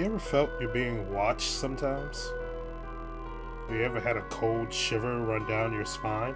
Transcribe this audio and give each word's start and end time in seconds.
You 0.00 0.06
ever 0.06 0.18
felt 0.18 0.48
you're 0.58 0.70
being 0.70 1.12
watched 1.12 1.50
sometimes? 1.50 2.32
Have 3.68 3.76
you 3.76 3.84
ever 3.84 4.00
had 4.00 4.16
a 4.16 4.22
cold 4.30 4.72
shiver 4.72 5.20
run 5.20 5.46
down 5.46 5.74
your 5.74 5.84
spine? 5.84 6.34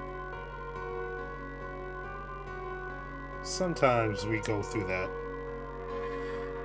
Sometimes 3.43 4.27
we 4.27 4.41
go 4.41 4.61
through 4.61 4.87
that. 4.89 5.09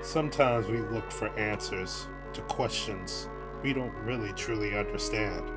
Sometimes 0.01 0.67
we 0.67 0.81
look 0.81 1.09
for 1.09 1.29
answers 1.39 2.07
to 2.33 2.41
questions 2.41 3.29
we 3.63 3.71
don't 3.71 3.95
really 4.03 4.33
truly 4.33 4.77
understand. 4.77 5.49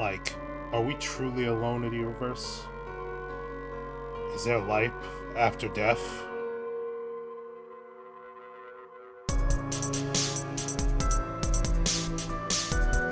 Like, 0.00 0.34
are 0.72 0.82
we 0.82 0.94
truly 0.94 1.44
alone 1.44 1.84
in 1.84 1.92
the 1.92 1.98
universe? 1.98 2.64
Is 4.34 4.44
there 4.44 4.58
life 4.58 4.90
after 5.36 5.68
death? 5.68 6.24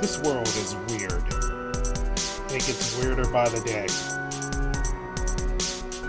This 0.07 0.21
world 0.21 0.47
is 0.47 0.77
weird. 0.89 1.25
It 2.55 2.65
gets 2.65 2.97
weirder 2.97 3.29
by 3.29 3.49
the 3.49 3.61
day. 3.67 3.89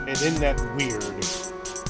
And 0.08 0.22
in 0.22 0.40
that 0.40 0.62
weird 0.76 1.26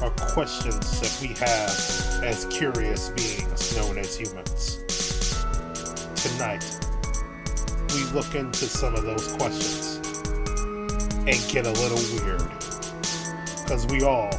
are 0.02 0.12
questions 0.32 1.02
that 1.02 1.18
we 1.22 1.36
have 1.36 2.24
as 2.24 2.46
curious 2.46 3.10
beings 3.10 3.76
known 3.76 3.98
as 3.98 4.18
humans. 4.18 4.78
Tonight, 6.16 6.64
we 7.94 8.06
look 8.14 8.36
into 8.36 8.68
some 8.68 8.96
of 8.96 9.04
those 9.04 9.28
questions 9.34 9.98
and 11.28 11.52
get 11.52 11.66
a 11.66 11.74
little 11.74 12.24
weird. 12.24 12.50
Because 13.64 13.86
we 13.88 14.04
all 14.04 14.32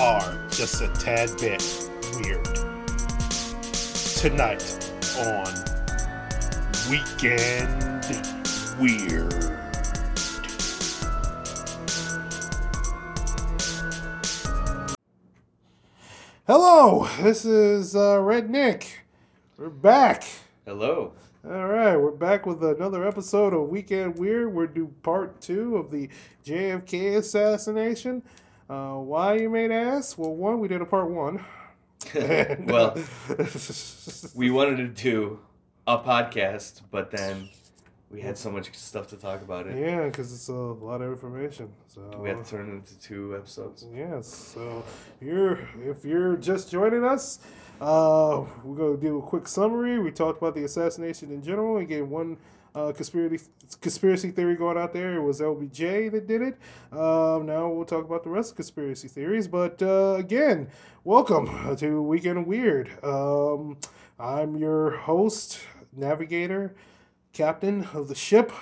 are 0.00 0.48
just 0.48 0.80
a 0.80 0.88
tad 0.94 1.28
bit 1.38 1.62
weird. 2.16 2.46
Tonight 4.16 4.64
on 5.18 5.69
Weekend 6.90 8.04
Weird. 8.80 9.32
Hello, 16.48 17.08
this 17.20 17.44
is 17.44 17.94
uh, 17.94 18.20
Red 18.20 18.50
Nick. 18.50 19.04
We're 19.56 19.68
back. 19.68 20.24
Hello. 20.66 21.12
All 21.44 21.68
right, 21.68 21.96
we're 21.96 22.10
back 22.10 22.44
with 22.44 22.60
another 22.64 23.06
episode 23.06 23.54
of 23.54 23.68
Weekend 23.68 24.18
Weird. 24.18 24.52
We're 24.52 24.66
do 24.66 24.92
part 25.04 25.40
two 25.40 25.76
of 25.76 25.92
the 25.92 26.08
JFK 26.44 27.18
assassination. 27.18 28.24
Uh, 28.68 28.94
why 28.94 29.36
you 29.36 29.48
may 29.48 29.70
ask? 29.70 30.18
Well, 30.18 30.34
one, 30.34 30.58
we 30.58 30.66
did 30.66 30.80
a 30.80 30.86
part 30.86 31.08
one. 31.08 31.44
well, 32.66 32.98
we 34.34 34.50
wanted 34.50 34.78
to 34.78 34.88
do 34.88 35.38
a 35.90 35.98
podcast, 35.98 36.82
but 36.92 37.10
then 37.10 37.48
we 38.10 38.20
had 38.20 38.38
so 38.38 38.50
much 38.50 38.72
stuff 38.76 39.08
to 39.08 39.16
talk 39.16 39.42
about 39.42 39.66
it. 39.66 39.76
yeah, 39.76 40.04
because 40.04 40.32
it's 40.32 40.48
a 40.48 40.52
lot 40.52 41.02
of 41.02 41.10
information. 41.10 41.68
So 41.88 42.02
We 42.20 42.28
had 42.28 42.44
to 42.44 42.48
turn 42.48 42.68
it 42.68 42.72
into 42.74 42.98
two 43.00 43.36
episodes. 43.36 43.84
Yes. 43.92 44.26
So 44.28 44.84
you're 45.20 45.58
if 45.84 46.04
you're 46.04 46.36
just 46.36 46.70
joining 46.70 47.04
us, 47.04 47.40
uh, 47.80 48.44
we're 48.62 48.76
gonna 48.76 48.96
do 48.98 49.18
a 49.18 49.22
quick 49.22 49.48
summary. 49.48 49.98
We 49.98 50.12
talked 50.12 50.38
about 50.40 50.54
the 50.54 50.64
assassination 50.64 51.32
in 51.32 51.42
general 51.42 51.74
We 51.74 51.86
gave 51.86 52.06
one 52.06 52.36
uh, 52.72 52.92
conspiracy 52.92 53.46
conspiracy 53.80 54.30
theory 54.30 54.54
going 54.54 54.78
out 54.78 54.92
there. 54.92 55.14
It 55.14 55.22
was 55.22 55.40
LBJ 55.40 56.12
that 56.12 56.28
did 56.28 56.40
it. 56.42 56.56
Um, 56.92 57.46
now 57.46 57.68
we'll 57.68 57.84
talk 57.84 58.04
about 58.04 58.22
the 58.22 58.30
rest 58.30 58.50
of 58.52 58.56
conspiracy 58.56 59.08
theories. 59.08 59.48
But 59.48 59.82
uh, 59.82 60.14
again, 60.18 60.68
welcome 61.02 61.76
to 61.78 62.00
Weekend 62.00 62.46
Weird. 62.46 62.90
Um, 63.02 63.76
I'm 64.20 64.54
your 64.56 64.90
host, 64.98 65.60
navigator, 65.92 66.74
captain 67.32 67.88
of 67.94 68.08
the 68.08 68.14
ship. 68.14 68.52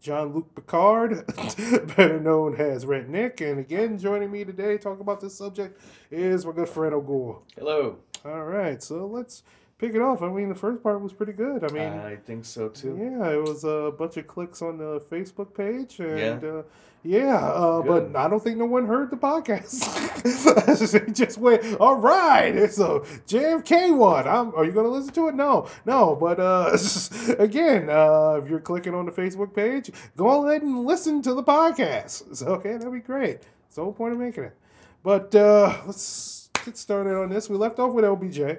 Jean-Luc 0.00 0.54
Picard, 0.54 1.26
better 1.96 2.20
known 2.20 2.54
as 2.54 2.86
Red 2.86 3.08
Nick. 3.08 3.40
And 3.40 3.58
again, 3.58 3.98
joining 3.98 4.30
me 4.30 4.44
today 4.44 4.76
to 4.76 4.78
talk 4.78 5.00
about 5.00 5.20
this 5.20 5.36
subject 5.36 5.80
is 6.08 6.46
my 6.46 6.52
good 6.52 6.68
friend 6.68 6.94
O'Gore. 6.94 7.42
Hello. 7.56 7.98
All 8.24 8.44
right, 8.44 8.80
so 8.80 9.06
let's 9.06 9.42
pick 9.78 9.94
it 9.94 10.00
off. 10.00 10.22
I 10.22 10.28
mean, 10.28 10.48
the 10.48 10.54
first 10.54 10.82
part 10.82 11.00
was 11.00 11.12
pretty 11.12 11.32
good. 11.32 11.64
I 11.64 11.72
mean, 11.72 11.92
I 11.92 12.16
think 12.16 12.44
so 12.44 12.68
too. 12.68 12.96
yeah, 13.00 13.30
it 13.30 13.42
was 13.42 13.64
a 13.64 13.92
bunch 13.96 14.16
of 14.16 14.26
clicks 14.26 14.60
on 14.62 14.78
the 14.78 15.00
Facebook 15.00 15.54
page, 15.54 16.00
and 16.00 16.42
Yeah. 16.42 16.48
uh, 16.50 16.62
yeah, 17.04 17.36
uh, 17.36 17.80
but 17.82 18.14
I 18.16 18.28
don't 18.28 18.42
think 18.42 18.58
no 18.58 18.64
one 18.66 18.86
heard 18.86 19.10
the 19.12 19.16
podcast. 19.16 19.78
they 21.06 21.12
just 21.12 21.38
went, 21.38 21.62
all 21.80 21.94
right, 21.94 22.54
it's 22.54 22.78
a 22.80 23.00
JFK 23.28 23.96
one. 23.96 24.26
I'm, 24.26 24.52
are 24.56 24.64
you 24.64 24.72
going 24.72 24.84
to 24.84 24.90
listen 24.90 25.14
to 25.14 25.28
it? 25.28 25.36
No, 25.36 25.68
no. 25.86 26.16
But 26.16 26.40
uh, 26.40 26.76
again, 27.38 27.88
uh, 27.88 28.40
if 28.42 28.50
you're 28.50 28.58
clicking 28.60 28.94
on 28.94 29.06
the 29.06 29.12
Facebook 29.12 29.54
page, 29.54 29.90
go 30.16 30.48
ahead 30.48 30.62
and 30.62 30.84
listen 30.84 31.22
to 31.22 31.34
the 31.34 31.42
podcast. 31.42 32.34
So, 32.36 32.46
okay, 32.54 32.72
that'd 32.72 32.92
be 32.92 32.98
great. 32.98 33.42
It's 33.68 33.76
the 33.76 33.84
whole 33.84 33.92
point 33.92 34.14
of 34.14 34.18
making 34.18 34.44
it. 34.44 34.56
But 35.04 35.32
uh, 35.36 35.78
let's 35.86 36.50
get 36.64 36.76
started 36.76 37.14
on 37.16 37.30
this. 37.30 37.48
We 37.48 37.56
left 37.56 37.78
off 37.78 37.92
with 37.94 38.04
LBJ. 38.04 38.58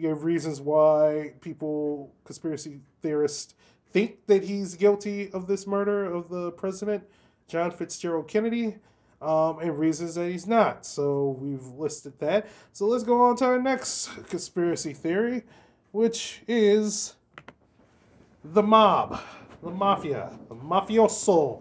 We 0.00 0.08
gave 0.08 0.24
reasons 0.24 0.62
why 0.62 1.34
people, 1.42 2.14
conspiracy 2.24 2.80
theorists, 3.02 3.54
think 3.90 4.24
that 4.28 4.44
he's 4.44 4.74
guilty 4.74 5.30
of 5.30 5.46
this 5.46 5.66
murder 5.66 6.06
of 6.06 6.30
the 6.30 6.52
president, 6.52 7.04
John 7.48 7.70
Fitzgerald 7.70 8.26
Kennedy, 8.26 8.76
um, 9.20 9.58
and 9.58 9.78
reasons 9.78 10.14
that 10.14 10.30
he's 10.30 10.46
not. 10.46 10.86
So 10.86 11.36
we've 11.38 11.66
listed 11.66 12.18
that. 12.20 12.48
So 12.72 12.86
let's 12.86 13.04
go 13.04 13.20
on 13.20 13.36
to 13.36 13.44
our 13.44 13.60
next 13.60 14.08
conspiracy 14.30 14.94
theory, 14.94 15.42
which 15.92 16.40
is 16.48 17.16
the 18.42 18.62
mob, 18.62 19.20
the 19.62 19.70
mafia, 19.70 20.30
the 20.48 20.54
mafioso. 20.54 21.60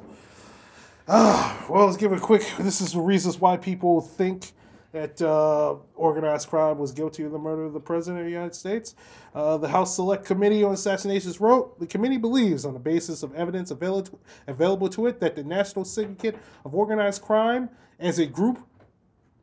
Ah, 1.10 1.66
well, 1.70 1.88
let's 1.88 1.98
give 1.98 2.14
a 2.14 2.20
quick. 2.22 2.50
This 2.58 2.80
is 2.80 2.94
the 2.94 3.02
reasons 3.02 3.38
why 3.38 3.58
people 3.58 4.00
think 4.00 4.54
that 4.92 5.22
uh, 5.22 5.76
organized 5.96 6.50
crime 6.50 6.80
was 6.80 6.92
guilty 6.92 7.24
of 7.24 7.32
the 7.32 7.38
murder 7.38 7.64
of 7.64 7.74
the 7.74 7.80
president 7.80 8.22
of 8.22 8.26
the 8.26 8.32
United 8.32 8.56
States. 8.56 8.96
Uh, 9.36 9.58
the 9.58 9.68
House 9.68 9.96
Select 9.96 10.26
Committee 10.26 10.64
on 10.64 10.74
Assassinations 10.74 11.40
wrote 11.40 11.80
the 11.80 11.86
committee 11.86 12.18
believes, 12.18 12.66
on 12.66 12.74
the 12.74 12.80
basis 12.80 13.22
of 13.22 13.34
evidence 13.36 13.70
available 13.70 14.20
available 14.48 14.90
to 14.90 15.06
it, 15.06 15.20
that 15.20 15.36
the 15.36 15.44
National 15.44 15.86
Syndicate 15.86 16.38
of 16.66 16.74
Organized 16.74 17.22
Crime, 17.22 17.70
as 18.00 18.18
a 18.18 18.26
group, 18.26 18.66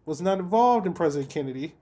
was 0.05 0.21
not 0.21 0.39
involved 0.39 0.87
in 0.87 0.93
President 0.93 1.31
Kennedy. 1.31 1.75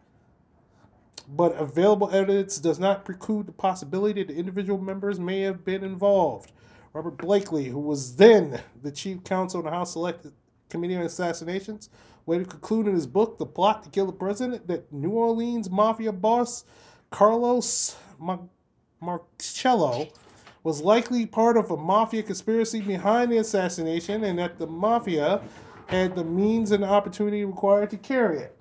But 1.27 1.57
available 1.59 2.11
evidence 2.11 2.59
does 2.59 2.79
not 2.79 3.07
preclude 3.07 3.47
the 3.47 3.53
possibility 3.53 4.23
that 4.23 4.35
individual 4.35 4.79
members 4.79 5.19
may 5.19 5.41
have 5.41 5.65
been 5.65 5.83
involved. 5.83 6.53
Robert 6.93 7.17
Blakely, 7.17 7.65
who 7.65 7.79
was 7.79 8.17
then 8.17 8.61
the 8.83 8.93
chief 8.93 9.25
counsel 9.25 9.61
in 9.61 9.65
the 9.65 9.71
House 9.71 9.95
Select 9.95 10.27
Committee 10.69 10.97
on 10.97 11.03
Assassinations, 11.03 11.89
later 12.27 12.45
concluded 12.45 12.91
in 12.91 12.97
his 12.97 13.07
book, 13.07 13.39
The 13.39 13.47
Plot 13.47 13.83
to 13.85 13.91
Kill 13.91 14.07
the 14.07 14.13
President, 14.13 14.67
that 14.69 14.93
New 14.93 15.11
Orleans 15.11 15.71
mafia 15.71 16.13
boss 16.13 16.65
Carlos 17.11 17.97
Mar- 18.19 18.49
Marcello 19.01 20.09
was 20.63 20.81
likely 20.81 21.27
part 21.27 21.57
of 21.57 21.71
a 21.71 21.77
mafia 21.77 22.23
conspiracy 22.23 22.81
behind 22.81 23.31
the 23.31 23.37
assassination 23.39 24.25
and 24.25 24.39
that 24.39 24.59
the 24.59 24.67
mafia 24.67 25.43
had 25.87 26.15
the 26.15 26.25
means 26.25 26.71
and 26.73 26.83
opportunity 26.83 27.45
required 27.45 27.91
to 27.91 27.99
carry 27.99 28.39
it. 28.39 28.59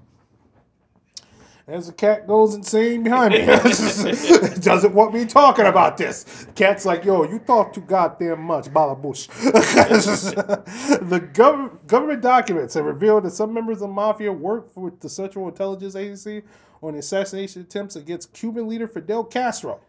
As 1.66 1.88
the 1.88 1.94
cat 1.94 2.28
goes 2.28 2.54
insane 2.56 3.04
behind 3.04 3.34
me, 3.34 3.46
doesn't 4.60 4.94
want 4.94 5.14
me 5.14 5.24
talking 5.26 5.66
about 5.66 5.96
this. 5.96 6.46
Cat's 6.56 6.86
like, 6.86 7.06
yo, 7.06 7.24
you 7.24 7.40
talk 7.40 7.72
too 7.72 7.80
goddamn 7.82 8.42
much, 8.42 8.66
Balabush. 8.66 9.28
the 11.10 11.22
gov- 11.22 11.88
government 11.88 12.22
documents 12.22 12.74
have 12.74 12.84
revealed 12.84 13.24
that 13.24 13.32
some 13.32 13.54
members 13.54 13.78
of 13.78 13.82
the 13.82 13.88
mafia 13.88 14.34
worked 14.34 14.76
with 14.76 15.00
the 15.00 15.08
Central 15.08 15.48
Intelligence 15.48 15.96
Agency 15.96 16.44
on 16.82 16.96
assassination 16.96 17.62
attempts 17.62 17.96
against 17.96 18.34
Cuban 18.34 18.68
leader 18.68 18.88
Fidel 18.88 19.24
Castro. 19.24 19.80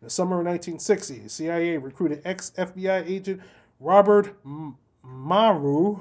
In 0.00 0.06
the 0.06 0.10
summer 0.10 0.38
of 0.38 0.46
1960, 0.46 1.18
the 1.18 1.28
CIA 1.28 1.78
recruited 1.78 2.22
ex 2.24 2.52
FBI 2.56 3.10
agent 3.10 3.40
Robert 3.80 4.36
M- 4.44 4.76
Maru. 5.02 6.00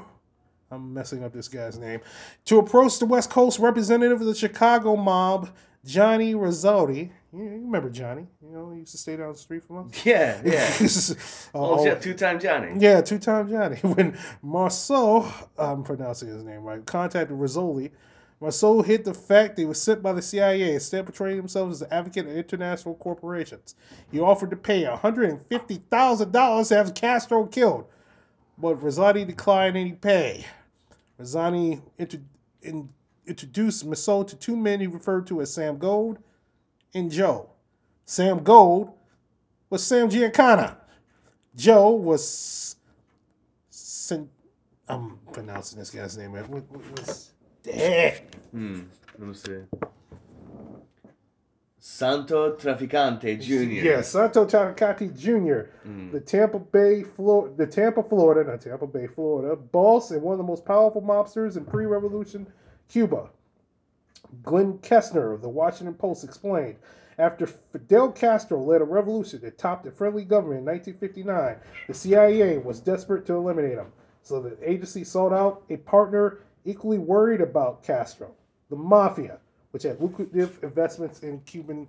I'm 0.74 0.94
messing 0.94 1.24
up 1.24 1.32
this 1.34 1.48
guy's 1.48 1.78
name. 1.78 2.02
To 2.46 2.60
approach 2.60 3.00
the 3.00 3.06
West 3.06 3.30
Coast 3.30 3.60
representative 3.60 4.20
of 4.22 4.28
the 4.28 4.36
Chicago 4.36 4.96
mob, 4.96 5.50
Johnny 5.86 6.34
Rizzotti. 6.34 7.10
You, 7.34 7.44
you 7.44 7.50
remember 7.50 7.90
Johnny? 7.90 8.28
You 8.42 8.52
know, 8.52 8.72
he 8.72 8.80
used 8.80 8.92
to 8.92 8.98
stay 8.98 9.16
down 9.16 9.32
the 9.34 9.38
street 9.38 9.64
from 9.66 9.80
us. 9.90 9.92
Yeah, 10.06 10.42
yeah. 10.46 10.72
oh, 11.54 11.80
Oh, 11.80 11.86
yeah, 11.86 11.96
two 11.96 12.14
time 12.14 12.40
Johnny. 12.40 12.74
yeah, 12.78 13.02
two 13.02 13.20
time 13.20 13.50
Johnny. 13.50 13.78
When 13.82 14.18
Marceau, 14.42 15.28
I'm 15.58 15.84
pronouncing 15.84 16.30
his 16.30 16.44
name 16.44 16.62
right, 16.64 16.86
contacted 16.86 17.36
Rizzoli, 17.38 17.92
Marceau 18.40 18.82
hid 18.82 19.06
the 19.06 19.14
fact 19.14 19.56
they 19.56 19.64
were 19.66 19.74
sent 19.74 20.04
by 20.04 20.12
the 20.14 20.22
CIA, 20.22 20.74
instead 20.74 21.06
portraying 21.06 21.38
himself 21.38 21.72
as 21.72 21.82
an 21.82 21.88
advocate 21.92 22.28
of 22.28 22.36
international 22.36 22.96
corporations. 22.96 23.74
He 24.12 24.20
offered 24.20 24.50
to 24.52 24.58
pay 24.58 24.84
$150,000 24.84 26.68
to 26.68 26.76
have 26.76 26.94
Castro 26.94 27.46
killed, 27.46 27.86
but 28.58 28.80
Rizzotti 28.80 29.26
declined 29.26 29.78
any 29.78 29.94
pay. 29.94 30.46
Rizzotti 31.24 31.82
inter- 31.98 32.20
in, 32.62 32.90
introduced 33.26 33.88
Massoud 33.90 34.28
to 34.28 34.36
two 34.36 34.56
men 34.56 34.82
he 34.82 34.88
referred 34.88 35.26
to 35.28 35.42
as 35.42 35.54
Sam 35.54 35.78
Gold 35.78 36.20
and 36.94 37.12
Joe. 37.12 37.50
Sam 38.06 38.44
Gold 38.44 38.92
was 39.70 39.84
Sam 39.84 40.10
Giancana. 40.10 40.76
Joe 41.56 41.92
was. 41.92 42.76
Sin, 43.70 44.30
I'm 44.88 45.18
pronouncing 45.32 45.80
this 45.80 45.90
guy's 45.90 46.18
name. 46.18 46.34
What, 46.34 46.50
what, 46.50 46.64
what's 46.92 47.32
that? 47.64 48.22
Hmm. 48.52 48.82
Let 49.18 49.28
me 49.28 49.34
see. 49.34 49.60
Santo 51.86 52.56
Traficante 52.56 53.38
Jr. 53.42 53.86
Yeah, 53.86 54.02
Santo 54.04 54.46
Traficante 54.46 55.14
Jr. 55.20 55.70
Mm. 55.86 56.14
The 56.14 56.22
Tampa 56.22 56.58
Bay, 56.58 57.04
Florida, 57.04 57.54
the 57.58 57.68
Tampa, 57.68 58.02
Florida, 58.02 58.50
not 58.50 58.62
Tampa 58.62 58.88
Bay, 58.88 59.06
Florida, 59.06 59.58
boss 59.58 60.12
and 60.12 60.22
one 60.22 60.32
of 60.32 60.38
the 60.38 60.46
most 60.46 60.64
powerful 60.64 61.02
mobsters 61.02 61.58
in 61.58 61.66
pre-revolution 61.66 62.48
Cuba. 62.88 63.32
Glenn 64.44 64.78
Kessner 64.78 65.34
of 65.34 65.42
the 65.42 65.50
Washington 65.50 65.94
Post 65.94 66.24
explained, 66.24 66.78
after 67.18 67.46
Fidel 67.46 68.14
Castro 68.14 68.62
led 68.62 68.80
a 68.80 68.86
revolution 68.86 69.42
that 69.42 69.58
topped 69.58 69.86
a 69.86 69.92
friendly 69.92 70.24
government 70.24 70.60
in 70.60 70.66
1959, 70.66 71.58
the 71.90 71.94
CIA 71.94 72.60
was 72.60 72.80
desperate 72.80 73.26
to 73.26 73.34
eliminate 73.34 73.78
him. 73.78 73.92
So 74.22 74.40
the 74.40 74.58
agency 74.64 75.04
sought 75.04 75.34
out 75.34 75.64
a 75.70 75.76
partner 75.76 76.40
equally 76.64 76.98
worried 76.98 77.42
about 77.42 77.84
Castro, 77.84 78.32
the 78.70 78.78
mafia, 78.78 79.40
which 79.74 79.84
had 79.84 80.00
lucrative 80.00 80.60
investments 80.62 81.22
in 81.22 81.40
Cuban 81.42 81.88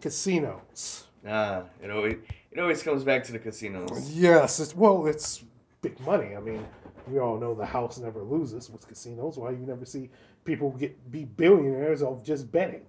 casinos. 0.00 1.08
Ah, 1.26 1.64
it 1.82 1.90
always 1.90 2.16
it 2.52 2.60
always 2.60 2.80
comes 2.82 3.02
back 3.02 3.24
to 3.24 3.32
the 3.32 3.40
casinos. 3.40 4.08
Yes, 4.12 4.60
it's, 4.60 4.76
well, 4.76 5.06
it's 5.06 5.42
big 5.82 5.98
money. 6.06 6.36
I 6.36 6.40
mean, 6.40 6.64
we 7.08 7.18
all 7.18 7.36
know 7.36 7.52
the 7.52 7.66
house 7.66 7.98
never 7.98 8.22
loses 8.22 8.70
with 8.70 8.86
casinos. 8.86 9.36
Why 9.36 9.50
you 9.50 9.66
never 9.66 9.84
see 9.84 10.10
people 10.44 10.70
get 10.70 11.10
be 11.10 11.24
billionaires 11.24 12.02
of 12.02 12.22
just 12.24 12.52
betting? 12.52 12.86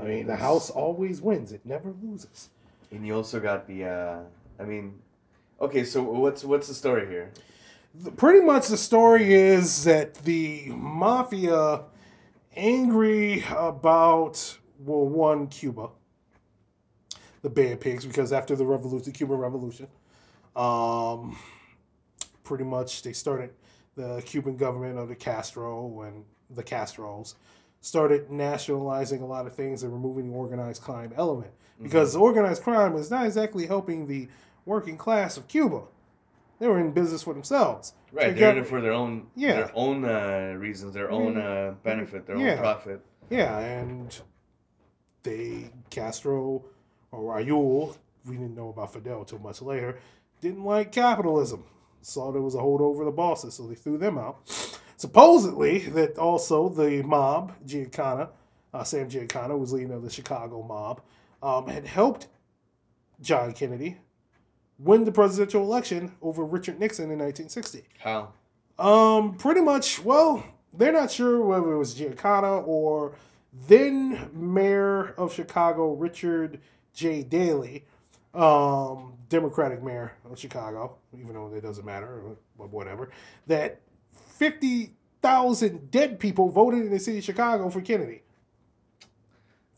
I 0.00 0.04
mean, 0.04 0.26
the 0.28 0.36
house 0.36 0.70
always 0.70 1.20
wins; 1.20 1.50
it 1.50 1.62
never 1.64 1.92
loses. 2.00 2.50
And 2.92 3.04
you 3.04 3.16
also 3.16 3.40
got 3.40 3.66
the. 3.66 3.84
uh 3.84 4.18
I 4.60 4.64
mean, 4.64 5.00
okay. 5.60 5.82
So 5.82 6.02
what's 6.04 6.44
what's 6.44 6.68
the 6.68 6.74
story 6.74 7.08
here? 7.08 7.32
The- 7.96 8.12
pretty 8.12 8.42
much, 8.46 8.68
the 8.68 8.76
story 8.76 9.34
is 9.34 9.82
that 9.84 10.14
the 10.14 10.66
mafia, 10.68 11.80
angry 12.56 13.44
about 13.56 14.58
well, 14.78 15.06
one 15.06 15.48
Cuba, 15.48 15.90
the 17.42 17.50
Bay 17.50 17.72
of 17.72 17.80
pigs, 17.80 18.04
because 18.04 18.32
after 18.32 18.54
the 18.56 18.64
revolution, 18.64 19.04
the 19.04 19.12
Cuban 19.12 19.38
Revolution, 19.38 19.88
um, 20.56 21.38
pretty 22.44 22.64
much 22.64 23.02
they 23.02 23.12
started 23.12 23.50
the 23.96 24.22
Cuban 24.24 24.56
government 24.56 24.98
of 24.98 25.08
the 25.08 25.16
Castro 25.16 26.02
and 26.02 26.24
the 26.50 26.62
Castros 26.62 27.34
started 27.80 28.30
nationalizing 28.30 29.22
a 29.22 29.26
lot 29.26 29.46
of 29.46 29.54
things 29.54 29.82
and 29.82 29.92
removing 29.92 30.30
the 30.30 30.36
organized 30.36 30.82
crime 30.82 31.12
element 31.16 31.50
because 31.80 32.16
organized 32.16 32.62
crime 32.62 32.92
was 32.92 33.10
not 33.10 33.26
exactly 33.26 33.66
helping 33.66 34.06
the 34.06 34.28
working 34.64 34.96
class 34.96 35.36
of 35.36 35.46
Cuba. 35.48 35.82
They 36.58 36.66
were 36.66 36.78
in 36.80 36.92
business 36.92 37.22
for 37.22 37.34
themselves. 37.34 37.94
Right, 38.12 38.28
They 38.34 38.40
they're 38.40 38.54
got- 38.54 38.58
it 38.62 38.66
for 38.66 38.80
their 38.80 38.92
own 38.92 39.28
Yeah. 39.36 39.54
their 39.54 39.70
own 39.74 40.04
uh, 40.04 40.54
reasons, 40.58 40.94
their 40.94 41.10
own 41.10 41.36
uh, 41.38 41.74
benefit, 41.82 42.26
their 42.26 42.36
Yeah. 42.36 42.52
own 42.52 42.58
profit. 42.58 43.00
Yeah, 43.30 43.58
and 43.58 44.18
they 45.22 45.70
Castro 45.90 46.64
or 47.12 47.20
Raul, 47.36 47.96
we 48.26 48.36
didn't 48.36 48.54
know 48.56 48.70
about 48.70 48.92
Fidel 48.92 49.24
till 49.24 49.38
much 49.38 49.62
later, 49.62 49.98
didn't 50.40 50.64
like 50.64 50.92
capitalism. 50.92 51.64
Saw 52.00 52.30
there 52.32 52.42
was 52.42 52.54
a 52.54 52.60
hold 52.60 52.80
over 52.80 53.04
the 53.04 53.10
bosses, 53.10 53.54
so 53.54 53.66
they 53.66 53.74
threw 53.74 53.98
them 53.98 54.18
out. 54.18 54.38
Supposedly, 54.96 55.78
that 55.78 56.18
also 56.18 56.68
the 56.68 57.02
mob, 57.02 57.52
Giancana, 57.66 58.30
uh, 58.74 58.84
Sam 58.84 59.08
Giancana, 59.08 59.48
who 59.50 59.58
was 59.58 59.72
leader 59.72 59.94
of 59.94 60.02
the 60.02 60.10
Chicago 60.10 60.62
mob, 60.62 61.00
um, 61.42 61.66
had 61.68 61.86
helped 61.86 62.28
John 63.20 63.52
Kennedy 63.52 63.98
win 64.78 65.04
the 65.04 65.12
presidential 65.12 65.62
election 65.62 66.12
over 66.22 66.44
Richard 66.44 66.78
Nixon 66.78 67.10
in 67.10 67.18
1960. 67.18 67.84
How? 67.98 68.32
Um, 68.78 69.34
pretty 69.34 69.60
much. 69.60 70.02
Well, 70.04 70.44
they're 70.72 70.92
not 70.92 71.10
sure 71.10 71.40
whether 71.40 71.72
it 71.72 71.78
was 71.78 71.94
Giancana 71.94 72.66
or 72.66 73.14
then 73.66 74.30
mayor 74.32 75.14
of 75.16 75.32
Chicago, 75.32 75.94
Richard 75.94 76.60
J. 76.94 77.22
Daley, 77.22 77.84
um, 78.34 79.14
Democratic 79.28 79.82
mayor 79.82 80.12
of 80.30 80.38
Chicago, 80.38 80.96
even 81.18 81.34
though 81.34 81.52
it 81.52 81.62
doesn't 81.62 81.84
matter, 81.84 82.22
but 82.56 82.70
whatever. 82.70 83.10
That 83.46 83.80
fifty 84.12 84.94
thousand 85.20 85.90
dead 85.90 86.20
people 86.20 86.48
voted 86.48 86.80
in 86.80 86.90
the 86.90 87.00
city 87.00 87.18
of 87.18 87.24
Chicago 87.24 87.68
for 87.70 87.80
Kennedy. 87.80 88.22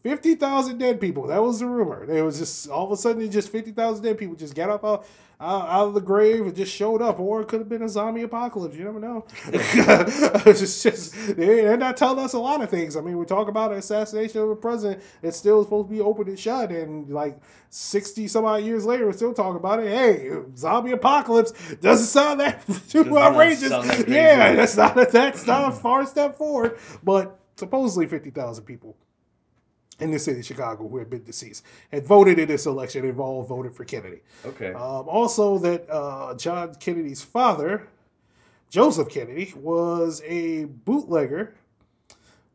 Fifty 0.02 0.35
thousand 0.35 0.79
dead 0.79 0.99
people. 1.00 1.26
That 1.26 1.43
was 1.43 1.61
the 1.61 1.67
rumor. 1.67 2.05
It 2.11 2.23
was 2.23 2.38
just 2.38 2.69
all 2.70 2.87
of 2.87 2.93
a 2.93 2.97
sudden, 2.97 3.31
just 3.31 3.50
fifty 3.50 3.70
thousand 3.70 4.02
dead 4.05 4.17
people 4.17 4.35
just 4.35 4.55
got 4.55 4.70
up 4.70 4.82
out, 4.82 5.05
out, 5.38 5.69
out 5.69 5.88
of 5.88 5.94
the 5.94 6.00
grave 6.00 6.41
and 6.41 6.56
just 6.56 6.73
showed 6.75 7.02
up, 7.02 7.20
or 7.20 7.43
it 7.43 7.49
could 7.49 7.58
have 7.61 7.69
been 7.69 7.82
a 7.82 7.88
zombie 7.88 8.23
apocalypse. 8.23 8.75
You 8.76 8.85
never 8.85 8.99
know. 8.99 9.26
it's 9.52 10.82
just 10.82 11.12
they- 11.37 11.62
they're 11.62 11.76
not 11.76 11.99
telling 11.99 12.25
us 12.25 12.32
a 12.32 12.38
lot 12.38 12.62
of 12.62 12.70
things. 12.70 12.97
I 12.97 13.02
mean, 13.02 13.19
we 13.19 13.26
talk 13.26 13.49
about 13.49 13.73
an 13.73 13.79
assassination 13.79 14.41
of 14.41 14.49
a 14.50 14.56
president 14.56 15.02
It's 15.23 15.37
still 15.37 15.62
supposed 15.64 15.88
to 15.91 15.94
be 15.94 16.00
open 16.00 16.29
and 16.29 16.38
shut, 16.38 16.70
and 16.70 17.11
like 17.11 17.38
sixty 17.69 18.26
some 18.26 18.47
odd 18.47 18.62
years 18.64 18.87
later, 18.87 19.05
we're 19.06 19.12
still 19.12 19.35
talking 19.35 19.56
about 19.56 19.81
it. 19.81 19.88
Hey, 19.88 20.31
zombie 20.56 20.93
apocalypse 20.93 21.52
doesn't 21.82 22.06
sound 22.06 22.41
that 22.41 22.64
too 22.88 23.05
not 23.05 23.32
outrageous. 23.32 23.69
sound 23.69 23.88
that 23.91 24.08
yeah, 24.08 24.55
that's 24.55 24.79
not 24.79 24.94
that's 25.12 25.47
not 25.47 25.69
a 25.69 25.76
far 25.76 26.06
step 26.06 26.37
forward, 26.38 26.79
but 27.02 27.38
supposedly 27.56 28.06
fifty 28.06 28.31
thousand 28.31 28.64
people 28.64 28.97
in 30.00 30.11
the 30.11 30.19
city 30.19 30.41
of 30.41 30.47
Chicago 30.47 30.88
who 30.88 30.99
had 30.99 31.11
been 31.11 31.25
deceased 31.25 31.64
had 31.93 32.05
voted 32.06 32.38
in 32.38 32.49
this 32.49 32.67
election 32.67 33.02
They've 33.02 33.20
all 33.20 33.43
voted 33.43 33.75
for 33.75 33.85
Kennedy. 33.85 34.20
Okay. 34.44 34.73
Um, 34.73 35.08
also, 35.08 35.58
that 35.58 35.88
uh, 35.91 36.35
John 36.37 36.75
Kennedy's 36.76 37.23
father, 37.23 37.88
Joseph 38.70 39.08
Kennedy, 39.08 39.52
was 39.56 40.23
a 40.26 40.64
bootlegger 40.64 41.55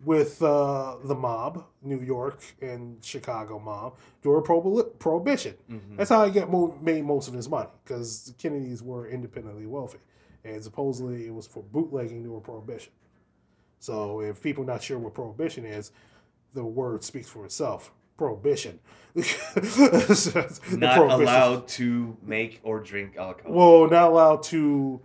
with 0.03 0.41
uh, 0.43 0.97
the 1.03 1.15
mob, 1.15 1.65
New 1.81 1.99
York 1.99 2.39
and 2.61 3.03
Chicago 3.03 3.57
mob, 3.59 3.95
during 4.21 4.43
prohibi- 4.43 4.99
Prohibition. 4.99 5.55
Mhm. 5.71 5.97
That's 5.97 6.09
how 6.09 6.25
he 6.25 6.31
get 6.31 6.49
mo- 6.49 6.77
made 6.81 7.03
most 7.05 7.27
of 7.27 7.33
his 7.33 7.49
money 7.49 7.69
because 7.83 8.25
the 8.25 8.33
Kennedys 8.33 8.83
were 8.83 9.07
independently 9.07 9.65
wealthy, 9.65 9.97
and 10.43 10.63
supposedly 10.63 11.25
it 11.25 11.33
was 11.33 11.47
for 11.47 11.63
bootlegging 11.63 12.23
during 12.23 12.41
Prohibition. 12.41 12.91
So, 13.79 14.21
if 14.21 14.41
people 14.41 14.63
not 14.63 14.83
sure 14.83 14.99
what 14.99 15.13
Prohibition 15.13 15.65
is, 15.65 15.91
the 16.55 16.65
word 16.65 17.03
speaks 17.03 17.29
for 17.29 17.45
itself. 17.45 17.91
Prohibition. 18.17 18.79
Not 19.15 19.25
prohibition. 19.27 21.21
allowed 21.21 21.67
to 21.69 22.17
make 22.23 22.61
or 22.63 22.79
drink 22.79 23.17
alcohol. 23.17 23.53
Well, 23.53 23.89
not 23.89 24.09
allowed 24.09 24.43
to 24.43 24.99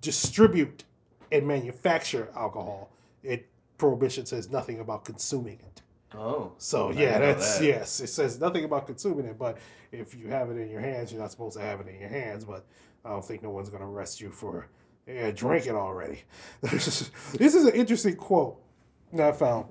distribute 0.00 0.84
and 1.30 1.46
manufacture 1.46 2.28
alcohol. 2.34 2.90
It 3.22 3.48
prohibition 3.78 4.26
says 4.26 4.50
nothing 4.50 4.80
about 4.80 5.04
consuming 5.04 5.58
it. 5.60 5.82
oh. 6.14 6.52
So 6.58 6.90
I 6.90 6.92
yeah, 6.92 7.18
that's 7.18 7.58
that. 7.58 7.64
yes. 7.64 8.00
It 8.00 8.08
says 8.08 8.40
nothing 8.40 8.64
about 8.64 8.86
consuming 8.86 9.26
it, 9.26 9.38
but 9.38 9.58
if 9.90 10.14
you 10.14 10.28
have 10.28 10.50
it 10.50 10.56
in 10.58 10.68
your 10.70 10.80
hands, 10.80 11.12
you're 11.12 11.20
not 11.20 11.30
supposed 11.30 11.56
to 11.56 11.62
have 11.62 11.80
it 11.80 11.88
in 11.88 12.00
your 12.00 12.08
hands. 12.10 12.44
But 12.44 12.66
I 13.04 13.10
don't 13.10 13.24
think 13.24 13.42
no 13.42 13.50
one's 13.50 13.68
going 13.68 13.82
to 13.82 13.88
arrest 13.88 14.20
you 14.20 14.30
for 14.30 14.68
yeah, 15.06 15.30
drinking 15.30 15.74
already. 15.76 16.22
this 16.62 17.10
is 17.38 17.64
an 17.64 17.74
interesting 17.74 18.16
quote 18.16 18.58
that 19.12 19.28
I 19.28 19.32
found. 19.32 19.66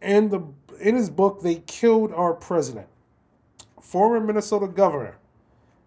In 0.00 0.30
the 0.30 0.42
in 0.80 0.96
his 0.96 1.08
book, 1.08 1.42
they 1.42 1.56
killed 1.66 2.12
our 2.12 2.34
president, 2.34 2.88
former 3.80 4.20
Minnesota 4.20 4.66
governor, 4.66 5.18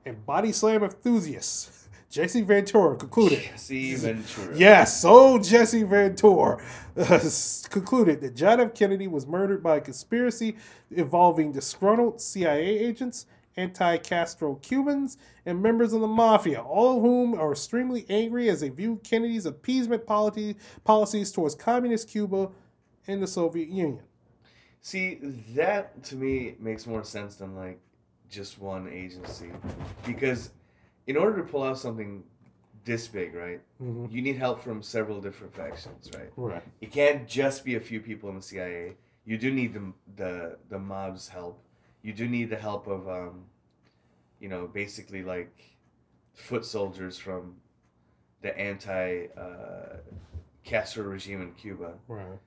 and 0.05 0.25
body 0.25 0.51
slam 0.51 0.83
enthusiast 0.83 1.89
Jesse 2.09 2.41
Ventura 2.41 2.95
concluded. 2.95 3.43
Jesse 3.43 3.95
Ventura. 3.95 4.57
Yes, 4.57 5.01
so 5.01 5.37
Jesse 5.39 5.83
Ventura 5.83 6.63
uh, 6.95 7.19
concluded 7.69 8.21
that 8.21 8.35
John 8.35 8.61
F. 8.61 8.73
Kennedy 8.73 9.07
was 9.07 9.27
murdered 9.27 9.61
by 9.61 9.77
a 9.77 9.81
conspiracy 9.81 10.55
involving 10.89 11.51
disgruntled 11.51 12.21
CIA 12.21 12.61
agents, 12.79 13.25
anti 13.57 13.97
Castro 13.97 14.55
Cubans, 14.55 15.17
and 15.45 15.61
members 15.61 15.91
of 15.91 15.99
the 15.99 16.07
mafia, 16.07 16.61
all 16.61 16.97
of 16.97 17.01
whom 17.01 17.33
are 17.33 17.51
extremely 17.51 18.05
angry 18.09 18.49
as 18.49 18.61
they 18.61 18.69
view 18.69 19.01
Kennedy's 19.03 19.45
appeasement 19.45 20.05
policy, 20.05 20.55
policies 20.85 21.31
towards 21.31 21.55
communist 21.55 22.07
Cuba 22.09 22.49
and 23.07 23.21
the 23.21 23.27
Soviet 23.27 23.69
Union. 23.69 23.99
See, 24.81 25.15
that 25.55 26.03
to 26.05 26.15
me 26.15 26.55
makes 26.59 26.85
more 26.85 27.03
sense 27.03 27.35
than 27.35 27.55
like 27.55 27.79
just 28.29 28.59
one 28.59 28.87
agency. 28.87 29.51
Because 30.05 30.51
in 31.07 31.17
order 31.17 31.37
to 31.37 31.43
pull 31.43 31.63
out 31.63 31.77
something 31.77 32.23
this 32.85 33.07
big, 33.07 33.33
right, 33.33 33.61
Mhm. 33.81 34.09
you 34.11 34.21
need 34.21 34.37
help 34.37 34.61
from 34.61 34.81
several 34.81 35.19
different 35.19 35.53
factions, 35.53 36.09
right? 36.15 36.31
Right. 36.37 36.63
It 36.79 36.91
can't 36.91 37.27
just 37.27 37.65
be 37.65 37.75
a 37.75 37.79
few 37.79 37.99
people 37.99 38.29
in 38.29 38.35
the 38.35 38.41
CIA. 38.41 38.95
You 39.25 39.37
do 39.37 39.51
need 39.51 39.73
the 39.73 39.93
the, 40.15 40.57
the 40.69 40.79
mob's 40.79 41.29
help. 41.29 41.61
You 42.01 42.13
do 42.13 42.27
need 42.27 42.49
the 42.49 42.57
help 42.57 42.87
of 42.87 43.07
um, 43.09 43.45
you 44.39 44.47
know, 44.47 44.67
basically 44.67 45.23
like 45.23 45.77
foot 46.33 46.63
soldiers 46.63 47.17
from 47.17 47.57
the 48.41 48.57
anti 48.57 49.25
uh, 49.35 49.97
Castro 50.63 51.03
regime 51.05 51.41
in 51.41 51.53
Cuba. 51.53 51.95
Right. 52.07 52.39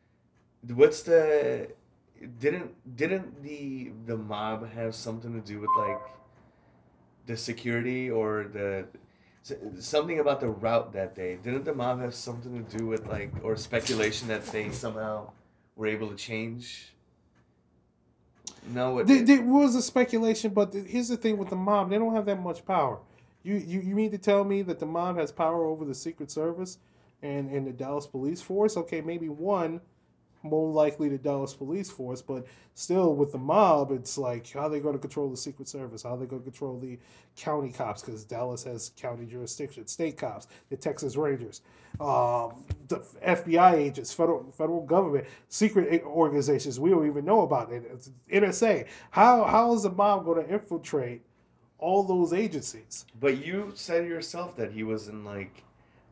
What's 0.69 1.02
the 1.02 1.69
didn't 2.38 2.97
didn't 2.97 3.43
the 3.43 3.93
the 4.07 4.17
mob 4.17 4.71
have 4.73 4.95
something 4.95 5.33
to 5.33 5.40
do 5.40 5.61
with 5.61 5.71
like 5.79 6.00
the 7.26 7.37
security 7.37 8.11
or 8.11 8.45
the 8.52 8.87
something 9.79 10.19
about 10.19 10.40
the 10.40 10.49
route 10.49 10.93
that 10.93 11.14
day? 11.14 11.38
Didn't 11.43 11.64
the 11.64 11.75
mob 11.75 12.00
have 12.00 12.14
something 12.14 12.64
to 12.64 12.79
do 12.79 12.87
with 12.87 13.07
like 13.07 13.33
or 13.43 13.57
speculation 13.57 14.29
that 14.29 14.45
they 14.47 14.71
somehow 14.71 15.31
were 15.76 15.87
able 15.87 16.09
to 16.09 16.17
change? 16.17 16.93
No, 18.69 18.99
it, 18.99 19.07
There, 19.07 19.23
there 19.23 19.43
was 19.43 19.75
a 19.75 19.83
speculation, 19.83 20.52
but 20.52 20.73
th- 20.73 20.87
here's 20.87 21.09
the 21.09 21.17
thing 21.17 21.38
with 21.38 21.49
the 21.49 21.57
mob: 21.57 21.90
they 21.90 21.99
don't 21.99 22.14
have 22.14 22.26
that 22.26 22.40
much 22.40 22.64
power. 22.67 22.99
You 23.43 23.55
you 23.57 23.81
you 23.81 23.95
mean 23.95 24.11
to 24.11 24.19
tell 24.19 24.45
me 24.45 24.62
that 24.62 24.79
the 24.79 24.87
mob 24.87 25.17
has 25.17 25.33
power 25.33 25.64
over 25.64 25.85
the 25.85 25.95
Secret 25.95 26.31
Service 26.31 26.79
and 27.23 27.50
and 27.50 27.67
the 27.67 27.73
Dallas 27.73 28.07
Police 28.07 28.43
Force? 28.43 28.76
Okay, 28.76 29.00
maybe 29.00 29.29
one, 29.31 29.81
more 30.42 30.70
likely 30.70 31.09
the 31.09 31.18
Dallas 31.18 31.54
Police 31.54 31.90
Force, 31.90 32.23
but 32.23 32.47
still 32.75 33.14
with 33.14 33.32
the 33.32 33.38
mob, 33.38 33.90
it's 33.92 34.16
like 34.16 34.50
how 34.50 34.68
they 34.68 34.80
going 34.80 34.94
to 34.94 35.00
control 35.00 35.28
the 35.28 35.37
Secret 35.37 35.68
Service? 35.68 36.02
How 36.02 36.14
are 36.14 36.18
they 36.18 36.26
going 36.26 36.42
to 36.42 36.50
control 36.50 36.78
the 36.78 36.99
county 37.37 37.70
cops? 37.70 38.02
Because 38.02 38.25
Dallas 38.25 38.64
has 38.64 38.92
county 38.97 39.26
jurisdiction, 39.26 39.87
state 39.87 40.16
cops, 40.16 40.49
the 40.70 40.76
Texas 40.76 41.16
Rangers, 41.16 41.61
um, 42.00 42.64
the 42.88 43.04
FBI 43.26 43.75
agents, 43.75 44.12
federal 44.12 44.50
federal 44.52 44.85
government, 44.85 45.26
secret 45.49 46.02
organizations 46.04 46.80
we 46.80 46.90
don't 46.90 47.06
even 47.06 47.25
know 47.25 47.42
about 47.42 47.70
it. 47.73 48.09
NSA. 48.32 48.87
How 49.11 49.44
how 49.44 49.75
is 49.75 49.82
the 49.82 49.90
mob 49.90 50.25
going 50.25 50.44
to 50.44 50.52
infiltrate 50.52 51.23
all 51.78 52.02
those 52.02 52.32
agencies? 52.32 53.04
but 53.18 53.44
you 53.44 53.73
said 53.75 54.06
yourself 54.06 54.56
that 54.56 54.73
he 54.73 54.82
was 54.82 55.09
in 55.09 55.25
like 55.25 55.64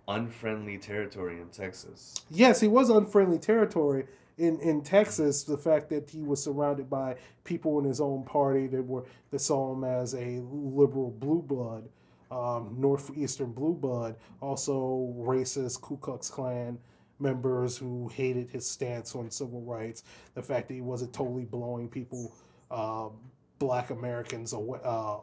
unfriendly 0.08 0.78
territory 0.78 1.40
in 1.40 1.48
Texas. 1.50 2.14
Yes, 2.30 2.60
he 2.60 2.66
was 2.66 2.88
unfriendly 2.88 3.38
territory 3.38 4.06
in, 4.38 4.58
in 4.60 4.82
Texas. 4.82 5.44
The 5.44 5.58
fact 5.58 5.90
that 5.90 6.10
he 6.10 6.22
was 6.22 6.42
surrounded 6.42 6.88
by 6.88 7.16
people 7.44 7.78
in 7.78 7.84
his 7.84 8.00
own 8.00 8.24
party 8.24 8.66
that 8.68 8.82
were 8.82 9.04
that 9.30 9.40
saw 9.40 9.72
him 9.72 9.84
as 9.84 10.14
a 10.14 10.40
liberal 10.50 11.10
blue 11.10 11.42
blood, 11.42 11.88
um, 12.30 12.74
northeastern 12.78 13.52
blue 13.52 13.74
blood, 13.74 14.16
also 14.40 15.14
racist 15.18 15.82
Ku 15.82 15.98
Klux 15.98 16.30
Klan 16.30 16.78
members 17.20 17.76
who 17.76 18.08
hated 18.08 18.48
his 18.48 18.68
stance 18.68 19.14
on 19.14 19.30
civil 19.30 19.60
rights. 19.62 20.04
The 20.34 20.42
fact 20.42 20.68
that 20.68 20.74
he 20.74 20.80
wasn't 20.80 21.12
totally 21.12 21.44
blowing 21.44 21.88
people. 21.88 22.34
Um, 22.70 23.12
Black 23.58 23.90
Americans 23.90 24.54
uh, 24.54 24.56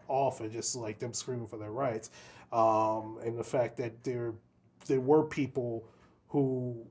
off 0.09 0.41
and 0.41 0.51
just 0.51 0.75
like 0.75 0.99
them 0.99 1.13
screaming 1.13 1.47
for 1.47 1.55
their 1.55 1.71
rights, 1.71 2.09
um, 2.51 3.17
and 3.23 3.37
the 3.37 3.45
fact 3.45 3.77
that 3.77 4.03
there 4.03 4.33
there 4.85 5.01
were 5.01 5.23
people 5.23 5.83
who 6.29 6.85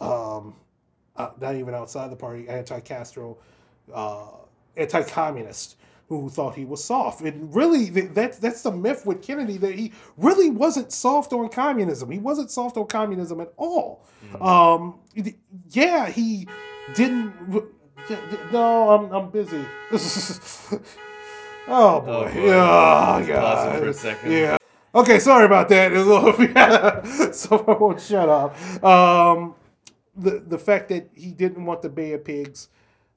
um, 0.00 0.54
uh, 1.16 1.30
not 1.40 1.54
even 1.56 1.74
outside 1.74 2.10
the 2.10 2.16
party, 2.16 2.48
anti-Castro, 2.48 3.38
uh, 3.94 4.26
anti-communist, 4.76 5.76
who 6.08 6.28
thought 6.28 6.54
he 6.54 6.64
was 6.64 6.82
soft. 6.82 7.20
And 7.22 7.54
really, 7.54 7.90
th- 7.90 8.10
that's 8.12 8.38
that's 8.38 8.62
the 8.62 8.70
myth 8.72 9.06
with 9.06 9.22
Kennedy 9.22 9.56
that 9.58 9.74
he 9.74 9.92
really 10.16 10.50
wasn't 10.50 10.92
soft 10.92 11.32
on 11.32 11.48
communism. 11.48 12.10
He 12.10 12.18
wasn't 12.18 12.50
soft 12.50 12.76
on 12.76 12.86
communism 12.86 13.40
at 13.40 13.52
all. 13.56 14.04
Um, 14.40 14.98
yeah, 15.70 16.08
he 16.08 16.48
didn't. 16.94 17.32
No, 18.52 18.90
I'm 18.90 19.12
I'm 19.12 19.30
busy. 19.30 19.64
oh 19.92 20.78
boy, 21.68 21.68
Oh, 21.68 22.00
boy. 22.00 22.32
yeah, 23.26 23.40
Pause 23.40 23.78
for 23.78 23.82
a 23.82 23.86
God. 23.86 23.96
second. 23.96 24.32
yeah. 24.32 24.56
Okay, 24.94 25.18
sorry 25.18 25.46
about 25.46 25.68
that. 25.70 25.92
Little- 25.92 26.44
yeah, 26.54 27.30
so 27.32 27.64
I 27.66 27.72
won't 27.78 28.00
shut 28.00 28.28
up. 28.28 28.84
Um, 28.84 29.54
the 30.14 30.38
the 30.46 30.58
fact 30.58 30.88
that 30.90 31.08
he 31.14 31.32
didn't 31.32 31.64
want 31.64 31.82
the 31.82 31.88
Bay 31.88 32.12
of 32.12 32.24
Pigs 32.24 32.68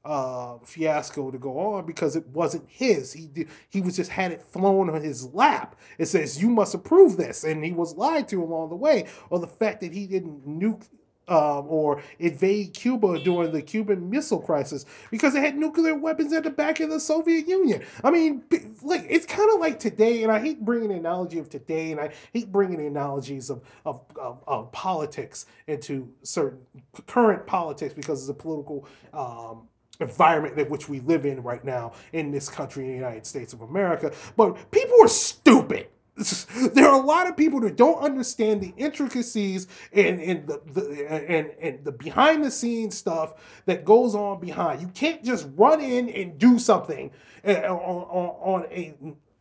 uh, 0.05 0.57
fiasco 0.63 1.31
to 1.31 1.37
go 1.37 1.59
on 1.59 1.85
because 1.85 2.15
it 2.15 2.27
wasn't 2.27 2.63
his. 2.69 3.11
He 3.13 3.27
did, 3.27 3.49
he 3.69 3.81
was 3.81 3.95
just 3.97 4.11
had 4.11 4.31
it 4.31 4.41
flown 4.41 4.89
on 4.89 5.01
his 5.01 5.33
lap. 5.33 5.75
It 5.97 6.05
says 6.05 6.41
you 6.41 6.49
must 6.49 6.73
approve 6.75 7.17
this, 7.17 7.43
and 7.43 7.63
he 7.63 7.71
was 7.71 7.95
lied 7.95 8.29
to 8.29 8.41
along 8.41 8.69
the 8.69 8.75
way. 8.75 9.07
Or 9.29 9.39
the 9.39 9.47
fact 9.47 9.81
that 9.81 9.91
he 9.93 10.07
didn't 10.07 10.47
nuke. 10.47 10.85
Um, 11.27 11.65
or 11.67 12.03
invade 12.19 12.75
Cuba 12.75 13.19
during 13.19 13.51
the 13.51 13.63
Cuban 13.63 14.11
Missile 14.11 14.39
Crisis 14.39 14.85
because 15.09 15.33
they 15.33 15.41
had 15.41 15.57
nuclear 15.57 15.95
weapons 15.95 16.31
at 16.33 16.43
the 16.43 16.51
back 16.51 16.79
of 16.79 16.91
the 16.91 16.99
Soviet 16.99 17.47
Union. 17.47 17.83
I 18.03 18.11
mean, 18.11 18.43
like 18.83 19.07
it's 19.09 19.25
kind 19.25 19.49
of 19.51 19.59
like 19.59 19.79
today, 19.79 20.21
and 20.21 20.31
I 20.31 20.39
hate 20.39 20.63
bringing 20.63 20.89
the 20.89 20.95
analogy 20.95 21.39
of 21.39 21.49
today, 21.49 21.91
and 21.91 21.99
I 21.99 22.13
hate 22.31 22.51
bringing 22.51 22.77
the 22.77 22.85
analogies 22.85 23.49
of 23.49 23.63
of, 23.85 24.01
of, 24.19 24.43
of 24.47 24.71
politics 24.71 25.47
into 25.65 26.13
certain 26.21 26.59
current 27.07 27.47
politics 27.47 27.93
because 27.95 28.21
it's 28.21 28.29
a 28.29 28.33
political 28.33 28.87
um, 29.13 29.67
environment 29.99 30.59
in 30.59 30.69
which 30.69 30.89
we 30.89 30.99
live 31.01 31.25
in 31.25 31.41
right 31.41 31.63
now 31.63 31.93
in 32.13 32.31
this 32.31 32.49
country, 32.49 32.83
in 32.83 32.89
the 32.89 32.95
United 32.95 33.25
States 33.25 33.53
of 33.53 33.61
America. 33.61 34.11
But 34.35 34.71
people 34.71 34.97
are 35.01 35.07
stupid. 35.07 35.87
There 36.73 36.87
are 36.87 37.01
a 37.01 37.05
lot 37.05 37.27
of 37.27 37.35
people 37.35 37.59
that 37.61 37.75
don't 37.75 37.99
understand 38.01 38.61
the 38.61 38.73
intricacies 38.77 39.67
and, 39.91 40.21
and 40.21 40.47
the, 40.47 40.61
the 40.71 41.11
and, 41.11 41.51
and 41.61 41.83
the 41.83 41.91
behind 41.91 42.43
the 42.43 42.51
scenes 42.51 42.97
stuff 42.97 43.33
that 43.65 43.83
goes 43.83 44.15
on 44.15 44.39
behind. 44.39 44.81
You 44.81 44.87
can't 44.87 45.23
just 45.23 45.47
run 45.55 45.81
in 45.81 46.09
and 46.09 46.37
do 46.37 46.57
something 46.57 47.11
uh, 47.45 47.51
on, 47.51 47.69
on, 47.69 48.63
on 48.63 48.65
a 48.71 48.95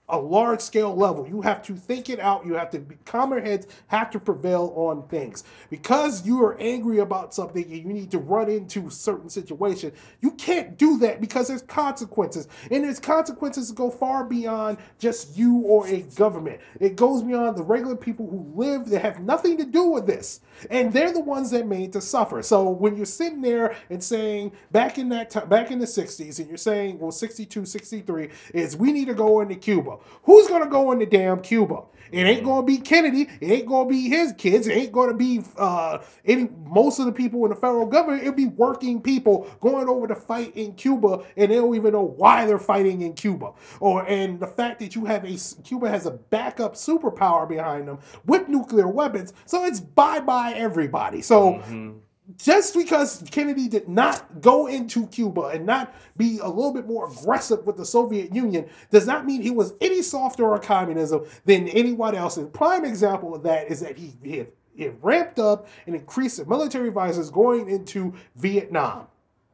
a 0.08 0.18
large 0.18 0.60
scale 0.60 0.94
level. 0.94 1.26
You 1.26 1.40
have 1.42 1.62
to 1.62 1.74
think 1.74 2.10
it 2.10 2.20
out. 2.20 2.44
You 2.44 2.54
have 2.54 2.70
to 2.70 2.78
be 2.78 2.96
calmer 3.06 3.40
heads 3.40 3.66
have 3.86 4.10
to 4.10 4.20
prevail 4.20 4.72
on 4.76 5.08
things. 5.08 5.44
Because 5.70 6.26
you 6.26 6.42
are 6.44 6.56
angry 6.60 6.98
about 6.98 7.34
something 7.34 7.64
and 7.64 7.72
you 7.72 7.84
need 7.84 8.10
to 8.10 8.18
run 8.18 8.50
into 8.50 8.90
certain 8.90 9.30
situation, 9.30 9.92
you 10.20 10.32
can't 10.32 10.76
do 10.76 10.98
that 10.98 11.20
because 11.20 11.48
there's 11.48 11.62
consequences. 11.62 12.48
And 12.70 12.84
there's 12.84 13.00
consequences 13.00 13.68
that 13.68 13.76
go 13.76 13.90
far 13.90 14.24
beyond 14.24 14.78
just 14.98 15.38
you 15.38 15.58
or 15.60 15.86
a 15.88 16.02
government. 16.02 16.60
It 16.80 16.96
goes 16.96 17.22
beyond 17.22 17.56
the 17.56 17.62
regular 17.62 17.96
people 17.96 18.28
who 18.28 18.52
live 18.54 18.86
that 18.90 19.00
have 19.02 19.20
nothing 19.20 19.56
to 19.58 19.64
do 19.64 19.84
with 19.84 20.06
this. 20.06 20.40
And 20.70 20.92
they're 20.92 21.12
the 21.12 21.20
ones 21.20 21.50
that 21.50 21.66
made 21.66 21.92
to 21.94 22.00
suffer. 22.00 22.42
So 22.42 22.68
when 22.68 22.96
you're 22.96 23.06
sitting 23.06 23.40
there 23.40 23.74
and 23.90 24.02
saying 24.02 24.52
back 24.70 24.98
in 24.98 25.08
that 25.10 25.30
time 25.30 25.48
back 25.48 25.70
in 25.70 25.78
the 25.78 25.86
60s 25.86 26.38
and 26.38 26.48
you're 26.48 26.56
saying 26.56 26.98
well 26.98 27.10
62 27.10 27.64
63 27.64 28.28
is 28.52 28.76
we 28.76 28.92
need 28.92 29.06
to 29.06 29.14
go 29.14 29.40
into 29.40 29.54
Cuba. 29.54 29.93
Who's 30.24 30.46
to 30.62 30.68
go 30.68 30.92
into 30.92 31.06
damn 31.06 31.40
Cuba? 31.40 31.82
It 32.12 32.26
ain't 32.26 32.44
to 32.64 32.66
be 32.66 32.78
Kennedy. 32.78 33.28
It 33.40 33.50
ain't 33.50 33.66
to 33.88 33.92
be 33.92 34.08
his 34.08 34.32
kids. 34.34 34.66
It 34.68 34.72
ain't 34.72 34.92
to 35.08 35.14
be 35.14 35.42
uh, 35.58 35.98
any 36.24 36.48
most 36.66 37.00
of 37.00 37.06
the 37.06 37.12
people 37.12 37.44
in 37.44 37.50
the 37.50 37.56
federal 37.56 37.86
government. 37.86 38.22
It'll 38.22 38.34
be 38.34 38.46
working 38.46 39.00
people 39.02 39.48
going 39.60 39.88
over 39.88 40.06
to 40.06 40.14
fight 40.14 40.56
in 40.56 40.74
Cuba, 40.74 41.24
and 41.36 41.50
they 41.50 41.56
don't 41.56 41.74
even 41.74 41.92
know 41.92 42.04
why 42.04 42.46
they're 42.46 42.58
fighting 42.58 43.02
in 43.02 43.14
Cuba. 43.14 43.52
Or 43.80 44.06
and 44.06 44.38
the 44.38 44.46
fact 44.46 44.78
that 44.80 44.94
you 44.94 45.06
have 45.06 45.24
a 45.24 45.36
Cuba 45.64 45.88
has 45.88 46.06
a 46.06 46.12
backup 46.12 46.74
superpower 46.74 47.48
behind 47.48 47.88
them 47.88 47.98
with 48.26 48.48
nuclear 48.48 48.86
weapons, 48.86 49.32
so 49.46 49.64
it's 49.64 49.80
bye 49.80 50.20
bye 50.20 50.52
everybody. 50.54 51.20
So 51.20 51.54
Mhm. 51.54 51.98
Just 52.38 52.74
because 52.74 53.22
Kennedy 53.30 53.68
did 53.68 53.88
not 53.88 54.40
go 54.40 54.66
into 54.66 55.06
Cuba 55.08 55.42
and 55.48 55.66
not 55.66 55.94
be 56.16 56.38
a 56.38 56.48
little 56.48 56.72
bit 56.72 56.86
more 56.86 57.10
aggressive 57.10 57.66
with 57.66 57.76
the 57.76 57.84
Soviet 57.84 58.34
Union 58.34 58.66
does 58.90 59.06
not 59.06 59.26
mean 59.26 59.42
he 59.42 59.50
was 59.50 59.74
any 59.80 60.00
softer 60.00 60.52
on 60.54 60.62
communism 60.62 61.24
than 61.44 61.68
anyone 61.68 62.14
else. 62.14 62.38
And 62.38 62.50
prime 62.52 62.84
example 62.84 63.34
of 63.34 63.42
that 63.42 63.70
is 63.70 63.80
that 63.80 63.98
he, 63.98 64.14
he, 64.22 64.38
had, 64.38 64.48
he 64.74 64.88
ramped 65.02 65.38
up 65.38 65.68
and 65.86 65.94
increased 65.94 66.38
the 66.38 66.46
military 66.46 66.88
advisors 66.88 67.30
going 67.30 67.68
into 67.68 68.14
Vietnam. 68.36 69.06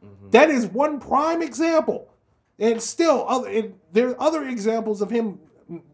Mm-hmm. 0.04 0.30
That 0.30 0.48
is 0.48 0.66
one 0.66 1.00
prime 1.00 1.42
example. 1.42 2.08
And 2.60 2.80
still, 2.80 3.24
other 3.26 3.48
and 3.48 3.74
there 3.90 4.10
are 4.10 4.22
other 4.22 4.46
examples 4.46 5.00
of 5.02 5.10
him 5.10 5.40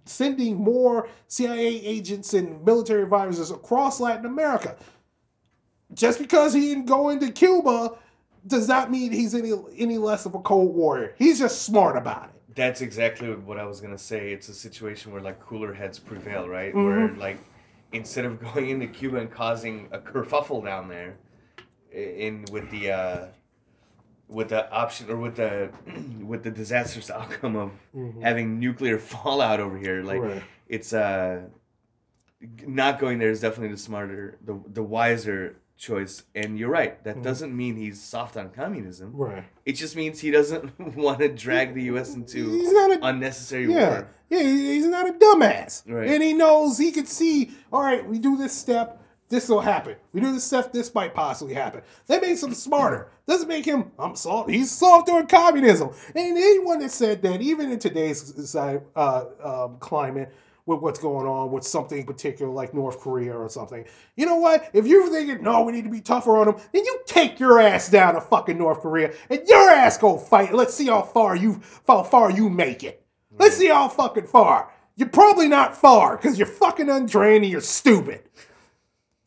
sending 0.04 0.56
more 0.56 1.09
CIA 1.28 1.66
agents 1.66 2.35
and 2.35 2.64
military 2.64 3.02
advisors 3.02 3.50
across 3.50 4.00
Latin 4.00 4.26
America 4.26 4.76
just 5.95 6.19
because 6.19 6.52
he 6.55 6.61
didn't 6.69 6.87
go 6.87 7.09
into 7.11 7.31
Cuba 7.33 7.93
does 8.47 8.69
not 8.69 8.90
mean 8.90 9.12
he's 9.12 9.35
any 9.35 9.52
any 9.76 9.99
less 9.99 10.26
of 10.26 10.35
a 10.35 10.40
cold 10.40 10.75
warrior. 10.75 11.14
He's 11.19 11.38
just 11.38 11.62
smart 11.62 11.97
about 11.97 12.26
it. 12.31 12.55
That's 12.55 12.81
exactly 12.81 13.28
what 13.35 13.59
I 13.59 13.64
was 13.66 13.81
gonna 13.81 13.99
say. 13.99 14.33
It's 14.33 14.49
a 14.49 14.55
situation 14.55 15.12
where 15.12 15.21
like 15.21 15.40
cooler 15.40 15.75
heads 15.75 15.99
prevail, 15.99 16.49
right? 16.49 16.73
Mhm. 16.75 16.85
Where 16.85 17.09
like 17.16 17.38
instead 17.93 18.25
of 18.25 18.40
going 18.55 18.71
into 18.71 18.87
Cuba 18.87 19.16
and 19.19 19.31
causing 19.31 19.88
a 19.93 19.99
kerfuffle 19.99 20.64
down 20.64 20.88
there, 20.88 21.16
in 21.93 22.45
with 22.52 22.71
the 22.71 22.90
uh, 22.90 23.26
with 24.28 24.49
the 24.49 24.71
option 24.73 25.11
or 25.11 25.16
with 25.16 25.37
the 25.37 25.71
with 26.25 26.43
the 26.45 26.50
disastrous 26.50 27.11
outcome 27.11 27.57
of 27.57 27.71
having 28.23 28.59
nuclear 28.59 28.99
fallout 29.12 29.61
over 29.61 29.76
here, 29.78 30.02
like 30.02 30.21
Right. 30.21 30.43
it's 30.69 30.93
uh 30.93 31.43
not 32.66 32.99
going 32.99 33.19
there 33.19 33.31
is 33.31 33.40
definitely 33.40 33.73
the 33.75 33.81
smarter, 33.81 34.38
the 34.45 34.61
the 34.73 34.83
wiser 34.83 35.57
choice. 35.76 36.23
And 36.35 36.59
you're 36.59 36.71
right. 36.71 37.02
That 37.04 37.16
Mhm. 37.18 37.23
doesn't 37.23 37.56
mean 37.56 37.76
he's 37.76 38.00
soft 38.00 38.37
on 38.37 38.50
communism. 38.50 39.12
Right. 39.14 39.45
It 39.64 39.73
just 39.73 39.95
means 39.97 40.21
he 40.21 40.30
doesn't 40.30 40.78
want 40.97 41.18
to 41.21 41.28
drag 41.28 41.75
the 41.75 41.83
U.S. 41.85 42.14
into 42.14 42.50
He's 42.50 42.73
not 42.73 42.92
a 42.92 43.04
unnecessary 43.06 43.66
yeah. 43.73 43.88
war. 43.88 44.09
Yeah, 44.30 44.42
he's 44.42 44.87
not 44.87 45.09
a 45.09 45.12
dumbass. 45.12 45.83
Right. 45.87 46.09
And 46.09 46.23
he 46.23 46.33
knows 46.33 46.78
he 46.78 46.90
could 46.92 47.09
see, 47.09 47.52
all 47.73 47.83
right, 47.83 48.04
we 48.09 48.18
do 48.18 48.37
this 48.37 48.52
step, 48.52 49.00
this 49.28 49.49
will 49.49 49.61
happen. 49.61 49.97
We 50.12 50.21
do 50.21 50.33
this 50.33 50.45
step. 50.45 50.73
this 50.73 50.95
might 50.95 51.12
possibly 51.14 51.54
happen. 51.54 51.83
That 52.06 52.23
makes 52.23 52.42
him 52.42 52.54
smarter. 52.54 53.09
Doesn't 53.28 53.49
make 53.49 53.64
him, 53.64 53.90
I'm 53.99 54.14
soft. 54.16 54.50
He's 54.50 54.71
soft 54.71 55.09
on 55.11 55.26
communism. 55.26 55.90
And 56.14 56.38
anyone 56.38 56.78
that 56.80 56.90
said 56.92 57.23
that, 57.23 57.40
even 57.42 57.71
in 57.71 57.78
today's 57.80 58.54
uh, 58.56 58.78
um, 59.42 59.76
climate, 59.80 60.33
with 60.66 60.80
what's 60.80 60.99
going 60.99 61.26
on 61.26 61.52
with 61.52 61.64
something 61.64 62.04
particular 62.04 62.52
like 62.52 62.75
North 62.75 63.00
Korea 63.00 63.32
or 63.32 63.49
something. 63.49 63.85
You 64.16 64.26
know 64.26 64.37
what? 64.37 64.68
If 64.73 64.87
you're 64.87 65.08
thinking, 65.08 65.42
no, 65.42 65.62
we 65.62 65.73
need 65.73 65.85
to 65.85 65.90
be 65.90 66.00
tougher 66.00 66.37
on 66.37 66.46
them, 66.46 66.56
then 66.73 66.85
you 66.85 67.00
take 67.06 67.38
your 67.38 67.61
ass 67.61 67.88
down 67.88 68.14
to 68.14 68.20
fucking 68.20 68.58
North 68.58 68.80
Korea 68.80 69.12
and 69.30 69.40
your 69.46 69.70
ass 69.70 69.96
go 69.96 70.18
fight. 70.18 70.52
Let's 70.52 70.75
see 70.75 70.87
how 70.87 71.02
far 71.02 71.37
you 71.37 71.61
how 71.87 72.02
far 72.02 72.30
you 72.30 72.50
make 72.50 72.82
it. 72.82 73.04
Let's 73.38 73.56
see 73.56 73.68
how 73.68 73.88
fucking 73.88 74.26
far. 74.26 74.73
You're 74.96 75.08
probably 75.08 75.46
not 75.46 75.76
far 75.76 76.16
because 76.16 76.38
you're 76.38 76.46
fucking 76.46 76.88
untrained 76.88 77.44
and 77.44 77.52
you're 77.52 77.61
stupid. 77.61 78.23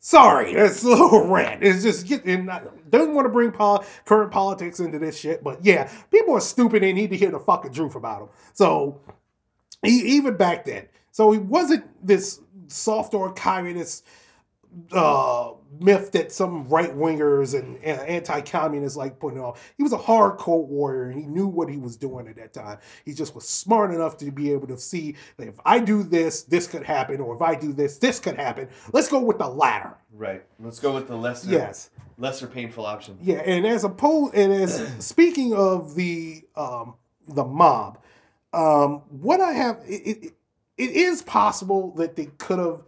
Sorry, 0.00 0.54
that's 0.54 0.82
a 0.82 0.88
little 0.88 1.26
rant. 1.30 1.62
It's 1.62 1.82
just 1.82 2.06
getting. 2.06 2.46
Don't 2.88 3.14
want 3.14 3.26
to 3.26 3.30
bring 3.30 3.52
pol- 3.52 3.84
current 4.04 4.32
politics 4.32 4.80
into 4.80 4.98
this 4.98 5.18
shit, 5.18 5.44
but 5.44 5.64
yeah, 5.64 5.90
people 6.10 6.34
are 6.34 6.40
stupid 6.40 6.82
and 6.82 6.96
need 6.96 7.10
to 7.10 7.16
hear 7.16 7.30
the 7.30 7.38
fucking 7.38 7.72
truth 7.72 7.94
about 7.94 8.20
them. 8.20 8.28
So, 8.52 9.00
even 9.84 10.36
back 10.36 10.64
then, 10.64 10.88
so 11.10 11.32
he 11.32 11.38
wasn't 11.38 11.84
this 12.06 12.40
soft 12.68 13.14
or 13.14 13.32
communist 13.32 14.04
uh, 14.92 15.52
myth 15.80 16.12
that 16.12 16.30
some 16.32 16.68
right 16.68 16.94
wingers 16.94 17.58
and, 17.58 17.76
and 17.82 18.00
anti 18.00 18.40
communists 18.40 18.96
like 18.96 19.18
putting 19.18 19.40
on. 19.40 19.54
He 19.76 19.82
was 19.82 19.92
a 19.92 19.98
hardcore 19.98 20.66
warrior 20.66 21.10
and 21.10 21.18
he 21.20 21.26
knew 21.26 21.46
what 21.46 21.68
he 21.68 21.76
was 21.76 21.96
doing 21.96 22.28
at 22.28 22.36
that 22.36 22.52
time. 22.52 22.78
He 23.04 23.12
just 23.12 23.34
was 23.34 23.48
smart 23.48 23.92
enough 23.92 24.16
to 24.18 24.30
be 24.30 24.52
able 24.52 24.68
to 24.68 24.78
see 24.78 25.16
that 25.36 25.48
if 25.48 25.58
I 25.64 25.80
do 25.80 26.02
this, 26.02 26.42
this 26.42 26.66
could 26.66 26.84
happen, 26.84 27.20
or 27.20 27.34
if 27.34 27.42
I 27.42 27.54
do 27.54 27.72
this, 27.72 27.98
this 27.98 28.20
could 28.20 28.36
happen. 28.36 28.68
Let's 28.92 29.08
go 29.08 29.20
with 29.20 29.38
the 29.38 29.48
latter. 29.48 29.96
Right. 30.12 30.44
Let's 30.58 30.78
go 30.78 30.94
with 30.94 31.08
the 31.08 31.16
lesser. 31.16 31.50
Yes. 31.50 31.90
Lesser 32.18 32.46
painful 32.46 32.84
option. 32.84 33.16
Yeah, 33.20 33.38
and 33.38 33.66
as 33.66 33.82
opposed, 33.84 34.34
and 34.34 34.52
as 34.52 34.92
speaking 35.04 35.54
of 35.54 35.94
the 35.94 36.42
um, 36.54 36.94
the 37.26 37.44
mob, 37.44 37.98
um, 38.52 39.02
what 39.08 39.40
I 39.40 39.52
have, 39.52 39.80
it, 39.86 40.24
it, 40.24 40.34
it 40.80 40.92
is 40.92 41.20
possible 41.20 41.92
that 41.96 42.16
they 42.16 42.26
could 42.38 42.58
have. 42.58 42.82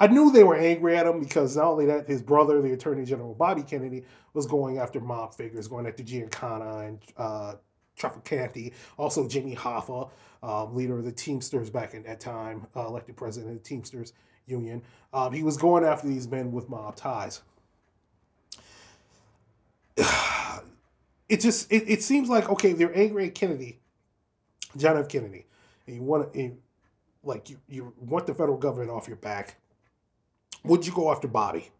I 0.00 0.06
knew 0.06 0.32
they 0.32 0.44
were 0.44 0.56
angry 0.56 0.96
at 0.96 1.06
him 1.06 1.20
because 1.20 1.56
not 1.56 1.66
only 1.66 1.86
that, 1.86 2.08
his 2.08 2.22
brother, 2.22 2.62
the 2.62 2.72
Attorney 2.72 3.04
General 3.04 3.34
Bobby 3.34 3.62
Kennedy, 3.62 4.04
was 4.32 4.46
going 4.46 4.78
after 4.78 5.00
mob 5.00 5.34
figures, 5.34 5.68
going 5.68 5.86
after 5.86 6.02
Giancana 6.02 6.88
and 6.88 6.98
uh, 7.18 7.54
Traficante, 7.98 8.72
also 8.96 9.28
Jimmy 9.28 9.54
Hoffa, 9.54 10.10
uh, 10.42 10.64
leader 10.66 10.98
of 10.98 11.04
the 11.04 11.12
Teamsters 11.12 11.68
back 11.68 11.92
in 11.92 12.02
that 12.04 12.20
time, 12.20 12.66
uh, 12.74 12.86
elected 12.86 13.16
president 13.16 13.52
of 13.54 13.62
the 13.62 13.68
Teamsters 13.68 14.14
Union. 14.46 14.82
Um, 15.12 15.32
he 15.32 15.42
was 15.42 15.58
going 15.58 15.84
after 15.84 16.08
these 16.08 16.28
men 16.28 16.52
with 16.52 16.68
mob 16.70 16.96
ties. 16.96 17.42
It 21.28 21.40
just 21.40 21.72
it, 21.72 21.82
it 21.88 22.04
seems 22.04 22.28
like 22.28 22.48
okay, 22.48 22.72
they're 22.72 22.96
angry 22.96 23.26
at 23.26 23.34
Kennedy, 23.34 23.80
John 24.76 24.96
F. 24.96 25.08
Kennedy, 25.08 25.46
and 25.84 25.96
you 25.96 26.02
want 26.04 26.32
to 26.32 26.38
like 27.26 27.50
you, 27.50 27.58
you 27.68 27.92
want 27.98 28.26
the 28.26 28.34
federal 28.34 28.56
government 28.56 28.90
off 28.90 29.08
your 29.08 29.16
back. 29.16 29.56
Would 30.64 30.86
you 30.86 30.92
go 30.92 31.10
after 31.10 31.28
Bobby? 31.28 31.70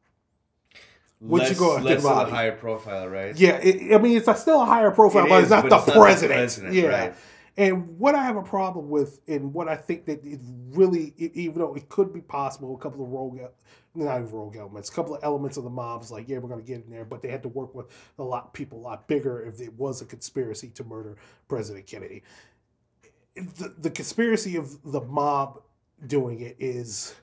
Would 1.21 1.43
less, 1.43 1.51
you 1.51 1.57
go 1.57 1.77
after 1.77 2.03
Bobby? 2.03 2.31
a 2.31 2.35
higher 2.35 2.53
profile, 2.53 3.09
right? 3.09 3.39
Yeah, 3.39 3.57
it, 3.57 3.95
I 3.95 3.99
mean 3.99 4.17
it's 4.17 4.29
a, 4.29 4.35
still 4.35 4.61
a 4.61 4.67
higher 4.67 4.91
profile, 4.91 5.27
it 5.27 5.29
but, 5.29 5.37
is, 5.37 5.43
it's 5.45 5.51
not, 5.51 5.63
but 5.63 5.71
the, 5.71 5.77
it's 5.77 5.87
not 5.87 5.97
president. 5.97 6.31
the 6.31 6.35
president. 6.35 6.75
Yeah. 6.75 6.87
Right. 6.87 7.15
And 7.59 7.99
what 7.99 8.15
I 8.15 8.23
have 8.25 8.37
a 8.37 8.43
problem 8.43 8.91
with, 8.91 9.21
and 9.27 9.55
what 9.55 9.67
I 9.67 9.77
think 9.77 10.05
that 10.07 10.23
it 10.25 10.41
really, 10.73 11.15
even 11.17 11.59
though 11.59 11.75
it 11.75 11.89
could 11.89 12.13
be 12.13 12.21
possible, 12.21 12.75
a 12.75 12.79
couple 12.79 13.03
of 13.03 13.11
rogue, 13.11 13.39
not 13.95 14.21
even 14.21 14.31
rogue 14.31 14.57
elements, 14.57 14.91
a 14.91 14.93
couple 14.93 15.15
of 15.15 15.25
elements 15.25 15.57
of 15.57 15.65
the 15.65 15.71
mobs, 15.71 16.11
like 16.11 16.29
yeah, 16.29 16.37
we're 16.37 16.51
going 16.51 16.61
to 16.61 16.67
get 16.67 16.85
in 16.85 16.91
there, 16.91 17.07
but 17.07 17.23
they 17.23 17.31
had 17.31 17.43
to 17.45 17.49
work 17.49 17.75
with 17.75 17.87
a 18.19 18.23
lot 18.23 18.53
people, 18.53 18.79
a 18.79 18.83
lot 18.83 19.09
bigger, 19.09 19.43
if 19.43 19.59
it 19.59 19.73
was 19.73 20.03
a 20.03 20.05
conspiracy 20.05 20.69
to 20.75 20.85
murder 20.85 21.17
President 21.49 21.87
Kennedy 21.87 22.23
the, 23.37 23.75
the 23.79 23.91
conspiracy 23.91 24.57
of 24.57 24.83
the 24.83 25.01
mob 25.01 25.63
doing 26.07 26.41
it 26.41 26.57
is 26.59 27.15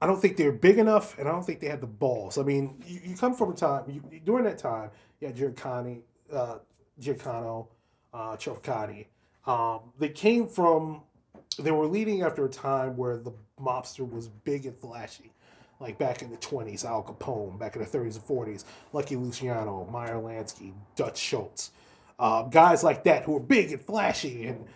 I 0.00 0.06
don't 0.06 0.20
think 0.20 0.36
they're 0.36 0.52
big 0.52 0.78
enough, 0.78 1.18
and 1.18 1.28
I 1.28 1.32
don't 1.32 1.44
think 1.44 1.60
they 1.60 1.68
had 1.68 1.80
the 1.80 1.86
balls. 1.88 2.38
I 2.38 2.42
mean, 2.42 2.82
you, 2.86 3.00
you 3.04 3.16
come 3.16 3.34
from 3.34 3.50
a 3.50 3.54
time 3.54 3.84
you, 3.88 4.20
during 4.24 4.44
that 4.44 4.58
time, 4.58 4.90
yeah, 5.20 5.32
Giancani, 5.32 6.02
uh, 6.32 6.58
Giancano, 7.00 7.68
uh. 8.14 8.36
Um, 9.46 9.80
they 9.98 10.08
came 10.10 10.46
from, 10.46 11.02
they 11.58 11.70
were 11.72 11.86
leading 11.86 12.22
after 12.22 12.44
a 12.44 12.48
time 12.48 12.96
where 12.96 13.16
the 13.16 13.32
mobster 13.60 14.08
was 14.08 14.28
big 14.28 14.66
and 14.66 14.76
flashy, 14.76 15.32
like 15.80 15.98
back 15.98 16.22
in 16.22 16.30
the 16.30 16.36
twenties, 16.36 16.84
Al 16.84 17.02
Capone, 17.02 17.58
back 17.58 17.74
in 17.74 17.82
the 17.82 17.86
thirties 17.86 18.16
and 18.16 18.24
forties, 18.24 18.64
Lucky 18.92 19.16
Luciano, 19.16 19.88
Meyer 19.90 20.14
Lansky, 20.16 20.72
Dutch 20.96 21.18
Schultz 21.18 21.72
uh, 22.18 22.42
guys 22.44 22.82
like 22.82 23.04
that 23.04 23.24
who 23.24 23.32
were 23.32 23.40
big 23.40 23.72
and 23.72 23.80
flashy 23.80 24.46
and 24.46 24.66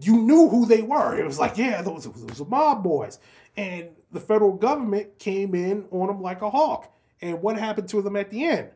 you 0.00 0.22
knew 0.22 0.48
who 0.48 0.66
they 0.66 0.82
were. 0.82 1.18
It 1.18 1.24
was 1.24 1.38
like, 1.38 1.56
yeah, 1.56 1.82
those, 1.82 2.04
those 2.04 2.40
are 2.40 2.46
mob 2.46 2.82
boys. 2.82 3.18
And 3.56 3.90
the 4.12 4.20
federal 4.20 4.52
government 4.52 5.18
came 5.18 5.54
in 5.54 5.86
on 5.90 6.08
them 6.08 6.20
like 6.20 6.42
a 6.42 6.50
hawk. 6.50 6.92
And 7.22 7.40
what 7.40 7.58
happened 7.58 7.88
to 7.90 8.02
them 8.02 8.16
at 8.16 8.30
the 8.30 8.44
end? 8.44 8.70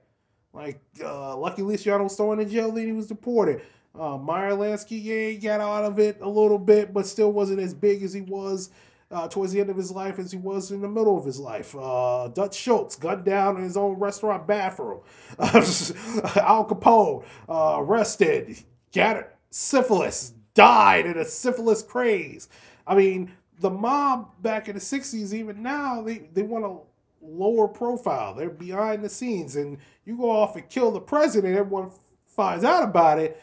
Like, 0.53 0.81
uh, 1.05 1.37
Lucky 1.37 1.63
Luciano 1.63 2.05
was 2.05 2.17
thrown 2.17 2.41
in 2.41 2.49
jail, 2.49 2.73
then 2.73 2.87
he 2.87 2.93
was 2.93 3.07
deported. 3.07 3.63
Uh, 3.99 4.17
Meyer 4.17 4.53
Lansky, 4.53 5.03
yeah, 5.03 5.29
he 5.29 5.37
got 5.37 5.61
out 5.61 5.85
of 5.85 5.99
it 5.99 6.19
a 6.21 6.29
little 6.29 6.59
bit, 6.59 6.93
but 6.93 7.07
still 7.07 7.33
wasn't 7.33 7.61
as 7.61 7.75
big 7.75 8.03
as 8.03 8.13
he 8.13 8.23
was 8.23 8.71
uh, 9.11 9.29
towards 9.29 9.53
the 9.53 9.61
end 9.61 9.71
of 9.71 9.77
his 9.77 9.91
life 9.91 10.19
as 10.19 10.31
he 10.31 10.39
was 10.39 10.71
in 10.71 10.81
the 10.81 10.89
middle 10.89 11.19
of 11.19 11.25
his 11.25 11.39
life. 11.39 11.75
Uh, 11.77 12.29
Dutch 12.29 12.55
Schultz 12.55 12.97
gunned 12.97 13.25
down 13.25 13.57
in 13.57 13.65
his 13.65 13.77
own 13.77 13.99
restaurant 13.99 14.47
bathroom. 14.47 15.01
Al 15.39 16.65
Capone 16.65 17.25
uh, 17.49 17.77
arrested, 17.79 18.59
got 18.93 19.29
syphilis, 19.51 20.33
died 20.55 21.07
in 21.07 21.19
a 21.19 21.25
syphilis 21.25 21.83
craze. 21.83 22.49
I 22.87 22.95
mean, 22.95 23.33
the 23.59 23.71
mob 23.71 24.41
back 24.43 24.69
in 24.69 24.75
the 24.75 24.81
60s, 24.81 25.33
even 25.33 25.63
now, 25.63 26.03
they, 26.03 26.29
they 26.33 26.43
want 26.43 26.65
to 26.65 26.81
lower 27.21 27.69
profile. 27.69 28.35
They're 28.35 28.49
behind 28.49 29.03
the 29.03 29.09
scenes. 29.09 29.57
And 29.57 29.79
you 30.05 30.17
go 30.17 30.31
off 30.31 30.57
and 30.57 30.69
kill 30.69 30.91
the 30.91 31.01
president, 31.01 31.57
everyone 31.57 31.91
finds 32.27 32.65
out 32.65 32.85
about 32.85 33.19
it 33.19 33.43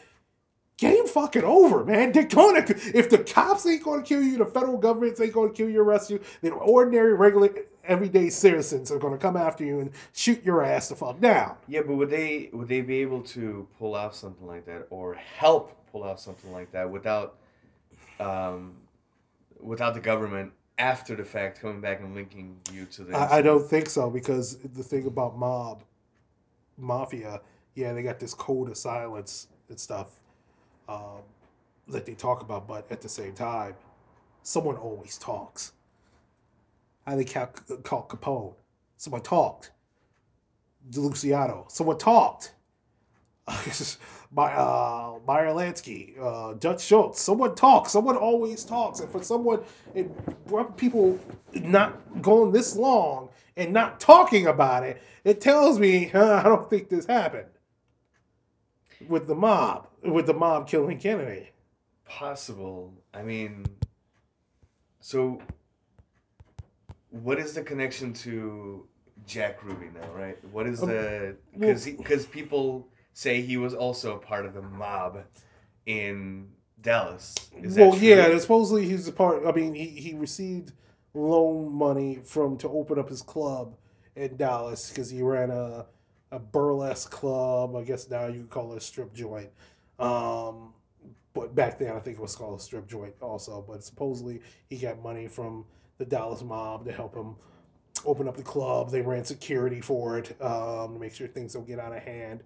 game 0.78 1.06
fucking 1.06 1.44
over, 1.44 1.84
man. 1.84 2.12
They're 2.12 2.24
gonna 2.24 2.64
if 2.68 3.10
the 3.10 3.18
cops 3.18 3.66
ain't 3.66 3.84
gonna 3.84 4.02
kill 4.02 4.22
you, 4.22 4.38
the 4.38 4.46
federal 4.46 4.78
government 4.78 5.20
ain't 5.20 5.34
gonna 5.34 5.52
kill 5.52 5.68
you, 5.68 5.82
arrest 5.82 6.10
you, 6.10 6.20
then 6.40 6.52
ordinary, 6.52 7.12
regular, 7.12 7.50
everyday 7.84 8.30
citizens 8.30 8.90
are 8.90 8.98
gonna 8.98 9.18
come 9.18 9.36
after 9.36 9.64
you 9.64 9.80
and 9.80 9.90
shoot 10.14 10.42
your 10.44 10.64
ass 10.64 10.88
the 10.88 10.96
fuck 10.96 11.20
down. 11.20 11.56
Yeah, 11.66 11.82
but 11.82 11.94
would 11.94 12.10
they 12.10 12.48
would 12.52 12.68
they 12.68 12.80
be 12.80 12.98
able 13.02 13.22
to 13.22 13.66
pull 13.78 13.94
out 13.94 14.14
something 14.14 14.46
like 14.46 14.64
that 14.66 14.86
or 14.90 15.14
help 15.14 15.76
pull 15.92 16.04
out 16.04 16.20
something 16.20 16.52
like 16.52 16.72
that 16.72 16.88
without 16.88 17.36
um 18.20 18.76
without 19.60 19.94
the 19.94 20.00
government 20.00 20.52
after 20.78 21.16
the 21.16 21.24
fact 21.24 21.60
coming 21.60 21.80
back 21.80 22.00
and 22.00 22.14
linking 22.14 22.56
you 22.72 22.84
to 22.86 23.02
the 23.02 23.16
I, 23.16 23.38
I 23.38 23.42
don't 23.42 23.68
think 23.68 23.88
so 23.88 24.08
because 24.08 24.58
the 24.58 24.84
thing 24.84 25.06
about 25.06 25.36
mob 25.36 25.82
mafia, 26.76 27.40
yeah, 27.74 27.92
they 27.92 28.04
got 28.04 28.20
this 28.20 28.32
code 28.32 28.70
of 28.70 28.76
silence 28.76 29.48
and 29.68 29.80
stuff 29.80 30.20
um, 30.88 31.22
that 31.88 32.06
they 32.06 32.14
talk 32.14 32.40
about, 32.40 32.66
but 32.66 32.90
at 32.90 33.00
the 33.00 33.08
same 33.08 33.34
time, 33.34 33.74
someone 34.42 34.76
always 34.76 35.18
talks. 35.18 35.72
How 37.06 37.16
they 37.16 37.24
call, 37.24 37.46
call 37.82 38.06
Capone? 38.08 38.54
Someone 38.96 39.22
talked. 39.22 39.70
Luciano. 40.94 41.66
Someone 41.68 41.98
talked. 41.98 42.54
My 44.30 44.52
uh, 44.52 45.18
Meyer 45.26 45.52
Lansky, 45.52 46.18
uh, 46.20 46.52
Dutch 46.54 46.82
Schultz. 46.82 47.22
Someone 47.22 47.54
talks. 47.54 47.92
Someone 47.92 48.16
always 48.16 48.62
talks. 48.64 49.00
And 49.00 49.10
for 49.10 49.22
someone, 49.22 49.60
and 49.94 50.14
people 50.76 51.18
not 51.54 52.22
going 52.22 52.52
this 52.52 52.76
long 52.76 53.30
and 53.56 53.72
not 53.72 54.00
talking 54.00 54.46
about 54.46 54.82
it, 54.82 55.02
it 55.24 55.40
tells 55.40 55.78
me 55.78 56.10
uh, 56.12 56.34
I 56.40 56.42
don't 56.42 56.68
think 56.68 56.90
this 56.90 57.06
happened 57.06 57.48
with 59.08 59.26
the 59.26 59.34
mob 59.34 59.87
with 60.02 60.26
the 60.26 60.34
mob 60.34 60.68
killing 60.68 60.98
Kennedy. 60.98 61.50
Possible. 62.04 62.94
I 63.12 63.22
mean, 63.22 63.66
so 65.00 65.40
what 67.10 67.38
is 67.38 67.54
the 67.54 67.62
connection 67.62 68.12
to 68.14 68.86
Jack 69.26 69.62
Ruby 69.62 69.86
now, 69.94 70.10
right? 70.12 70.38
What 70.52 70.66
is 70.66 70.82
um, 70.82 70.88
the 70.88 71.36
because 71.52 71.84
because 71.84 72.26
people 72.26 72.88
say 73.12 73.42
he 73.42 73.56
was 73.56 73.74
also 73.74 74.14
a 74.14 74.18
part 74.18 74.46
of 74.46 74.54
the 74.54 74.62
mob 74.62 75.24
in 75.86 76.48
Dallas. 76.80 77.34
Is 77.60 77.76
well, 77.76 77.96
yeah, 77.96 78.36
supposedly 78.38 78.86
he's 78.86 79.08
a 79.08 79.12
part. 79.12 79.44
I 79.46 79.52
mean, 79.52 79.74
he 79.74 79.86
he 79.86 80.14
received 80.14 80.72
loan 81.14 81.72
money 81.72 82.20
from 82.24 82.56
to 82.58 82.68
open 82.68 82.98
up 82.98 83.08
his 83.08 83.22
club 83.22 83.76
in 84.14 84.36
Dallas 84.36 84.88
because 84.88 85.10
he 85.10 85.22
ran 85.22 85.50
a 85.50 85.86
a 86.30 86.38
burlesque 86.38 87.10
club. 87.10 87.74
I 87.74 87.82
guess 87.82 88.08
now 88.08 88.26
you 88.26 88.44
call 88.44 88.72
it 88.72 88.78
a 88.78 88.80
strip 88.80 89.12
joint. 89.14 89.50
Um, 89.98 90.72
but 91.34 91.54
back 91.54 91.78
then, 91.78 91.94
I 91.94 92.00
think 92.00 92.18
it 92.18 92.22
was 92.22 92.34
called 92.36 92.58
a 92.58 92.62
strip 92.62 92.88
joint 92.88 93.14
also. 93.20 93.64
But 93.66 93.84
supposedly, 93.84 94.40
he 94.68 94.76
got 94.78 95.02
money 95.02 95.28
from 95.28 95.64
the 95.98 96.04
Dallas 96.04 96.42
mob 96.42 96.84
to 96.86 96.92
help 96.92 97.14
him 97.14 97.36
open 98.04 98.28
up 98.28 98.36
the 98.36 98.42
club. 98.42 98.90
They 98.90 99.02
ran 99.02 99.24
security 99.24 99.80
for 99.80 100.18
it 100.18 100.40
um, 100.40 100.94
to 100.94 100.98
make 101.00 101.14
sure 101.14 101.26
things 101.26 101.54
don't 101.54 101.66
get 101.66 101.78
out 101.80 101.92
of 101.96 102.02
hand. 102.02 102.40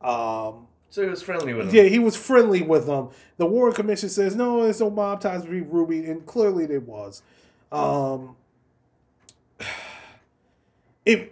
Um, 0.00 0.66
So 0.90 1.02
he 1.02 1.08
was 1.08 1.22
friendly 1.22 1.54
with 1.54 1.66
them. 1.68 1.74
yeah, 1.76 1.82
he 1.84 1.98
was 1.98 2.16
friendly 2.16 2.62
with 2.62 2.86
them. 2.86 3.10
The 3.36 3.46
Warren 3.46 3.74
Commission 3.74 4.08
says 4.08 4.34
no, 4.34 4.62
there's 4.62 4.80
no 4.80 4.90
mob 4.90 5.20
ties 5.20 5.42
between 5.42 5.68
Ruby, 5.70 6.04
and 6.06 6.24
clearly 6.26 6.66
there 6.66 6.80
was. 6.80 7.22
Um, 7.72 8.36
if 11.06 11.28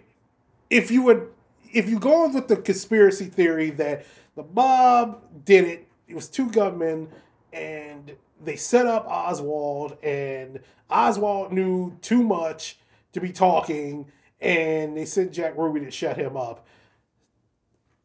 if 0.69 0.91
you 0.91 1.01
would 1.03 1.29
if 1.73 1.89
you 1.89 1.99
go 1.99 2.27
with 2.29 2.47
the 2.47 2.57
conspiracy 2.57 3.25
theory 3.25 3.69
that 3.71 4.05
the 4.35 4.43
mob 4.43 5.45
did 5.45 5.65
it, 5.65 5.87
it 6.07 6.15
was 6.15 6.27
two 6.27 6.49
gunmen, 6.49 7.09
and 7.51 8.15
they 8.43 8.55
set 8.55 8.87
up 8.87 9.05
Oswald, 9.07 9.97
and 10.03 10.59
Oswald 10.89 11.51
knew 11.51 11.97
too 12.01 12.23
much 12.23 12.77
to 13.13 13.21
be 13.21 13.31
talking, 13.31 14.11
and 14.41 14.97
they 14.97 15.05
sent 15.05 15.31
Jack 15.31 15.55
Ruby 15.57 15.79
to 15.81 15.91
shut 15.91 16.17
him 16.17 16.35
up. 16.35 16.65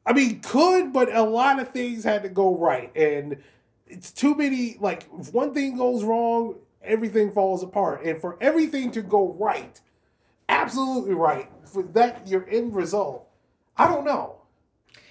I 0.06 0.12
mean, 0.12 0.40
could, 0.40 0.92
but 0.92 1.14
a 1.14 1.22
lot 1.22 1.58
of 1.58 1.70
things 1.70 2.04
had 2.04 2.22
to 2.22 2.28
go 2.28 2.56
right, 2.56 2.94
and 2.96 3.42
it's 3.86 4.10
too 4.10 4.34
many. 4.34 4.76
Like, 4.80 5.06
if 5.18 5.34
one 5.34 5.52
thing 5.52 5.76
goes 5.76 6.04
wrong, 6.04 6.56
everything 6.82 7.30
falls 7.32 7.62
apart, 7.62 8.04
and 8.04 8.20
for 8.20 8.38
everything 8.40 8.90
to 8.92 9.02
go 9.02 9.34
right, 9.38 9.80
absolutely 10.48 11.14
right, 11.14 11.50
for 11.64 11.82
that 11.82 12.26
your 12.26 12.48
end 12.48 12.74
result, 12.74 13.28
I 13.76 13.86
don't 13.86 14.04
know. 14.04 14.37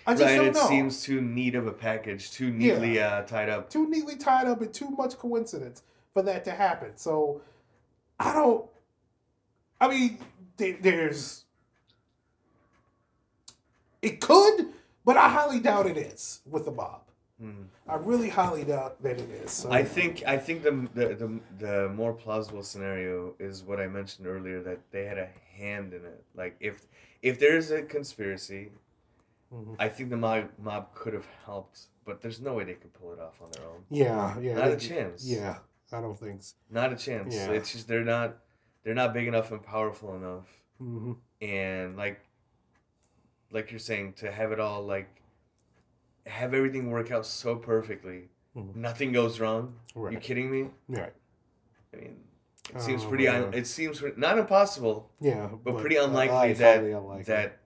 I 0.08 0.14
just 0.14 0.24
right, 0.24 0.42
it 0.48 0.54
know. 0.56 0.68
seems 0.68 1.04
too 1.04 1.20
neat 1.20 1.54
of 1.54 1.68
a 1.68 1.72
package, 1.74 2.32
too 2.32 2.50
neatly 2.50 3.00
uh, 3.02 3.24
tied 3.24 3.50
up. 3.50 3.70
too 3.70 3.90
neatly 3.90 4.16
tied 4.16 4.48
up 4.48 4.62
and 4.62 4.74
too 4.74 4.90
much 4.92 5.18
coincidence 5.18 5.84
for 6.14 6.22
that 6.24 6.46
to 6.46 6.52
happen. 6.52 6.92
So 6.96 7.42
I 8.20 8.34
don't. 8.34 8.66
I 9.82 9.88
mean, 9.90 10.18
there- 10.56 10.78
there's. 10.82 11.44
It 14.02 14.22
could, 14.22 14.68
but 15.04 15.18
I 15.18 15.28
highly 15.30 15.60
doubt 15.60 15.88
it 15.88 15.98
is 15.98 16.40
with 16.50 16.66
the 16.66 16.72
mob. 16.72 17.02
Hmm. 17.40 17.64
I 17.88 17.96
really 17.96 18.30
highly 18.30 18.64
doubt 18.64 19.02
that 19.04 19.20
it 19.20 19.30
is. 19.30 19.52
So, 19.52 19.72
I 19.72 19.84
think 19.84 20.24
I 20.26 20.38
think 20.38 20.64
the, 20.64 20.72
the 20.96 21.08
the 21.16 21.40
the 21.60 21.90
more 21.90 22.14
plausible 22.14 22.64
scenario 22.64 23.36
is 23.40 23.64
what 23.64 23.80
I 23.80 23.88
mentioned 23.88 24.26
earlier 24.28 24.62
that 24.64 24.80
they 24.92 25.06
had 25.06 25.18
a 25.18 25.28
hand 25.56 25.94
in 25.94 26.04
it. 26.04 26.24
Like 26.36 26.56
if 26.60 26.88
if 27.22 27.40
there's 27.40 27.70
a 27.72 27.84
conspiracy, 27.84 28.72
Mhm. 29.54 29.76
I 29.80 29.88
think 29.90 30.10
the 30.10 30.18
mob 30.18 30.50
mob 30.58 30.94
could 30.94 31.14
have 31.14 31.28
helped, 31.46 31.88
but 32.06 32.22
there's 32.22 32.42
no 32.42 32.54
way 32.54 32.64
they 32.66 32.74
could 32.74 32.94
pull 32.94 33.14
it 33.14 33.20
off 33.20 33.42
on 33.42 33.50
their 33.52 33.64
own. 33.66 33.86
Yeah, 33.90 34.38
yeah. 34.40 34.56
Not 34.56 34.72
a 34.72 34.78
chance. 34.78 35.26
Yeah, 35.26 35.60
I 35.92 36.02
don't 36.02 36.20
think 36.20 36.44
so. 36.44 36.56
Not 36.70 36.92
a 36.92 36.96
chance. 36.98 37.34
Yeah. 37.34 37.52
It's 37.52 37.72
just 37.72 37.88
they're 37.88 38.04
not 38.04 38.38
they're 38.84 38.94
not 38.96 39.14
big 39.14 39.28
enough 39.28 39.52
and 39.52 39.64
powerful 39.64 40.16
enough. 40.16 40.64
hmm 40.78 41.14
And 41.42 41.96
like 41.98 42.20
like 43.52 43.72
you're 43.72 43.80
saying, 43.80 44.14
to 44.14 44.32
have 44.32 44.52
it 44.52 44.60
all 44.60 44.84
like 44.86 45.10
have 46.26 46.54
everything 46.54 46.90
work 46.92 47.12
out 47.12 47.26
so 47.26 47.56
perfectly. 47.56 48.30
Mhm. 48.56 48.76
Nothing 48.76 49.12
goes 49.14 49.40
wrong. 49.40 49.80
Right. 49.96 50.14
You 50.14 50.20
kidding 50.20 50.52
me? 50.52 50.70
Right. 50.90 51.14
I 51.94 51.98
mean, 51.98 52.18
it 52.76 52.82
seems 52.82 53.06
Oh, 53.06 53.08
pretty. 53.10 53.28
Un- 53.30 53.54
it 53.54 53.66
seems 53.66 54.02
pre- 54.02 54.12
not 54.18 54.38
impossible, 54.38 55.10
Yeah, 55.22 55.48
but, 55.64 55.78
pretty 55.78 55.98
uh, 55.98 56.06
unlikely 56.08 56.52
that 56.54 56.84
unlikely. 56.84 57.24
that 57.24 57.60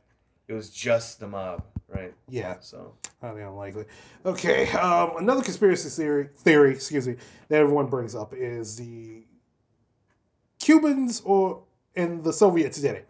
it 0.48 0.54
was 0.54 0.70
just 0.70 1.20
the 1.20 1.28
mob, 1.28 1.64
right? 1.88 2.14
Yeah, 2.28 2.58
So 2.60 2.94
highly 3.22 3.42
unlikely. 3.42 3.86
Okay, 4.26 4.70
um, 4.72 5.18
another 5.18 5.42
conspiracy 5.42 5.90
theory, 5.90 6.30
theory, 6.34 6.72
excuse 6.74 7.08
me, 7.08 7.16
that 7.50 7.60
everyone 7.60 7.88
brings 7.88 8.16
up 8.16 8.34
is 8.34 8.78
the 8.78 9.24
Cubans 10.60 11.22
or 11.26 11.64
and 11.96 12.24
the 12.24 12.34
Soviets 12.34 12.80
did 12.80 12.96
it. 12.96 13.08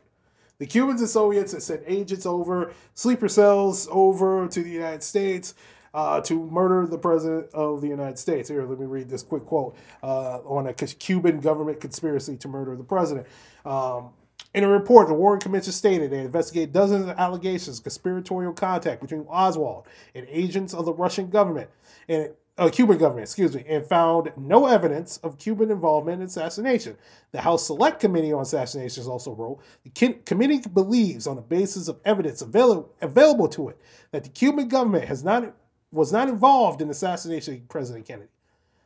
The 0.58 0.68
Cubans 0.68 1.02
and 1.02 1.10
Soviets 1.10 1.54
had 1.54 1.64
sent 1.64 1.82
agents 1.88 2.26
over, 2.26 2.74
sleeper 2.94 3.28
cells 3.28 3.88
over 3.92 4.48
to 4.48 4.62
the 4.64 4.70
United 4.70 5.04
States 5.04 5.56
uh, 5.94 6.22
to 6.22 6.46
murder 6.50 6.86
the 6.86 6.98
president 6.98 7.52
of 7.54 7.82
the 7.82 7.88
United 7.88 8.20
States. 8.20 8.48
Here, 8.50 8.64
let 8.66 8.80
me 8.80 8.86
read 8.86 9.10
this 9.10 9.24
quick 9.24 9.46
quote 9.46 9.76
uh, 10.04 10.38
on 10.40 10.68
a 10.68 10.74
Cuban 10.74 11.40
government 11.40 11.82
conspiracy 11.82 12.38
to 12.38 12.48
murder 12.48 12.76
the 12.76 12.84
president. 12.84 13.28
Um, 13.66 14.12
in 14.54 14.64
a 14.64 14.68
report, 14.68 15.08
the 15.08 15.14
Warren 15.14 15.40
Commission 15.40 15.72
stated 15.72 16.12
they 16.12 16.20
investigated 16.20 16.74
dozens 16.74 17.08
of 17.08 17.18
allegations 17.18 17.78
of 17.78 17.84
conspiratorial 17.84 18.54
contact 18.54 19.02
between 19.02 19.26
Oswald 19.30 19.88
and 20.14 20.28
agents 20.30 20.74
of 20.74 20.86
the 20.86 20.94
Russian 20.94 21.30
government 21.30 21.70
and 22.10 22.32
uh, 22.58 22.70
Cuban 22.70 22.98
government, 22.98 23.24
excuse 23.24 23.56
me, 23.56 23.64
and 23.68 23.86
found 23.86 24.32
no 24.36 24.68
evidence 24.68 25.18
of 25.18 25.38
Cuban 25.38 25.72
involvement 25.72 26.22
in 26.22 26.28
assassination. 26.28 26.98
The 27.32 27.42
House 27.42 27.66
Select 27.66 28.02
Committee 28.02 28.34
on 28.34 28.42
Assassinations 28.42 29.08
also 29.08 29.34
wrote 29.34 29.60
the 29.84 30.14
committee 30.26 30.62
believes, 30.72 31.28
on 31.28 31.38
the 31.38 31.42
basis 31.42 31.88
of 31.88 32.00
evidence 32.04 32.42
avail- 32.42 32.90
available 33.02 33.48
to 33.50 33.70
it, 33.70 33.78
that 34.12 34.24
the 34.24 34.30
Cuban 34.30 34.68
government 34.68 35.06
has 35.06 35.24
not 35.24 35.56
was 35.94 36.12
not 36.12 36.30
involved 36.30 36.82
in 36.82 36.88
the 36.88 36.94
assassination 36.94 37.56
of 37.56 37.68
President 37.68 38.06
Kennedy. 38.06 38.30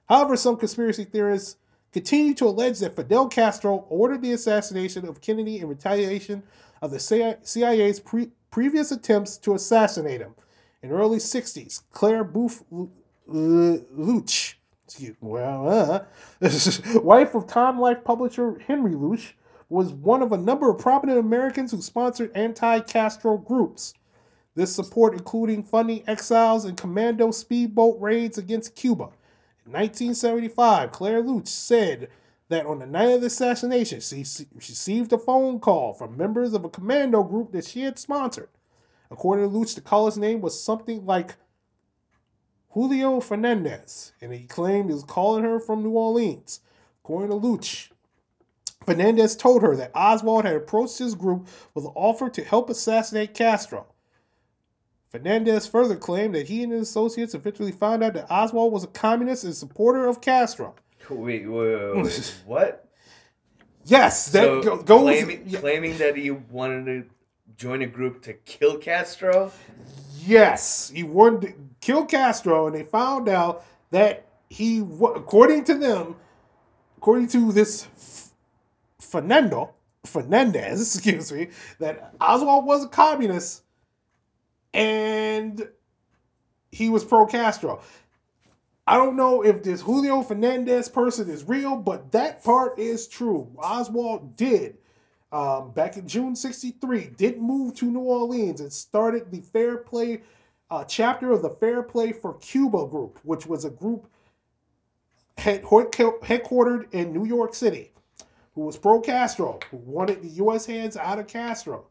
However, 0.08 0.36
some 0.36 0.58
conspiracy 0.58 1.04
theorists 1.04 1.58
continue 1.96 2.34
to 2.34 2.46
allege 2.46 2.80
that 2.80 2.94
Fidel 2.94 3.30
Castro 3.30 3.86
ordered 3.88 4.22
the 4.22 4.34
assassination 4.34 5.08
of 5.08 5.22
Kennedy 5.22 5.60
in 5.60 5.70
retaliation 5.70 6.44
of 6.82 6.92
the 6.92 7.00
CIA's 7.00 8.02
pre- 8.02 8.32
previous 8.52 8.92
attempts 8.92 9.38
to 9.38 9.56
assassinate 9.56 10.20
him. 10.20 10.36
In 10.82 10.90
the 10.90 10.96
early 10.98 11.20
60s, 11.20 11.84
Clare 11.94 12.26
Boothe 12.26 12.62
Luch, 13.30 14.56
well, 15.22 15.70
uh, 15.70 16.04
wife 17.00 17.34
of 17.34 17.48
Time 17.48 17.80
Life 17.80 18.04
publisher 18.04 18.60
Henry 18.68 18.92
Luch, 18.92 19.32
was 19.70 19.94
one 19.94 20.22
of 20.22 20.34
a 20.34 20.38
number 20.38 20.70
of 20.70 20.78
prominent 20.78 21.18
Americans 21.18 21.72
who 21.72 21.82
sponsored 21.82 22.30
anti-Castro 22.36 23.38
groups. 23.38 23.94
This 24.54 24.76
support 24.76 25.14
including 25.14 25.64
funding 25.64 26.04
exiles 26.10 26.66
and 26.66 26.76
commando 26.76 27.32
speedboat 27.32 28.02
raids 28.02 28.38
against 28.38 28.76
Cuba. 28.76 29.12
In 29.66 29.72
1975, 29.72 30.92
Clare 30.92 31.24
Luch 31.24 31.48
said 31.48 32.10
that 32.50 32.68
on 32.68 32.78
the 32.78 32.86
night 32.86 33.10
of 33.10 33.22
the 33.22 33.28
assassination, 33.28 34.00
she 34.00 34.24
received 34.54 35.12
a 35.12 35.18
phone 35.18 35.60
call 35.60 35.94
from 35.94 36.16
members 36.16 36.54
of 36.54 36.64
a 36.64 36.70
commando 36.70 37.24
group 37.24 37.52
that 37.52 37.66
she 37.66 37.82
had 37.82 37.98
sponsored. 37.98 38.50
According 39.10 39.50
to 39.50 39.58
Luch, 39.58 39.74
the 39.74 39.82
caller's 39.82 40.20
name 40.20 40.42
was 40.42 40.62
something 40.62 41.04
like 41.08 41.38
Julio 42.70 43.20
Fernandez, 43.22 44.14
and 44.22 44.32
he 44.32 44.46
claimed 44.46 44.90
he 44.90 44.94
was 44.94 45.04
calling 45.04 45.44
her 45.44 45.60
from 45.60 45.82
New 45.82 45.92
Orleans. 45.92 46.60
According 47.04 47.30
to 47.30 47.48
Luch, 47.48 47.90
Fernandez 48.86 49.36
told 49.36 49.64
her 49.64 49.76
that 49.76 49.96
Oswald 49.96 50.46
had 50.46 50.56
approached 50.56 51.00
his 51.00 51.16
group 51.16 51.48
with 51.74 51.86
an 51.86 51.92
offer 51.96 52.30
to 52.30 52.44
help 52.44 52.70
assassinate 52.70 53.34
Castro. 53.34 53.88
Fernandez 55.16 55.66
further 55.66 55.96
claimed 55.96 56.36
that 56.36 56.50
he 56.50 56.62
and 56.62 56.74
his 56.74 56.90
associates 56.90 57.34
eventually 57.34 57.72
found 57.72 58.04
out 58.04 58.14
that 58.16 58.30
Oswald 58.30 58.74
was 58.74 58.84
a 58.84 58.88
communist 58.88 59.46
and 59.46 59.56
supporter 59.56 60.08
of 60.08 60.20
Castro. 60.20 60.76
wait, 61.10 61.48
wait, 61.50 61.76
wait, 61.94 62.04
wait, 62.04 62.42
what? 62.46 62.90
Yes, 63.86 64.30
that 64.32 64.44
so 64.44 64.62
go- 64.62 64.84
goes. 64.84 65.02
claiming, 65.04 65.44
yeah, 65.48 65.60
claiming 65.60 65.98
that 66.00 66.18
he 66.18 66.32
wanted 66.32 66.86
to 66.86 67.10
join 67.56 67.82
a 67.82 67.88
group 67.88 68.24
to 68.24 68.34
kill 68.34 68.78
Castro. 68.78 69.54
yes, 70.20 70.92
he 70.94 71.04
wanted 71.04 71.42
to 71.48 71.54
kill 71.80 72.06
Castro, 72.06 72.68
and 72.68 72.76
they 72.76 72.84
found 72.84 73.30
out 73.30 73.64
that 73.92 74.26
he, 74.50 74.80
according 74.80 75.64
to 75.66 75.76
them, 75.76 76.18
according 76.98 77.30
to 77.30 77.54
this 77.54 77.88
F- 77.96 78.32
Fernando 79.00 79.76
Fernandez, 80.06 80.82
excuse 80.98 81.32
me, 81.32 81.48
that 81.80 82.14
Oswald 82.20 82.66
was 82.66 82.84
a 82.84 82.90
communist 82.90 83.62
and 84.76 85.70
he 86.72 86.90
was 86.90 87.04
pro 87.06 87.26
Castro. 87.26 87.82
I 88.86 88.98
don't 88.98 89.16
know 89.16 89.44
if 89.44 89.64
this 89.64 89.82
Julio 89.82 90.22
Fernandez 90.22 90.90
person 90.90 91.30
is 91.30 91.44
real, 91.46 91.78
but 91.78 92.12
that 92.12 92.44
part 92.44 92.78
is 92.78 93.08
true. 93.08 93.50
Oswald 93.58 94.36
did, 94.36 94.78
um, 95.32 95.72
back 95.72 95.98
in 95.98 96.08
June 96.08 96.36
63, 96.36 97.12
did 97.18 97.42
move 97.42 97.76
to 97.78 97.86
New 97.86 98.02
Orleans 98.02 98.62
and 98.62 98.72
started 98.72 99.32
the 99.32 99.42
Fair 99.42 99.78
Play 99.78 100.22
uh, 100.70 100.84
chapter 100.84 101.32
of 101.32 101.42
the 101.42 101.50
Fair 101.50 101.82
Play 101.82 102.12
for 102.12 102.34
Cuba 102.36 102.86
group, 102.86 103.20
which 103.24 103.48
was 103.48 103.66
a 103.66 103.72
group 103.72 104.08
head, 105.38 105.64
headquartered 105.64 106.94
in 106.94 107.14
New 107.14 107.26
York 107.26 107.56
City, 107.56 107.92
who 108.54 108.62
was 108.62 108.78
pro 108.78 109.00
Castro, 109.00 109.60
who 109.72 109.78
wanted 109.78 110.22
the 110.22 110.30
U.S. 110.30 110.66
hands 110.66 110.98
out 110.98 111.18
of 111.18 111.28
Castro. 111.28 111.88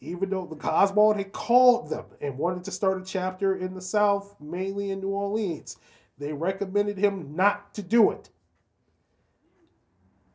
Even 0.00 0.30
though 0.30 0.46
the 0.46 0.56
Oswald 0.68 1.16
had 1.16 1.32
called 1.32 1.90
them 1.90 2.06
and 2.20 2.38
wanted 2.38 2.64
to 2.64 2.72
start 2.72 3.00
a 3.02 3.04
chapter 3.04 3.56
in 3.56 3.74
the 3.74 3.80
South, 3.82 4.36
mainly 4.40 4.90
in 4.90 5.00
New 5.00 5.08
Orleans, 5.10 5.76
they 6.18 6.32
recommended 6.32 6.98
him 6.98 7.36
not 7.36 7.74
to 7.74 7.82
do 7.82 8.10
it. 8.12 8.30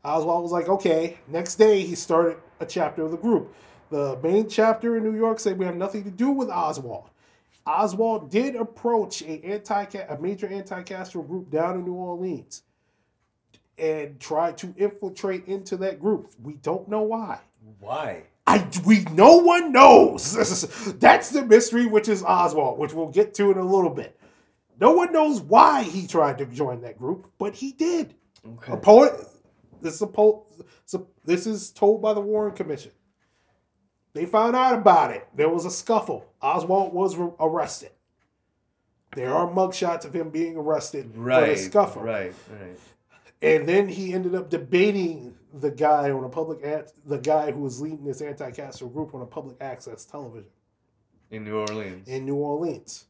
Oswald 0.03 0.43
was 0.43 0.51
like, 0.53 0.69
okay. 0.69 1.19
Next 1.27 1.55
day, 1.55 1.81
he 1.81 1.95
started 1.95 2.37
a 2.59 2.65
chapter 2.65 3.03
of 3.05 3.11
the 3.11 3.17
group. 3.17 3.53
The 3.91 4.19
main 4.23 4.49
chapter 4.49 4.97
in 4.97 5.03
New 5.03 5.15
York 5.17 5.39
said 5.39 5.57
we 5.59 5.65
have 5.65 5.77
nothing 5.77 6.03
to 6.05 6.11
do 6.11 6.31
with 6.31 6.49
Oswald. 6.49 7.09
Oswald 7.67 8.31
did 8.31 8.55
approach 8.55 9.21
a 9.23 9.43
anti 9.45 9.85
a 10.09 10.19
major 10.19 10.47
anti-Castro 10.47 11.23
group 11.23 11.51
down 11.51 11.75
in 11.75 11.85
New 11.85 11.93
Orleans. 11.93 12.63
and 13.77 14.19
tried 14.19 14.57
to 14.59 14.73
infiltrate 14.77 15.47
into 15.47 15.77
that 15.77 15.99
group. 15.99 16.31
We 16.41 16.55
don't 16.55 16.87
know 16.87 17.03
why. 17.03 17.41
Why? 17.79 18.25
I 18.45 18.67
we 18.85 19.05
no 19.11 19.37
one 19.37 19.71
knows. 19.71 20.33
That's 20.99 21.29
the 21.29 21.45
mystery, 21.45 21.85
which 21.85 22.07
is 22.09 22.23
Oswald, 22.23 22.77
which 22.77 22.93
we'll 22.93 23.09
get 23.09 23.33
to 23.35 23.51
in 23.51 23.57
a 23.57 23.65
little 23.65 23.89
bit. 23.89 24.19
No 24.79 24.91
one 24.91 25.13
knows 25.13 25.39
why 25.39 25.83
he 25.83 26.07
tried 26.07 26.39
to 26.39 26.45
join 26.45 26.81
that 26.81 26.97
group, 26.97 27.31
but 27.37 27.55
he 27.55 27.71
did. 27.71 28.15
Okay. 28.45 28.73
A 28.73 28.77
poet. 28.77 29.13
This 29.81 29.95
is 29.95 30.01
a 30.01 30.99
This 31.23 31.47
is 31.47 31.71
told 31.71 32.01
by 32.01 32.13
the 32.13 32.21
Warren 32.21 32.53
Commission. 32.53 32.91
They 34.13 34.25
found 34.25 34.55
out 34.55 34.75
about 34.75 35.11
it. 35.11 35.27
There 35.35 35.49
was 35.49 35.65
a 35.65 35.71
scuffle. 35.71 36.25
Oswald 36.41 36.93
was 36.93 37.15
re- 37.15 37.31
arrested. 37.39 37.91
There 39.15 39.33
are 39.33 39.47
mugshots 39.47 40.05
of 40.05 40.13
him 40.13 40.29
being 40.29 40.55
arrested 40.57 41.11
for 41.13 41.45
the 41.47 41.55
scuffle. 41.57 42.01
Right. 42.01 42.33
Right. 42.49 42.79
And 43.41 43.67
then 43.67 43.89
he 43.89 44.13
ended 44.13 44.35
up 44.35 44.49
debating 44.49 45.35
the 45.53 45.69
guy 45.71 46.09
on 46.09 46.23
a 46.23 46.29
public 46.29 46.63
ad, 46.63 46.91
the 47.05 47.19
guy 47.19 47.51
who 47.51 47.59
was 47.61 47.79
leading 47.79 48.03
this 48.03 48.21
anti-Castro 48.21 48.87
group 48.89 49.13
on 49.13 49.21
a 49.21 49.25
public 49.25 49.55
access 49.61 50.03
television 50.03 50.49
In 51.29 51.43
New 51.43 51.59
Orleans. 51.59 52.07
in 52.07 52.25
New 52.25 52.35
Orleans. 52.35 53.05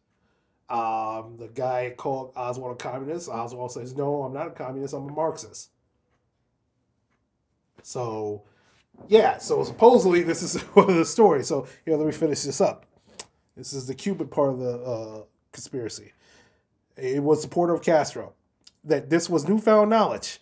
Um, 0.70 1.38
the 1.38 1.50
guy 1.54 1.94
called 1.96 2.34
Oswald 2.36 2.74
a 2.74 2.76
communist. 2.76 3.30
Oswald 3.30 3.72
says, 3.72 3.96
"No, 3.96 4.24
I'm 4.24 4.34
not 4.34 4.48
a 4.48 4.52
communist. 4.52 4.94
I'm 4.94 5.08
a 5.08 5.12
Marxist." 5.12 5.70
So, 7.84 8.44
yeah. 9.08 9.38
So 9.38 9.64
supposedly 9.64 10.24
this 10.24 10.42
is 10.42 10.62
one 10.74 10.90
of 10.90 10.96
the 10.96 11.06
story. 11.06 11.44
So 11.44 11.68
here, 11.86 11.96
let 11.98 12.06
me 12.06 12.12
finish 12.14 12.42
this 12.44 12.62
up. 12.62 12.86
This 13.56 13.74
is 13.74 13.88
the 13.88 13.94
Cuban 13.96 14.28
part 14.28 14.52
of 14.54 14.60
the 14.60 14.80
uh, 14.82 15.24
conspiracy. 15.52 16.14
It 16.98 17.22
was 17.22 17.42
supporter 17.42 17.74
of 17.74 17.82
Castro. 17.82 18.34
That 18.84 19.10
this 19.10 19.30
was 19.30 19.48
newfound 19.48 19.90
knowledge. 19.90 20.40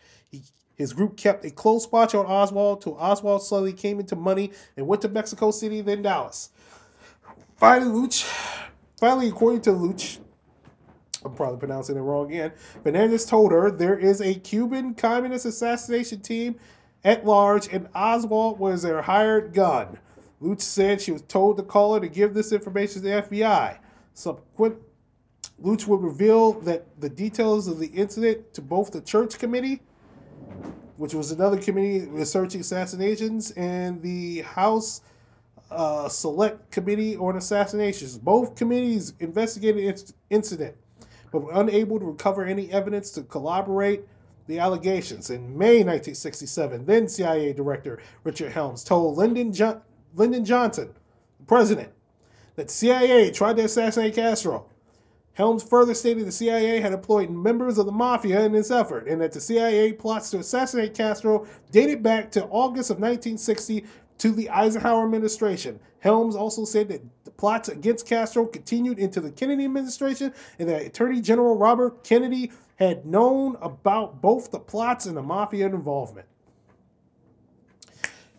His 0.81 0.93
group 0.93 1.15
kept 1.15 1.45
a 1.45 1.51
close 1.51 1.91
watch 1.91 2.15
on 2.15 2.25
Oswald 2.25 2.81
till 2.81 2.97
Oswald 2.97 3.43
slowly 3.43 3.71
came 3.71 3.99
into 3.99 4.15
money 4.15 4.51
and 4.75 4.87
went 4.87 5.03
to 5.03 5.09
Mexico 5.09 5.51
City, 5.51 5.81
then 5.81 6.01
Dallas. 6.01 6.49
Finally, 7.55 7.91
Luch. 7.91 8.23
Finally, 8.99 9.27
according 9.27 9.61
to 9.61 9.69
Luch, 9.69 10.17
I'm 11.23 11.35
probably 11.35 11.59
pronouncing 11.59 11.97
it 11.97 12.01
wrong 12.01 12.31
again. 12.31 12.53
Fernandez 12.81 13.25
told 13.27 13.51
her 13.51 13.69
there 13.69 13.95
is 13.95 14.21
a 14.21 14.33
Cuban 14.33 14.95
communist 14.95 15.45
assassination 15.45 16.21
team 16.21 16.55
at 17.03 17.27
large, 17.27 17.71
and 17.71 17.87
Oswald 17.93 18.57
was 18.57 18.81
their 18.81 19.03
hired 19.03 19.53
gun. 19.53 19.99
Luch 20.41 20.61
said 20.61 20.99
she 20.99 21.11
was 21.11 21.21
told 21.21 21.57
to 21.57 21.63
call 21.63 21.93
her 21.93 21.99
to 21.99 22.09
give 22.09 22.33
this 22.33 22.51
information 22.51 23.03
to 23.03 23.07
the 23.07 23.21
FBI. 23.21 23.77
Subsequent, 24.15 24.77
Luch 25.61 25.85
would 25.85 26.01
reveal 26.01 26.53
that 26.61 26.99
the 26.99 27.09
details 27.09 27.67
of 27.67 27.77
the 27.77 27.89
incident 27.89 28.51
to 28.55 28.63
both 28.63 28.89
the 28.91 29.01
church 29.01 29.37
committee, 29.37 29.81
which 31.01 31.15
was 31.15 31.31
another 31.31 31.57
committee 31.57 32.05
researching 32.05 32.61
assassinations, 32.61 33.49
and 33.57 34.03
the 34.03 34.41
House 34.41 35.01
uh, 35.71 36.07
Select 36.07 36.69
Committee 36.69 37.17
on 37.17 37.35
Assassinations. 37.35 38.19
Both 38.19 38.55
committees 38.55 39.13
investigated 39.19 39.97
the 39.97 40.13
incident, 40.29 40.75
but 41.31 41.41
were 41.41 41.59
unable 41.59 41.97
to 41.97 42.05
recover 42.05 42.45
any 42.45 42.71
evidence 42.71 43.09
to 43.13 43.23
corroborate 43.23 44.03
the 44.45 44.59
allegations. 44.59 45.31
In 45.31 45.57
May 45.57 45.77
1967, 45.77 46.85
then 46.85 47.07
CIA 47.07 47.51
Director 47.51 47.99
Richard 48.23 48.51
Helms 48.51 48.83
told 48.83 49.17
Lyndon, 49.17 49.53
jo- 49.53 49.81
Lyndon 50.13 50.45
Johnson, 50.45 50.93
the 51.39 51.45
president, 51.47 51.89
that 52.57 52.69
CIA 52.69 53.31
tried 53.31 53.57
to 53.57 53.63
assassinate 53.63 54.13
Castro. 54.13 54.67
Helms 55.33 55.63
further 55.63 55.93
stated 55.93 56.25
the 56.25 56.31
CIA 56.31 56.81
had 56.81 56.91
employed 56.91 57.29
members 57.29 57.77
of 57.77 57.85
the 57.85 57.91
mafia 57.91 58.43
in 58.43 58.51
this 58.51 58.69
effort, 58.69 59.07
and 59.07 59.21
that 59.21 59.31
the 59.31 59.39
CIA 59.39 59.93
plots 59.93 60.29
to 60.31 60.39
assassinate 60.39 60.93
Castro 60.93 61.47
dated 61.71 62.03
back 62.03 62.31
to 62.31 62.45
August 62.45 62.89
of 62.89 62.97
1960 62.97 63.85
to 64.17 64.31
the 64.31 64.49
Eisenhower 64.49 65.03
administration. 65.05 65.79
Helms 65.99 66.35
also 66.35 66.65
said 66.65 66.89
that 66.89 67.01
the 67.23 67.31
plots 67.31 67.69
against 67.69 68.07
Castro 68.07 68.45
continued 68.45 68.99
into 68.99 69.21
the 69.21 69.31
Kennedy 69.31 69.65
administration, 69.65 70.33
and 70.59 70.67
that 70.67 70.85
Attorney 70.85 71.21
General 71.21 71.57
Robert 71.57 72.03
Kennedy 72.03 72.51
had 72.75 73.05
known 73.05 73.57
about 73.61 74.21
both 74.21 74.51
the 74.51 74.59
plots 74.59 75.05
and 75.05 75.15
the 75.15 75.21
mafia 75.21 75.67
involvement. 75.67 76.27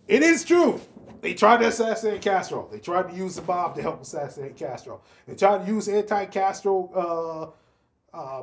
It 0.08 0.22
is 0.22 0.44
true. 0.44 0.80
They 1.22 1.34
tried 1.34 1.58
to 1.58 1.68
assassinate 1.68 2.20
Castro. 2.20 2.68
They 2.70 2.80
tried 2.80 3.08
to 3.10 3.14
use 3.16 3.36
the 3.36 3.42
bomb 3.42 3.74
to 3.74 3.80
help 3.80 4.02
assassinate 4.02 4.56
Castro. 4.56 5.00
They 5.26 5.36
tried 5.36 5.64
to 5.64 5.72
use 5.72 5.88
anti-Castro 5.88 7.54
uh, 8.12 8.16
uh, 8.16 8.42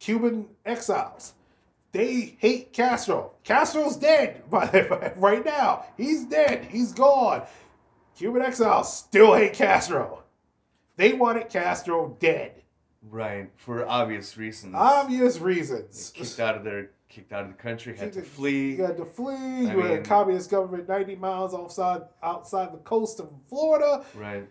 Cuban 0.00 0.46
exiles. 0.64 1.34
They 1.92 2.36
hate 2.38 2.72
Castro. 2.72 3.32
Castro's 3.44 3.96
dead 3.96 4.42
by, 4.50 5.12
right 5.16 5.44
now. 5.44 5.84
He's 5.98 6.24
dead. 6.24 6.64
He's 6.64 6.92
gone. 6.92 7.42
Cuban 8.16 8.40
exiles 8.40 8.96
still 8.96 9.34
hate 9.34 9.52
Castro. 9.52 10.22
They 10.96 11.12
wanted 11.12 11.50
Castro 11.50 12.16
dead. 12.18 12.62
Right. 13.02 13.50
For 13.56 13.86
obvious 13.86 14.34
reasons. 14.38 14.74
Obvious 14.74 15.40
reasons. 15.40 16.10
kicked 16.14 16.40
out 16.40 16.56
of 16.56 16.64
their 16.64 16.90
kicked 17.08 17.32
out 17.32 17.42
of 17.42 17.48
the 17.48 17.54
country, 17.54 17.96
had 17.96 18.12
to 18.12 18.22
flee. 18.22 18.76
You 18.76 18.84
had 18.84 18.96
to 18.98 19.04
flee. 19.04 19.62
You 19.62 19.82
I 19.82 19.88
had 19.88 19.98
a 20.00 20.02
communist 20.02 20.50
government 20.50 20.88
90 20.88 21.16
miles 21.16 21.54
outside 21.54 22.02
outside 22.22 22.72
the 22.72 22.78
coast 22.78 23.20
of 23.20 23.30
Florida. 23.48 24.04
Right. 24.14 24.48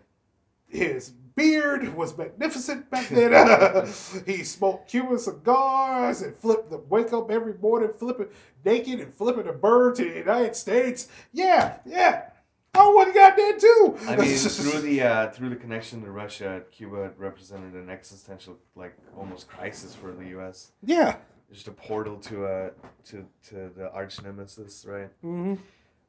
His 0.66 1.10
beard 1.38 1.94
was 1.96 2.16
magnificent 2.18 2.90
back 2.90 3.08
then. 3.08 3.86
he 4.26 4.44
smoked 4.44 4.90
Cuban 4.90 5.18
cigars 5.18 6.20
and 6.20 6.34
flipped 6.36 6.70
the 6.70 6.78
wake 6.78 7.12
up 7.12 7.30
every 7.30 7.54
morning, 7.54 7.90
flipping 7.96 8.28
naked 8.64 9.00
and 9.00 9.14
flipping 9.14 9.48
a 9.48 9.52
bird 9.52 9.94
to 9.96 10.04
the 10.04 10.18
United 10.18 10.56
States. 10.56 11.08
Yeah, 11.32 11.78
yeah. 11.86 12.30
I 12.74 12.88
would 12.88 13.06
have 13.06 13.14
got 13.14 13.36
that 13.36 13.58
too. 13.58 13.96
I 14.06 14.16
mean, 14.16 14.36
through 14.36 14.80
the 14.82 15.02
uh, 15.02 15.30
through 15.30 15.50
the 15.50 15.56
connection 15.56 16.02
to 16.02 16.10
Russia, 16.10 16.62
Cuba 16.70 17.12
represented 17.16 17.74
an 17.74 17.88
existential, 17.88 18.58
like 18.74 18.96
almost 19.16 19.48
crisis 19.48 19.94
for 19.94 20.12
the 20.12 20.26
U.S. 20.28 20.72
yeah. 20.84 21.16
Just 21.52 21.68
a 21.68 21.72
portal 21.72 22.16
to 22.18 22.44
uh 22.46 22.70
to 23.06 23.26
to 23.48 23.70
the 23.76 23.90
arch 23.92 24.22
nemesis, 24.22 24.84
right? 24.86 25.08
hmm 25.22 25.54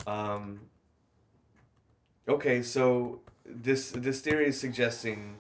Um. 0.06 0.62
Okay, 2.28 2.62
so 2.62 3.22
this 3.46 3.92
this 3.92 4.22
theory 4.22 4.48
is 4.48 4.60
suggesting 4.60 5.38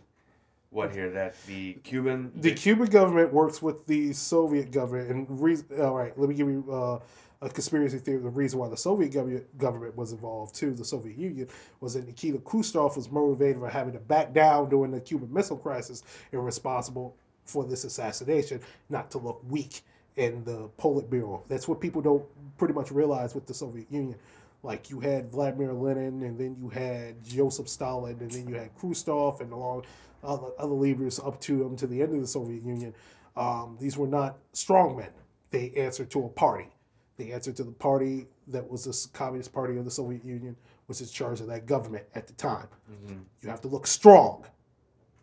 what 0.72 0.92
here 0.92 1.10
that 1.12 1.36
the 1.48 1.74
Cuban 1.84 2.32
The 2.36 2.54
Cuban 2.54 2.88
government 2.88 3.34
works 3.34 3.62
with 3.62 3.86
the 3.88 4.14
Soviet 4.14 4.72
government, 4.72 5.10
and 5.10 5.42
re- 5.42 5.58
all 5.82 5.96
right, 5.96 6.18
let 6.18 6.30
me 6.30 6.36
give 6.36 6.48
you 6.48 6.66
uh, 6.72 7.00
a 7.46 7.50
conspiracy 7.50 7.98
theory. 8.00 8.20
The 8.20 8.30
reason 8.30 8.60
why 8.60 8.70
the 8.70 8.78
Soviet 8.78 9.12
government 9.12 9.58
government 9.58 9.98
was 9.98 10.12
involved 10.14 10.56
too, 10.56 10.74
the 10.74 10.86
Soviet 10.86 11.18
Union, 11.18 11.48
was 11.82 11.96
that 11.96 12.06
Nikita 12.08 12.38
Khrushchev 12.40 12.96
was 12.96 13.12
motivated 13.12 13.62
by 13.62 13.70
having 13.70 13.94
to 13.94 14.00
back 14.00 14.34
down 14.34 14.70
during 14.70 14.92
the 14.92 15.02
Cuban 15.02 15.34
Missile 15.34 15.58
Crisis 15.58 16.04
and 16.32 16.46
responsible 16.46 17.16
for 17.46 17.66
this 17.66 17.84
assassination, 17.84 18.62
not 18.90 19.12
to 19.12 19.18
look 19.18 19.42
weak 19.50 19.82
in 20.20 20.44
the 20.44 20.70
Politburo. 20.78 21.48
That's 21.48 21.68
what 21.68 21.80
people 21.80 22.02
don't 22.02 22.26
pretty 22.58 22.74
much 22.74 22.92
realize 22.92 23.34
with 23.34 23.48
the 23.48 23.54
Soviet 23.54 23.90
Union. 23.90 24.18
Like 24.62 24.90
you 24.90 25.00
had 25.00 25.32
Vladimir 25.32 25.72
Lenin, 25.72 26.22
and 26.24 26.38
then 26.38 26.58
you 26.60 26.68
had 26.68 27.24
Joseph 27.24 27.70
Stalin, 27.70 28.18
and 28.20 28.30
then 28.30 28.48
you 28.48 28.56
had 28.56 28.76
Khrushchev, 28.76 29.40
and 29.40 29.54
along 29.54 29.86
other, 30.22 30.50
other 30.60 30.74
leaders 30.74 31.20
up 31.20 31.40
to 31.42 31.66
um, 31.66 31.78
to 31.78 31.88
the 31.88 32.02
end 32.02 32.14
of 32.14 32.20
the 32.20 32.28
Soviet 32.28 32.62
Union. 32.62 32.94
Um, 33.38 33.78
these 33.80 33.98
were 33.98 34.08
not 34.08 34.38
strongmen. 34.54 35.12
They 35.52 35.72
answered 35.78 36.12
to 36.12 36.26
a 36.26 36.30
party. 36.30 36.68
They 37.16 37.32
answered 37.32 37.56
to 37.56 37.64
the 37.64 37.72
party 37.72 38.28
that 38.48 38.70
was 38.70 38.84
the 38.84 39.18
Communist 39.18 39.54
Party 39.54 39.78
of 39.78 39.86
the 39.86 39.92
Soviet 39.92 40.26
Union, 40.26 40.58
was 40.90 41.00
in 41.00 41.08
charge 41.08 41.40
of 41.40 41.48
that 41.48 41.66
government 41.66 42.04
at 42.14 42.28
the 42.28 42.34
time. 42.34 42.68
Mhm. 42.92 43.22
You 43.42 43.50
have 43.50 43.62
to 43.62 43.70
look 43.70 43.88
strong, 43.88 44.46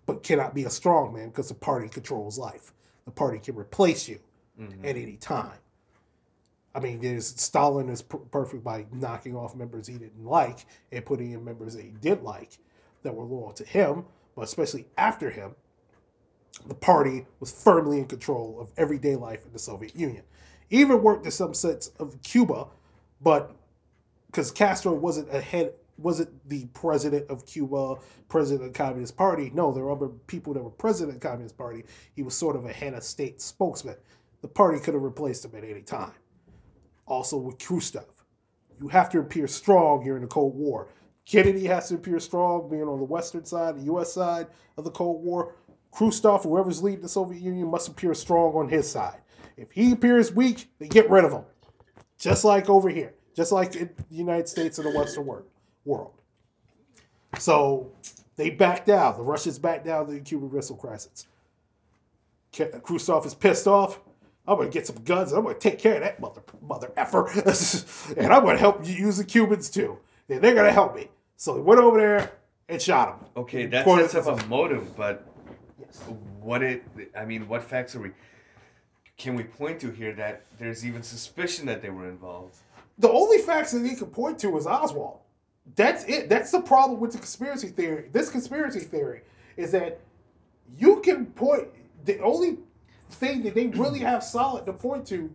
but 0.07 0.23
cannot 0.23 0.55
be 0.55 0.65
a 0.65 0.71
strong 0.71 1.13
man 1.13 1.29
because 1.29 1.49
the 1.49 1.55
party 1.55 1.89
controls 1.91 2.39
life. 2.39 2.73
The 3.05 3.11
party 3.11 3.39
can 3.39 3.57
replace 3.57 4.09
you 4.09 4.21
Mhm. 4.59 4.81
at 4.81 4.97
any 4.97 5.17
time. 5.17 5.59
I 6.75 6.81
mean, 6.81 7.21
Stalin 7.23 7.89
is 7.89 8.03
per- 8.03 8.19
perfect 8.19 8.63
by 8.63 8.87
knocking 8.93 9.35
off 9.35 9.55
members 9.55 9.87
he 9.87 9.97
didn't 9.97 10.25
like 10.25 10.67
and 10.93 11.05
putting 11.05 11.33
in 11.33 11.43
members 11.45 11.75
that 11.75 11.83
he 11.83 11.91
did 11.91 12.23
like 12.23 12.59
that 13.03 13.15
were 13.15 13.25
loyal 13.25 13.53
to 13.53 13.65
him, 13.65 14.05
but 14.35 14.43
especially 14.43 14.87
after 14.99 15.31
him, 15.31 15.55
the 16.67 16.75
party 16.75 17.27
was 17.41 17.51
firmly 17.51 17.99
in 17.99 18.07
control 18.07 18.59
of 18.61 18.73
everyday 18.77 19.17
life 19.17 19.47
in 19.47 19.53
the 19.53 19.59
Soviet 19.59 19.95
Union. 19.97 20.25
Even 20.69 21.03
worked 21.03 21.25
in 21.25 21.31
some 21.31 21.55
sense 21.55 21.89
of 21.99 22.21
Cuba, 22.23 22.67
but 23.23 23.55
because 24.27 24.51
Castro 24.51 24.93
wasn't 24.93 25.33
a 25.35 25.41
head, 25.41 25.73
wasn't 25.97 26.47
the 26.47 26.67
president 26.75 27.31
of 27.31 27.47
Cuba, 27.47 27.97
president 28.29 28.67
of 28.67 28.73
the 28.75 28.79
Communist 28.79 29.17
Party. 29.17 29.51
No, 29.55 29.73
there 29.73 29.85
were 29.85 29.93
other 29.93 30.09
people 30.09 30.53
that 30.55 30.63
were 30.63 30.71
president 30.71 31.17
of 31.17 31.21
the 31.23 31.27
Communist 31.29 31.57
Party. 31.57 31.85
He 32.15 32.23
was 32.23 32.37
sort 32.37 32.57
of 32.57 32.67
a 32.67 32.73
head 32.73 32.93
of 32.93 33.03
state 33.03 33.41
spokesman. 33.41 33.97
The 34.43 34.49
party 34.49 34.79
could 34.81 34.95
have 34.95 35.03
replaced 35.03 35.45
him 35.45 35.55
at 35.57 35.65
any 35.65 35.83
time. 35.83 36.13
Also 37.07 37.37
with 37.37 37.59
Khrushchev, 37.59 38.25
you 38.81 38.89
have 38.89 39.09
to 39.11 39.21
appear 39.21 39.47
strong 39.47 40.07
in 40.07 40.21
the 40.21 40.27
Cold 40.27 40.55
War. 40.55 40.89
Kennedy 41.25 41.67
has 41.67 41.89
to 41.89 41.97
appear 41.97 42.21
strong, 42.21 42.69
being 42.71 42.85
on 42.85 42.99
the 42.99 43.05
Western 43.05 43.45
side, 43.45 43.77
the 43.77 43.85
U.S. 43.85 44.13
side 44.13 44.47
of 44.77 44.85
the 44.85 44.91
Cold 44.91 45.25
War. 45.25 45.57
Khrushchev, 45.91 46.43
whoever's 46.43 46.83
leading 46.83 47.01
the 47.01 47.09
Soviet 47.09 47.41
Union, 47.41 47.71
must 47.71 47.89
appear 47.89 48.15
strong 48.15 48.55
on 48.55 48.69
his 48.69 48.89
side. 48.89 49.21
If 49.57 49.73
he 49.73 49.93
appears 49.93 50.33
weak, 50.33 50.69
they 50.79 50.87
get 50.87 51.11
rid 51.11 51.25
of 51.25 51.33
him. 51.33 51.45
Just 52.19 52.45
like 52.45 52.69
over 52.69 52.89
here, 52.89 53.15
just 53.35 53.51
like 53.53 53.75
in 53.75 53.91
the 54.09 54.15
United 54.15 54.49
States 54.49 54.79
and 54.79 54.87
the 54.87 54.97
Western 54.97 55.27
wor- 55.27 55.45
world. 55.85 56.13
So 57.39 57.93
they 58.37 58.51
backed 58.51 58.89
out. 58.89 59.17
The 59.17 59.23
Russians 59.23 59.59
backed 59.59 59.85
down 59.85 60.09
the 60.09 60.21
Cuban 60.21 60.53
Missile 60.53 60.77
Crisis. 60.77 61.27
Khrushchev 62.53 63.27
is 63.27 63.35
pissed 63.35 63.67
off. 63.67 64.01
I'm 64.49 64.57
gonna 64.59 64.71
get 64.71 64.87
some 64.87 64.97
guns. 65.05 65.33
I'm 65.33 65.43
gonna 65.45 65.55
take 65.59 65.79
care 65.79 65.95
of 65.97 66.01
that 66.03 66.21
mother 66.21 66.43
mother 66.63 66.93
effer, 66.97 67.27
and 68.17 68.33
I'm 68.33 68.45
gonna 68.45 68.59
help 68.59 68.87
you 68.87 68.95
use 68.95 69.17
the 69.17 69.25
Cubans 69.25 69.71
too. 69.71 69.99
And 70.29 70.41
they're 70.43 70.55
gonna 70.55 70.73
help 70.73 70.95
me. 70.95 71.09
So 71.37 71.55
he 71.57 71.61
went 71.61 71.81
over 71.81 71.99
there 71.99 72.33
and 72.69 72.81
shot 72.81 73.09
him. 73.19 73.27
Okay, 73.37 73.67
that 73.67 73.85
Point- 73.85 74.11
sets 74.11 74.27
up 74.27 74.43
a 74.43 74.47
motive, 74.47 74.97
but 74.97 75.27
Yes. 75.79 76.01
what 76.41 76.63
it 76.63 76.85
I 77.19 77.25
mean, 77.25 77.49
what 77.49 77.63
facts 77.63 77.95
are 77.97 78.01
we 78.01 78.11
can 79.17 79.35
we 79.35 79.45
point 79.45 79.81
to 79.81 79.91
here 79.91 80.13
that 80.15 80.43
there's 80.59 80.85
even 80.85 81.03
suspicion 81.03 81.67
that 81.67 81.83
they 81.83 81.91
were 81.91 82.09
involved? 82.09 82.57
The 82.99 83.11
only 83.11 83.39
facts 83.39 83.73
that 83.73 83.85
he 83.85 83.95
could 83.97 84.13
point 84.13 84.39
to 84.41 84.57
is 84.57 84.67
Oswald. 84.67 85.21
That's 85.75 86.05
it. 86.05 86.29
That's 86.29 86.51
the 86.51 86.61
problem 86.61 87.01
with 87.01 87.13
the 87.13 87.19
conspiracy 87.19 87.69
theory. 87.69 88.09
This 88.13 88.31
conspiracy 88.31 88.81
theory 88.81 89.23
is 89.57 89.73
that 89.73 90.01
you 90.79 91.01
can 91.01 91.27
point 91.27 91.69
the 92.05 92.21
only 92.21 92.59
thing 93.11 93.43
that 93.43 93.55
they 93.55 93.67
really 93.69 94.01
have 94.01 94.23
solid 94.23 94.67
to 94.67 94.73
point 94.73 95.07
to 95.09 95.33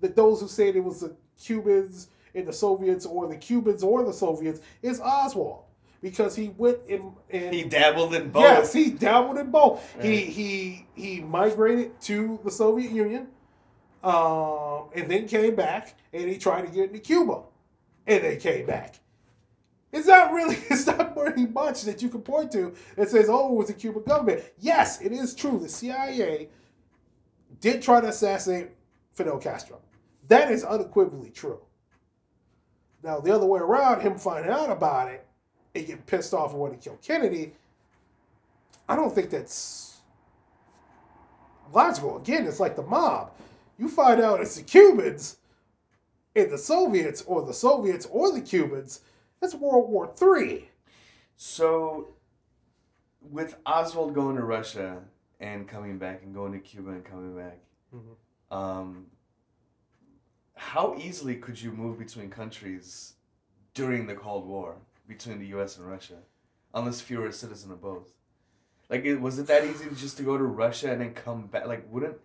that 0.00 0.16
those 0.16 0.40
who 0.40 0.48
said 0.48 0.76
it 0.76 0.84
was 0.84 1.00
the 1.00 1.16
Cubans 1.40 2.08
and 2.34 2.46
the 2.46 2.52
Soviets 2.52 3.06
or 3.06 3.28
the 3.28 3.36
Cubans 3.36 3.82
or 3.82 4.04
the 4.04 4.12
Soviets 4.12 4.60
is 4.82 5.00
Oswald. 5.00 5.62
Because 6.02 6.36
he 6.36 6.50
went 6.58 6.78
in 6.86 7.12
and 7.30 7.54
He 7.54 7.64
dabbled 7.64 8.14
in 8.14 8.28
both. 8.30 8.42
Yes, 8.42 8.72
he 8.74 8.90
dabbled 8.90 9.38
in 9.38 9.50
both. 9.50 9.82
He 10.02 10.08
Right. 10.16 10.26
he 10.26 10.86
he 10.94 11.20
migrated 11.20 11.98
to 12.02 12.38
the 12.44 12.50
Soviet 12.50 12.90
Union, 12.92 13.28
um, 14.02 14.90
and 14.94 15.10
then 15.10 15.26
came 15.26 15.54
back, 15.54 15.94
and 16.12 16.28
he 16.28 16.36
tried 16.36 16.62
to 16.62 16.68
get 16.68 16.88
into 16.88 16.98
Cuba, 16.98 17.40
and 18.06 18.22
they 18.22 18.36
came 18.36 18.66
back. 18.66 18.96
It's 19.92 20.06
not 20.06 20.32
really, 20.32 20.56
it's 20.70 20.86
not 20.86 21.14
very 21.14 21.46
much 21.46 21.82
that 21.84 22.02
you 22.02 22.10
can 22.10 22.20
point 22.20 22.52
to 22.52 22.74
that 22.96 23.08
says, 23.08 23.28
"Oh, 23.30 23.52
it 23.52 23.56
was 23.56 23.68
the 23.68 23.74
Cuban 23.74 24.02
government." 24.02 24.42
Yes, 24.58 25.00
it 25.00 25.12
is 25.12 25.34
true. 25.34 25.58
The 25.58 25.68
CIA 25.70 26.50
did 27.64 27.80
try 27.80 27.98
to 27.98 28.08
assassinate 28.08 28.68
Fidel 29.14 29.38
Castro. 29.38 29.80
That 30.28 30.50
is 30.50 30.64
unequivocally 30.64 31.30
true. 31.30 31.62
Now, 33.02 33.20
the 33.20 33.34
other 33.34 33.46
way 33.46 33.58
around, 33.58 34.02
him 34.02 34.18
finding 34.18 34.52
out 34.52 34.68
about 34.68 35.08
it 35.08 35.26
and 35.74 35.86
getting 35.86 36.02
pissed 36.02 36.34
off 36.34 36.50
and 36.50 36.60
wanting 36.60 36.78
to 36.78 36.84
kill 36.84 36.98
Kennedy, 37.02 37.54
I 38.86 38.96
don't 38.96 39.14
think 39.14 39.30
that's 39.30 40.02
logical. 41.72 42.18
Again, 42.18 42.46
it's 42.46 42.60
like 42.60 42.76
the 42.76 42.82
mob. 42.82 43.32
You 43.78 43.88
find 43.88 44.20
out 44.20 44.42
it's 44.42 44.56
the 44.56 44.62
Cubans 44.62 45.38
and 46.36 46.50
the 46.50 46.58
Soviets, 46.58 47.22
or 47.22 47.46
the 47.46 47.54
Soviets 47.54 48.06
or 48.10 48.30
the 48.30 48.42
Cubans, 48.42 49.00
that's 49.40 49.54
World 49.54 49.88
War 49.88 50.12
Three. 50.14 50.68
So 51.36 52.08
with 53.22 53.56
Oswald 53.64 54.14
going 54.14 54.36
to 54.36 54.44
Russia 54.44 55.00
and 55.40 55.66
coming 55.68 55.98
back 55.98 56.22
and 56.22 56.34
going 56.34 56.52
to 56.52 56.58
Cuba 56.58 56.90
and 56.90 57.04
coming 57.04 57.36
back, 57.36 57.58
Mhm. 57.94 58.16
um, 58.56 59.06
how 60.56 60.94
easily 60.98 61.36
could 61.36 61.60
you 61.60 61.70
move 61.72 61.98
between 61.98 62.30
countries 62.30 63.14
during 63.74 64.06
the 64.06 64.14
Cold 64.14 64.46
War 64.46 64.76
between 65.06 65.38
the 65.38 65.46
U.S. 65.48 65.76
and 65.76 65.86
Russia, 65.86 66.18
unless 66.72 67.00
if 67.00 67.10
you 67.10 67.18
were 67.18 67.26
a 67.26 67.32
citizen 67.32 67.70
of 67.72 67.80
both? 67.80 68.12
Like, 68.88 69.04
it, 69.04 69.20
was 69.20 69.38
it 69.38 69.46
that 69.48 69.64
easy 69.64 69.86
just 69.96 70.16
to 70.18 70.22
go 70.22 70.36
to 70.38 70.44
Russia 70.44 70.92
and 70.92 71.00
then 71.00 71.14
come 71.14 71.46
back? 71.46 71.66
Like, 71.66 71.86
wouldn't 71.90 72.18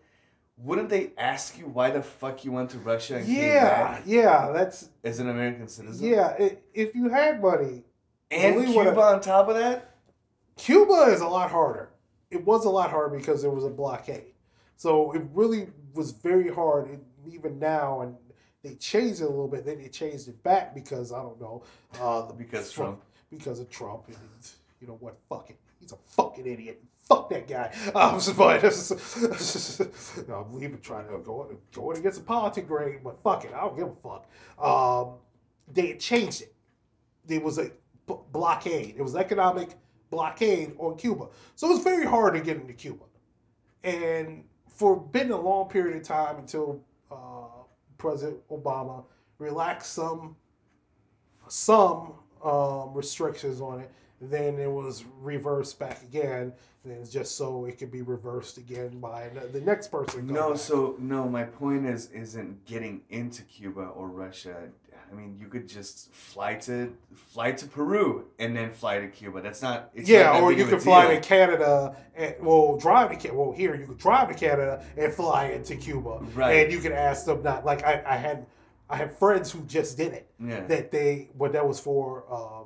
wouldn't 0.57 0.89
they 0.89 1.11
ask 1.17 1.57
you 1.57 1.67
why 1.67 1.89
the 1.89 2.01
fuck 2.01 2.43
you 2.43 2.51
went 2.51 2.69
to 2.71 2.77
Russia 2.79 3.15
and 3.15 3.25
came 3.25 3.35
Yeah, 3.37 3.91
back 3.93 4.03
yeah, 4.05 4.51
that's 4.51 4.89
as 5.05 5.19
an 5.19 5.29
American 5.29 5.69
citizen? 5.69 6.05
yeah. 6.05 6.35
if 6.73 6.93
you 6.95 7.07
had 7.09 7.41
money, 7.41 7.83
and 8.29 8.65
Cuba 8.65 9.01
on 9.01 9.21
top 9.21 9.47
of 9.47 9.55
that. 9.55 9.95
Cuba 10.57 11.03
is 11.13 11.21
a 11.21 11.27
lot 11.27 11.49
harder. 11.51 11.89
It 12.31 12.45
was 12.45 12.65
a 12.65 12.69
lot 12.69 12.89
harder 12.91 13.17
because 13.17 13.41
there 13.41 13.51
was 13.51 13.65
a 13.65 13.69
blockade. 13.69 14.33
So 14.77 15.11
it 15.13 15.23
really 15.33 15.67
was 15.93 16.11
very 16.11 16.49
hard. 16.49 16.89
And 16.89 17.03
even 17.31 17.59
now, 17.59 18.01
and 18.01 18.15
they 18.63 18.75
changed 18.75 19.21
it 19.21 19.25
a 19.25 19.29
little 19.29 19.47
bit. 19.47 19.65
Then 19.65 19.79
they 19.79 19.89
changed 19.89 20.27
it 20.27 20.41
back 20.43 20.73
because 20.75 21.11
I 21.11 21.21
don't 21.21 21.39
know. 21.41 21.63
Uh, 21.99 22.31
Because 22.33 22.71
Trump. 22.71 23.01
Because 23.29 23.59
of 23.59 23.69
Trump. 23.69 24.07
And 24.07 24.17
you 24.79 24.87
know 24.87 24.97
what? 24.99 25.17
Fuck 25.27 25.49
it. 25.49 25.57
He's 25.79 25.91
a 25.91 25.97
fucking 26.15 26.45
idiot. 26.45 26.81
Fuck 27.07 27.29
that 27.31 27.47
guy. 27.47 27.73
Um, 27.95 28.19
but 28.37 28.61
no, 30.27 30.47
I'm 30.53 30.63
even 30.63 30.79
trying 30.81 31.07
to 31.07 31.17
go 31.19 31.57
going 31.73 31.97
against 31.97 32.19
a 32.19 32.23
politic 32.23 32.67
grade, 32.67 32.99
but 33.03 33.21
fuck 33.23 33.45
it. 33.45 33.51
I 33.53 33.61
don't 33.61 33.75
give 33.77 33.87
a 33.87 33.95
fuck. 33.95 34.27
Um, 34.63 35.15
they 35.73 35.87
had 35.87 35.99
changed 35.99 36.43
it. 36.43 36.53
There 37.25 37.39
was 37.41 37.57
a 37.57 37.71
b- 38.07 38.15
blockade. 38.31 38.95
It 38.97 39.01
was 39.01 39.15
economic 39.15 39.69
blockade 40.09 40.75
on 40.77 40.97
Cuba. 40.97 41.27
So 41.55 41.67
it 41.69 41.73
was 41.73 41.83
very 41.83 42.05
hard 42.05 42.33
to 42.35 42.41
get 42.41 42.57
into 42.57 42.73
Cuba. 42.73 43.03
And 43.83 44.43
for 44.67 44.95
been 44.95 45.31
a 45.31 45.39
long 45.39 45.69
period 45.69 45.97
of 45.97 46.03
time 46.03 46.37
until 46.37 46.81
uh, 47.11 47.63
President 47.97 48.39
Obama 48.49 49.03
relaxed 49.37 49.93
some 49.93 50.35
some 51.47 52.13
um, 52.43 52.93
restrictions 52.93 53.59
on 53.59 53.79
it, 53.79 53.91
then 54.21 54.59
it 54.59 54.71
was 54.71 55.03
reversed 55.19 55.79
back 55.79 56.01
again. 56.03 56.53
And 56.83 56.93
it's 56.93 57.09
just 57.11 57.35
so 57.35 57.65
it 57.65 57.77
could 57.77 57.91
be 57.91 58.01
reversed 58.01 58.57
again 58.57 58.99
by 58.99 59.29
the 59.51 59.61
next 59.61 59.87
person. 59.91 60.27
No, 60.27 60.51
back. 60.51 60.59
so 60.59 60.95
no, 60.97 61.27
my 61.27 61.43
point 61.43 61.85
is 61.85 62.09
isn't 62.11 62.65
getting 62.65 63.01
into 63.09 63.43
Cuba 63.43 63.81
or 63.81 64.07
Russia. 64.07 64.69
I 65.11 65.15
mean, 65.15 65.37
you 65.39 65.47
could 65.47 65.67
just 65.67 66.11
fly 66.11 66.55
to 66.55 66.95
fly 67.13 67.51
to 67.53 67.65
Peru 67.65 68.25
and 68.37 68.55
then 68.55 68.69
fly 68.69 68.99
to 68.99 69.07
Cuba. 69.07 69.41
That's 69.41 69.61
not. 69.61 69.89
It's 69.93 70.07
yeah, 70.07 70.23
not 70.23 70.41
or 70.41 70.51
you 70.51 70.65
could 70.65 70.81
fly 70.81 71.07
deal. 71.07 71.19
to 71.19 71.27
Canada 71.27 71.95
and 72.15 72.35
well 72.41 72.77
drive 72.77 73.09
to 73.09 73.15
Canada. 73.15 73.39
Well, 73.39 73.51
here 73.51 73.75
you 73.75 73.87
could 73.87 73.97
drive 73.97 74.27
to 74.29 74.33
Canada 74.35 74.83
and 74.97 75.13
fly 75.13 75.45
into 75.47 75.75
Cuba, 75.75 76.19
Right. 76.35 76.63
And 76.63 76.71
you 76.71 76.79
could 76.79 76.91
ask 76.91 77.25
them 77.25 77.41
not 77.41 77.65
like 77.65 77.83
I, 77.83 78.03
I 78.05 78.15
had 78.15 78.45
I 78.89 78.97
had 78.97 79.17
friends 79.17 79.51
who 79.51 79.61
just 79.65 79.97
did 79.97 80.13
it. 80.13 80.29
Yeah. 80.39 80.65
That 80.65 80.91
they 80.91 81.29
what 81.33 81.53
that 81.53 81.67
was 81.67 81.79
for 81.79 82.25
um, 82.31 82.65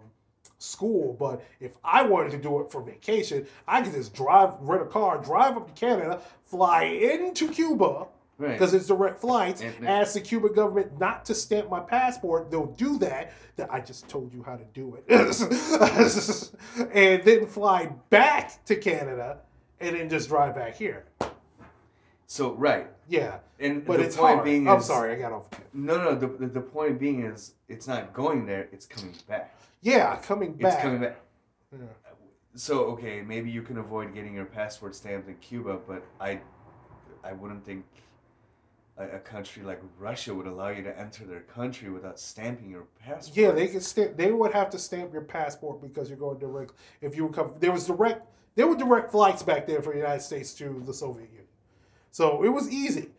school, 0.57 1.15
but 1.19 1.43
if 1.59 1.77
I 1.83 2.03
wanted 2.03 2.31
to 2.31 2.37
do 2.37 2.61
it 2.61 2.71
for 2.71 2.81
vacation, 2.81 3.45
I 3.67 3.81
could 3.81 3.93
just 3.93 4.13
drive 4.13 4.53
rent 4.61 4.81
a 4.81 4.85
car, 4.85 5.17
drive 5.17 5.57
up 5.57 5.73
to 5.73 5.79
Canada, 5.79 6.21
fly 6.45 6.83
into 6.83 7.49
Cuba. 7.49 8.07
Right. 8.37 8.51
Because 8.53 8.73
it's 8.73 8.87
direct 8.87 9.19
flights. 9.19 9.61
And- 9.61 9.87
Ask 9.87 10.13
the 10.13 10.21
Cuban 10.21 10.53
government 10.53 10.99
not 10.99 11.25
to 11.25 11.35
stamp 11.35 11.69
my 11.69 11.79
passport. 11.79 12.49
They'll 12.51 12.67
do 12.67 12.97
that. 12.99 13.33
That 13.55 13.71
I 13.71 13.79
just 13.81 14.07
told 14.09 14.33
you 14.33 14.41
how 14.43 14.55
to 14.55 14.63
do 14.73 14.95
it, 14.95 15.05
and 16.93 17.23
then 17.23 17.45
fly 17.45 17.91
back 18.09 18.65
to 18.65 18.75
Canada, 18.75 19.37
and 19.79 19.95
then 19.95 20.09
just 20.09 20.27
drive 20.29 20.55
back 20.55 20.75
here. 20.75 21.05
So 22.25 22.53
right, 22.53 22.87
Yeah, 23.07 23.37
and 23.59 23.85
but 23.85 23.97
the 23.97 24.05
it's 24.05 24.15
point 24.17 24.35
hard. 24.35 24.45
being 24.45 24.67
I'm 24.67 24.81
sorry, 24.81 25.13
I 25.13 25.19
got 25.19 25.31
off. 25.33 25.49
No, 25.71 25.97
no. 26.03 26.15
The, 26.15 26.25
the 26.27 26.47
the 26.47 26.61
point 26.61 26.99
being 26.99 27.23
is 27.25 27.53
it's 27.67 27.87
not 27.87 28.11
going 28.11 28.47
there. 28.47 28.67
It's 28.71 28.87
coming 28.87 29.13
back. 29.27 29.55
Yeah, 29.83 30.15
coming 30.15 30.53
back. 30.53 30.73
It's 30.73 30.81
coming 30.81 31.01
back. 31.01 31.17
Yeah. 31.71 31.79
So 32.55 32.85
okay, 32.85 33.21
maybe 33.21 33.51
you 33.51 33.61
can 33.61 33.77
avoid 33.77 34.15
getting 34.15 34.33
your 34.33 34.45
passport 34.45 34.95
stamped 34.95 35.27
in 35.27 35.35
Cuba, 35.35 35.77
but 35.87 36.03
I, 36.19 36.39
I 37.23 37.33
wouldn't 37.33 37.63
think 37.65 37.85
a, 38.97 39.15
a 39.15 39.19
country 39.19 39.63
like 39.63 39.81
Russia 39.97 40.33
would 40.33 40.47
allow 40.47 40.69
you 40.69 40.83
to 40.83 40.99
enter 40.99 41.25
their 41.25 41.41
country 41.41 41.89
without 41.89 42.19
stamping 42.19 42.69
your 42.69 42.85
passport. 42.99 43.37
Yeah, 43.37 43.51
they 43.51 43.67
could 43.67 43.83
stamp. 43.83 44.17
They 44.17 44.31
would 44.31 44.53
have 44.53 44.69
to 44.71 44.79
stamp 44.79 45.13
your 45.13 45.23
passport 45.23 45.81
because 45.81 46.09
you're 46.09 46.17
going 46.17 46.39
direct. 46.39 46.73
If 47.01 47.15
you 47.15 47.29
come, 47.29 47.53
there 47.59 47.71
was 47.71 47.87
direct. 47.87 48.27
There 48.55 48.67
were 48.67 48.75
direct 48.75 49.11
flights 49.11 49.41
back 49.41 49.65
there 49.65 49.81
from 49.81 49.93
the 49.93 49.99
United 49.99 50.21
States 50.21 50.53
to 50.55 50.83
the 50.85 50.93
Soviet 50.93 51.29
Union, 51.29 51.47
so 52.11 52.43
it 52.43 52.49
was 52.49 52.69
easy 52.69 53.09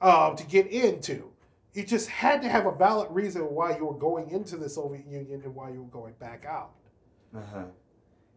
um, 0.00 0.36
to 0.36 0.44
get 0.44 0.66
into. 0.66 1.30
You 1.72 1.84
just 1.84 2.10
had 2.10 2.42
to 2.42 2.48
have 2.50 2.66
a 2.66 2.72
valid 2.72 3.08
reason 3.10 3.42
why 3.42 3.74
you 3.76 3.86
were 3.86 3.94
going 3.94 4.30
into 4.30 4.58
the 4.58 4.68
Soviet 4.68 5.06
Union 5.06 5.40
and 5.42 5.54
why 5.54 5.70
you 5.70 5.80
were 5.80 5.88
going 5.88 6.12
back 6.20 6.44
out. 6.46 6.72
Uh-huh. 7.34 7.64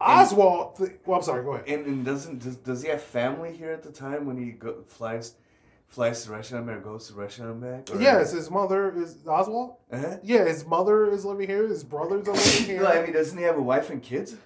Oswald, 0.00 0.76
th- 0.76 0.92
well, 1.04 1.18
I'm 1.18 1.22
sorry. 1.22 1.44
Go 1.44 1.52
ahead. 1.52 1.68
And, 1.68 1.86
and 1.86 2.04
doesn't 2.04 2.42
does, 2.42 2.56
does 2.56 2.82
he 2.82 2.88
have 2.88 3.02
family 3.02 3.54
here 3.54 3.72
at 3.72 3.82
the 3.82 3.90
time 3.90 4.24
when 4.24 4.38
he 4.38 4.52
go, 4.52 4.82
flies 4.86 5.34
flies 5.86 6.24
to 6.24 6.32
Russia 6.32 6.58
and 6.58 6.82
goes 6.84 7.08
to 7.08 7.14
Russia 7.14 7.50
and 7.50 7.60
back? 7.60 7.94
Or- 7.94 8.00
Yes, 8.00 8.32
his 8.32 8.50
mother 8.50 8.92
is 8.96 9.16
Oswald. 9.26 9.76
Uh-huh. 9.90 10.18
Yeah, 10.22 10.44
his 10.44 10.66
mother 10.66 11.10
is 11.10 11.24
living 11.24 11.46
here. 11.48 11.66
His 11.66 11.84
brothers 11.84 12.26
are 12.28 12.32
living 12.32 12.64
here. 12.76 12.86
I 12.86 13.02
mean, 13.02 13.12
doesn't 13.12 13.36
he 13.38 13.44
have 13.44 13.56
a 13.56 13.62
wife 13.62 13.90
and 13.90 14.02
kids? 14.02 14.36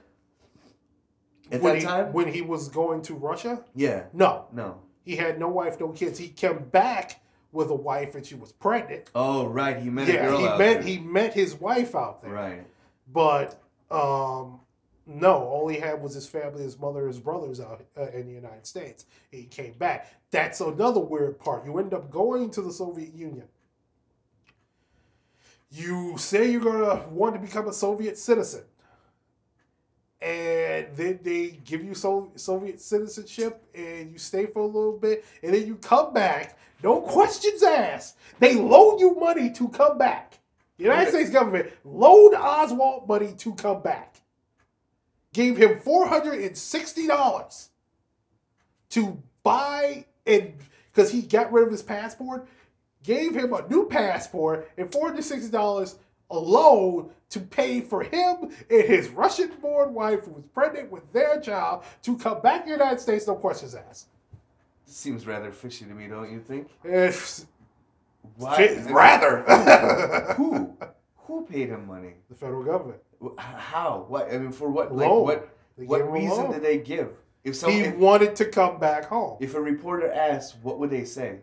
At 1.53 1.61
when 1.63 1.73
that 1.75 1.79
he, 1.81 1.85
time? 1.85 2.13
when 2.13 2.29
he 2.33 2.43
was 2.43 2.69
going 2.69 3.03
to 3.03 3.15
Russia, 3.15 3.65
yeah. 3.75 4.05
no, 4.13 4.47
No. 4.53 4.79
He 5.05 5.17
had 5.17 5.41
no 5.41 5.49
wife, 5.49 5.81
no 5.81 5.89
kids. 5.89 6.19
He 6.19 6.29
came 6.29 6.59
back 6.71 7.21
with 7.53 7.71
a 7.71 7.75
wife, 7.75 8.15
and 8.15 8.25
she 8.25 8.37
was 8.37 8.53
pregnant. 8.53 9.11
Oh, 9.15 9.47
right. 9.47 9.77
He 9.79 9.91
met 9.91 10.09
a 10.09 10.13
yeah, 10.13 10.37
he 10.37 10.43
met 10.45 10.59
there. 10.59 10.83
he 10.83 10.99
met 10.99 11.35
his 11.35 11.55
wife 11.57 11.97
out 11.97 12.23
there. 12.23 12.31
Right. 12.31 12.67
But 13.13 13.61
um, 13.91 14.61
No, 15.07 15.35
all 15.39 15.67
he 15.69 15.79
had 15.79 16.01
was 16.03 16.15
his 16.15 16.27
family, 16.27 16.63
his 16.63 16.79
mother, 16.79 17.07
his 17.07 17.19
brothers 17.19 17.59
out 17.61 17.85
uh, 17.99 18.09
in 18.11 18.27
the 18.27 18.33
United 18.33 18.67
States. 18.67 19.07
He 19.31 19.45
came 19.45 19.73
back. 19.73 20.13
That's 20.31 20.61
another 20.61 21.01
weird 21.01 21.39
part. 21.41 21.65
You 21.65 21.79
end 21.79 21.95
up 21.95 22.11
going 22.11 22.51
to 22.53 22.63
the 22.63 22.73
Soviet 22.73 23.13
Union. 23.15 23.49
You 25.73 26.17
say 26.19 26.51
you're 26.51 26.61
gonna 26.61 27.09
want 27.09 27.35
to 27.35 27.41
become 27.41 27.69
a 27.69 27.73
Soviet 27.73 28.19
citizen, 28.19 28.63
and 30.21 30.89
then 30.97 31.21
they 31.23 31.61
give 31.65 31.85
you 31.85 31.95
so- 31.95 32.33
Soviet 32.35 32.81
citizenship, 32.81 33.63
and 33.75 34.11
you 34.13 34.19
stay 34.19 34.47
for 34.47 34.61
a 34.61 34.67
little 34.67 34.99
bit, 34.99 35.25
and 35.43 35.55
then 35.55 35.67
you 35.67 35.77
come 35.77 36.13
back. 36.13 36.59
No 36.83 37.01
questions 37.01 37.63
asked. 37.63 38.17
They 38.39 38.55
loan 38.57 38.99
you 38.99 39.15
money 39.15 39.51
to 39.53 39.69
come 39.69 39.97
back. 39.99 40.39
The 40.77 40.85
United 40.85 41.09
Okay. 41.09 41.11
States 41.19 41.31
government 41.31 41.71
loaned 41.85 42.35
Oswald 42.35 43.07
money 43.07 43.33
to 43.39 43.55
come 43.55 43.83
back 43.83 44.20
gave 45.33 45.57
him 45.57 45.79
four 45.81 46.07
hundred 46.09 46.41
and 46.41 46.57
sixty 46.57 47.07
dollars 47.07 47.71
to 48.91 49.23
buy 49.43 50.05
and 50.27 50.55
because 50.93 51.11
he 51.11 51.23
got 51.23 51.53
rid 51.53 51.65
of 51.65 51.71
his 51.71 51.83
passport, 51.83 52.49
gave 53.05 53.35
him 53.35 53.53
a 53.53 53.67
new 53.69 53.87
passport 53.87 54.69
and 54.77 54.91
four 54.91 55.09
hundred 55.09 55.23
sixty 55.25 55.51
dollars 55.51 55.97
alone 56.31 57.11
to 57.29 57.41
pay 57.41 57.81
for 57.81 58.03
him 58.03 58.51
and 58.71 58.83
his 58.85 59.09
Russian-born 59.09 59.95
wife 59.95 60.25
who 60.25 60.33
was 60.33 60.45
pregnant 60.53 60.91
with 60.91 61.13
their 61.13 61.41
child 61.41 61.85
to 62.03 62.17
come 62.19 62.41
back 62.41 62.63
to 62.65 62.67
the 62.71 62.77
United 62.77 63.01
States, 63.01 63.27
no 63.27 63.35
questions 63.37 63.75
asked. 63.75 64.09
Seems 64.85 65.27
rather 65.27 65.51
fishy 65.53 65.85
to 65.85 65.93
me, 65.95 66.09
don't 66.09 66.31
you 66.31 66.41
think? 66.41 66.69
Why? 68.37 68.77
rather, 68.91 69.43
Who? 70.35 70.77
Who 71.19 71.47
paid 71.47 71.69
him 71.69 71.87
money? 71.87 72.15
the 72.29 72.35
federal 72.35 72.65
government. 72.65 73.01
How? 73.39 74.05
What? 74.09 74.33
I 74.33 74.39
mean, 74.39 74.53
for 74.53 74.71
what? 74.71 74.95
Like, 74.95 75.11
what? 75.11 75.49
They 75.77 75.85
What 75.85 76.11
reason 76.11 76.53
did 76.53 76.63
they 76.63 76.79
give? 76.79 77.11
If 77.43 77.57
some, 77.57 77.71
he 77.71 77.81
if, 77.81 77.97
wanted 77.97 78.37
to 78.37 78.45
come 78.45 78.79
back 78.79 79.07
home. 79.07 79.39
if 79.41 79.55
a 79.55 79.61
reporter 79.61 80.11
asked, 80.11 80.57
what 80.63 80.79
would 80.79 80.91
they 80.91 81.05
say? 81.05 81.41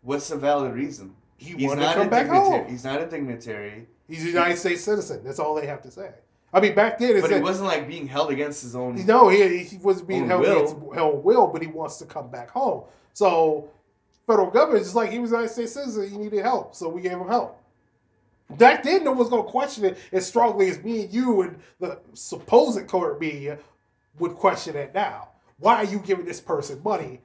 What's 0.00 0.28
the 0.28 0.36
valid 0.36 0.72
reason? 0.72 1.14
He 1.36 1.54
He's 1.54 1.68
wanted 1.68 1.86
to 1.86 1.94
come 1.94 2.06
a 2.06 2.10
back 2.10 2.28
home. 2.28 2.66
He's 2.66 2.84
not 2.84 3.02
a 3.02 3.06
dignitary. 3.06 3.86
He's 4.08 4.24
a 4.24 4.28
United 4.28 4.56
States 4.56 4.82
citizen. 4.82 5.22
That's 5.22 5.38
all 5.38 5.54
they 5.54 5.66
have 5.66 5.82
to 5.82 5.90
say. 5.90 6.12
I 6.52 6.60
mean, 6.60 6.74
back 6.74 6.98
then, 6.98 7.10
it's 7.10 7.20
But 7.20 7.32
it 7.32 7.42
wasn't 7.42 7.68
like 7.68 7.86
being 7.86 8.08
held 8.08 8.30
against 8.30 8.62
his 8.62 8.74
own. 8.74 9.04
no, 9.04 9.28
he, 9.28 9.64
he 9.64 9.76
was 9.76 10.00
being 10.00 10.26
held 10.26 10.40
will. 10.40 10.52
against 10.52 10.76
held 10.94 11.22
will, 11.22 11.46
but 11.48 11.60
he 11.60 11.68
wants 11.68 11.98
to 11.98 12.06
come 12.06 12.30
back 12.30 12.50
home. 12.50 12.84
So, 13.12 13.68
federal 14.26 14.50
government 14.50 14.82
is 14.82 14.94
like 14.94 15.10
he 15.10 15.18
was 15.18 15.32
a 15.32 15.34
United 15.34 15.52
States 15.52 15.72
citizen. 15.72 16.08
He 16.08 16.16
needed 16.16 16.42
help, 16.42 16.74
so 16.74 16.88
we 16.88 17.02
gave 17.02 17.12
him 17.12 17.28
help. 17.28 17.60
Back 18.50 18.82
then, 18.82 19.04
no 19.04 19.12
one's 19.12 19.28
going 19.28 19.44
to 19.44 19.50
question 19.50 19.84
it 19.84 19.98
as 20.10 20.26
strongly 20.26 20.70
as 20.70 20.82
me 20.82 21.02
and 21.02 21.12
you 21.12 21.42
and 21.42 21.58
the 21.80 22.00
supposed 22.14 22.86
court 22.86 23.20
media 23.20 23.58
would 24.18 24.34
question 24.34 24.74
it 24.76 24.94
now. 24.94 25.28
Why 25.58 25.76
are 25.76 25.84
you 25.84 25.98
giving 25.98 26.24
this 26.24 26.40
person 26.40 26.80
money 26.82 27.20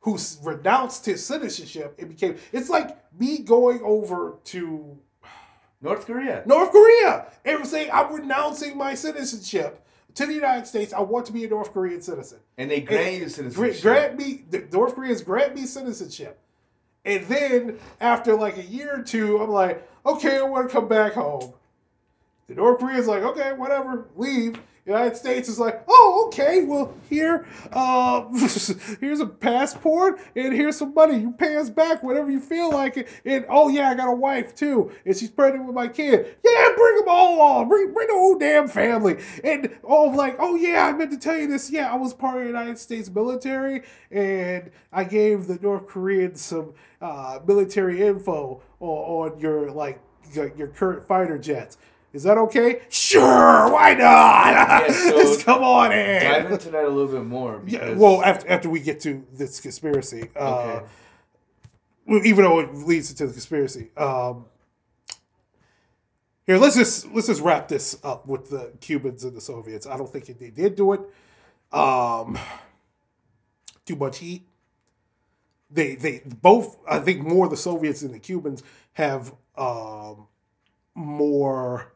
who's 0.00 0.38
renounced 0.42 1.06
his 1.06 1.24
citizenship? 1.24 1.94
It 1.98 2.08
became 2.08 2.36
it's 2.52 2.68
like 2.68 2.96
me 3.18 3.38
going 3.38 3.80
over 3.82 4.36
to 4.44 4.98
North 5.80 6.06
Korea. 6.06 6.42
North 6.46 6.70
Korea 6.70 7.26
and 7.44 7.66
saying 7.66 7.90
I'm 7.92 8.14
renouncing 8.14 8.76
my 8.76 8.94
citizenship 8.94 9.84
to 10.14 10.26
the 10.26 10.34
United 10.34 10.66
States. 10.66 10.92
I 10.92 11.00
want 11.00 11.26
to 11.26 11.32
be 11.32 11.44
a 11.44 11.48
North 11.48 11.72
Korean 11.72 12.02
citizen. 12.02 12.38
And 12.58 12.70
they 12.70 12.80
grant 12.80 13.14
you 13.14 13.28
citizenship. 13.28 13.82
Grant 13.82 14.18
me 14.18 14.44
the 14.48 14.66
North 14.70 14.94
Koreans 14.94 15.22
grant 15.22 15.54
me 15.54 15.66
citizenship, 15.66 16.38
and 17.04 17.26
then 17.26 17.78
after 18.00 18.34
like 18.34 18.56
a 18.58 18.64
year 18.64 19.00
or 19.00 19.02
two, 19.02 19.42
I'm 19.42 19.50
like, 19.50 19.88
okay, 20.06 20.38
I 20.38 20.42
want 20.42 20.68
to 20.68 20.72
come 20.72 20.88
back 20.88 21.14
home. 21.14 21.52
The 22.48 22.54
North 22.54 22.80
Koreans 22.80 23.06
like, 23.06 23.22
okay, 23.22 23.52
whatever, 23.52 24.06
leave. 24.16 24.60
United 24.84 25.16
States 25.16 25.48
is 25.48 25.60
like, 25.60 25.84
oh, 25.86 26.24
okay, 26.26 26.64
well 26.64 26.92
here, 27.08 27.46
uh, 27.72 28.24
here's 29.00 29.20
a 29.20 29.26
passport 29.26 30.20
and 30.34 30.52
here's 30.52 30.76
some 30.76 30.92
money. 30.92 31.18
You 31.18 31.30
pay 31.30 31.56
us 31.56 31.70
back 31.70 32.02
whenever 32.02 32.30
you 32.30 32.40
feel 32.40 32.72
like 32.72 32.96
it. 32.96 33.08
And 33.24 33.46
oh 33.48 33.68
yeah, 33.68 33.90
I 33.90 33.94
got 33.94 34.08
a 34.08 34.14
wife 34.14 34.56
too, 34.56 34.90
and 35.06 35.16
she's 35.16 35.30
pregnant 35.30 35.66
with 35.66 35.74
my 35.76 35.86
kid. 35.86 36.36
Yeah, 36.44 36.68
bring 36.76 36.96
them 36.96 37.08
all 37.08 37.40
on. 37.40 37.68
Bring 37.68 37.92
bring 37.92 38.08
the 38.08 38.14
whole 38.14 38.36
damn 38.36 38.66
family. 38.66 39.18
And 39.44 39.70
oh, 39.84 40.06
like 40.06 40.36
oh 40.40 40.56
yeah, 40.56 40.86
I 40.86 40.92
meant 40.92 41.12
to 41.12 41.18
tell 41.18 41.36
you 41.36 41.46
this. 41.46 41.70
Yeah, 41.70 41.92
I 41.92 41.96
was 41.96 42.12
part 42.12 42.38
of 42.38 42.42
the 42.42 42.48
United 42.48 42.78
States 42.78 43.08
military, 43.08 43.82
and 44.10 44.72
I 44.92 45.04
gave 45.04 45.46
the 45.46 45.60
North 45.62 45.86
Koreans 45.86 46.40
some 46.40 46.74
uh, 47.00 47.38
military 47.46 48.02
info 48.02 48.62
on, 48.80 49.32
on 49.32 49.38
your 49.38 49.70
like 49.70 50.00
your, 50.32 50.52
your 50.56 50.68
current 50.68 51.06
fighter 51.06 51.38
jets. 51.38 51.78
Is 52.12 52.24
that 52.24 52.36
okay? 52.36 52.82
Sure, 52.90 53.72
why 53.72 53.94
not? 53.94 54.90
so 54.94 55.16
Let's 55.16 55.42
come 55.42 55.62
on 55.62 55.92
in. 55.92 56.22
Dive 56.22 56.46
in. 56.46 56.52
into 56.52 56.70
that 56.70 56.84
a 56.84 56.88
little 56.88 57.12
bit 57.12 57.24
more. 57.24 57.62
Yeah, 57.66 57.94
well, 57.94 58.22
after, 58.22 58.48
after 58.50 58.68
we 58.68 58.80
get 58.80 59.00
to 59.00 59.24
this 59.32 59.60
conspiracy, 59.60 60.28
uh, 60.36 60.60
okay. 60.60 60.86
well, 62.06 62.26
even 62.26 62.44
though 62.44 62.60
it 62.60 62.74
leads 62.74 63.10
into 63.10 63.26
the 63.26 63.32
conspiracy, 63.32 63.90
um, 63.96 64.44
here 66.46 66.58
let's 66.58 66.76
just 66.76 67.10
let's 67.12 67.28
just 67.28 67.40
wrap 67.40 67.68
this 67.68 67.98
up 68.04 68.26
with 68.26 68.50
the 68.50 68.72
Cubans 68.80 69.24
and 69.24 69.34
the 69.34 69.40
Soviets. 69.40 69.86
I 69.86 69.96
don't 69.96 70.10
think 70.10 70.26
they 70.26 70.50
did 70.50 70.76
do 70.76 70.92
it. 70.92 71.00
Um, 71.72 72.38
too 73.86 73.96
much 73.96 74.18
heat. 74.18 74.42
They 75.70 75.94
they 75.94 76.22
both 76.26 76.78
I 76.86 76.98
think 76.98 77.22
more 77.22 77.48
the 77.48 77.56
Soviets 77.56 78.02
and 78.02 78.12
the 78.12 78.18
Cubans 78.18 78.62
have 78.94 79.32
um, 79.56 80.26
more 80.94 81.91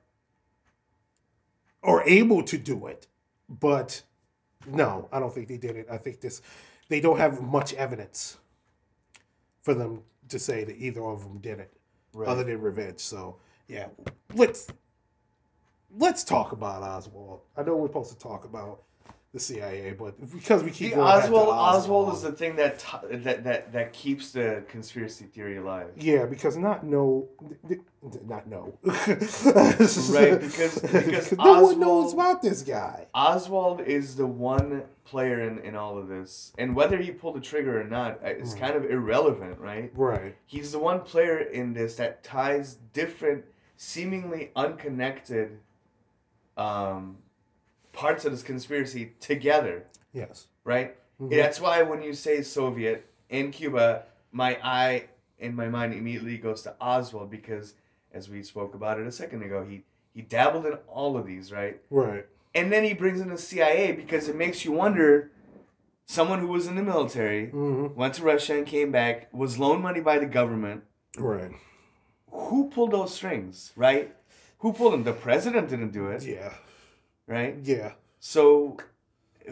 or 1.86 2.02
able 2.02 2.42
to 2.42 2.58
do 2.58 2.86
it, 2.86 3.06
but 3.48 4.02
no, 4.66 5.08
I 5.12 5.20
don't 5.20 5.32
think 5.32 5.48
they 5.48 5.56
did 5.56 5.76
it. 5.76 5.86
I 5.90 5.96
think 5.98 6.20
this 6.20 6.42
they 6.88 7.00
don't 7.00 7.18
have 7.18 7.40
much 7.40 7.72
evidence 7.74 8.36
for 9.62 9.74
them 9.74 10.02
to 10.28 10.38
say 10.38 10.64
that 10.64 10.76
either 10.76 11.02
of 11.04 11.22
them 11.22 11.38
did 11.38 11.58
it, 11.60 11.72
Right. 12.12 12.28
other 12.28 12.44
than 12.44 12.60
revenge. 12.60 13.00
So 13.00 13.36
yeah, 13.68 13.86
let's 14.34 14.66
let's 15.96 16.24
talk 16.24 16.52
about 16.52 16.82
Oswald. 16.82 17.40
I 17.56 17.62
know 17.62 17.76
we're 17.76 17.86
supposed 17.88 18.10
to 18.12 18.18
talk 18.18 18.44
about 18.44 18.82
the 19.36 19.40
CIA, 19.40 19.92
but 19.92 20.18
because 20.32 20.64
we 20.64 20.70
keep 20.70 20.90
The 20.90 20.96
going 20.96 21.06
Oswald, 21.08 21.48
Oswald, 21.48 22.08
Oswald 22.08 22.14
is 22.14 22.22
the 22.22 22.32
thing 22.32 22.56
that, 22.56 22.78
t- 22.78 23.16
that 23.18 23.44
that 23.44 23.72
that 23.72 23.92
keeps 23.92 24.32
the 24.32 24.64
conspiracy 24.68 25.26
theory 25.26 25.58
alive. 25.58 25.90
yeah, 25.96 26.24
because 26.24 26.56
not 26.56 26.84
no, 26.84 27.28
not 28.26 28.46
no, 28.46 28.78
Right, 28.82 30.40
because- 30.40 30.80
because 30.80 31.32
no 31.32 31.62
one 31.62 31.78
knows 31.80 32.14
about 32.14 32.40
this 32.40 32.62
guy. 32.62 33.06
Oswald 33.14 33.80
is 33.82 34.16
the 34.16 34.26
one 34.26 34.84
player 35.04 35.40
in, 35.48 35.58
in 35.58 35.76
all 35.76 35.98
of 35.98 36.08
this, 36.08 36.52
and 36.58 36.74
whether 36.74 36.96
he 36.96 37.10
pulled 37.10 37.36
the 37.36 37.40
trigger 37.40 37.80
or 37.80 37.84
not, 37.84 38.12
uh, 38.24 38.28
it's 38.28 38.54
Hmm. 38.54 38.60
kind 38.60 38.74
of 38.76 38.84
irrelevant, 38.90 39.58
right? 39.60 39.90
Right. 39.94 40.34
He's 40.46 40.72
the 40.72 40.78
one 40.78 41.00
player 41.00 41.38
in 41.38 41.74
this 41.74 41.96
that 41.96 42.24
ties 42.24 42.76
different, 42.94 43.44
seemingly 43.76 44.50
unconnected, 44.56 45.58
um, 46.56 47.18
parts 47.96 48.24
of 48.26 48.30
this 48.32 48.42
conspiracy 48.42 49.12
together, 49.20 49.84
Yes. 50.12 50.46
right? 50.64 50.96
Mhm. 51.20 51.30
That's 51.30 51.60
why 51.60 51.82
when 51.82 52.02
you 52.02 52.12
say 52.12 52.42
Soviet 52.42 53.06
in 53.30 53.50
Cuba, 53.50 54.04
my 54.30 54.58
eye 54.62 55.04
in 55.38 55.54
my 55.56 55.68
mind 55.68 55.94
immediately 55.94 56.36
goes 56.38 56.62
to 56.62 56.74
Oswald 56.80 57.30
because, 57.30 57.74
as 58.12 58.28
we 58.28 58.42
spoke 58.42 58.74
about 58.74 59.00
it 59.00 59.06
a 59.06 59.12
second 59.12 59.42
ago, 59.42 59.64
he 59.64 59.84
he 60.12 60.22
dabbled 60.22 60.64
in 60.64 60.74
all 60.88 61.16
of 61.16 61.26
these, 61.26 61.52
right? 61.52 61.80
Right. 61.90 62.26
And 62.54 62.72
then 62.72 62.84
he 62.84 62.94
brings 62.94 63.20
in 63.20 63.28
the 63.28 63.36
CIA 63.36 63.92
because 63.92 64.28
it 64.28 64.36
makes 64.36 64.64
you 64.64 64.72
wonder. 64.72 65.30
Someone 66.08 66.38
who 66.38 66.46
was 66.46 66.68
in 66.68 66.76
the 66.76 66.82
military 66.84 67.46
hmm 67.50 67.88
went 67.96 68.14
to 68.14 68.22
Russia 68.22 68.54
and 68.56 68.64
came 68.66 68.92
back, 68.92 69.28
was 69.34 69.58
loaned 69.58 69.82
money 69.82 70.00
by 70.00 70.18
the 70.20 70.24
government. 70.26 70.84
Right. 71.18 71.50
Who 72.30 72.70
pulled 72.70 72.92
those 72.92 73.12
strings, 73.14 73.72
right? 73.74 74.14
Who 74.60 74.72
pulled 74.72 74.92
them? 74.92 75.02
The 75.04 75.12
president 75.12 75.68
didn't 75.68 75.90
do 75.90 76.08
it, 76.08 76.22
Yeah. 76.22 76.54
Right? 77.26 77.56
Yeah. 77.62 77.92
So, 78.20 78.76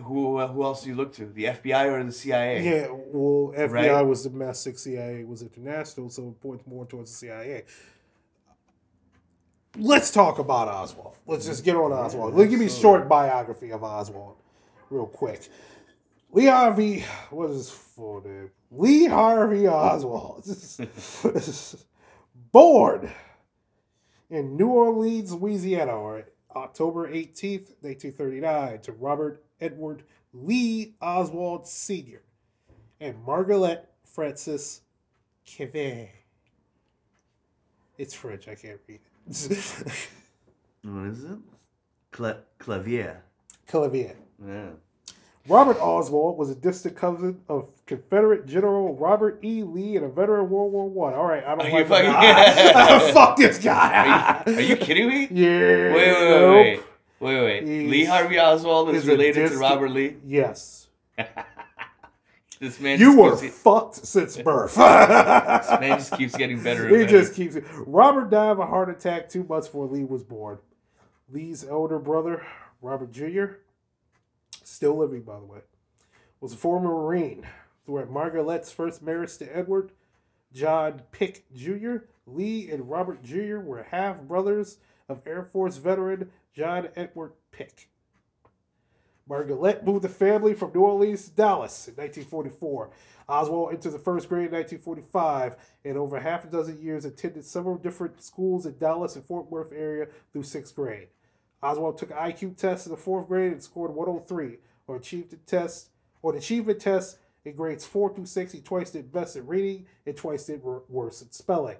who 0.02 0.36
uh, 0.38 0.48
who 0.48 0.64
else 0.64 0.82
do 0.82 0.88
you 0.90 0.94
look 0.96 1.12
to? 1.14 1.26
The 1.26 1.44
FBI 1.44 1.86
or 1.92 2.02
the 2.04 2.12
CIA? 2.12 2.62
Yeah. 2.64 2.86
Well, 2.90 3.52
FBI 3.56 3.92
Right. 3.92 4.02
was 4.02 4.22
domestic, 4.24 4.78
CIA 4.78 5.24
was 5.24 5.42
international, 5.42 6.10
so 6.10 6.28
it 6.28 6.40
points 6.40 6.66
more 6.66 6.86
towards 6.86 7.10
the 7.10 7.16
CIA. 7.16 7.64
Let's 9.76 10.10
talk 10.12 10.38
about 10.38 10.68
Oswald. 10.68 11.16
Let's 11.26 11.46
just 11.46 11.64
get 11.64 11.74
on 11.74 11.92
Oswald. 11.92 12.34
Let 12.34 12.48
give 12.48 12.60
me 12.60 12.66
a 12.66 12.70
short 12.70 13.08
biography 13.08 13.72
of 13.72 13.82
Oswald, 13.82 14.36
real 14.88 15.06
quick. 15.06 15.48
Lee 16.30 16.46
Harvey, 16.46 17.04
what 17.30 17.50
is 17.50 17.56
his 17.56 17.70
full 17.70 18.20
name? 18.24 18.50
Lee 18.70 19.06
Harvey 19.06 19.66
Oswald. 19.68 20.44
Born 22.52 23.10
in 24.30 24.56
New 24.56 24.68
Orleans, 24.68 25.32
Louisiana, 25.32 25.92
on 25.92 26.22
October 26.56 27.08
18th, 27.08 27.72
1939, 27.80 28.80
to 28.80 28.92
Robert 28.92 29.42
Edward 29.60 30.02
Lee 30.32 30.94
Oswald 31.00 31.66
Sr. 31.66 32.22
and 33.00 33.22
Margaret 33.24 33.88
Francis 34.04 34.82
Kevin. 35.44 36.08
It's 37.98 38.14
French, 38.14 38.48
I 38.48 38.54
can't 38.54 38.80
read 38.88 39.00
it. 39.26 40.08
What 40.82 41.06
is 41.06 41.24
it? 41.24 41.38
Cla- 42.10 42.42
clavier. 42.58 43.22
Clevier. 43.66 44.16
Yeah. 44.46 44.70
Robert 45.48 45.78
Oswald 45.80 46.36
was 46.36 46.50
a 46.50 46.54
distant 46.54 46.96
cousin 46.96 47.40
of 47.48 47.68
Confederate 47.86 48.46
General 48.46 48.94
Robert 48.94 49.38
E. 49.44 49.62
Lee 49.62 49.96
and 49.96 50.06
a 50.06 50.08
veteran 50.08 50.44
of 50.46 50.50
World 50.50 50.72
War 50.72 50.88
One. 50.88 51.12
All 51.14 51.26
right, 51.26 51.44
I 51.44 51.54
don't 51.54 51.66
Are 51.66 51.70
like 51.70 51.86
fucking- 51.88 52.10
guy. 52.12 53.12
Fuck 53.12 53.36
this 53.36 53.58
Are 53.58 53.62
guy. 53.62 54.42
you, 54.46 54.54
are 54.56 54.60
you 54.60 54.76
kidding 54.76 55.08
me? 55.08 55.28
yeah. 55.30 55.48
Wait, 55.48 55.94
wait, 55.94 55.94
wait, 55.94 56.30
nope. 56.76 56.84
wait, 57.20 57.34
wait, 57.34 57.44
wait. 57.44 57.66
He's- 57.68 57.90
Lee 57.90 58.04
Harvey 58.04 58.38
Oswald 58.40 58.90
is 58.94 59.06
a 59.06 59.10
related 59.10 59.50
to 59.50 59.58
Robert 59.58 59.90
Lee. 59.90 60.16
Yes. 60.26 60.88
This 62.60 62.78
man, 62.80 62.98
You 63.00 63.18
were 63.20 63.36
keeps, 63.38 63.58
fucked 63.58 63.96
since 64.06 64.36
birth. 64.38 64.76
this 64.76 64.80
man 65.80 65.98
just 65.98 66.12
keeps 66.16 66.36
getting 66.36 66.62
better. 66.62 66.86
And 66.86 66.96
It 66.96 67.06
better. 67.06 67.18
just 67.18 67.34
keeps. 67.34 67.56
Robert 67.84 68.30
died 68.30 68.50
of 68.52 68.58
a 68.60 68.64
heart 68.66 68.88
attack 68.88 69.28
two 69.28 69.44
months 69.44 69.66
before 69.66 69.86
Lee 69.86 70.04
was 70.04 70.22
born. 70.22 70.58
Lee's 71.28 71.64
elder 71.64 71.98
brother, 71.98 72.46
Robert 72.80 73.10
Jr., 73.12 73.56
still 74.62 74.96
living 74.96 75.22
by 75.22 75.38
the 75.38 75.44
way, 75.44 75.58
was 76.40 76.52
a 76.54 76.56
former 76.56 76.88
Marine. 76.90 77.44
Throughout 77.84 78.10
Margaret's 78.10 78.72
first 78.72 79.02
marriage 79.02 79.36
to 79.38 79.56
Edward 79.56 79.92
John 80.52 81.02
Pic 81.12 81.44
Jr., 81.54 81.96
Lee 82.26 82.70
and 82.70 82.88
Robert 82.88 83.22
Jr. 83.22 83.58
were 83.58 83.86
half 83.90 84.22
brothers 84.22 84.78
of 85.08 85.22
Air 85.26 85.42
Force 85.42 85.76
veteran 85.76 86.30
John 86.54 86.88
Edward 86.96 87.32
Pic. 87.50 87.88
Margaret 89.28 89.84
moved 89.84 90.04
the 90.04 90.08
family 90.08 90.54
from 90.54 90.72
New 90.72 90.82
Orleans 90.82 91.28
to 91.28 91.34
Dallas 91.34 91.88
in 91.88 91.94
1944. 91.94 92.90
Oswald 93.26 93.72
entered 93.72 93.92
the 93.92 93.98
first 93.98 94.28
grade 94.28 94.46
in 94.46 94.52
1945 94.52 95.56
and 95.84 95.96
over 95.96 96.20
half 96.20 96.44
a 96.44 96.48
dozen 96.48 96.80
years 96.80 97.06
attended 97.06 97.44
several 97.44 97.76
different 97.76 98.22
schools 98.22 98.66
in 98.66 98.76
Dallas 98.78 99.16
and 99.16 99.24
Fort 99.24 99.50
Worth 99.50 99.72
area 99.72 100.08
through 100.32 100.42
sixth 100.42 100.74
grade. 100.74 101.08
Oswald 101.62 101.96
took 101.96 102.10
IQ 102.10 102.56
test 102.56 102.86
in 102.86 102.92
the 102.92 102.98
fourth 102.98 103.26
grade 103.26 103.52
and 103.52 103.62
scored 103.62 103.94
103, 103.94 104.58
or 104.86 104.96
achieved 104.96 105.30
the 105.30 105.36
test, 105.36 105.88
or 106.20 106.32
the 106.32 106.38
achievement 106.38 106.80
test 106.80 107.18
in 107.44 107.54
grades 107.54 107.84
four 107.84 108.14
through 108.14 108.26
six. 108.26 108.52
He 108.52 108.60
twice 108.60 108.90
did 108.90 109.12
best 109.12 109.36
at 109.36 109.46
reading 109.46 109.86
and 110.06 110.16
twice 110.16 110.46
did 110.46 110.62
worse 110.62 111.22
at 111.22 111.34
spelling. 111.34 111.76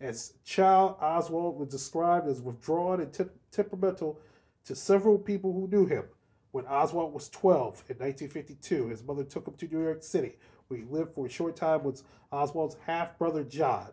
As 0.00 0.34
child, 0.44 0.96
Oswald 1.00 1.58
was 1.58 1.68
described 1.68 2.26
as 2.26 2.40
withdrawn 2.40 3.00
and 3.00 3.30
temperamental 3.52 4.18
to 4.64 4.74
several 4.74 5.18
people 5.18 5.52
who 5.52 5.68
knew 5.68 5.86
him. 5.86 6.04
When 6.52 6.66
Oswald 6.66 7.12
was 7.12 7.28
12 7.28 7.84
in 7.88 7.96
1952, 7.98 8.88
his 8.88 9.04
mother 9.04 9.24
took 9.24 9.46
him 9.46 9.54
to 9.54 9.68
New 9.68 9.82
York 9.82 10.02
City, 10.02 10.36
where 10.68 10.80
he 10.80 10.86
lived 10.86 11.14
for 11.14 11.26
a 11.26 11.30
short 11.30 11.54
time 11.54 11.84
with 11.84 12.02
Oswald's 12.32 12.76
half 12.86 13.18
brother 13.18 13.44
John. 13.44 13.88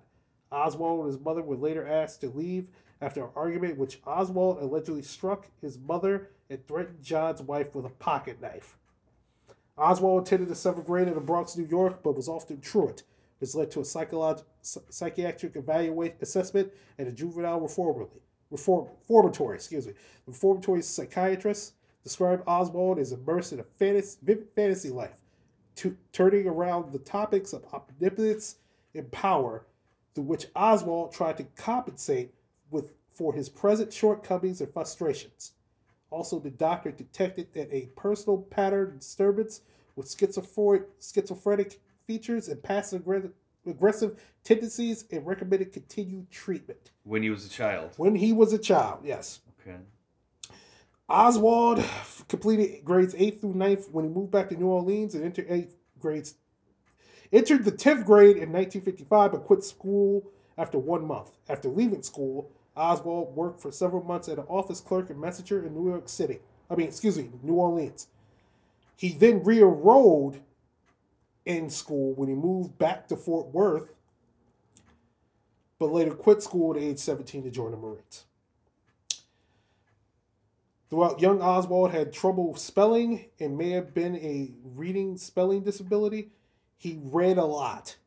Oswald 0.51 1.01
and 1.01 1.13
his 1.13 1.19
mother 1.19 1.43
were 1.43 1.57
later 1.57 1.85
asked 1.85 2.21
to 2.21 2.29
leave 2.29 2.69
after 3.01 3.23
an 3.23 3.31
argument 3.35 3.77
which 3.77 3.99
Oswald 4.07 4.59
allegedly 4.59 5.01
struck 5.01 5.47
his 5.61 5.77
mother 5.77 6.29
and 6.49 6.65
threatened 6.67 7.03
John's 7.03 7.41
wife 7.41 7.75
with 7.75 7.85
a 7.85 7.89
pocket 7.89 8.41
knife. 8.41 8.77
Oswald 9.77 10.25
attended 10.25 10.49
the 10.49 10.55
seventh 10.55 10.87
grade 10.87 11.07
in 11.07 11.13
the 11.13 11.21
Bronx, 11.21 11.55
New 11.55 11.65
York, 11.65 12.01
but 12.03 12.15
was 12.15 12.27
often 12.27 12.59
truant. 12.59 13.03
This 13.39 13.53
led 13.53 13.69
to 13.71 13.79
a 13.79 13.83
psycholog- 13.83 14.43
psychiatric 14.61 15.55
evaluation 15.55 16.17
assessment 16.21 16.71
at 16.97 17.07
a 17.07 17.11
juvenile 17.11 17.59
reformatory. 17.59 18.21
Reform, 18.49 18.87
reformatory, 19.01 19.55
excuse 19.55 19.85
me. 19.85 19.93
The 20.25 20.31
reformatory 20.31 20.81
psychiatrist 20.81 21.73
described 22.03 22.43
Oswald 22.47 22.97
as 22.97 23.11
immersed 23.11 23.53
in 23.53 23.59
a 23.59 23.63
fantasy, 23.63 24.17
vivid 24.23 24.47
fantasy 24.55 24.89
life, 24.89 25.21
turning 26.11 26.47
around 26.47 26.91
the 26.91 26.99
topics 26.99 27.53
of 27.53 27.65
omnipotence 27.73 28.55
and 28.95 29.11
power, 29.11 29.65
through 30.15 30.23
which 30.23 30.47
Oswald 30.55 31.11
tried 31.13 31.37
to 31.37 31.43
compensate 31.55 32.33
with 32.71 32.93
for 33.11 33.33
his 33.33 33.49
present 33.49 33.91
shortcomings 33.91 34.61
and 34.61 34.71
frustrations. 34.71 35.53
Also, 36.09 36.39
the 36.39 36.49
doctor 36.49 36.91
detected 36.91 37.53
that 37.53 37.71
a 37.71 37.87
personal 37.95 38.37
pattern 38.37 38.97
disturbance 38.97 39.61
with 39.95 40.09
schizophrenic, 40.09 40.87
schizophrenic 41.01 41.79
features 42.05 42.47
and 42.47 42.63
passive 42.63 43.03
aggre- 43.03 43.31
aggressive 43.65 44.21
tendencies 44.43 45.05
and 45.11 45.25
recommended 45.25 45.73
continued 45.73 46.31
treatment. 46.31 46.91
when 47.03 47.23
he 47.23 47.29
was 47.29 47.45
a 47.45 47.49
child. 47.49 47.91
When 47.97 48.15
he 48.15 48.31
was 48.31 48.53
a 48.53 48.57
child, 48.57 49.01
yes. 49.03 49.41
Okay. 49.61 49.77
Oswald 51.09 51.83
completed 52.27 52.83
grades 52.83 53.15
8 53.17 53.39
through 53.39 53.53
9th 53.53 53.89
when 53.91 54.05
he 54.05 54.11
moved 54.11 54.31
back 54.31 54.49
to 54.49 54.55
New 54.55 54.67
Orleans 54.67 55.15
and 55.15 55.23
entered 55.23 55.47
8th 55.47 55.73
grades. 55.99 56.35
Entered 57.31 57.65
the 57.65 57.71
10th 57.71 58.05
grade 58.05 58.37
in 58.37 58.51
1955 58.51 59.31
but 59.31 59.43
quit 59.43 59.63
school 59.63 60.29
after 60.57 60.77
one 60.77 61.05
month. 61.05 61.31
After 61.49 61.69
leaving 61.69 62.03
school, 62.03 62.51
Oswald 62.77 63.35
worked 63.35 63.59
for 63.59 63.71
several 63.71 64.03
months 64.03 64.27
as 64.27 64.37
an 64.37 64.45
office 64.47 64.79
clerk 64.79 65.09
and 65.09 65.19
messenger 65.19 65.65
in 65.65 65.73
New 65.73 65.89
York 65.89 66.07
City. 66.07 66.39
I 66.69 66.75
mean, 66.75 66.87
excuse 66.87 67.17
me, 67.17 67.29
New 67.41 67.55
Orleans. 67.55 68.07
He 68.95 69.09
then 69.09 69.43
re-enrolled 69.43 70.39
in 71.45 71.69
school 71.69 72.13
when 72.13 72.29
he 72.29 72.35
moved 72.35 72.77
back 72.77 73.07
to 73.07 73.15
Fort 73.15 73.47
Worth, 73.47 73.93
but 75.79 75.91
later 75.91 76.11
quit 76.11 76.43
school 76.43 76.75
at 76.75 76.81
age 76.81 76.97
17 76.97 77.43
to 77.43 77.51
join 77.51 77.71
the 77.71 77.77
Marines. 77.77 78.25
Throughout, 80.89 81.19
young 81.19 81.41
Oswald 81.41 81.91
had 81.91 82.13
trouble 82.13 82.55
spelling 82.55 83.25
and 83.39 83.57
may 83.57 83.71
have 83.71 83.93
been 83.93 84.15
a 84.17 84.53
reading 84.63 85.17
spelling 85.17 85.61
disability. 85.61 86.29
He 86.77 86.99
read 87.01 87.37
a 87.37 87.45
lot. 87.45 87.97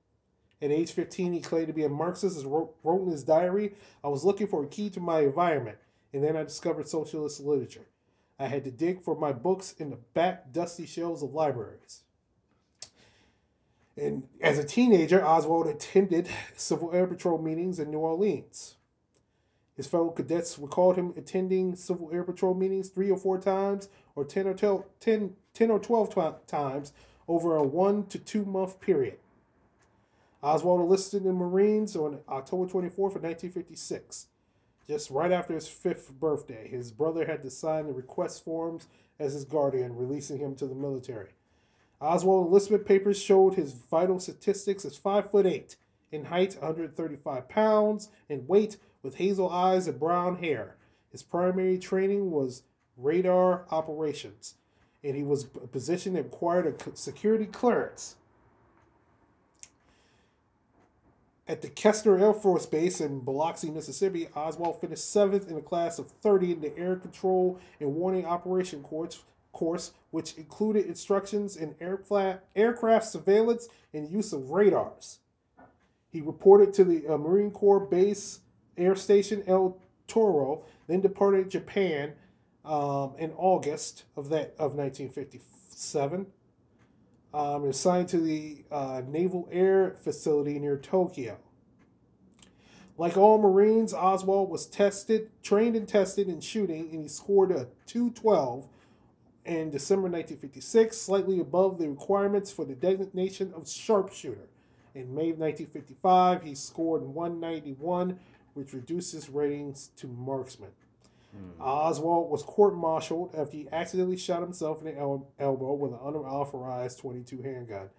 At 0.62 0.70
age 0.70 0.92
15, 0.92 1.32
he 1.32 1.40
claimed 1.40 1.68
to 1.68 1.72
be 1.72 1.84
a 1.84 1.88
Marxist 1.88 2.38
and 2.38 2.52
wrote, 2.52 2.74
wrote 2.84 3.02
in 3.02 3.10
his 3.10 3.24
diary, 3.24 3.74
I 4.04 4.08
was 4.08 4.24
looking 4.24 4.46
for 4.46 4.62
a 4.62 4.68
key 4.68 4.90
to 4.90 5.00
my 5.00 5.20
environment, 5.20 5.78
and 6.12 6.22
then 6.22 6.36
I 6.36 6.42
discovered 6.42 6.88
socialist 6.88 7.40
literature. 7.40 7.86
I 8.38 8.46
had 8.46 8.64
to 8.64 8.70
dig 8.70 9.02
for 9.02 9.14
my 9.14 9.32
books 9.32 9.74
in 9.78 9.90
the 9.90 9.98
back 10.14 10.52
dusty 10.52 10.86
shelves 10.86 11.22
of 11.22 11.32
libraries. 11.32 12.02
And 13.96 14.28
as 14.40 14.58
a 14.58 14.64
teenager, 14.64 15.24
Oswald 15.24 15.66
attended 15.66 16.28
Civil 16.56 16.90
Air 16.92 17.06
Patrol 17.06 17.38
meetings 17.38 17.78
in 17.78 17.90
New 17.90 17.98
Orleans. 17.98 18.76
His 19.76 19.86
fellow 19.86 20.10
cadets 20.10 20.58
recalled 20.58 20.96
him 20.96 21.14
attending 21.16 21.74
Civil 21.74 22.10
Air 22.12 22.24
Patrol 22.24 22.54
meetings 22.54 22.88
three 22.88 23.10
or 23.10 23.16
four 23.16 23.38
times, 23.38 23.88
or 24.14 24.24
10 24.24 24.46
or 24.46 24.54
12, 24.54 24.84
10, 25.00 25.36
10 25.54 25.70
or 25.70 25.78
12 25.78 26.46
times 26.46 26.92
over 27.26 27.56
a 27.56 27.62
one 27.62 28.04
to 28.06 28.18
two 28.18 28.44
month 28.44 28.80
period. 28.80 29.19
Oswald 30.42 30.80
enlisted 30.80 31.22
in 31.22 31.28
the 31.28 31.32
Marines 31.34 31.94
on 31.94 32.20
October 32.28 32.64
24th 32.64 33.16
of 33.16 33.22
1956. 33.22 34.28
Just 34.88 35.10
right 35.10 35.30
after 35.30 35.54
his 35.54 35.68
fifth 35.68 36.12
birthday, 36.18 36.66
his 36.68 36.92
brother 36.92 37.26
had 37.26 37.42
to 37.42 37.50
sign 37.50 37.86
the 37.86 37.92
request 37.92 38.42
forms 38.42 38.88
as 39.18 39.34
his 39.34 39.44
guardian, 39.44 39.96
releasing 39.96 40.38
him 40.38 40.54
to 40.56 40.66
the 40.66 40.74
military. 40.74 41.30
Oswald 42.00 42.46
enlistment 42.46 42.86
papers 42.86 43.20
showed 43.20 43.54
his 43.54 43.72
vital 43.72 44.18
statistics 44.18 44.86
as 44.86 44.96
5 44.96 45.30
foot 45.30 45.46
8, 45.46 45.76
in 46.10 46.24
height 46.24 46.56
135 46.58 47.48
pounds, 47.48 48.08
in 48.28 48.46
weight 48.46 48.78
with 49.02 49.16
hazel 49.16 49.50
eyes 49.50 49.86
and 49.86 50.00
brown 50.00 50.36
hair. 50.36 50.76
His 51.12 51.22
primary 51.22 51.78
training 51.78 52.30
was 52.30 52.62
radar 52.96 53.66
operations, 53.70 54.54
and 55.04 55.14
he 55.14 55.22
was 55.22 55.44
positioned 55.44 55.72
position 55.72 56.12
that 56.14 56.24
required 56.24 56.66
a 56.66 56.96
security 56.96 57.46
clearance. 57.46 58.16
At 61.50 61.62
the 61.62 61.68
Keesler 61.68 62.20
Air 62.20 62.32
Force 62.32 62.64
Base 62.64 63.00
in 63.00 63.24
Biloxi, 63.24 63.72
Mississippi, 63.72 64.28
Oswald 64.36 64.80
finished 64.80 65.10
seventh 65.10 65.50
in 65.50 65.56
a 65.56 65.60
class 65.60 65.98
of 65.98 66.08
30 66.08 66.52
in 66.52 66.60
the 66.60 66.78
Air 66.78 66.94
Control 66.94 67.58
and 67.80 67.96
Warning 67.96 68.24
Operation 68.24 68.84
course, 68.84 69.24
course 69.50 69.90
which 70.12 70.34
included 70.36 70.86
instructions 70.86 71.56
in 71.56 71.74
aircraft, 71.80 72.44
aircraft 72.54 73.06
surveillance 73.06 73.68
and 73.92 74.08
use 74.08 74.32
of 74.32 74.50
radars. 74.50 75.18
He 76.12 76.20
reported 76.20 76.72
to 76.74 76.84
the 76.84 77.08
uh, 77.08 77.18
Marine 77.18 77.50
Corps 77.50 77.80
Base 77.80 78.42
Air 78.76 78.94
Station 78.94 79.42
El 79.48 79.76
Toro, 80.06 80.64
then 80.86 81.00
departed 81.00 81.50
Japan 81.50 82.12
um, 82.64 83.14
in 83.18 83.32
August 83.32 84.04
of 84.16 84.28
that 84.28 84.54
of 84.56 84.76
1957. 84.76 86.26
Um, 87.32 87.68
assigned 87.68 88.08
to 88.08 88.18
the 88.18 88.64
uh, 88.72 89.02
Naval 89.06 89.48
Air 89.52 89.94
Facility 90.02 90.58
near 90.58 90.76
Tokyo. 90.76 91.38
Like 92.98 93.16
all 93.16 93.38
Marines, 93.38 93.94
Oswald 93.94 94.50
was 94.50 94.66
tested, 94.66 95.30
trained 95.42 95.76
and 95.76 95.88
tested 95.88 96.28
in 96.28 96.40
shooting, 96.40 96.90
and 96.92 97.02
he 97.02 97.08
scored 97.08 97.50
a 97.50 97.68
212 97.86 98.68
in 99.44 99.70
December 99.70 100.02
1956, 100.02 100.96
slightly 100.96 101.40
above 101.40 101.78
the 101.78 101.88
requirements 101.88 102.50
for 102.52 102.64
the 102.64 102.74
designation 102.74 103.52
of 103.54 103.68
sharpshooter. 103.68 104.48
In 104.94 105.14
May 105.14 105.30
of 105.30 105.38
1955, 105.38 106.42
he 106.42 106.54
scored 106.54 107.02
191, 107.02 108.18
which 108.54 108.72
reduces 108.72 109.30
ratings 109.30 109.90
to 109.96 110.06
marksman. 110.06 110.70
Mm. 111.36 111.60
Oswald 111.60 112.30
was 112.30 112.42
court-martialed 112.42 113.34
after 113.36 113.56
he 113.56 113.68
accidentally 113.72 114.16
shot 114.16 114.42
himself 114.42 114.80
in 114.80 114.86
the 114.86 114.98
el- 114.98 115.28
elbow 115.38 115.74
with 115.74 115.92
an 115.92 115.98
unauthorized 116.02 116.98
22 116.98 117.42
handgun. 117.42 117.90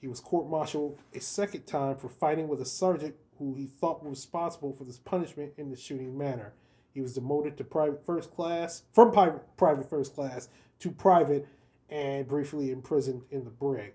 He 0.00 0.08
was 0.08 0.20
court-martialed 0.20 0.98
a 1.14 1.20
second 1.20 1.66
time 1.66 1.96
for 1.96 2.08
fighting 2.08 2.48
with 2.48 2.60
a 2.60 2.66
sergeant 2.66 3.16
who 3.38 3.54
he 3.54 3.66
thought 3.66 4.02
was 4.04 4.10
responsible 4.10 4.72
for 4.72 4.84
this 4.84 4.98
punishment 4.98 5.52
in 5.56 5.70
the 5.70 5.76
shooting 5.76 6.16
manner. 6.16 6.52
He 6.92 7.00
was 7.00 7.14
demoted 7.14 7.56
to 7.56 7.64
private 7.64 8.06
first 8.06 8.30
class 8.30 8.82
from 8.92 9.10
private 9.10 9.56
private 9.56 9.90
first 9.90 10.14
class 10.14 10.48
to 10.80 10.90
private, 10.90 11.48
and 11.88 12.26
briefly 12.26 12.70
imprisoned 12.70 13.22
in 13.30 13.44
the 13.44 13.50
brig. 13.50 13.92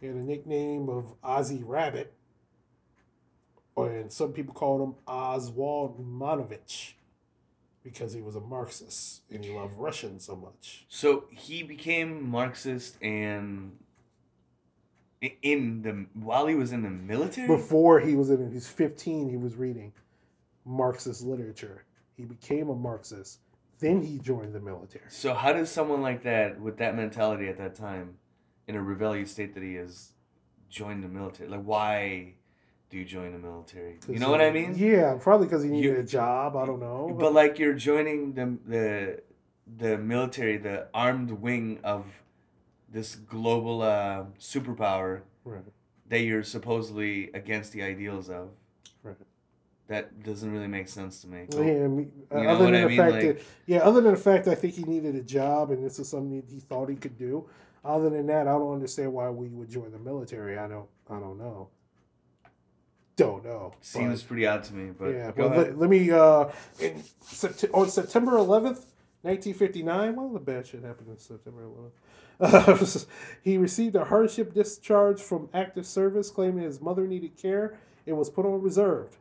He 0.00 0.06
had 0.06 0.16
a 0.16 0.24
nickname 0.24 0.88
of 0.88 1.20
Ozzy 1.22 1.62
Rabbit, 1.64 2.12
and 3.76 4.10
some 4.10 4.32
people 4.32 4.54
called 4.54 4.80
him 4.80 4.94
Oswald 5.06 5.98
Manovich 6.00 6.94
because 7.82 8.12
he 8.12 8.20
was 8.20 8.34
a 8.34 8.40
Marxist 8.40 9.22
and 9.30 9.44
he 9.44 9.52
loved 9.52 9.76
Russian 9.76 10.18
so 10.18 10.34
much. 10.34 10.86
So 10.88 11.24
he 11.30 11.62
became 11.62 12.28
Marxist 12.28 12.96
and 13.02 13.78
in 15.42 15.82
the 15.82 16.06
while 16.14 16.46
he 16.46 16.54
was 16.54 16.72
in 16.72 16.82
the 16.82 16.90
military. 16.90 17.46
Before 17.46 18.00
he 18.00 18.14
was 18.14 18.30
in, 18.30 18.48
he 18.48 18.54
was 18.54 18.68
15, 18.68 19.28
he 19.28 19.36
was 19.36 19.54
reading 19.54 19.92
Marxist 20.64 21.22
literature. 21.22 21.84
He 22.16 22.24
became 22.24 22.68
a 22.68 22.74
Marxist. 22.74 23.40
Then 23.78 24.02
he 24.02 24.18
joined 24.18 24.54
the 24.54 24.60
military. 24.60 25.04
So 25.08 25.34
how 25.34 25.52
does 25.52 25.70
someone 25.70 26.00
like 26.00 26.22
that, 26.22 26.60
with 26.60 26.78
that 26.78 26.96
mentality 26.96 27.48
at 27.48 27.58
that 27.58 27.74
time, 27.74 28.16
in 28.66 28.74
a 28.74 28.82
rebellious 28.82 29.30
state 29.30 29.54
that 29.54 29.62
he 29.62 29.76
is, 29.76 30.12
join 30.70 31.02
the 31.02 31.08
military? 31.08 31.48
Like, 31.48 31.62
why 31.62 32.34
do 32.90 32.98
you 32.98 33.04
join 33.04 33.32
the 33.32 33.38
military? 33.38 33.98
You 34.08 34.18
know 34.18 34.30
what 34.30 34.40
I 34.40 34.50
mean? 34.50 34.74
Yeah, 34.76 35.16
probably 35.20 35.46
because 35.46 35.62
he 35.64 35.70
needed 35.70 35.94
You- 35.94 36.00
a 36.00 36.04
job. 36.04 36.56
I 36.56 36.64
don't 36.66 36.80
know. 36.80 37.14
But 37.18 37.32
like, 37.32 37.58
you're 37.58 37.74
joining 37.74 38.32
the 38.34 38.56
the 38.66 39.22
the 39.76 39.98
military, 39.98 40.58
the 40.58 40.86
armed 40.94 41.30
wing 41.32 41.80
of 41.82 42.04
this 42.88 43.16
global 43.16 43.82
uh, 43.82 44.24
superpower 44.38 45.22
right, 45.44 45.62
that 46.08 46.20
you're 46.20 46.44
supposedly 46.44 47.30
against 47.34 47.72
the 47.72 47.82
ideals 47.82 48.30
of. 48.30 48.50
right. 49.02 49.16
That 49.88 50.22
doesn't 50.24 50.50
really 50.50 50.66
make 50.68 50.88
sense 50.88 51.20
to 51.22 51.28
me. 51.28 51.46
Yeah, 51.48 51.60
I 51.60 51.88
mean, 51.88 52.12
uh, 52.32 52.38
You 52.38 52.44
know 52.44 52.50
other 52.50 52.64
than 52.66 52.74
I 52.74 52.86
the 52.88 52.96
fact 52.96 53.12
Like- 53.12 53.22
that 53.22 53.38
yeah, 53.66 53.78
other 53.78 54.00
than 54.00 54.14
the 54.14 54.20
fact 54.20 54.48
I 54.48 54.54
think 54.54 54.74
he 54.74 54.82
needed 54.84 55.14
a 55.16 55.22
job 55.22 55.70
and 55.72 55.84
this 55.84 55.98
is 55.98 56.08
something 56.08 56.42
he 56.48 56.60
thought 56.60 56.88
he 56.88 56.96
could 56.96 57.16
do. 57.18 57.48
Other 57.84 58.10
than 58.10 58.26
that, 58.26 58.48
I 58.48 58.52
don't 58.52 58.72
understand 58.72 59.12
why 59.12 59.30
we 59.30 59.48
would 59.48 59.68
join 59.68 59.90
the 59.92 59.98
military. 59.98 60.58
I 60.58 60.66
don't. 60.66 60.88
I 61.08 61.20
don't 61.20 61.38
know. 61.38 61.68
Don't 63.16 63.44
know. 63.44 63.72
Seems 63.80 64.22
but- 64.22 64.28
pretty 64.28 64.46
odd 64.46 64.62
to 64.64 64.74
me, 64.74 64.92
but 64.96 65.08
yeah, 65.08 65.30
ahead. 65.30 65.38
let, 65.38 65.78
let 65.78 65.90
me. 65.90 66.10
Uh, 66.10 66.46
in 66.78 67.02
Sept- 67.24 67.70
on 67.72 67.88
September 67.88 68.32
11th, 68.32 68.84
1959, 69.22 70.16
one 70.16 70.26
of 70.26 70.32
the 70.34 70.38
bad 70.38 70.66
shit 70.66 70.84
happened 70.84 71.08
on 71.10 71.18
September 71.18 71.62
11th. 71.62 71.90
Uh, 72.38 73.04
he 73.42 73.56
received 73.56 73.96
a 73.96 74.04
hardship 74.04 74.52
discharge 74.52 75.20
from 75.20 75.48
active 75.54 75.86
service, 75.86 76.30
claiming 76.30 76.64
his 76.64 76.80
mother 76.80 77.06
needed 77.06 77.36
care 77.36 77.78
and 78.06 78.18
was 78.18 78.28
put 78.28 78.44
on 78.44 78.60
reserve. 78.60 79.16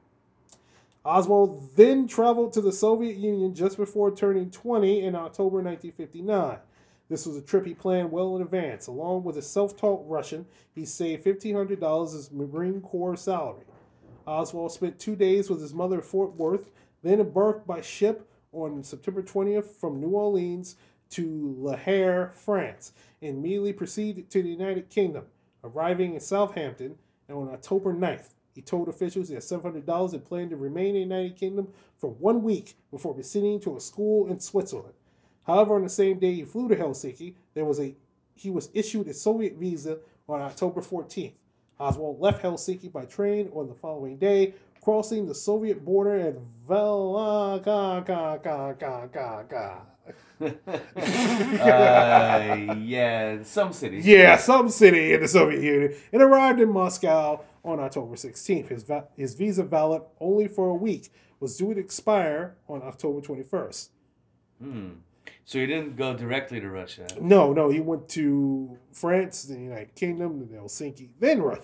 Oswald 1.05 1.75
then 1.75 2.07
traveled 2.07 2.51
to 2.53 2.61
the 2.61 2.71
Soviet 2.71 3.15
Union 3.15 3.53
just 3.53 3.77
before 3.77 4.13
turning 4.13 4.49
20 4.49 5.01
in 5.01 5.15
October 5.15 5.61
1959. 5.61 6.57
This 7.07 7.25
was 7.27 7.37
a 7.37 7.41
trip 7.41 7.65
he 7.65 7.75
planned 7.75 8.11
well 8.11 8.35
in 8.35 8.41
advance. 8.41 8.87
Along 8.87 9.23
with 9.23 9.37
a 9.37 9.41
self 9.41 9.77
taught 9.77 10.03
Russian, 10.07 10.47
he 10.73 10.83
saved 10.85 11.23
$1,500 11.25 12.15
as 12.15 12.31
Marine 12.31 12.81
Corps 12.81 13.15
salary. 13.15 13.65
Oswald 14.25 14.71
spent 14.71 14.99
two 14.99 15.15
days 15.15 15.49
with 15.49 15.61
his 15.61 15.73
mother 15.73 15.99
at 15.99 16.05
Fort 16.05 16.35
Worth, 16.35 16.71
then 17.03 17.19
embarked 17.19 17.67
by 17.67 17.81
ship 17.81 18.29
on 18.51 18.83
September 18.83 19.21
20th 19.21 19.65
from 19.79 19.99
New 19.99 20.09
Orleans 20.09 20.75
to 21.11 21.55
Le 21.59 21.77
Havre, 21.77 22.31
France, 22.33 22.93
and 23.21 23.37
immediately 23.37 23.73
proceeded 23.73 24.29
to 24.31 24.41
the 24.41 24.49
United 24.49 24.89
Kingdom, 24.89 25.25
arriving 25.63 26.13
in 26.13 26.19
Southampton 26.19 26.95
and 27.27 27.37
on 27.37 27.49
October 27.49 27.93
9th. 27.93 28.29
He 28.53 28.61
told 28.61 28.87
officials 28.87 29.27
he 29.27 29.33
had 29.33 29.43
$700 29.43 30.13
and 30.13 30.25
planned 30.25 30.51
to 30.51 30.55
remain 30.55 30.95
in 30.95 31.09
the 31.09 31.15
United 31.15 31.35
Kingdom 31.35 31.67
for 31.97 32.09
one 32.09 32.41
week 32.41 32.75
before 32.89 33.13
proceeding 33.13 33.59
to 33.61 33.75
a 33.75 33.81
school 33.81 34.27
in 34.27 34.39
Switzerland. 34.39 34.93
However, 35.45 35.75
on 35.75 35.83
the 35.83 35.89
same 35.89 36.19
day 36.19 36.33
he 36.33 36.43
flew 36.43 36.69
to 36.69 36.75
Helsinki, 36.75 37.35
there 37.53 37.65
was 37.65 37.79
a 37.79 37.95
he 38.33 38.49
was 38.49 38.69
issued 38.73 39.07
a 39.07 39.13
Soviet 39.13 39.55
visa 39.55 39.99
on 40.27 40.41
October 40.41 40.81
14th. 40.81 41.33
Oswald 41.79 42.19
left 42.19 42.43
Helsinki 42.43 42.91
by 42.91 43.05
train 43.05 43.49
on 43.53 43.67
the 43.67 43.73
following 43.73 44.17
day, 44.17 44.53
crossing 44.81 45.25
the 45.25 45.35
Soviet 45.35 45.83
border 45.83 46.15
at 46.15 46.35
Volgograd. 46.67 48.07
uh, 50.41 50.45
yeah, 52.75 53.41
some 53.43 53.73
city. 53.73 54.01
Yeah, 54.03 54.37
some 54.37 54.69
city 54.69 55.13
in 55.13 55.21
the 55.21 55.27
Soviet 55.27 55.63
Union, 55.63 55.95
and 56.13 56.21
arrived 56.21 56.59
in 56.59 56.71
Moscow 56.71 57.41
on 57.63 57.79
October 57.79 58.15
16th. 58.15 58.67
His, 58.67 58.83
va- 58.83 59.07
his 59.15 59.33
visa, 59.33 59.63
valid 59.63 60.03
only 60.19 60.47
for 60.47 60.69
a 60.69 60.75
week, 60.75 61.11
was 61.39 61.57
due 61.57 61.73
to 61.73 61.79
expire 61.79 62.55
on 62.67 62.83
October 62.83 63.21
21st. 63.21 63.89
Hmm. 64.61 64.89
So 65.47 65.59
he 65.59 65.67
didn't 65.67 65.95
go 65.95 66.15
directly 66.15 66.59
to 66.59 66.69
Russia. 66.69 67.07
No, 67.21 67.53
no, 67.53 67.69
he 67.69 67.79
went 67.79 68.09
to 68.09 68.79
France, 68.91 69.43
the 69.43 69.55
United 69.55 69.93
Kingdom, 69.93 70.39
then 70.39 70.59
Helsinki, 70.59 71.09
then 71.19 71.39
Russia. 71.39 71.61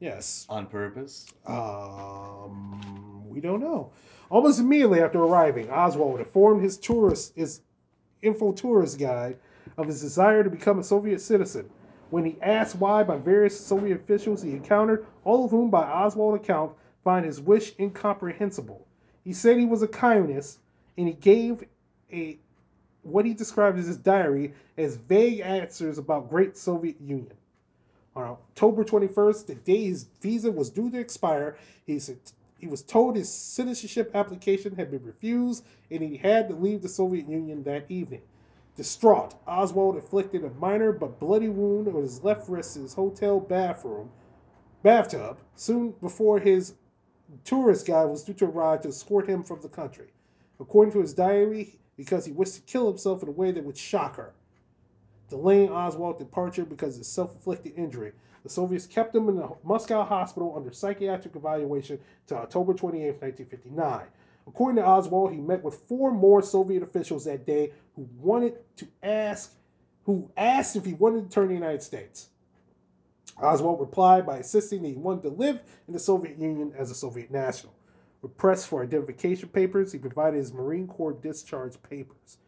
Yes. 0.00 0.46
On 0.48 0.66
purpose? 0.66 1.26
Um, 1.46 3.28
we 3.28 3.40
don't 3.40 3.60
know. 3.60 3.92
Almost 4.30 4.58
immediately 4.58 5.00
after 5.00 5.18
arriving, 5.18 5.70
Oswald 5.70 6.18
informed 6.18 6.62
his 6.62 6.78
tourist, 6.78 7.36
his 7.36 7.60
info 8.22 8.52
tourist 8.52 8.98
guide, 8.98 9.36
of 9.76 9.86
his 9.86 10.00
desire 10.00 10.42
to 10.42 10.50
become 10.50 10.78
a 10.78 10.84
Soviet 10.84 11.20
citizen. 11.20 11.68
When 12.08 12.24
he 12.24 12.38
asked 12.40 12.76
why 12.76 13.02
by 13.02 13.18
various 13.18 13.60
Soviet 13.60 13.96
officials 13.96 14.42
he 14.42 14.52
encountered, 14.52 15.06
all 15.24 15.44
of 15.44 15.50
whom, 15.50 15.68
by 15.68 15.82
Oswald's 15.82 16.42
account, 16.42 16.72
find 17.02 17.26
his 17.26 17.40
wish 17.40 17.74
incomprehensible. 17.78 18.86
He 19.22 19.34
said 19.34 19.58
he 19.58 19.66
was 19.66 19.82
a 19.82 19.88
communist, 19.88 20.60
and 20.96 21.06
he 21.06 21.14
gave 21.14 21.64
a 22.12 22.38
what 23.02 23.26
he 23.26 23.34
described 23.34 23.78
as 23.78 23.86
his 23.86 23.98
diary 23.98 24.54
as 24.78 24.96
vague 24.96 25.40
answers 25.40 25.98
about 25.98 26.30
Great 26.30 26.56
Soviet 26.56 26.96
Union. 27.00 27.34
On 28.16 28.24
October 28.24 28.84
21st, 28.84 29.46
the 29.46 29.54
day 29.56 29.84
his 29.84 30.04
visa 30.22 30.50
was 30.50 30.70
due 30.70 30.90
to 30.90 30.98
expire, 30.98 31.56
he 31.84 31.98
said 31.98 32.18
he 32.58 32.66
was 32.66 32.82
told 32.82 33.16
his 33.16 33.30
citizenship 33.30 34.10
application 34.14 34.76
had 34.76 34.90
been 34.90 35.04
refused 35.04 35.64
and 35.90 36.02
he 36.02 36.16
had 36.16 36.48
to 36.48 36.54
leave 36.54 36.80
the 36.80 36.88
Soviet 36.88 37.28
Union 37.28 37.62
that 37.64 37.84
evening. 37.90 38.22
Distraught, 38.76 39.34
Oswald 39.46 39.96
inflicted 39.96 40.44
a 40.44 40.50
minor 40.50 40.90
but 40.90 41.20
bloody 41.20 41.48
wound 41.48 41.88
on 41.88 42.02
his 42.02 42.24
left 42.24 42.48
wrist 42.48 42.76
in 42.76 42.82
his 42.82 42.94
hotel 42.94 43.38
bathroom 43.38 44.10
bathtub 44.82 45.38
soon 45.56 45.94
before 46.00 46.38
his 46.38 46.74
tourist 47.44 47.86
guide 47.86 48.04
was 48.04 48.22
due 48.22 48.34
to 48.34 48.44
arrive 48.44 48.82
to 48.82 48.88
escort 48.88 49.28
him 49.28 49.42
from 49.42 49.60
the 49.60 49.68
country. 49.68 50.08
According 50.60 50.92
to 50.92 51.00
his 51.00 51.14
diary, 51.14 51.78
because 51.96 52.26
he 52.26 52.32
wished 52.32 52.54
to 52.54 52.60
kill 52.62 52.88
himself 52.88 53.22
in 53.22 53.28
a 53.28 53.32
way 53.32 53.50
that 53.50 53.64
would 53.64 53.76
shock 53.76 54.16
her 54.16 54.34
delaying 55.28 55.70
Oswald's 55.70 56.18
departure 56.18 56.64
because 56.64 56.94
of 56.94 57.00
his 57.00 57.08
self-inflicted 57.08 57.72
injury. 57.76 58.12
The 58.42 58.48
Soviets 58.48 58.86
kept 58.86 59.14
him 59.14 59.28
in 59.28 59.36
the 59.36 59.48
Moscow 59.62 60.04
hospital 60.04 60.54
under 60.56 60.70
psychiatric 60.70 61.34
evaluation 61.34 61.98
until 62.22 62.38
October 62.38 62.74
28, 62.74 63.06
1959. 63.20 64.06
According 64.46 64.76
to 64.76 64.86
Oswald, 64.86 65.32
he 65.32 65.40
met 65.40 65.64
with 65.64 65.74
four 65.88 66.12
more 66.12 66.42
Soviet 66.42 66.82
officials 66.82 67.24
that 67.24 67.46
day 67.46 67.72
who 67.96 68.08
wanted 68.18 68.58
to 68.76 68.86
ask, 69.02 69.54
who 70.04 70.30
asked 70.36 70.76
if 70.76 70.84
he 70.84 70.92
wanted 70.92 71.16
to 71.16 71.22
return 71.24 71.44
to 71.44 71.48
the 71.48 71.54
United 71.54 71.82
States. 71.82 72.28
Oswald 73.42 73.80
replied 73.80 74.26
by 74.26 74.36
insisting 74.36 74.82
that 74.82 74.88
he 74.88 74.94
wanted 74.94 75.22
to 75.22 75.30
live 75.30 75.60
in 75.88 75.94
the 75.94 75.98
Soviet 75.98 76.38
Union 76.38 76.74
as 76.76 76.90
a 76.90 76.94
Soviet 76.94 77.30
national. 77.30 77.72
With 78.24 78.38
press 78.38 78.64
for 78.64 78.82
identification 78.82 79.50
papers, 79.50 79.92
he 79.92 79.98
provided 79.98 80.38
his 80.38 80.50
Marine 80.50 80.86
Corps 80.86 81.12
discharge 81.12 81.74
papers. 81.82 82.38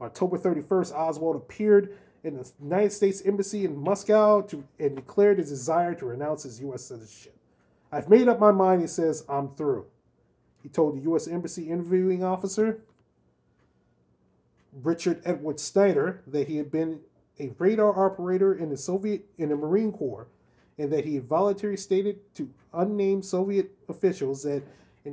October 0.00 0.38
31st, 0.38 0.94
Oswald 0.94 1.36
appeared 1.36 1.94
in 2.24 2.38
the 2.38 2.50
United 2.62 2.92
States 2.92 3.20
Embassy 3.26 3.66
in 3.66 3.76
Moscow 3.76 4.40
to, 4.40 4.64
and 4.78 4.96
declared 4.96 5.36
his 5.36 5.50
desire 5.50 5.94
to 5.96 6.06
renounce 6.06 6.44
his 6.44 6.62
U.S. 6.62 6.86
citizenship. 6.86 7.36
I've 7.92 8.08
made 8.08 8.26
up 8.26 8.40
my 8.40 8.52
mind, 8.52 8.80
he 8.80 8.86
says, 8.86 9.26
I'm 9.28 9.50
through. 9.50 9.84
He 10.62 10.70
told 10.70 10.96
the 10.96 11.02
U.S. 11.02 11.28
Embassy 11.28 11.68
interviewing 11.68 12.24
officer, 12.24 12.80
Richard 14.82 15.20
Edward 15.26 15.60
Snyder, 15.60 16.22
that 16.26 16.48
he 16.48 16.56
had 16.56 16.70
been 16.70 17.00
a 17.38 17.52
radar 17.58 18.02
operator 18.02 18.54
in 18.54 18.70
the 18.70 18.78
Soviet 18.78 19.26
in 19.36 19.50
the 19.50 19.56
Marine 19.56 19.92
Corps, 19.92 20.28
and 20.78 20.90
that 20.90 21.04
he 21.04 21.16
had 21.16 21.24
voluntarily 21.24 21.76
stated 21.76 22.34
to 22.36 22.48
unnamed 22.72 23.26
Soviet 23.26 23.72
officials 23.90 24.44
that 24.44 24.62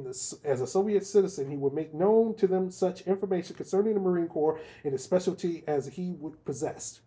the, 0.03 0.37
as 0.43 0.61
a 0.61 0.67
Soviet 0.67 1.05
citizen, 1.05 1.49
he 1.49 1.57
would 1.57 1.73
make 1.73 1.93
known 1.93 2.35
to 2.35 2.47
them 2.47 2.71
such 2.71 3.01
information 3.01 3.55
concerning 3.55 3.93
the 3.93 3.99
Marine 3.99 4.27
Corps 4.27 4.59
and 4.83 4.93
his 4.93 5.03
specialty 5.03 5.63
as 5.67 5.87
he 5.87 6.11
would 6.19 6.43
possess. 6.45 7.01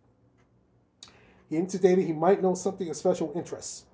He 1.49 1.57
intimated 1.57 2.05
he 2.05 2.13
might 2.13 2.43
know 2.43 2.55
something 2.55 2.89
of 2.89 2.97
special 2.97 3.33
interest. 3.35 3.87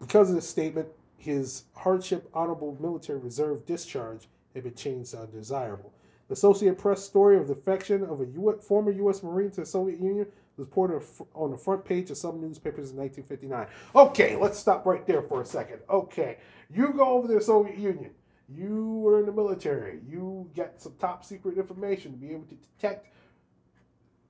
Because 0.00 0.28
of 0.30 0.36
this 0.36 0.48
statement, 0.48 0.88
his 1.16 1.64
hardship 1.74 2.28
honorable 2.34 2.76
military 2.80 3.18
reserve 3.18 3.64
discharge 3.66 4.28
had 4.54 4.64
been 4.64 4.74
changed 4.74 5.12
to 5.12 5.20
undesirable. 5.20 5.92
The 6.28 6.34
Associated 6.34 6.78
Press 6.78 7.02
story 7.02 7.36
of 7.36 7.46
defection 7.46 8.02
of 8.02 8.20
a 8.20 8.52
former 8.60 8.90
U.S. 8.90 9.22
Marine 9.22 9.50
to 9.52 9.60
the 9.60 9.66
Soviet 9.66 10.00
Union 10.00 10.26
was 10.56 10.66
reported 10.66 11.02
on 11.34 11.50
the 11.50 11.56
front 11.56 11.84
page 11.84 12.10
of 12.10 12.16
some 12.16 12.40
newspapers 12.40 12.90
in 12.90 12.96
1959. 12.96 13.66
Okay, 13.94 14.36
let's 14.36 14.58
stop 14.58 14.86
right 14.86 15.06
there 15.06 15.22
for 15.22 15.42
a 15.42 15.46
second. 15.46 15.80
Okay, 15.88 16.38
you 16.72 16.92
go 16.92 17.08
over 17.10 17.28
to 17.28 17.34
the 17.34 17.40
Soviet 17.40 17.78
Union. 17.78 18.10
You 18.48 18.98
were 18.98 19.20
in 19.20 19.26
the 19.26 19.32
military. 19.32 20.00
You 20.06 20.50
get 20.54 20.80
some 20.80 20.94
top 21.00 21.24
secret 21.24 21.56
information 21.56 22.12
to 22.12 22.18
be 22.18 22.30
able 22.32 22.44
to 22.44 22.54
detect 22.56 23.08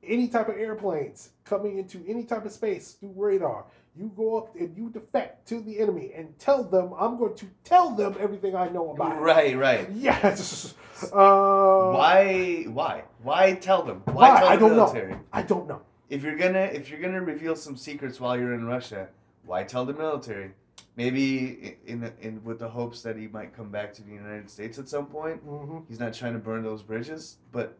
any 0.02 0.28
type 0.28 0.48
of 0.48 0.56
airplanes 0.56 1.30
coming 1.44 1.78
into 1.78 2.04
any 2.06 2.24
type 2.24 2.44
of 2.44 2.52
space 2.52 2.92
through 2.92 3.14
radar. 3.16 3.64
You 3.96 4.12
go 4.16 4.36
up 4.38 4.54
and 4.56 4.76
you 4.76 4.90
defect 4.90 5.46
to 5.48 5.60
the 5.60 5.78
enemy 5.78 6.12
and 6.14 6.36
tell 6.38 6.64
them, 6.64 6.92
I'm 6.98 7.16
going 7.18 7.36
to 7.36 7.46
tell 7.64 7.90
them 7.94 8.16
everything 8.20 8.54
I 8.56 8.68
know 8.68 8.90
about 8.90 9.16
it. 9.16 9.20
Right, 9.20 9.56
right. 9.56 9.88
Yes. 9.92 10.74
Uh, 11.12 11.90
Why? 11.92 12.64
Why? 12.68 13.02
Why 13.22 13.54
tell 13.54 13.82
them? 13.82 14.02
Why, 14.06 14.12
Why? 14.14 14.38
tell 14.38 14.46
the 14.46 14.52
I 14.52 14.56
don't 14.56 14.76
military? 14.76 15.12
know. 15.12 15.20
I 15.32 15.42
don't 15.42 15.68
know. 15.68 15.82
If 16.14 16.22
you're 16.22 16.36
gonna 16.36 16.70
if 16.72 16.90
you're 16.90 17.00
gonna 17.00 17.20
reveal 17.20 17.56
some 17.56 17.76
secrets 17.76 18.20
while 18.20 18.38
you're 18.38 18.54
in 18.54 18.66
Russia, 18.66 19.08
why 19.44 19.64
tell 19.64 19.84
the 19.84 19.92
military? 19.92 20.52
Maybe 20.96 21.76
in 21.84 22.04
in, 22.04 22.12
in 22.20 22.44
with 22.44 22.60
the 22.60 22.68
hopes 22.68 23.02
that 23.02 23.16
he 23.16 23.26
might 23.26 23.52
come 23.52 23.70
back 23.70 23.92
to 23.94 24.02
the 24.02 24.12
United 24.12 24.48
States 24.48 24.78
at 24.78 24.88
some 24.88 25.06
point. 25.06 25.40
hmm 25.40 25.78
He's 25.88 25.98
not 25.98 26.14
trying 26.14 26.34
to 26.34 26.38
burn 26.38 26.62
those 26.62 26.84
bridges, 26.84 27.38
but 27.50 27.76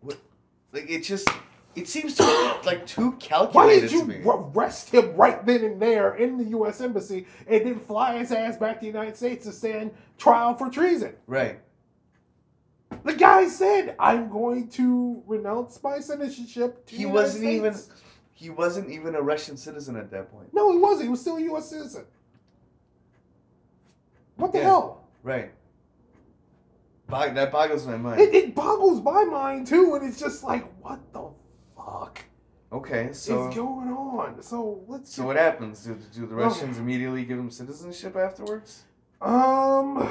what? 0.00 0.18
Like 0.72 0.90
it 0.90 1.04
just 1.04 1.28
it 1.76 1.86
seems 1.86 2.16
to 2.16 2.24
be 2.24 2.66
like 2.66 2.84
too 2.84 3.12
calculated. 3.12 3.54
Why 3.54 3.80
did 3.80 3.90
to 3.90 3.96
you 3.96 4.04
me. 4.04 4.20
arrest 4.26 4.90
him 4.90 5.14
right 5.14 5.46
then 5.46 5.62
and 5.62 5.80
there 5.80 6.16
in 6.16 6.36
the 6.36 6.44
U.S. 6.46 6.80
Embassy 6.80 7.28
and 7.46 7.64
then 7.64 7.78
fly 7.78 8.18
his 8.18 8.32
ass 8.32 8.56
back 8.56 8.76
to 8.76 8.80
the 8.80 8.86
United 8.88 9.16
States 9.16 9.46
to 9.46 9.52
stand 9.52 9.92
trial 10.18 10.56
for 10.56 10.68
treason? 10.68 11.14
Right. 11.28 11.60
The 13.04 13.14
guy 13.14 13.48
said, 13.48 13.96
"I'm 13.98 14.28
going 14.28 14.68
to 14.70 15.22
renounce 15.26 15.82
my 15.82 15.98
citizenship." 15.98 16.86
To 16.86 16.94
He 16.94 17.02
United 17.02 17.14
wasn't 17.14 17.44
even. 17.44 17.74
He 18.34 18.50
wasn't 18.50 18.90
even 18.90 19.14
a 19.14 19.22
Russian 19.22 19.56
citizen 19.56 19.96
at 19.96 20.10
that 20.10 20.30
point. 20.32 20.52
No, 20.52 20.72
he 20.72 20.78
wasn't. 20.78 21.04
He 21.04 21.08
was 21.08 21.20
still 21.20 21.36
a 21.36 21.42
U.S. 21.42 21.70
citizen. 21.70 22.04
What 24.36 24.52
the 24.52 24.58
Yeah. 24.58 24.64
hell? 24.64 25.04
Right. 25.22 25.52
Bog, 27.06 27.34
that 27.34 27.52
boggles 27.52 27.86
my 27.86 27.96
mind. 27.96 28.20
It, 28.20 28.34
it 28.34 28.54
boggles 28.54 29.02
my 29.02 29.24
mind 29.24 29.66
too, 29.66 29.94
and 29.94 30.04
it's 30.08 30.18
just 30.18 30.42
like, 30.42 30.64
what 30.82 31.00
the 31.12 31.28
fuck 31.76 32.24
Okay, 32.72 33.10
so 33.12 33.48
is 33.48 33.54
going 33.54 33.88
on? 33.92 34.42
So 34.42 34.82
let's. 34.88 35.14
so 35.14 35.26
what 35.26 35.36
happens? 35.36 35.84
Do, 35.84 35.94
do 36.14 36.20
the 36.26 36.34
Okay. 36.34 36.44
Russians 36.44 36.78
immediately 36.78 37.24
give 37.24 37.38
him 37.38 37.50
citizenship 37.50 38.16
afterwards? 38.16 38.84
Um, 39.20 40.08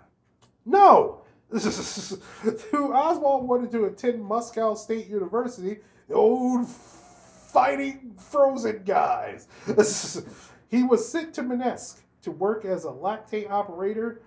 no. 0.64 1.20
Who 2.70 2.92
Oswald 2.92 3.46
wanted 3.46 3.70
to 3.72 3.84
attend 3.84 4.24
Moscow 4.24 4.74
State 4.74 5.06
University, 5.06 5.78
the 6.08 6.14
old 6.14 6.66
fighting 6.68 8.16
frozen 8.18 8.82
guys. 8.84 9.46
he 10.68 10.82
was 10.82 11.08
sent 11.08 11.32
to 11.34 11.44
Minsk 11.44 12.02
to 12.22 12.32
work 12.32 12.64
as 12.64 12.82
a 12.82 12.90
lathe 12.90 13.46
operator 13.48 14.20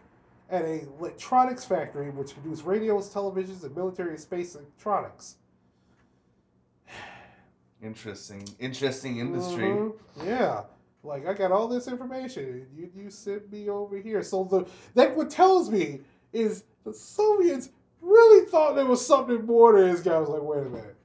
at 0.50 0.64
a 0.64 0.84
electronics 1.00 1.66
factory 1.66 2.10
which 2.12 2.34
produced 2.34 2.64
radios, 2.64 3.14
televisions, 3.14 3.64
and 3.66 3.76
military 3.76 4.18
space 4.18 4.56
electronics. 4.56 5.36
Interesting, 7.84 8.48
interesting 8.60 9.20
industry. 9.20 9.66
Mhm. 9.66 9.94
Yeah. 10.26 10.64
Like 11.04 11.28
I 11.28 11.34
got 11.34 11.52
all 11.52 11.68
this 11.68 11.88
information. 11.88 12.66
You 12.76 12.90
you 12.96 13.12
sent 13.12 13.52
me 13.52 13.70
over 13.70 13.98
here. 13.98 14.24
So 14.24 14.46
the 14.46 14.66
that 14.96 15.16
what 15.16 15.30
tells 15.30 15.70
me 15.70 16.02
is 16.34 16.64
the 16.88 16.94
Soviets 16.94 17.70
really 18.02 18.46
thought 18.46 18.76
there 18.76 18.86
was 18.86 19.06
something 19.06 19.46
more 19.46 19.74
to 19.74 19.84
this 19.84 20.02
guy. 20.02 20.16
I 20.16 20.20
was 20.20 20.30
like, 20.30 20.42
wait 20.42 20.66
a 20.66 20.70
minute. 20.70 20.96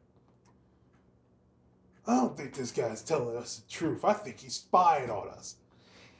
I 2.06 2.16
don't 2.16 2.36
think 2.36 2.54
this 2.54 2.70
guy's 2.70 3.02
telling 3.02 3.36
us 3.36 3.56
the 3.58 3.70
truth. 3.70 4.04
I 4.04 4.12
think 4.12 4.40
he's 4.40 4.54
spying 4.54 5.10
on 5.10 5.28
us. 5.28 5.56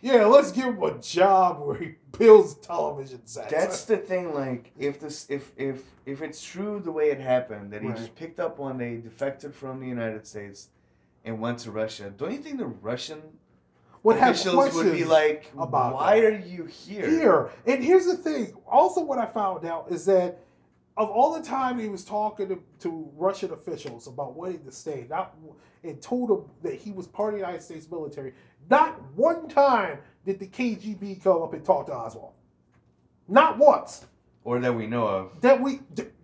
Yeah, 0.01 0.25
let's 0.27 0.51
give 0.51 0.65
him 0.65 0.83
a 0.83 0.99
job 0.99 1.61
where 1.61 1.77
he 1.77 1.95
builds 2.19 2.55
television 2.55 3.25
sets. 3.25 3.53
That's 3.53 3.85
the 3.85 3.97
thing. 3.99 4.35
Like, 4.35 4.73
if 4.77 4.99
this, 4.99 5.27
if 5.31 5.53
if 5.57 5.85
if 6.07 6.23
it's 6.23 6.45
true 6.45 6.81
the 6.81 6.91
way 6.91 7.11
it 7.11 7.21
happened, 7.21 7.73
that 7.73 7.83
he 7.83 7.89
Right. 7.89 7.97
just 7.97 8.17
picked 8.17 8.41
up 8.41 8.59
one 8.59 8.79
day, 8.79 8.97
defected 8.97 9.55
from 9.55 9.79
the 9.79 9.87
United 9.87 10.27
States, 10.27 10.71
and 11.25 11.41
went 11.41 11.61
to 11.61 11.71
Russia. 11.71 12.11
Don't 12.17 12.33
you 12.33 12.39
think 12.39 12.59
the 12.59 12.67
Russian 12.67 13.39
Would 14.05 14.17
have 14.17 14.35
officials 14.35 14.75
would 14.75 14.93
be 14.93 15.05
like, 15.05 15.51
about 15.57 15.95
"Why 15.95 16.21
that. 16.21 16.27
are 16.27 16.39
you 16.39 16.65
here?" 16.65 17.09
here. 17.09 17.51
And 17.67 17.85
here's 17.85 18.07
the 18.07 18.17
thing. 18.17 18.55
Also, 18.67 19.01
what 19.03 19.19
I 19.19 19.27
found 19.27 19.65
out 19.65 19.87
is 19.91 20.05
that 20.07 20.41
of 20.97 21.09
all 21.11 21.35
the 21.35 21.43
time 21.43 21.79
he 21.79 21.89
was 21.89 22.05
talking 22.05 22.49
to, 22.49 22.63
to 22.81 23.11
Russian 23.17 23.53
officials 23.53 24.07
about 24.07 24.35
wanting 24.35 24.65
to 24.65 24.73
stay, 24.73 25.07
not 25.09 25.37
and 25.85 26.01
told 26.01 26.29
them 26.29 26.45
that 26.63 26.75
he 26.75 26.93
was 26.93 27.07
part 27.07 27.35
of 27.35 27.41
the 27.41 27.47
United 27.47 27.63
States 27.63 27.89
military, 27.91 28.35
not 28.71 29.01
one 29.15 29.49
time 29.49 29.99
did 30.25 30.39
the 30.39 30.47
KGB 30.47 31.23
come 31.23 31.43
up 31.43 31.55
and 31.55 31.65
talk 31.65 31.87
to 31.87 31.95
Oswald. 31.95 32.33
Not 33.29 33.59
once. 33.59 34.07
Or 34.45 34.59
that 34.61 34.75
we 34.75 34.87
know 34.87 35.07
of. 35.07 35.41
That 35.41 35.61
we, 35.61 35.81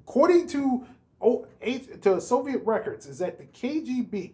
according 0.06 0.48
to 0.48 0.86
oh, 1.20 1.46
eight, 1.60 2.02
to 2.02 2.20
Soviet 2.20 2.62
records, 2.64 3.06
is 3.06 3.18
that 3.18 3.38
the 3.38 3.44
KGB 3.44 4.32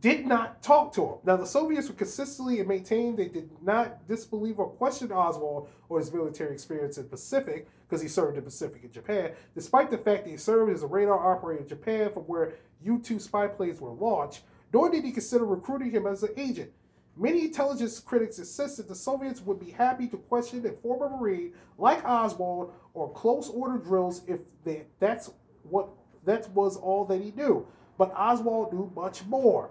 did 0.00 0.26
not 0.26 0.62
talk 0.62 0.92
to 0.94 1.04
him. 1.04 1.14
Now, 1.24 1.36
the 1.36 1.46
Soviets 1.46 1.88
were 1.88 1.94
consistently 1.94 2.60
and 2.60 2.68
maintained 2.68 3.16
they 3.16 3.28
did 3.28 3.50
not 3.62 4.06
disbelieve 4.06 4.58
or 4.58 4.68
question 4.68 5.10
Oswald 5.10 5.68
or 5.88 5.98
his 5.98 6.12
military 6.12 6.52
experience 6.52 6.98
in 6.98 7.04
the 7.04 7.08
Pacific 7.08 7.68
because 7.88 8.02
he 8.02 8.08
served 8.08 8.36
in 8.36 8.44
Pacific 8.44 8.84
in 8.84 8.92
Japan, 8.92 9.32
despite 9.54 9.90
the 9.90 9.98
fact 9.98 10.24
that 10.24 10.30
he 10.30 10.36
served 10.36 10.72
as 10.72 10.82
a 10.82 10.86
radar 10.86 11.32
operator 11.32 11.62
in 11.62 11.68
Japan 11.68 12.12
from 12.12 12.24
where 12.24 12.54
U 12.82 13.00
2 13.00 13.18
spy 13.18 13.48
planes 13.48 13.80
were 13.80 13.90
launched, 13.90 14.42
nor 14.72 14.90
did 14.90 15.04
he 15.04 15.10
consider 15.10 15.44
recruiting 15.44 15.90
him 15.90 16.06
as 16.06 16.22
an 16.22 16.30
agent. 16.36 16.70
Many 17.16 17.46
intelligence 17.46 17.98
critics 17.98 18.38
insist 18.38 18.76
that 18.76 18.86
the 18.86 18.94
Soviets 18.94 19.40
would 19.40 19.58
be 19.58 19.70
happy 19.70 20.06
to 20.08 20.16
question 20.16 20.64
a 20.64 20.70
former 20.70 21.08
Marine 21.08 21.52
like 21.76 22.04
Oswald 22.04 22.72
or 22.94 23.12
close 23.12 23.48
order 23.48 23.78
drills 23.78 24.22
if 24.28 24.40
they, 24.64 24.84
that's 25.00 25.30
what 25.64 25.88
that 26.24 26.48
was 26.50 26.76
all 26.76 27.04
that 27.06 27.20
he 27.20 27.32
knew. 27.32 27.66
But 27.96 28.12
Oswald 28.14 28.72
knew 28.72 28.92
much 28.94 29.24
more. 29.24 29.70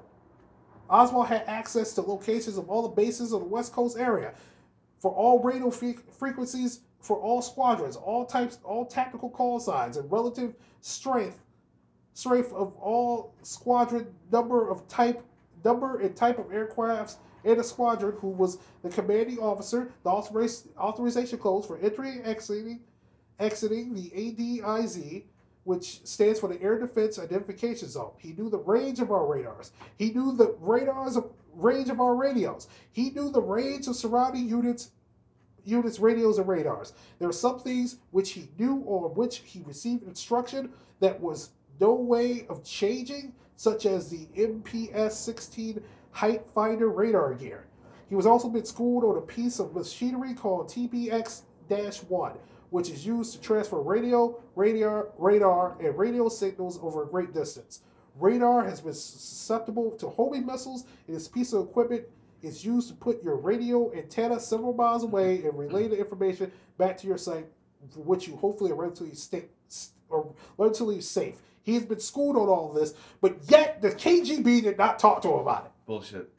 Oswald 0.90 1.28
had 1.28 1.44
access 1.48 1.94
to 1.94 2.02
locations 2.02 2.58
of 2.58 2.70
all 2.70 2.82
the 2.82 2.96
bases 2.96 3.34
of 3.34 3.42
the 3.42 3.48
West 3.48 3.74
Coast 3.74 3.98
area 3.98 4.34
for 5.00 5.12
all 5.12 5.42
radio 5.42 5.70
fre- 5.70 6.00
frequencies 6.12 6.82
for 7.00 7.18
all 7.18 7.42
squadrons, 7.42 7.96
all 7.96 8.26
types, 8.26 8.60
all 8.64 8.86
tactical 8.86 9.30
call 9.30 9.60
signs, 9.60 9.98
and 9.98 10.12
relative 10.12 10.56
strength 10.82 11.40
strength 12.14 12.52
of 12.54 12.76
all 12.78 13.36
squadron 13.44 14.08
number 14.32 14.70
of 14.70 14.88
type 14.88 15.24
number 15.64 16.00
and 16.00 16.16
type 16.16 16.40
of 16.40 16.48
aircrafts 16.48 17.18
in 17.44 17.60
a 17.60 17.64
squadron 17.64 18.16
who 18.20 18.30
was 18.30 18.58
the 18.82 18.90
commanding 18.90 19.38
officer, 19.38 19.92
the 20.04 20.10
authoriz- 20.10 20.68
authorization 20.78 21.38
codes 21.38 21.68
for 21.68 21.78
entering 21.78 22.18
and 22.18 22.28
exiting, 22.28 22.80
exiting 23.40 23.94
the 23.94 24.10
ADIZ, 24.16 25.24
which 25.68 25.99
stands 26.05 26.39
for 26.39 26.47
the 26.47 26.61
Air 26.61 26.80
Defense 26.80 27.20
Identification 27.20 27.89
Zone. 27.89 28.11
He 28.20 28.32
knew 28.32 28.49
the 28.49 28.57
range 28.57 29.01
of 29.01 29.11
our 29.11 29.28
radars. 29.28 29.74
He 29.97 30.11
knew 30.11 30.34
the 30.34 30.55
radars 30.61 31.18
of 31.18 31.30
range 31.53 31.89
of 31.89 31.99
our 31.99 32.15
radios. 32.15 32.70
He 32.89 33.09
knew 33.09 33.30
the 33.30 33.41
range 33.41 33.86
of 33.88 33.97
surrounding 33.97 34.47
units 34.47 34.91
units, 35.65 35.99
radios, 35.99 36.38
and 36.38 36.47
radars. 36.47 36.93
There 37.20 37.28
are 37.28 37.34
some 37.34 37.59
things 37.59 37.97
which 38.11 38.32
he 38.32 38.47
knew 38.57 38.78
or 38.86 39.09
which 39.09 39.39
he 39.39 39.61
received 39.65 40.03
instruction 40.03 40.72
that 41.01 41.20
was 41.20 41.49
no 41.82 41.93
way 41.93 42.45
of 42.47 42.63
changing, 42.63 43.34
such 43.57 43.86
as 43.86 44.09
the 44.09 44.28
MPS 44.38 45.11
16 45.11 45.84
height 46.11 46.47
finder 46.55 46.89
radar 46.89 47.34
gear. 47.34 47.65
He 48.07 48.15
was 48.15 48.26
also 48.26 48.47
been 48.47 48.63
schooled 48.63 49.03
on 49.03 49.18
a 49.18 49.22
piece 49.22 49.59
of 49.59 49.76
machinery 49.76 50.34
called 50.34 50.70
TPX 50.70 51.41
1, 52.07 52.32
which 52.70 52.89
is 52.89 53.05
used 53.05 53.34
to 53.34 53.41
transfer 53.41 53.82
radio, 53.82 54.39
radar, 54.55 55.09
radar, 55.18 55.78
and 55.80 55.97
radio 55.97 56.30
signals 56.30 56.80
over 56.82 57.03
a 57.03 57.07
great 57.07 57.34
distance. 57.34 57.82
Radar 58.20 58.63
has 58.63 58.82
been 58.82 58.93
susceptible 58.93 59.91
to 59.91 60.09
homing 60.09 60.45
missiles, 60.45 60.86
and 61.07 61.15
this 61.15 61.28
piece 61.28 61.53
of 61.53 61.63
equipment 61.68 62.05
is 62.41 62.65
used 62.65 62.89
to 62.89 62.95
put 62.95 63.24
your 63.24 63.36
radio 63.36 63.91
antenna 63.93 64.39
several 64.39 64.74
miles 64.74 65.03
away 65.03 65.43
and 65.43 65.57
relay 65.57 65.88
the 65.88 65.97
information 65.97 66.51
back 66.78 66.97
to 66.97 67.07
your 67.07 67.18
site, 67.18 67.47
which 67.95 68.28
you 68.28 68.36
hopefully 68.36 68.72
are 68.72 68.76
relatively 68.76 69.13
sta- 69.13 69.49
or 70.09 70.34
relatively 70.57 71.01
safe. 71.01 71.41
He 71.61 71.74
has 71.74 71.86
been 71.86 71.99
schooled 71.99 72.38
on 72.38 72.47
all 72.47 72.72
this, 72.72 72.93
but 73.22 73.38
yet 73.49 73.82
the 73.82 73.89
KGB 73.89 74.63
did 74.63 74.78
not 74.78 74.99
talk 74.99 75.22
to 75.24 75.30
him 75.30 75.39
about 75.39 75.65
it. 75.65 75.72
Bullshit. 75.86 76.30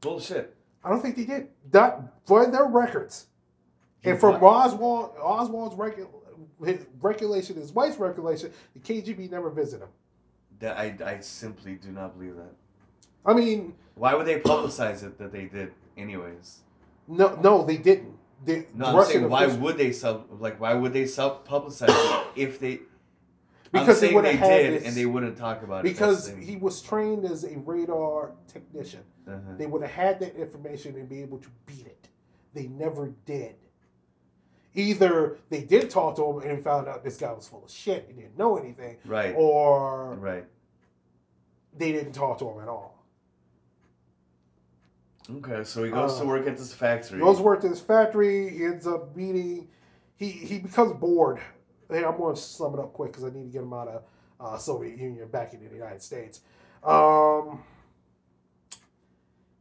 Bullshit. 0.00 0.56
I 0.82 0.90
don't 0.90 1.00
think 1.00 1.16
they 1.16 1.26
did. 1.26 1.48
Not 1.72 2.02
for 2.26 2.46
their 2.46 2.64
records. 2.64 3.26
And 4.04 4.18
from? 4.18 4.42
Oswald, 4.42 5.12
Oswald's 5.22 5.74
regu- 5.76 6.08
his 6.64 6.86
regulation, 7.00 7.56
his 7.56 7.72
wife's 7.72 7.98
regulation, 7.98 8.52
the 8.74 8.80
KGB 8.80 9.30
never 9.30 9.50
visited 9.50 9.84
him. 9.84 9.90
That 10.60 10.76
I, 10.76 10.96
I 11.04 11.20
simply 11.20 11.74
do 11.74 11.90
not 11.90 12.18
believe 12.18 12.36
that. 12.36 12.52
I 13.24 13.34
mean, 13.34 13.74
Why 13.94 14.14
would 14.14 14.26
they 14.26 14.40
publicize 14.40 15.02
it 15.02 15.18
that 15.18 15.32
they 15.32 15.44
did, 15.46 15.72
anyways? 15.96 16.60
no, 17.08 17.34
no, 17.42 17.64
they 17.64 17.76
didn't. 17.76 18.16
They, 18.44 18.66
No, 18.74 18.86
I'm 18.86 18.96
Russian 18.96 19.12
saying 19.12 19.28
why 19.28 19.42
officials- 19.44 19.62
would 19.62 19.76
they 19.78 19.92
sub 19.92 20.40
like 20.40 20.58
why 20.60 20.72
would 20.72 20.94
they 20.94 21.06
sub 21.06 21.46
publicize 21.46 21.88
it 21.90 22.26
if 22.36 22.58
they 22.58 22.80
I'm 23.72 23.80
Because 23.84 24.00
they 24.00 24.12
they 24.14 24.32
did, 24.36 24.80
this- 24.80 24.86
and 24.86 24.96
they 24.96 25.04
wouldn't 25.06 25.36
talk 25.36 25.62
about 25.62 25.80
it. 25.84 25.88
because 25.92 26.28
he 26.40 26.56
was 26.56 26.80
trained 26.80 27.24
as 27.26 27.44
a 27.44 27.58
radar 27.58 28.32
technician. 28.48 29.00
Uh-huh. 29.28 29.38
They 29.58 29.66
would 29.66 29.82
have 29.82 29.90
had 29.90 30.20
that 30.20 30.34
information 30.36 30.96
and 30.96 31.08
be 31.08 31.20
able 31.20 31.38
to 31.38 31.48
beat 31.66 31.86
it. 31.86 32.08
They 32.54 32.66
never 32.66 33.12
did. 33.26 33.54
Either 34.74 35.38
they 35.48 35.62
did 35.62 35.90
talk 35.90 36.16
to 36.16 36.24
him 36.40 36.48
and 36.48 36.62
found 36.62 36.86
out 36.88 37.02
this 37.02 37.16
guy 37.16 37.32
was 37.32 37.48
full 37.48 37.64
of 37.64 37.70
shit 37.70 38.06
and 38.08 38.16
didn't 38.18 38.38
know 38.38 38.56
anything, 38.56 38.96
Right. 39.04 39.34
or 39.36 40.14
Right. 40.14 40.44
they 41.76 41.90
didn't 41.92 42.12
talk 42.12 42.38
to 42.38 42.48
him 42.48 42.60
at 42.60 42.68
all. 42.68 42.96
Okay, 45.30 45.62
so 45.64 45.84
he 45.84 45.90
goes 45.90 46.16
Uh, 46.18 46.22
to 46.22 46.28
work 46.28 46.46
at 46.46 46.56
this 46.56 46.72
factory. 46.72 47.18
He 47.18 47.24
goes 47.24 47.36
to 47.38 47.42
work 47.42 47.62
at 47.64 47.70
this 47.70 47.80
factory. 47.80 48.48
He 48.50 48.64
ends 48.64 48.86
up 48.86 49.14
meeting. 49.14 49.68
He 50.16 50.30
he 50.30 50.58
becomes 50.58 50.92
bored. 50.94 51.40
Hey, 51.88 52.04
I'm 52.04 52.16
going 52.16 52.34
to 52.34 52.40
sum 52.40 52.74
it 52.74 52.80
up 52.80 52.92
quick 52.92 53.12
because 53.12 53.24
I 53.24 53.30
need 53.30 53.44
to 53.44 53.48
get 53.52 53.62
him 53.62 53.72
out 53.72 53.88
of 53.88 54.02
uh, 54.38 54.56
Soviet 54.58 54.96
Union 54.98 55.28
back 55.28 55.52
into 55.54 55.68
the 55.68 55.74
United 55.74 56.02
States. 56.02 56.40
Um, 56.82 57.62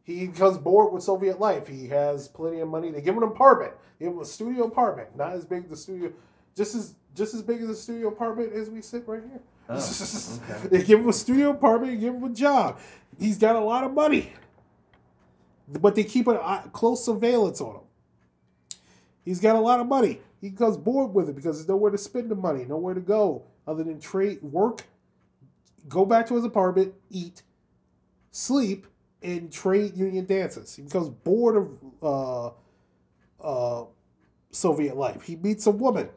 he 0.09 0.27
becomes 0.27 0.57
bored 0.57 0.91
with 0.91 1.03
Soviet 1.03 1.39
life. 1.39 1.67
He 1.67 1.87
has 1.87 2.27
plenty 2.27 2.59
of 2.59 2.67
money. 2.67 2.91
They 2.91 3.01
give 3.01 3.15
him 3.15 3.23
an 3.23 3.29
apartment. 3.29 3.73
They 3.97 4.05
give 4.05 4.13
him 4.13 4.19
a 4.19 4.25
studio 4.25 4.65
apartment, 4.65 5.15
not 5.15 5.33
as 5.33 5.45
big 5.45 5.65
as 5.65 5.69
the 5.69 5.77
studio, 5.77 6.11
just 6.55 6.75
as 6.75 6.95
just 7.15 7.33
as 7.33 7.41
big 7.41 7.61
as 7.61 7.67
the 7.67 7.75
studio 7.75 8.07
apartment 8.07 8.53
as 8.53 8.69
we 8.69 8.81
sit 8.81 9.07
right 9.07 9.21
here. 9.21 9.41
Oh, 9.69 9.75
okay. 10.55 10.67
they 10.69 10.83
give 10.83 10.99
him 10.99 11.09
a 11.09 11.13
studio 11.13 11.51
apartment. 11.51 11.99
Give 11.99 12.15
him 12.15 12.23
a 12.23 12.29
job. 12.29 12.79
He's 13.19 13.37
got 13.37 13.55
a 13.55 13.59
lot 13.59 13.83
of 13.83 13.93
money, 13.93 14.33
but 15.67 15.95
they 15.95 16.03
keep 16.03 16.27
a 16.27 16.41
eye- 16.41 16.63
close 16.71 17.05
surveillance 17.05 17.61
on 17.61 17.75
him. 17.75 17.81
He's 19.23 19.39
got 19.39 19.55
a 19.55 19.59
lot 19.59 19.79
of 19.79 19.87
money. 19.87 20.21
He 20.41 20.49
becomes 20.49 20.77
bored 20.77 21.13
with 21.13 21.29
it 21.29 21.35
because 21.35 21.57
there's 21.57 21.67
nowhere 21.67 21.91
to 21.91 21.97
spend 21.97 22.31
the 22.31 22.35
money, 22.35 22.65
nowhere 22.65 22.93
to 22.93 23.01
go 23.01 23.43
other 23.67 23.83
than 23.83 23.99
trade, 23.99 24.41
work, 24.41 24.85
go 25.87 26.05
back 26.05 26.25
to 26.27 26.35
his 26.35 26.45
apartment, 26.45 26.93
eat, 27.11 27.43
sleep, 28.31 28.87
and 29.21 29.51
trade 29.51 29.95
union 29.97 30.25
dances. 30.25 30.75
He 30.75 30.81
becomes 30.81 31.09
bored 31.09 31.55
of 31.55 31.77
uh, 32.01 32.51
uh, 33.43 33.85
Soviet 34.51 34.95
life. 34.95 35.23
He 35.23 35.35
meets 35.35 35.67
a 35.67 35.71
woman. 35.71 36.09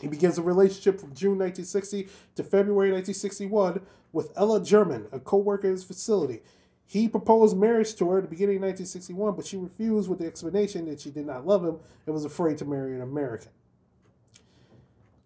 He 0.00 0.08
begins 0.08 0.36
a 0.36 0.42
relationship 0.42 1.00
from 1.00 1.14
June 1.14 1.38
1960 1.38 2.08
to 2.34 2.42
February 2.42 2.90
1961 2.90 3.82
with 4.12 4.32
Ella 4.36 4.62
German, 4.62 5.06
a 5.12 5.20
co-worker 5.20 5.68
at 5.68 5.72
his 5.72 5.84
facility. 5.84 6.40
He 6.84 7.08
proposed 7.08 7.56
marriage 7.56 7.94
to 7.94 8.10
her 8.10 8.18
at 8.18 8.24
the 8.24 8.28
beginning 8.28 8.56
of 8.56 8.62
1961, 8.62 9.34
but 9.34 9.46
she 9.46 9.56
refused 9.56 10.10
with 10.10 10.18
the 10.18 10.26
explanation 10.26 10.86
that 10.86 11.00
she 11.00 11.10
did 11.10 11.24
not 11.24 11.46
love 11.46 11.64
him 11.64 11.78
and 12.04 12.14
was 12.14 12.24
afraid 12.24 12.58
to 12.58 12.64
marry 12.64 12.94
an 12.94 13.00
American. 13.00 13.52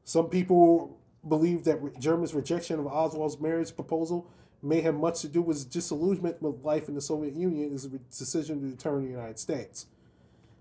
Some 0.05 0.29
people 0.29 0.99
believe 1.27 1.65
that 1.65 1.99
German's 1.99 2.35
rejection 2.35 2.79
of 2.79 2.87
Oswald's 2.87 3.41
marriage 3.41 3.75
proposal 3.75 4.31
may 4.67 4.81
have 4.83 4.95
much 4.95 5.21
to 5.23 5.29
do 5.29 5.41
with 5.43 5.57
his 5.57 5.65
disillusionment 5.65 6.43
with 6.43 6.63
life 6.65 6.89
in 6.89 6.95
the 6.95 7.01
Soviet 7.01 7.35
Union 7.35 7.65
and 7.65 7.73
his 7.73 7.87
decision 8.19 8.61
to 8.61 8.67
return 8.67 9.01
to 9.03 9.07
the 9.07 9.13
United 9.13 9.39
States. 9.39 9.87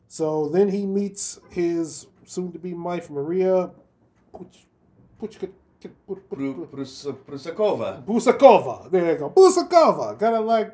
So 0.08 0.48
then 0.50 0.70
he 0.70 0.86
meets 0.86 1.40
his 1.50 2.08
soon-to-be 2.26 2.74
wife, 2.74 3.10
Maria 3.10 3.72
Puch- 4.34 4.66
Puchka- 5.22 5.52
Pru- 6.08 6.72
Prus- 6.72 7.06
Prusakova. 7.28 8.90
There 8.92 9.12
you 9.12 9.18
go. 9.18 9.30
Busakova. 9.30 10.18
Kind 10.20 10.36
of 10.36 10.46
like 10.46 10.74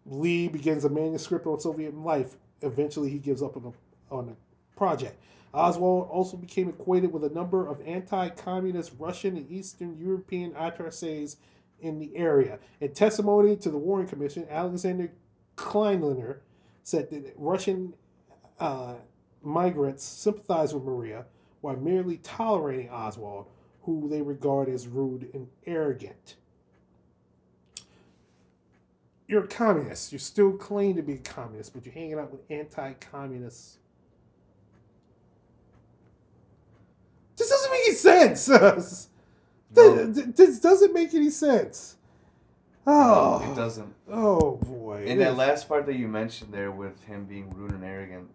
Lee 0.05 0.47
begins 0.47 0.83
a 0.83 0.89
manuscript 0.89 1.45
on 1.45 1.59
Soviet 1.59 1.95
life. 1.95 2.35
Eventually, 2.61 3.09
he 3.09 3.19
gives 3.19 3.41
up 3.41 3.55
on 3.55 3.63
the, 3.63 4.15
on 4.15 4.25
the 4.27 4.35
project. 4.75 5.21
Oswald 5.53 6.09
also 6.09 6.37
became 6.37 6.69
acquainted 6.69 7.11
with 7.11 7.23
a 7.23 7.29
number 7.29 7.67
of 7.67 7.81
anti 7.85 8.29
communist 8.29 8.93
Russian 8.97 9.37
and 9.37 9.49
Eastern 9.51 9.97
European 9.99 10.53
attaches 10.55 11.37
in 11.79 11.99
the 11.99 12.15
area. 12.15 12.59
In 12.79 12.93
testimony 12.93 13.55
to 13.57 13.69
the 13.69 13.77
Warren 13.77 14.07
Commission, 14.07 14.47
Alexander 14.49 15.11
Kleinlerer 15.57 16.37
said 16.83 17.09
that 17.09 17.33
Russian 17.37 17.93
uh, 18.59 18.95
migrants 19.41 20.03
sympathized 20.03 20.73
with 20.73 20.83
Maria 20.83 21.25
while 21.61 21.75
merely 21.75 22.17
tolerating 22.17 22.89
Oswald, 22.89 23.47
who 23.83 24.07
they 24.09 24.21
regard 24.21 24.69
as 24.69 24.87
rude 24.87 25.29
and 25.33 25.47
arrogant. 25.65 26.35
You're 29.27 29.45
a 29.45 29.47
communist. 29.47 30.11
You 30.11 30.19
still 30.19 30.53
claim 30.53 30.95
to 30.95 31.01
be 31.01 31.13
a 31.13 31.17
communist, 31.17 31.73
but 31.73 31.85
you're 31.85 31.93
hanging 31.93 32.19
out 32.19 32.31
with 32.31 32.41
anti 32.49 32.93
communists. 32.93 33.77
This 37.37 37.49
doesn't 37.49 37.71
make 37.71 37.81
any 37.87 37.95
sense. 37.95 39.07
No. 39.73 40.05
This, 40.05 40.25
this 40.35 40.59
doesn't 40.59 40.93
make 40.93 41.13
any 41.13 41.29
sense. 41.29 41.95
No, 42.85 43.41
Oh, 43.43 43.51
it 43.51 43.55
doesn't. 43.55 43.93
Oh 44.09 44.57
boy. 44.57 45.03
In 45.05 45.19
that 45.19 45.35
last 45.35 45.67
part 45.67 45.85
that 45.85 45.95
you 45.95 46.07
mentioned 46.07 46.53
there 46.53 46.71
with 46.71 47.03
him 47.03 47.25
being 47.25 47.49
rude 47.53 47.71
and 47.71 47.83
arrogant, 47.83 48.29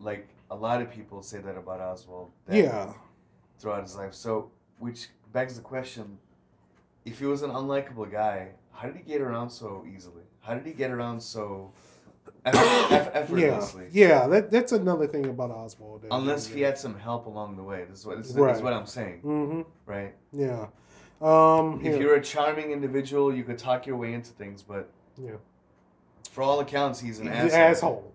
like 0.00 0.28
a 0.50 0.54
lot 0.56 0.80
of 0.82 0.90
people 0.90 1.22
say 1.22 1.38
that 1.38 1.56
about 1.56 1.80
Oswald. 1.80 2.30
that 2.46 2.56
yeah. 2.56 2.92
Throughout 3.58 3.82
his 3.82 3.96
life. 3.96 4.14
So, 4.14 4.50
which 4.78 5.08
begs 5.32 5.56
the 5.56 5.62
question 5.62 6.18
if 7.04 7.18
he 7.18 7.26
was 7.26 7.42
an 7.42 7.50
unlikable 7.50 8.10
guy, 8.10 8.48
how 8.72 8.88
did 8.88 8.96
he 8.96 9.02
get 9.02 9.20
around 9.20 9.50
so 9.50 9.84
easily? 9.94 10.22
How 10.40 10.54
did 10.54 10.66
he 10.66 10.72
get 10.72 10.90
around 10.90 11.20
so 11.22 11.72
eff- 12.44 12.54
eff- 12.90 12.90
Yeah, 13.30 13.36
effortlessly? 13.46 13.88
yeah, 13.92 14.26
that 14.28 14.50
that's 14.50 14.72
another 14.72 15.06
thing 15.06 15.26
about 15.26 15.50
Oswald. 15.50 16.04
Unless 16.10 16.46
he 16.46 16.62
had 16.62 16.78
some 16.78 16.98
help 16.98 17.26
along 17.26 17.56
the 17.56 17.62
way. 17.62 17.84
This 17.88 18.00
is 18.00 18.06
what, 18.06 18.16
this 18.18 18.30
is, 18.30 18.36
Right. 18.36 18.48
this 18.48 18.56
is 18.58 18.62
what 18.62 18.72
I'm 18.72 18.86
saying, 18.86 19.20
Mm-hmm. 19.22 19.60
right? 19.86 20.14
Yeah. 20.32 20.66
Um. 21.20 21.76
If 21.76 21.94
here. 21.94 22.00
you're 22.02 22.14
a 22.16 22.22
charming 22.22 22.70
individual, 22.72 23.34
you 23.34 23.44
could 23.44 23.58
talk 23.58 23.86
your 23.86 23.96
way 23.96 24.12
into 24.14 24.30
things, 24.32 24.62
but 24.62 24.90
Yeah. 25.16 25.36
for 26.30 26.42
all 26.42 26.60
accounts, 26.60 27.00
he's 27.00 27.18
an 27.20 27.26
He's 27.26 27.52
asshole. 27.52 27.60
an 27.60 27.70
asshole. 27.70 28.12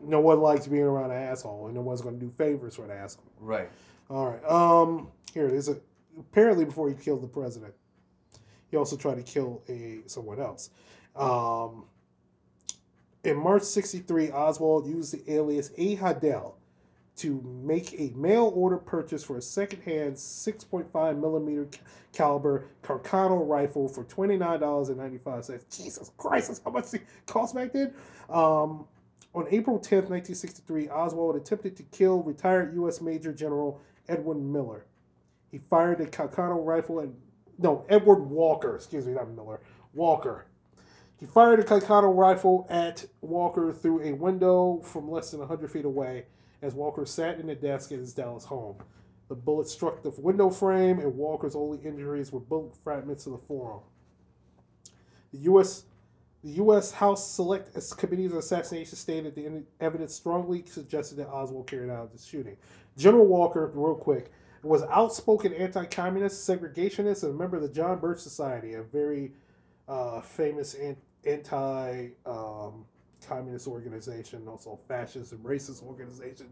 No 0.00 0.20
one 0.20 0.40
likes 0.40 0.66
being 0.66 0.82
around 0.82 1.10
an 1.12 1.16
asshole, 1.22 1.66
and 1.66 1.74
no 1.74 1.80
one's 1.80 2.02
going 2.02 2.18
to 2.18 2.24
do 2.26 2.30
favors 2.30 2.76
for 2.76 2.84
an 2.84 2.90
asshole. 2.90 3.24
Right. 3.40 3.70
All 4.10 4.26
right. 4.30 4.44
Um. 4.44 5.08
Here 5.32 5.46
it 5.46 5.54
is. 5.54 5.68
Apparently, 6.18 6.64
before 6.64 6.88
he 6.88 6.94
killed 6.94 7.22
the 7.22 7.28
president, 7.28 7.74
he 8.70 8.76
also 8.76 8.96
tried 8.96 9.16
to 9.16 9.22
kill 9.22 9.62
a 9.68 10.00
someone 10.06 10.40
else. 10.40 10.70
Um. 11.16 11.84
In 13.22 13.38
March 13.38 13.62
'63, 13.62 14.30
Oswald 14.32 14.86
used 14.86 15.14
the 15.14 15.32
alias 15.32 15.70
A. 15.78 15.96
Hidell 15.96 16.54
to 17.16 17.40
make 17.62 17.94
a 17.98 18.12
mail 18.16 18.52
order 18.54 18.76
purchase 18.76 19.22
for 19.22 19.36
a 19.36 19.42
secondhand 19.42 20.14
6.5 20.14 21.20
millimeter 21.20 21.66
ca- 21.66 21.78
caliber 22.12 22.66
Carcano 22.82 23.46
rifle 23.46 23.88
for 23.88 24.04
$29.95. 24.04 25.62
Jesus 25.76 26.10
Christ, 26.16 26.48
that's 26.48 26.60
how 26.64 26.70
much 26.70 26.92
it 26.94 27.02
cost 27.26 27.54
back 27.54 27.72
then. 27.72 27.94
Um, 28.28 28.86
on 29.34 29.46
April 29.50 29.78
10th, 29.78 30.10
1963, 30.10 30.88
Oswald 30.88 31.36
attempted 31.36 31.76
to 31.76 31.82
kill 31.84 32.22
retired 32.22 32.74
U.S. 32.74 33.00
Major 33.00 33.32
General 33.32 33.80
Edwin 34.08 34.52
Miller. 34.52 34.86
He 35.50 35.58
fired 35.58 36.00
a 36.00 36.06
Carcano 36.06 36.64
rifle 36.64 37.00
at, 37.00 37.08
no, 37.58 37.84
Edward 37.88 38.22
Walker, 38.24 38.76
excuse 38.76 39.06
me, 39.06 39.12
not 39.12 39.30
Miller, 39.30 39.60
Walker. 39.92 40.46
He 41.18 41.26
fired 41.26 41.60
a 41.60 41.64
Carcano 41.64 42.14
rifle 42.14 42.66
at 42.68 43.04
Walker 43.20 43.72
through 43.72 44.02
a 44.02 44.12
window 44.12 44.80
from 44.82 45.08
less 45.08 45.30
than 45.30 45.40
100 45.40 45.70
feet 45.70 45.84
away 45.84 46.24
as 46.64 46.74
Walker 46.74 47.04
sat 47.04 47.38
in 47.38 47.46
the 47.46 47.54
desk 47.54 47.92
at 47.92 47.98
his 47.98 48.14
Dallas 48.14 48.46
home. 48.46 48.76
The 49.28 49.34
bullet 49.34 49.68
struck 49.68 50.02
the 50.02 50.10
window 50.18 50.50
frame, 50.50 50.98
and 50.98 51.14
Walker's 51.14 51.54
only 51.54 51.78
injuries 51.78 52.32
were 52.32 52.40
bullet 52.40 52.74
fragments 52.82 53.24
to 53.24 53.30
the 53.30 53.38
forearm. 53.38 53.82
The 55.32 55.40
U.S. 55.40 55.84
The 56.42 56.50
U.S. 56.52 56.92
House 56.92 57.30
Select 57.30 57.74
Committee's 57.96 58.32
assassination 58.32 58.96
stated 58.96 59.34
the 59.34 59.62
evidence 59.80 60.14
strongly 60.14 60.64
suggested 60.66 61.16
that 61.16 61.28
Oswald 61.28 61.66
carried 61.66 61.90
out 61.90 62.12
the 62.12 62.18
shooting. 62.18 62.56
General 62.98 63.26
Walker, 63.26 63.70
real 63.74 63.94
quick, 63.94 64.30
was 64.62 64.82
outspoken 64.84 65.54
anti-communist, 65.54 66.46
segregationist, 66.48 67.22
and 67.22 67.34
a 67.34 67.36
member 67.36 67.56
of 67.56 67.62
the 67.62 67.68
John 67.68 67.98
Birch 67.98 68.20
Society, 68.20 68.74
a 68.74 68.82
very 68.82 69.32
uh, 69.88 70.20
famous 70.20 70.74
anti-communist 70.74 72.14
um, 72.26 72.84
organization, 73.66 74.46
also 74.48 74.78
fascist 74.88 75.32
and 75.32 75.44
racist 75.44 75.82
organization, 75.82 76.46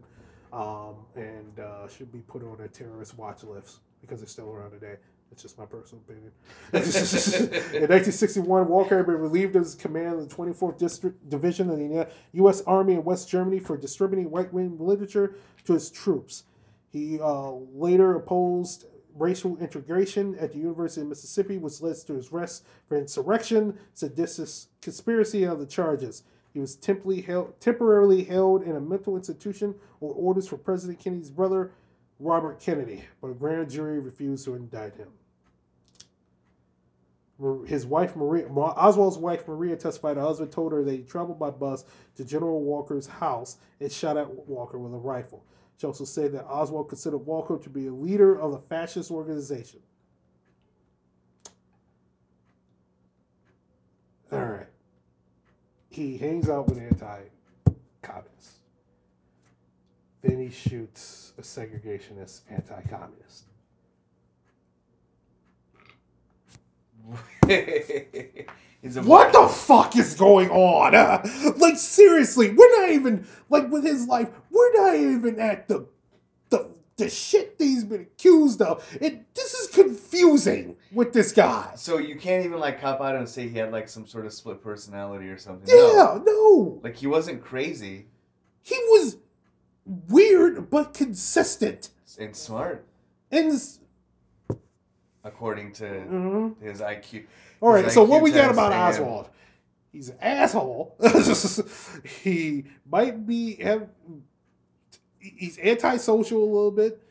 um, 0.51 0.95
and 1.15 1.59
uh, 1.59 1.87
should 1.87 2.11
be 2.11 2.19
put 2.19 2.43
on 2.43 2.59
a 2.61 2.67
terrorist 2.67 3.17
watch 3.17 3.43
list 3.43 3.79
because 4.01 4.21
it's 4.21 4.31
still 4.31 4.49
around 4.49 4.71
today. 4.71 4.95
It's 5.31 5.41
just 5.41 5.57
my 5.57 5.65
personal 5.65 6.03
opinion. 6.07 6.31
in 6.73 7.89
1961, 7.89 8.67
Walker 8.67 8.97
had 8.97 9.07
been 9.07 9.17
relieved 9.17 9.55
of 9.55 9.63
his 9.63 9.73
command 9.73 10.19
of 10.19 10.29
the 10.29 10.35
24th 10.35 10.77
District 10.77 11.27
Division 11.27 11.71
of 11.71 11.79
the 11.79 12.07
U.S. 12.33 12.61
Army 12.67 12.93
in 12.93 13.03
West 13.03 13.29
Germany 13.29 13.57
for 13.57 13.75
distributing 13.75 14.29
right-wing 14.29 14.77
literature 14.79 15.35
to 15.65 15.73
his 15.73 15.89
troops. 15.89 16.43
He 16.91 17.19
uh, 17.19 17.49
later 17.73 18.15
opposed 18.15 18.85
racial 19.15 19.57
integration 19.57 20.35
at 20.39 20.51
the 20.53 20.59
University 20.59 21.01
of 21.01 21.07
Mississippi, 21.07 21.57
which 21.57 21.81
led 21.81 21.95
to 22.05 22.13
his 22.13 22.31
arrest 22.31 22.65
for 22.87 22.97
insurrection, 22.97 23.79
seditious 23.95 24.67
conspiracy, 24.81 25.43
and 25.43 25.53
other 25.53 25.65
charges. 25.65 26.23
He 26.53 26.59
was 26.59 26.75
temporarily 26.75 27.21
held, 27.21 27.59
temporarily 27.59 28.23
held 28.23 28.63
in 28.63 28.75
a 28.75 28.79
mental 28.79 29.17
institution 29.17 29.75
on 30.01 30.13
orders 30.15 30.47
for 30.47 30.57
President 30.57 30.99
Kennedy's 30.99 31.31
brother, 31.31 31.71
Robert 32.19 32.59
Kennedy, 32.59 33.05
but 33.21 33.29
a 33.29 33.33
grand 33.33 33.71
jury 33.71 33.99
refused 33.99 34.45
to 34.45 34.55
indict 34.55 34.95
him. 34.95 35.09
His 37.65 37.85
wife 37.85 38.15
Marina, 38.15 38.47
Oswald's 38.53 39.17
wife 39.17 39.47
Marina 39.47 39.75
testified. 39.75 40.17
Her 40.17 40.23
husband 40.23 40.51
told 40.51 40.71
her 40.71 40.83
that 40.83 40.91
he 40.91 40.99
traveled 40.99 41.39
by 41.39 41.49
bus 41.49 41.83
to 42.15 42.23
General 42.23 42.61
Walker's 42.61 43.07
house 43.07 43.57
and 43.79 43.91
shot 43.91 44.15
at 44.15 44.29
Walker 44.47 44.77
with 44.77 44.93
a 44.93 44.97
rifle. 44.97 45.43
She 45.77 45.87
also 45.87 46.05
said 46.05 46.31
that 46.33 46.45
Oswald 46.45 46.89
considered 46.89 47.17
Walker 47.17 47.57
to 47.57 47.69
be 47.69 47.87
a 47.87 47.91
leader 47.91 48.39
of 48.39 48.51
the 48.51 48.59
fascist 48.59 49.11
organization. 49.11 49.81
All 54.31 54.45
right. 54.45 54.67
He 55.93 56.17
hangs 56.17 56.49
out 56.49 56.67
with 56.67 56.79
anti-communists. 56.79 58.57
Then 60.23 60.39
he 60.39 60.49
shoots 60.49 61.33
a 61.37 61.41
segregationist 61.43 62.41
anti-communist. 62.49 63.45
what 69.03 69.33
the 69.33 69.47
fuck 69.47 69.95
is 69.95 70.15
going 70.15 70.49
on? 70.49 70.95
Uh, 70.95 71.21
like 71.57 71.77
seriously, 71.77 72.49
we're 72.51 72.81
not 72.81 72.89
even 72.89 73.27
like 73.49 73.69
with 73.69 73.83
his 73.83 74.07
life. 74.07 74.29
We're 74.49 74.73
not 74.73 74.95
even 74.95 75.39
at 75.39 75.67
the 75.67 75.85
the 76.49 76.69
the 76.97 77.09
shit 77.09 77.57
that 77.57 77.63
he's 77.63 77.83
been 77.83 78.01
accused 78.01 78.61
of. 78.61 78.85
It 79.01 79.33
this 79.33 79.53
is 79.53 79.67
confusing 79.73 80.77
with 80.91 81.13
this 81.13 81.31
guy. 81.31 81.73
So 81.75 81.97
you 81.97 82.15
can't 82.15 82.45
even 82.45 82.59
like 82.59 82.81
cop 82.81 83.01
out 83.01 83.15
and 83.15 83.27
say 83.27 83.47
he 83.47 83.57
had 83.57 83.71
like 83.71 83.89
some 83.89 84.05
sort 84.05 84.25
of 84.25 84.33
split 84.33 84.61
personality 84.61 85.27
or 85.27 85.37
something. 85.37 85.67
Yeah, 85.67 86.19
no. 86.23 86.23
no. 86.25 86.79
Like 86.83 86.97
he 86.97 87.07
wasn't 87.07 87.43
crazy. 87.43 88.07
He 88.61 88.75
was 88.89 89.17
weird 89.85 90.69
but 90.69 90.93
consistent 90.93 91.89
and 92.19 92.35
smart. 92.35 92.85
And 93.31 93.59
according 95.23 95.73
to 95.73 95.83
mm-hmm. 95.83 96.65
his 96.65 96.81
IQ. 96.81 97.25
All 97.61 97.71
right, 97.71 97.89
so 97.91 98.03
what 98.03 98.21
we 98.21 98.31
got 98.31 98.51
about 98.51 98.73
Oswald? 98.73 99.29
He's 99.91 100.09
an 100.09 100.17
asshole. 100.21 100.97
he 102.23 102.65
might 102.89 103.25
be 103.25 103.55
have. 103.55 103.87
He's 105.23 105.57
antisocial 105.57 106.43
a 106.43 106.45
little 106.45 106.71
bit. 106.71 107.01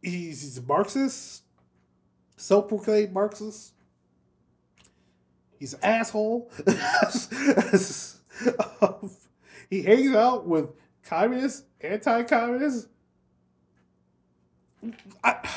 He's, 0.00 0.42
he's 0.42 0.58
a 0.58 0.62
Marxist, 0.62 1.42
self-proclaimed 2.36 3.12
Marxist. 3.12 3.72
He's 5.58 5.74
an 5.74 5.80
asshole. 5.82 6.52
he 9.68 9.82
hangs 9.82 10.14
out 10.14 10.46
with 10.46 10.68
communists, 11.02 11.64
anti-communists. 11.80 12.88
I, 15.24 15.36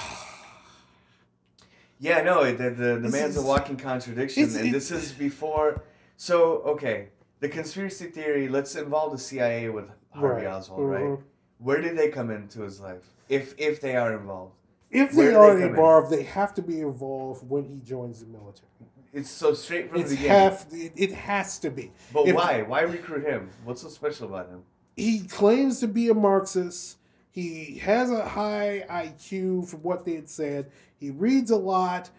yeah, 1.99 2.21
no, 2.23 2.45
the 2.45 2.69
the, 2.71 2.95
the 2.95 3.09
man's 3.09 3.35
is, 3.35 3.37
a 3.37 3.45
walking 3.45 3.77
contradiction, 3.77 4.43
and 4.55 4.73
this 4.73 4.89
is 4.89 5.11
before. 5.11 5.83
So 6.15 6.61
okay, 6.61 7.09
the 7.41 7.49
conspiracy 7.49 8.05
theory. 8.05 8.47
Let's 8.47 8.75
involve 8.75 9.11
the 9.11 9.17
CIA 9.17 9.69
with 9.69 9.89
Harvey 10.12 10.45
right. 10.45 10.53
Oswald, 10.53 10.82
mm-hmm. 10.82 11.05
right? 11.12 11.20
Where 11.60 11.82
did 11.82 11.97
they 11.97 12.10
come 12.10 12.30
into 12.30 12.62
his 12.62 12.80
life? 12.80 13.03
If 13.30 13.53
if 13.58 13.82
they 13.82 13.95
are 13.95 14.14
involved. 14.14 14.53
If 14.89 15.12
they 15.12 15.34
are 15.34 15.58
they 15.58 15.66
involved, 15.66 16.12
in? 16.12 16.20
they 16.20 16.26
have 16.26 16.53
to 16.55 16.62
be 16.62 16.80
involved 16.80 17.47
when 17.49 17.66
he 17.66 17.80
joins 17.80 18.22
the 18.22 18.28
military. 18.28 18.68
It's 19.14 19.30
so 19.30 19.53
straight 19.53 19.89
from 19.89 20.01
it's 20.01 20.12
the 20.12 20.16
beginning. 20.16 20.38
Have, 20.38 20.66
it, 20.72 20.91
it 20.95 21.12
has 21.14 21.60
to 21.60 21.70
be. 21.70 21.91
But 22.14 22.28
if, 22.28 22.36
why? 22.36 22.62
Why 22.62 22.82
recruit 22.82 23.26
him? 23.26 23.49
What's 23.64 23.82
so 23.82 23.89
special 23.89 24.28
about 24.28 24.49
him? 24.49 24.64
He 24.95 25.22
claims 25.22 25.80
to 25.80 25.88
be 25.88 26.10
a 26.10 26.14
Marxist. 26.14 26.97
He 27.32 27.80
has 27.80 28.12
a 28.12 28.28
high 28.28 28.86
IQ 28.89 29.68
from 29.68 29.84
what 29.84 30.05
they 30.05 30.16
had 30.16 30.30
said. 30.30 30.72
He 30.99 31.12
reads 31.12 31.51
a 31.51 31.58
lot. 31.58 32.10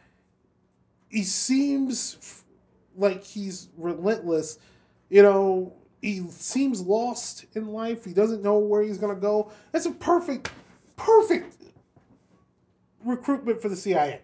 He 1.08 1.24
seems 1.24 2.44
like 2.96 3.24
he's 3.24 3.68
relentless. 3.76 4.58
You 5.08 5.22
know, 5.22 5.72
he 6.00 6.22
seems 6.30 6.80
lost 6.80 7.46
in 7.54 7.68
life. 7.68 8.04
He 8.04 8.12
doesn't 8.12 8.42
know 8.42 8.58
where 8.58 8.82
he's 8.82 8.98
to 8.98 9.14
go. 9.14 9.50
That's 9.72 9.86
a 9.86 9.90
perfect, 9.90 10.50
perfect 10.96 11.56
recruitment 13.04 13.60
for 13.60 13.68
the 13.68 13.76
CIA. 13.76 14.20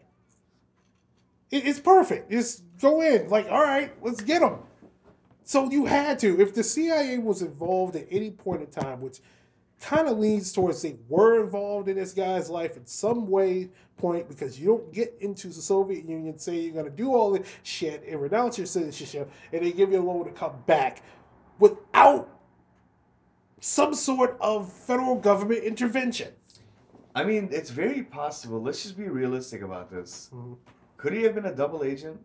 It's 1.51 1.81
perfect. 1.81 2.31
Just 2.31 2.63
go 2.81 3.01
in. 3.01 3.29
Like, 3.29 3.47
all 3.51 3.63
right, 3.63 3.93
let's 4.03 4.21
get 4.21 4.43
him. 4.43 4.59
So 5.45 5.71
you 5.71 5.87
had 5.87 6.19
to. 6.21 6.41
If 6.41 6.55
the 6.55 6.65
CIA 6.65 7.19
was 7.19 7.43
involved 7.43 7.97
at 7.97 8.07
any 8.11 8.31
point 8.31 8.63
in 8.63 8.69
time, 8.69 9.01
which 9.01 9.21
kind 9.81 10.09
of 10.09 10.19
leans 10.19 10.53
towards 10.53 10.81
they 10.81 10.97
were 11.09 11.45
involved 11.45 11.89
in 11.89 11.97
this 11.97 12.13
guy's 12.13 12.49
life 12.49 12.77
in 12.77 12.87
some 12.87 13.29
way 13.29 13.69
point 13.99 14.27
because 14.29 14.59
you 14.59 14.67
don't 14.67 14.93
get 14.93 15.15
into 15.21 15.49
the 15.49 15.55
Soviet 15.55 16.09
Union 16.09 16.39
say 16.39 16.59
you're 16.59 16.73
going 16.73 16.87
to 16.87 16.91
do 16.91 17.15
all 17.15 17.33
this 17.33 17.47
shit 17.63 18.03
and 18.09 18.21
renounce 18.21 18.57
your 18.57 18.67
citizenship 18.67 19.31
and 19.53 19.63
they 19.63 19.73
give 19.73 19.93
you 19.93 20.01
a 20.01 20.03
loan 20.03 20.25
to 20.25 20.31
come 20.31 20.55
back 20.67 21.03
without 21.59 22.29
some 23.61 23.95
sort 23.95 24.37
of 24.41 24.71
federal 24.73 25.17
government 25.17 25.65
intervention. 25.65 26.33
I 27.15 27.25
mean, 27.25 27.49
it's 27.53 27.71
very 27.71 28.03
possible. 28.03 28.61
Let's 28.61 28.83
just 28.83 28.99
be 28.99 29.09
realistic 29.09 29.63
about 29.63 29.91
this. 29.91 30.31
Mm-hmm. 30.35 30.55
Could 30.97 31.13
he 31.13 31.23
have 31.23 31.35
been 31.35 31.47
a 31.47 31.55
double 31.55 31.85
agent? 31.85 32.21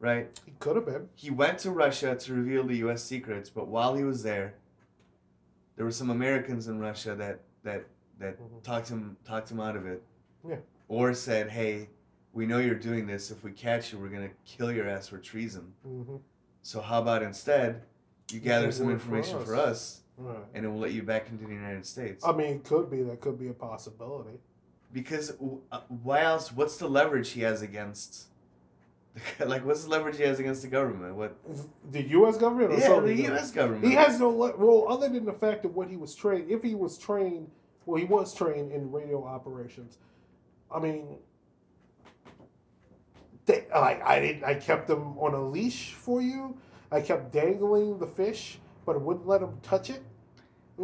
Right? 0.00 0.28
He 0.44 0.52
could 0.58 0.76
have 0.76 0.86
been. 0.86 1.08
He 1.14 1.30
went 1.30 1.58
to 1.60 1.70
Russia 1.70 2.14
to 2.14 2.34
reveal 2.34 2.64
the 2.64 2.76
U.S. 2.78 3.02
secrets, 3.02 3.50
but 3.50 3.68
while 3.68 3.94
he 3.94 4.04
was 4.04 4.22
there, 4.22 4.54
there 5.76 5.84
were 5.84 5.92
some 5.92 6.10
Americans 6.10 6.68
in 6.68 6.78
Russia 6.78 7.14
that 7.14 7.40
that 7.64 7.86
that 8.18 8.40
mm-hmm. 8.40 8.58
talked 8.62 8.88
him 8.88 9.16
talked 9.24 9.50
him 9.50 9.60
out 9.60 9.76
of 9.76 9.86
it. 9.86 10.02
Yeah. 10.48 10.56
Or 10.88 11.14
said, 11.14 11.50
"Hey, 11.50 11.88
we 12.32 12.46
know 12.46 12.58
you're 12.58 12.74
doing 12.74 13.06
this. 13.06 13.30
If 13.30 13.42
we 13.42 13.52
catch 13.52 13.92
you, 13.92 13.98
we're 13.98 14.08
gonna 14.08 14.30
kill 14.44 14.70
your 14.70 14.88
ass 14.88 15.08
for 15.08 15.18
treason. 15.18 15.72
Mm-hmm. 15.86 16.16
So 16.62 16.80
how 16.80 17.00
about 17.00 17.22
instead 17.22 17.82
you 18.30 18.40
gather 18.40 18.70
some 18.72 18.90
information 18.90 19.42
for 19.44 19.56
us, 19.56 19.56
for 19.56 19.56
us 19.56 20.00
right. 20.18 20.44
and 20.54 20.64
it 20.64 20.68
will 20.68 20.78
let 20.78 20.92
you 20.92 21.02
back 21.02 21.28
into 21.30 21.44
the 21.44 21.52
United 21.52 21.86
States." 21.86 22.24
I 22.24 22.32
mean, 22.32 22.56
it 22.56 22.64
could 22.64 22.90
be 22.90 23.02
that 23.02 23.20
could 23.20 23.38
be 23.38 23.48
a 23.48 23.54
possibility. 23.54 24.38
Because 24.92 25.32
uh, 25.70 25.80
why 26.02 26.22
else? 26.22 26.52
What's 26.52 26.76
the 26.78 26.88
leverage 26.88 27.30
he 27.30 27.42
has 27.42 27.62
against? 27.62 28.28
like 29.40 29.64
what's 29.64 29.84
the 29.84 29.90
leverage 29.90 30.16
he 30.16 30.22
has 30.22 30.38
against 30.38 30.62
the 30.62 30.68
government? 30.68 31.14
What 31.14 31.36
the 31.90 32.02
U.S. 32.02 32.36
government? 32.36 32.72
Or 32.72 32.78
yeah, 32.78 33.00
the 33.00 33.14
U.S. 33.24 33.50
government. 33.50 33.84
He 33.84 33.92
has 33.92 34.18
no 34.18 34.30
le- 34.30 34.56
well, 34.56 34.86
other 34.88 35.08
than 35.08 35.24
the 35.24 35.32
fact 35.32 35.64
of 35.64 35.74
what 35.74 35.88
he 35.88 35.96
was 35.96 36.14
trained. 36.14 36.50
If 36.50 36.62
he 36.62 36.74
was 36.74 36.98
trained, 36.98 37.50
well, 37.86 37.98
he 37.98 38.04
was 38.04 38.34
trained 38.34 38.72
in 38.72 38.90
radio 38.90 39.24
operations. 39.24 39.98
I 40.74 40.78
mean, 40.78 41.16
they, 43.46 43.66
like 43.74 44.02
I 44.04 44.20
didn't. 44.20 44.44
I 44.44 44.54
kept 44.54 44.86
them 44.86 45.18
on 45.18 45.34
a 45.34 45.40
leash 45.40 45.92
for 45.94 46.20
you. 46.20 46.56
I 46.90 47.00
kept 47.00 47.32
dangling 47.32 47.98
the 47.98 48.06
fish, 48.06 48.58
but 48.86 48.96
I 48.96 48.98
wouldn't 48.98 49.26
let 49.26 49.42
him 49.42 49.58
touch 49.62 49.90
it. 49.90 50.02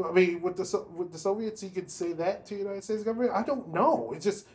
I 0.04 0.10
mean, 0.12 0.42
with 0.42 0.56
the 0.56 0.84
with 0.96 1.12
the 1.12 1.18
Soviets, 1.18 1.62
you 1.62 1.70
could 1.70 1.90
say 1.90 2.12
that 2.14 2.46
to 2.46 2.54
the 2.54 2.60
United 2.60 2.84
States 2.84 3.04
government. 3.04 3.32
I 3.32 3.42
don't 3.42 3.72
know. 3.72 4.12
It's 4.14 4.24
just 4.24 4.46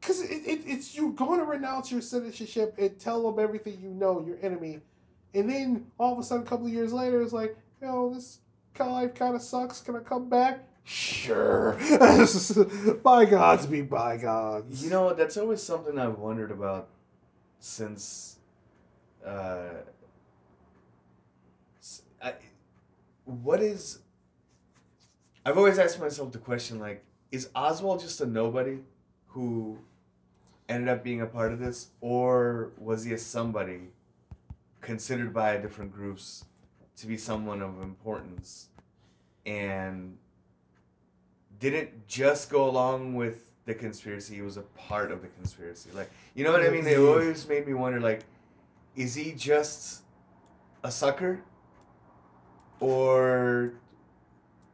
because 0.00 0.22
it, 0.22 0.42
it, 0.46 0.60
it's 0.66 0.94
you're 0.94 1.12
going 1.12 1.38
to 1.38 1.46
renounce 1.46 1.90
your 1.90 2.02
citizenship 2.02 2.74
and 2.78 2.98
tell 2.98 3.22
them 3.22 3.42
everything 3.42 3.80
you 3.80 3.90
know, 3.90 4.20
your 4.20 4.36
enemy, 4.42 4.80
and 5.34 5.48
then 5.48 5.86
all 5.98 6.12
of 6.12 6.18
a 6.18 6.22
sudden, 6.22 6.44
a 6.44 6.48
couple 6.48 6.66
of 6.66 6.72
years 6.72 6.92
later, 6.92 7.22
it's 7.22 7.32
like, 7.32 7.56
you 7.80 7.86
know, 7.86 8.12
this 8.12 8.40
life 8.78 9.14
kind 9.14 9.34
of 9.34 9.42
sucks. 9.42 9.80
Can 9.80 9.96
I 9.96 10.00
come 10.00 10.28
back? 10.28 10.64
Sure. 10.84 11.78
bygones 13.02 13.66
be 13.66 13.82
bygones. 13.82 14.82
You 14.84 14.90
know, 14.90 15.14
that's 15.14 15.36
always 15.36 15.62
something 15.62 15.98
I've 15.98 16.18
wondered 16.18 16.50
about 16.50 16.88
since 17.60 18.38
uh, 19.26 19.82
I, 22.22 22.34
what 23.24 23.60
is? 23.60 23.98
I've 25.44 25.58
always 25.58 25.78
asked 25.78 26.00
myself 26.00 26.32
the 26.32 26.38
question 26.38 26.78
like, 26.78 27.04
is 27.32 27.48
Oswald 27.54 28.00
just 28.00 28.20
a 28.20 28.26
nobody 28.26 28.78
who 29.28 29.78
ended 30.68 30.88
up 30.88 31.02
being 31.02 31.20
a 31.20 31.26
part 31.26 31.52
of 31.52 31.58
this, 31.58 31.88
or 32.00 32.70
was 32.78 33.04
he 33.04 33.12
a 33.12 33.18
somebody 33.18 33.80
considered 34.80 35.32
by 35.32 35.56
different 35.56 35.92
groups 35.92 36.44
to 36.96 37.06
be 37.06 37.16
someone 37.16 37.62
of 37.62 37.82
importance, 37.82 38.68
and 39.44 40.16
didn't 41.58 42.06
just 42.06 42.50
go 42.50 42.68
along 42.68 43.14
with 43.14 43.52
the 43.64 43.74
conspiracy; 43.74 44.36
he 44.36 44.42
was 44.42 44.56
a 44.56 44.62
part 44.62 45.10
of 45.10 45.22
the 45.22 45.28
conspiracy. 45.28 45.90
Like, 45.94 46.10
you 46.34 46.44
know 46.44 46.52
what 46.52 46.62
I 46.62 46.70
mean? 46.70 46.86
It 46.86 46.98
always 46.98 47.48
made 47.48 47.66
me 47.66 47.74
wonder, 47.74 48.00
like, 48.00 48.24
is 48.96 49.14
he 49.14 49.32
just 49.32 50.02
a 50.84 50.90
sucker, 50.90 51.42
or 52.80 53.74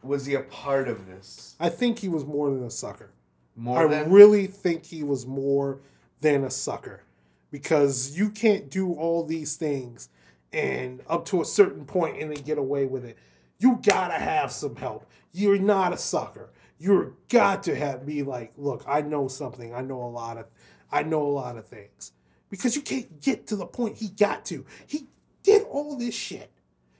was 0.03 0.27
he 0.27 0.35
a 0.35 0.41
part 0.41 0.89
of 0.89 1.07
this 1.07 1.57
I 1.61 1.69
think 1.69 1.99
he 1.99 2.09
was 2.09 2.25
more 2.25 2.51
than 2.51 2.65
a 2.65 2.71
sucker. 2.71 3.11
more 3.57 3.87
I 3.87 3.89
than? 3.89 4.11
really 4.13 4.47
think 4.47 4.87
he 4.87 5.03
was 5.03 5.27
more 5.27 5.81
than 6.21 6.45
a 6.45 6.51
sucker 6.51 7.03
because 7.51 8.17
you 8.17 8.31
can't 8.31 8.71
do 8.71 8.93
all 8.95 9.25
these 9.25 9.57
things 9.57 10.09
and 10.53 11.03
up 11.09 11.25
to 11.27 11.43
a 11.43 11.45
certain 11.45 11.85
point 11.85 12.21
and 12.21 12.33
then 12.33 12.43
get 12.43 12.59
away 12.59 12.87
with 12.87 13.05
it. 13.05 13.19
You 13.59 13.81
gotta 13.83 14.15
have 14.15 14.51
some 14.53 14.77
help. 14.77 15.07
You're 15.33 15.59
not 15.59 15.93
a 15.93 15.99
sucker. 15.99 16.51
You're 16.79 17.15
got 17.29 17.65
to 17.65 17.75
have 17.75 18.07
be 18.07 18.23
like, 18.23 18.53
look, 18.57 18.85
I 18.87 19.03
know 19.03 19.29
something. 19.29 19.75
I 19.75 19.81
know 19.81 20.03
a 20.03 20.07
lot 20.09 20.37
of, 20.39 20.47
I 20.93 21.03
know 21.03 21.23
a 21.23 21.29
lot 21.29 21.57
of 21.57 21.67
things 21.67 22.13
because 22.51 22.77
you 22.77 22.83
can't 22.83 23.21
get 23.21 23.47
to 23.49 23.57
the 23.57 23.67
point 23.67 23.97
he 23.97 24.09
got 24.09 24.45
to. 24.47 24.65
He 24.87 25.07
did 25.43 25.63
all 25.71 25.97
this 25.97 26.15
shit. 26.15 26.51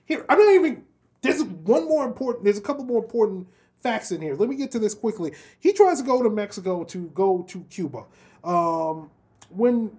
Here, 0.05 0.25
I'm 0.29 0.37
not 0.39 0.51
even. 0.53 0.85
There's 1.21 1.43
one 1.43 1.87
more 1.87 2.05
important. 2.05 2.45
There's 2.45 2.57
a 2.57 2.61
couple 2.61 2.85
more 2.85 3.03
important 3.03 3.47
facts 3.83 4.11
in 4.11 4.21
here. 4.21 4.35
Let 4.35 4.49
me 4.49 4.55
get 4.55 4.71
to 4.71 4.79
this 4.79 4.93
quickly. 4.93 5.33
He 5.59 5.73
tries 5.73 5.99
to 5.99 6.05
go 6.05 6.23
to 6.23 6.29
Mexico 6.29 6.83
to 6.85 7.07
go 7.09 7.43
to 7.49 7.61
Cuba. 7.69 8.05
Um, 8.43 9.09
when 9.49 9.91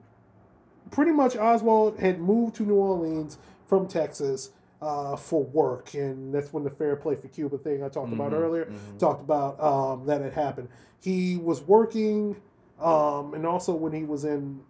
pretty 0.90 1.12
much 1.12 1.36
Oswald 1.36 1.98
had 1.98 2.20
moved 2.20 2.56
to 2.56 2.62
New 2.64 2.74
Orleans 2.74 3.38
from 3.66 3.86
Texas 3.86 4.50
uh, 4.82 5.14
for 5.16 5.44
work, 5.44 5.94
and 5.94 6.34
that's 6.34 6.52
when 6.52 6.64
the 6.64 6.70
Fair 6.70 6.96
Play 6.96 7.14
for 7.16 7.28
Cuba 7.28 7.58
thing 7.58 7.82
I 7.84 7.88
talked 7.88 8.12
about 8.12 8.32
Mhm, 8.32 8.40
earlier 8.40 8.64
mhm. 8.66 8.98
talked 8.98 9.20
about 9.20 9.60
um, 9.62 10.06
that 10.06 10.20
had 10.22 10.32
happened. 10.32 10.68
He 11.00 11.36
was 11.36 11.60
working, 11.62 12.36
um, 12.80 13.34
and 13.34 13.46
also 13.46 13.74
when 13.74 13.92
he 13.92 14.04
was 14.04 14.24
in 14.24 14.60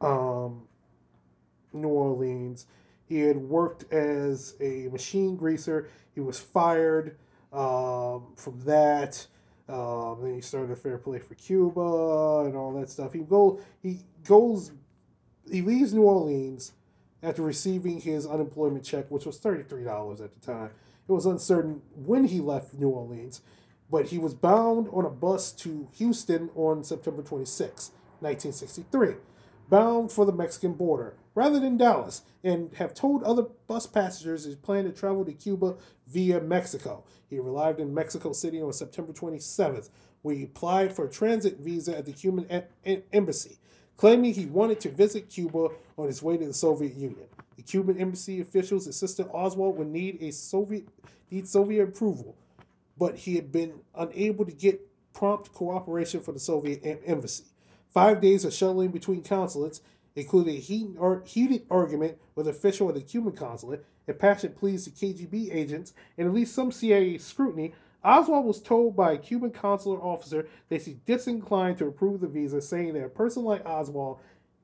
um, 0.00 0.62
New 1.72 1.88
Orleans, 1.88 2.66
he 3.08 3.20
had 3.20 3.36
worked 3.36 3.90
as 3.92 4.54
a 4.60 4.88
machine 4.88 5.36
greaser. 5.36 5.88
He 6.14 6.20
was 6.20 6.38
fired 6.38 7.16
um, 7.52 8.32
from 8.36 8.60
that. 8.64 9.26
Um, 9.68 10.18
then 10.22 10.34
he 10.34 10.40
started 10.40 10.70
a 10.72 10.76
fair 10.76 10.98
play 10.98 11.18
for 11.18 11.34
Cuba 11.34 12.44
and 12.46 12.56
all 12.56 12.72
that 12.78 12.88
stuff. 12.88 13.12
He 13.12 13.20
go 13.20 13.60
he 13.82 14.00
goes 14.24 14.72
he 15.50 15.60
leaves 15.62 15.92
New 15.92 16.02
Orleans 16.02 16.72
after 17.22 17.42
receiving 17.42 18.00
his 18.00 18.26
unemployment 18.26 18.84
check, 18.84 19.10
which 19.10 19.26
was 19.26 19.38
thirty 19.38 19.64
three 19.64 19.84
dollars 19.84 20.20
at 20.20 20.32
the 20.32 20.40
time. 20.40 20.70
It 21.08 21.12
was 21.12 21.26
uncertain 21.26 21.82
when 21.94 22.24
he 22.24 22.40
left 22.40 22.74
New 22.74 22.88
Orleans, 22.88 23.40
but 23.90 24.06
he 24.06 24.18
was 24.18 24.34
bound 24.34 24.88
on 24.92 25.04
a 25.04 25.10
bus 25.10 25.52
to 25.52 25.88
Houston 25.98 26.50
on 26.56 26.82
September 26.82 27.22
26, 27.22 27.92
1963, 28.20 29.14
bound 29.68 30.12
for 30.12 30.24
the 30.24 30.32
Mexican 30.32 30.74
border 30.74 31.16
rather 31.36 31.60
than 31.60 31.76
Dallas, 31.76 32.22
and 32.42 32.74
have 32.76 32.94
told 32.94 33.22
other 33.22 33.42
bus 33.68 33.86
passengers 33.86 34.44
his 34.44 34.56
plan 34.56 34.84
to 34.84 34.90
travel 34.90 35.24
to 35.24 35.32
Cuba 35.32 35.76
via 36.08 36.40
Mexico. 36.40 37.04
He 37.28 37.38
arrived 37.38 37.78
in 37.78 37.92
Mexico 37.94 38.32
City 38.32 38.60
on 38.60 38.72
September 38.72 39.12
27th, 39.12 39.90
where 40.22 40.34
he 40.34 40.44
applied 40.44 40.94
for 40.96 41.04
a 41.04 41.10
transit 41.10 41.58
visa 41.58 41.96
at 41.96 42.06
the 42.06 42.12
Cuban 42.12 42.46
em- 42.48 42.62
em- 42.86 43.02
embassy, 43.12 43.58
claiming 43.98 44.32
he 44.32 44.46
wanted 44.46 44.80
to 44.80 44.88
visit 44.88 45.28
Cuba 45.28 45.68
on 45.98 46.06
his 46.06 46.22
way 46.22 46.38
to 46.38 46.46
the 46.46 46.54
Soviet 46.54 46.94
Union. 46.94 47.26
The 47.56 47.62
Cuban 47.62 47.98
embassy 48.00 48.40
officials 48.40 48.86
insisted 48.86 49.28
Oswald 49.30 49.76
would 49.76 49.88
need 49.88 50.18
a 50.22 50.30
Soviet 50.32 50.88
need 51.30 51.48
Soviet 51.48 51.82
approval, 51.82 52.34
but 52.96 53.16
he 53.16 53.34
had 53.34 53.52
been 53.52 53.80
unable 53.94 54.46
to 54.46 54.52
get 54.52 54.80
prompt 55.12 55.52
cooperation 55.52 56.20
from 56.20 56.34
the 56.34 56.40
Soviet 56.40 56.80
em- 56.82 57.00
embassy. 57.04 57.44
Five 57.96 58.20
days 58.20 58.44
of 58.44 58.52
shuttling 58.52 58.90
between 58.90 59.22
consulates, 59.22 59.80
including 60.14 60.56
a 60.56 60.60
heated, 60.60 60.98
heated 61.24 61.62
argument 61.70 62.18
with 62.34 62.46
an 62.46 62.54
official 62.54 62.90
at 62.90 62.94
the 62.94 63.00
Cuban 63.00 63.32
consulate, 63.32 63.86
impassioned 64.06 64.54
pleas 64.54 64.84
to 64.84 64.90
KGB 64.90 65.48
agents, 65.50 65.94
and 66.18 66.28
at 66.28 66.34
least 66.34 66.54
some 66.54 66.70
CIA 66.70 67.16
scrutiny, 67.16 67.72
Oswald 68.04 68.44
was 68.44 68.60
told 68.60 68.96
by 68.96 69.12
a 69.12 69.16
Cuban 69.16 69.50
consular 69.50 69.96
officer 69.96 70.46
that 70.68 70.82
he 70.82 70.98
disinclined 71.06 71.78
to 71.78 71.86
approve 71.86 72.20
the 72.20 72.26
visa, 72.26 72.60
saying 72.60 72.92
that 72.92 73.02
a 73.02 73.08
person 73.08 73.44
like 73.44 73.64
Oswald, 73.64 74.18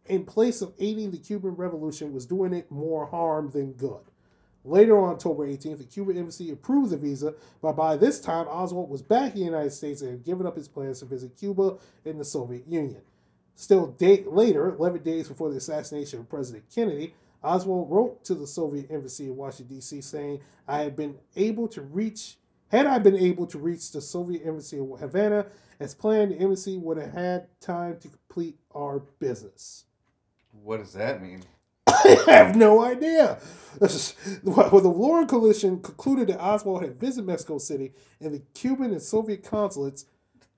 in 0.04 0.26
place 0.26 0.60
of 0.60 0.74
aiding 0.78 1.10
the 1.10 1.16
Cuban 1.16 1.54
Revolution, 1.54 2.12
was 2.12 2.26
doing 2.26 2.52
it 2.52 2.70
more 2.70 3.06
harm 3.06 3.50
than 3.50 3.72
good. 3.72 4.02
Later 4.62 4.98
on 4.98 5.14
October 5.14 5.46
18th, 5.46 5.78
the 5.78 5.84
Cuban 5.84 6.18
embassy 6.18 6.50
approved 6.50 6.90
the 6.90 6.98
visa, 6.98 7.32
but 7.62 7.72
by 7.72 7.96
this 7.96 8.20
time, 8.20 8.46
Oswald 8.48 8.90
was 8.90 9.00
back 9.00 9.32
in 9.32 9.38
the 9.38 9.46
United 9.46 9.72
States 9.72 10.02
and 10.02 10.10
had 10.10 10.22
given 10.22 10.46
up 10.46 10.56
his 10.56 10.68
plans 10.68 10.98
to 10.98 11.06
visit 11.06 11.38
Cuba 11.38 11.78
and 12.04 12.20
the 12.20 12.26
Soviet 12.26 12.68
Union. 12.68 13.00
Still 13.54 13.88
day, 13.88 14.24
later, 14.26 14.70
11 14.70 15.02
days 15.02 15.28
before 15.28 15.50
the 15.50 15.56
assassination 15.58 16.20
of 16.20 16.28
President 16.28 16.64
Kennedy, 16.74 17.14
Oswald 17.42 17.90
wrote 17.90 18.24
to 18.24 18.34
the 18.34 18.46
Soviet 18.46 18.90
embassy 18.90 19.26
in 19.26 19.36
Washington, 19.36 19.76
D.C., 19.76 20.00
saying, 20.00 20.40
I 20.66 20.80
had 20.80 20.96
been 20.96 21.16
able 21.36 21.68
to 21.68 21.82
reach, 21.82 22.36
had 22.68 22.86
I 22.86 22.98
been 22.98 23.16
able 23.16 23.46
to 23.48 23.58
reach 23.58 23.90
the 23.92 24.00
Soviet 24.00 24.46
embassy 24.46 24.78
in 24.78 24.90
Havana 24.98 25.46
as 25.80 25.94
planned, 25.94 26.32
the 26.32 26.36
embassy 26.38 26.78
would 26.78 26.96
have 26.96 27.12
had 27.12 27.48
time 27.60 27.98
to 28.00 28.08
complete 28.08 28.56
our 28.74 29.00
business. 29.18 29.84
What 30.52 30.78
does 30.78 30.92
that 30.92 31.20
mean? 31.22 31.42
I 31.86 32.18
have 32.26 32.56
no 32.56 32.82
idea. 32.82 33.38
Well, 34.44 34.80
the 34.80 34.88
Warren 34.88 35.26
Coalition 35.26 35.80
concluded 35.80 36.28
that 36.28 36.40
Oswald 36.40 36.82
had 36.82 37.00
visited 37.00 37.26
Mexico 37.26 37.58
City, 37.58 37.92
and 38.20 38.34
the 38.34 38.42
Cuban 38.54 38.92
and 38.92 39.02
Soviet 39.02 39.42
consulates 39.42 40.04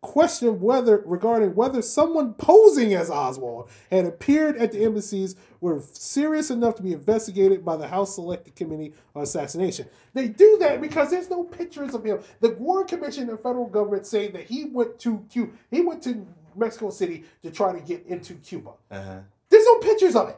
questioned 0.05 0.61
whether 0.61 1.02
regarding 1.07 1.55
whether 1.55 1.80
someone 1.80 2.34
posing 2.34 2.92
as 2.92 3.11
Oswald 3.11 3.70
had 3.90 4.05
appeared 4.05 4.57
at 4.59 4.70
the 4.70 4.84
embassies 4.84 5.34
were 5.62 5.82
serious 5.92 6.50
enough 6.50 6.74
to 6.74 6.82
be 6.82 6.92
investigated 6.92 7.64
by 7.64 7.74
the 7.74 7.88
House 7.88 8.14
Select 8.14 8.55
Committee 8.55 8.92
on 9.16 9.22
Assassination. 9.22 9.86
They 10.12 10.28
do 10.28 10.59
that 10.61 10.82
because 10.82 11.11
there's 11.11 11.30
no 11.30 11.42
pictures 11.42 11.94
of 11.94 12.05
him. 12.05 12.20
The 12.40 12.50
Warren 12.50 12.86
Commission 12.86 13.30
and 13.30 13.40
federal 13.40 13.66
government 13.66 14.07
say 14.07 14.28
that 14.28 14.44
he 14.44 14.66
went 14.66 14.98
to 15.00 15.24
Cuba. 15.30 15.52
He 15.70 15.80
went 15.80 16.02
to 16.02 16.26
Mexico 16.55 16.90
City 16.90 17.24
to 17.43 17.51
try 17.51 17.72
to 17.72 17.81
get 17.81 18.05
into 18.06 18.35
Cuba. 18.35 18.72
Uh 18.90 19.02
huh. 19.02 19.18
There's 19.48 19.64
no 19.64 19.78
pictures 19.78 20.16
of 20.16 20.28
it. 20.28 20.36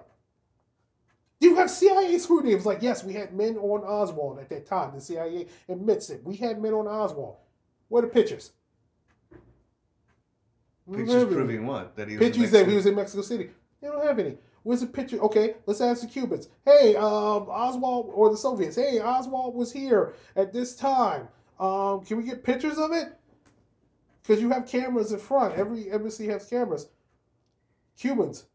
You 1.40 1.56
have 1.56 1.70
CIA 1.70 2.16
scrutiny. 2.18 2.52
It 2.52 2.56
was 2.56 2.66
like, 2.66 2.82
yes, 2.82 3.02
we 3.02 3.14
had 3.14 3.34
men 3.34 3.56
on 3.56 3.82
Oswald 3.82 4.38
at 4.38 4.48
that 4.50 4.64
time. 4.64 4.94
The 4.94 5.00
CIA 5.00 5.48
admits 5.68 6.08
it. 6.08 6.22
We 6.24 6.36
had 6.36 6.62
men 6.62 6.72
on 6.72 6.86
Oswald. 6.86 7.36
Where 7.88 8.04
are 8.04 8.06
the 8.06 8.12
pictures? 8.12 8.52
We 10.86 10.98
Pictures 10.98 11.24
proving 11.24 11.66
what? 11.66 11.96
That 11.96 12.08
he 12.08 12.16
was. 12.16 12.26
Pictures 12.26 12.50
that 12.52 12.68
he 12.68 12.74
was 12.74 12.86
in 12.86 12.94
Mexico 12.94 13.22
City. 13.22 13.50
They 13.80 13.88
don't 13.88 14.06
have 14.06 14.18
any. 14.18 14.38
Where's 14.62 14.80
the 14.80 14.86
picture? 14.86 15.20
Okay, 15.20 15.54
let's 15.66 15.80
ask 15.80 16.00
the 16.00 16.08
Cubans. 16.08 16.48
Hey, 16.64 16.96
um, 16.96 17.48
Oswald 17.48 18.10
or 18.12 18.30
the 18.30 18.36
Soviets. 18.36 18.76
Hey, 18.76 19.00
Oswald 19.00 19.54
was 19.54 19.72
here 19.72 20.14
at 20.34 20.52
this 20.52 20.74
time. 20.74 21.28
Um, 21.58 22.04
can 22.04 22.16
we 22.16 22.24
get 22.24 22.42
pictures 22.42 22.78
of 22.78 22.92
it? 22.92 23.16
Because 24.22 24.42
you 24.42 24.50
have 24.50 24.66
cameras 24.66 25.12
in 25.12 25.18
front. 25.18 25.54
Every 25.54 25.90
embassy 25.90 26.26
has 26.28 26.46
cameras. 26.46 26.88
Cubans. 27.96 28.46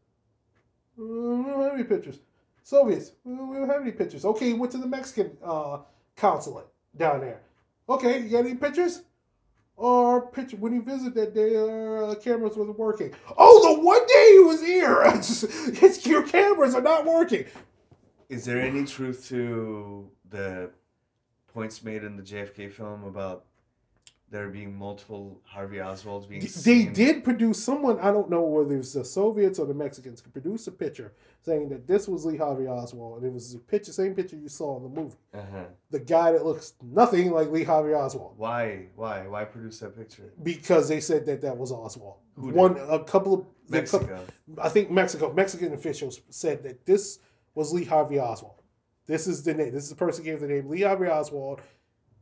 We 0.96 1.04
don't 1.06 1.62
have 1.62 1.74
any 1.74 1.84
pictures. 1.84 2.18
Soviets. 2.62 3.12
We 3.24 3.34
don't 3.34 3.68
have 3.68 3.80
any 3.80 3.92
pictures. 3.92 4.24
Okay, 4.24 4.48
he 4.48 4.52
went 4.54 4.72
to 4.72 4.78
the 4.78 4.86
Mexican 4.86 5.36
uh, 5.42 5.78
consulate 6.16 6.66
down 6.96 7.20
there. 7.20 7.40
Okay, 7.88 8.20
you 8.20 8.28
got 8.28 8.44
any 8.44 8.54
pictures? 8.54 9.02
Or 9.76 10.28
picture 10.28 10.56
when 10.56 10.72
he 10.72 10.78
visited 10.78 11.14
that 11.14 11.34
day, 11.34 11.56
uh, 11.56 12.14
cameras 12.16 12.56
wasn't 12.56 12.78
working. 12.78 13.14
Oh, 13.36 13.74
the 13.74 13.82
one 13.82 14.06
day 14.06 14.32
he 14.32 14.38
was 14.40 14.60
here, 14.62 15.10
his 15.74 16.06
your 16.06 16.22
cameras 16.22 16.74
are 16.74 16.82
not 16.82 17.04
working. 17.04 17.46
Is 18.28 18.44
there 18.44 18.60
any 18.60 18.84
truth 18.84 19.26
to 19.28 20.08
the 20.28 20.70
points 21.52 21.82
made 21.82 22.04
in 22.04 22.16
the 22.16 22.22
JFK 22.22 22.72
film 22.72 23.04
about 23.04 23.44
there 24.32 24.48
being 24.48 24.76
multiple 24.76 25.40
Harvey 25.44 25.76
Oswalds 25.76 26.28
being 26.28 26.40
They 26.40 26.46
seen? 26.48 26.92
did 26.92 27.22
produce 27.22 27.62
someone. 27.62 28.00
I 28.00 28.10
don't 28.10 28.30
know 28.30 28.42
whether 28.42 28.74
it 28.74 28.78
was 28.78 28.94
the 28.94 29.04
Soviets 29.04 29.58
or 29.58 29.66
the 29.66 29.74
Mexicans 29.74 30.20
could 30.22 30.32
produce 30.32 30.66
a 30.66 30.72
picture 30.72 31.12
saying 31.42 31.68
that 31.68 31.86
this 31.86 32.08
was 32.08 32.24
Lee 32.24 32.36
Harvey 32.38 32.66
Oswald, 32.66 33.18
and 33.18 33.26
it 33.30 33.32
was 33.32 33.52
the 33.52 33.58
picture, 33.58 33.92
same 33.92 34.14
picture 34.14 34.36
you 34.36 34.48
saw 34.48 34.76
in 34.78 34.82
the 34.84 34.88
movie. 34.88 35.16
Uh-huh. 35.34 35.64
The 35.90 36.00
guy 36.00 36.32
that 36.32 36.44
looks 36.46 36.72
nothing 36.82 37.30
like 37.30 37.50
Lee 37.50 37.62
Harvey 37.64 37.92
Oswald. 37.94 38.34
Why? 38.38 38.86
Why? 38.96 39.26
Why 39.26 39.44
produce 39.44 39.78
that 39.80 39.96
picture? 39.96 40.32
because 40.42 40.88
they 40.88 41.00
said 41.00 41.26
that 41.26 41.42
that 41.42 41.56
was 41.56 41.70
Oswald. 41.70 42.16
Who 42.36 42.46
did? 42.46 42.54
One, 42.56 42.76
a 42.88 43.04
couple 43.04 43.34
of 43.34 43.46
Mexico. 43.68 44.24
I 44.60 44.70
think 44.70 44.90
Mexico, 44.90 45.32
Mexican 45.32 45.74
officials 45.74 46.20
said 46.30 46.62
that 46.62 46.86
this 46.86 47.18
was 47.54 47.72
Lee 47.72 47.84
Harvey 47.84 48.18
Oswald. 48.18 48.62
This 49.06 49.26
is 49.26 49.42
the 49.42 49.52
name. 49.52 49.72
This 49.72 49.84
is 49.84 49.90
the 49.90 49.96
person 49.96 50.24
who 50.24 50.30
gave 50.30 50.40
the 50.40 50.46
name 50.48 50.68
Lee 50.68 50.82
Harvey 50.82 51.08
Oswald, 51.08 51.60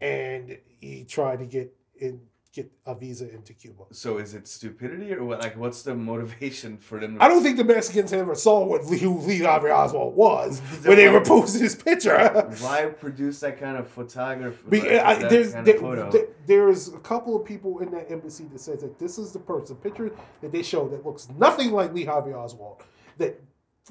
and 0.01 0.59
he 0.81 1.05
tried 1.05 1.39
to 1.39 1.47
get 1.47 1.73
in 2.01 2.21
get 2.53 2.69
a 2.85 2.95
visa 2.97 3.33
into 3.33 3.55
Cuba. 3.55 3.85
So 3.93 4.19
is 4.19 4.35
it 4.35 4.49
stupidity 4.49 5.13
or 5.15 5.23
what? 5.25 5.41
Like, 5.41 5.57
what's 5.57 5.83
the 5.83 5.95
motivation 5.95 6.79
for 6.79 6.99
them? 6.99 7.15
To, 7.17 7.23
I 7.23 7.29
don't 7.29 7.45
think 7.45 7.57
the 7.57 7.63
Mexicans 7.65 8.13
ever 8.13 8.35
saw 8.35 8.65
what 8.65 8.85
Lee, 8.87 8.99
who 8.99 9.19
Lee 9.21 9.39
Harvey 9.39 9.69
Oswald 9.71 10.17
was 10.17 10.59
when 10.85 10.97
they 10.97 11.09
were 11.09 11.21
posting 11.25 11.63
his 11.63 11.77
picture. 11.77 12.19
Why 12.61 12.87
produce 12.87 13.39
that 13.41 13.61
kind 13.61 13.77
of 13.77 13.87
photography? 13.89 14.65
There's, 14.81 15.53
there- 15.65 15.79
photo? 15.79 16.11
there- 16.11 16.27
there's 16.47 16.89
a 16.89 16.99
couple 16.99 17.37
of 17.37 17.45
people 17.45 17.79
in 17.79 17.93
that 17.93 18.11
embassy 18.11 18.45
that 18.47 18.59
says 18.61 18.81
that 18.81 18.99
this 18.99 19.19
is 19.19 19.31
the 19.31 19.39
person 19.39 19.77
picture 19.77 20.11
that 20.41 20.51
they 20.51 20.65
show 20.65 20.89
that 20.89 21.07
looks 21.07 21.29
nothing 21.39 21.71
like 21.71 21.95
Lee 21.95 22.05
Harvey 22.05 22.33
Oswald. 22.33 22.83
That 23.19 23.41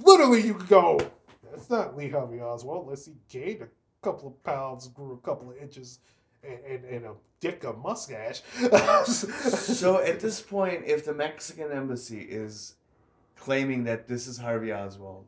literally 0.03 0.41
you 0.45 0.55
could 0.55 0.67
go, 0.67 0.99
that's 1.49 1.69
not 1.69 1.95
Lee 1.95 2.09
Harvey 2.09 2.41
Oswald. 2.41 2.83
Unless 2.85 3.05
he 3.05 3.13
gained 3.29 3.61
a 3.61 3.67
couple 4.01 4.27
of 4.27 4.43
pounds, 4.43 4.89
grew 4.89 5.13
a 5.13 5.17
couple 5.25 5.49
of 5.49 5.55
inches, 5.57 5.99
and, 6.43 6.59
and, 6.67 6.85
and 6.85 7.05
a 7.05 7.13
dick, 7.39 7.63
a 7.63 7.73
mustache. 7.73 8.41
so 9.05 9.99
at 10.05 10.19
this 10.19 10.41
point, 10.41 10.83
if 10.85 11.05
the 11.05 11.13
Mexican 11.13 11.71
embassy 11.71 12.19
is 12.21 12.75
claiming 13.35 13.83
that 13.85 14.07
this 14.07 14.27
is 14.27 14.37
Harvey 14.37 14.71
Oswald, 14.73 15.25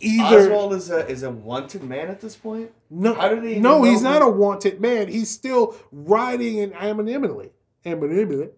either 0.00 0.40
Oswald 0.52 0.74
is 0.74 0.90
a 0.90 1.06
is 1.08 1.22
a 1.22 1.30
wanted 1.30 1.82
man 1.82 2.08
at 2.08 2.20
this 2.20 2.36
point. 2.36 2.70
no, 2.90 3.14
How 3.14 3.28
do 3.28 3.40
they 3.40 3.58
no, 3.58 3.82
he's 3.84 3.98
who- 4.00 4.04
not 4.04 4.22
a 4.22 4.28
wanted 4.28 4.80
man. 4.80 5.08
He's 5.08 5.30
still 5.30 5.76
riding 5.90 6.58
in 6.58 6.72
anonymity. 6.74 7.50
Anonymity. 7.84 8.50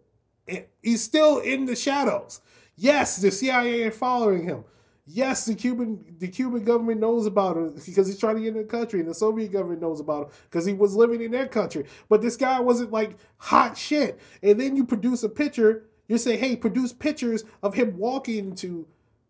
He's 0.82 1.02
still 1.02 1.38
in 1.38 1.64
the 1.64 1.74
shadows. 1.76 2.40
Yes, 2.76 3.16
the 3.16 3.30
CIA 3.30 3.84
are 3.84 3.90
following 3.90 4.44
him. 4.44 4.64
Yes, 5.06 5.44
the 5.44 5.54
Cuban 5.54 6.16
the 6.18 6.28
Cuban 6.28 6.64
government 6.64 7.00
knows 7.00 7.26
about 7.26 7.58
him 7.58 7.74
because 7.84 8.06
he's 8.06 8.18
trying 8.18 8.36
to 8.36 8.40
get 8.40 8.56
in 8.56 8.62
the 8.62 8.64
country, 8.64 9.00
and 9.00 9.08
the 9.08 9.14
Soviet 9.14 9.52
government 9.52 9.82
knows 9.82 10.00
about 10.00 10.24
him 10.24 10.32
because 10.44 10.64
he 10.64 10.72
was 10.72 10.96
living 10.96 11.20
in 11.20 11.30
their 11.30 11.46
country. 11.46 11.84
But 12.08 12.22
this 12.22 12.36
guy 12.36 12.58
wasn't 12.60 12.90
like 12.90 13.18
hot 13.36 13.76
shit. 13.76 14.18
And 14.42 14.58
then 14.58 14.76
you 14.76 14.84
produce 14.84 15.22
a 15.22 15.28
picture. 15.28 15.84
You 16.08 16.16
say, 16.16 16.38
"Hey, 16.38 16.56
produce 16.56 16.94
pictures 16.94 17.44
of 17.62 17.74
him 17.74 17.98
walking 17.98 18.38
into 18.38 18.86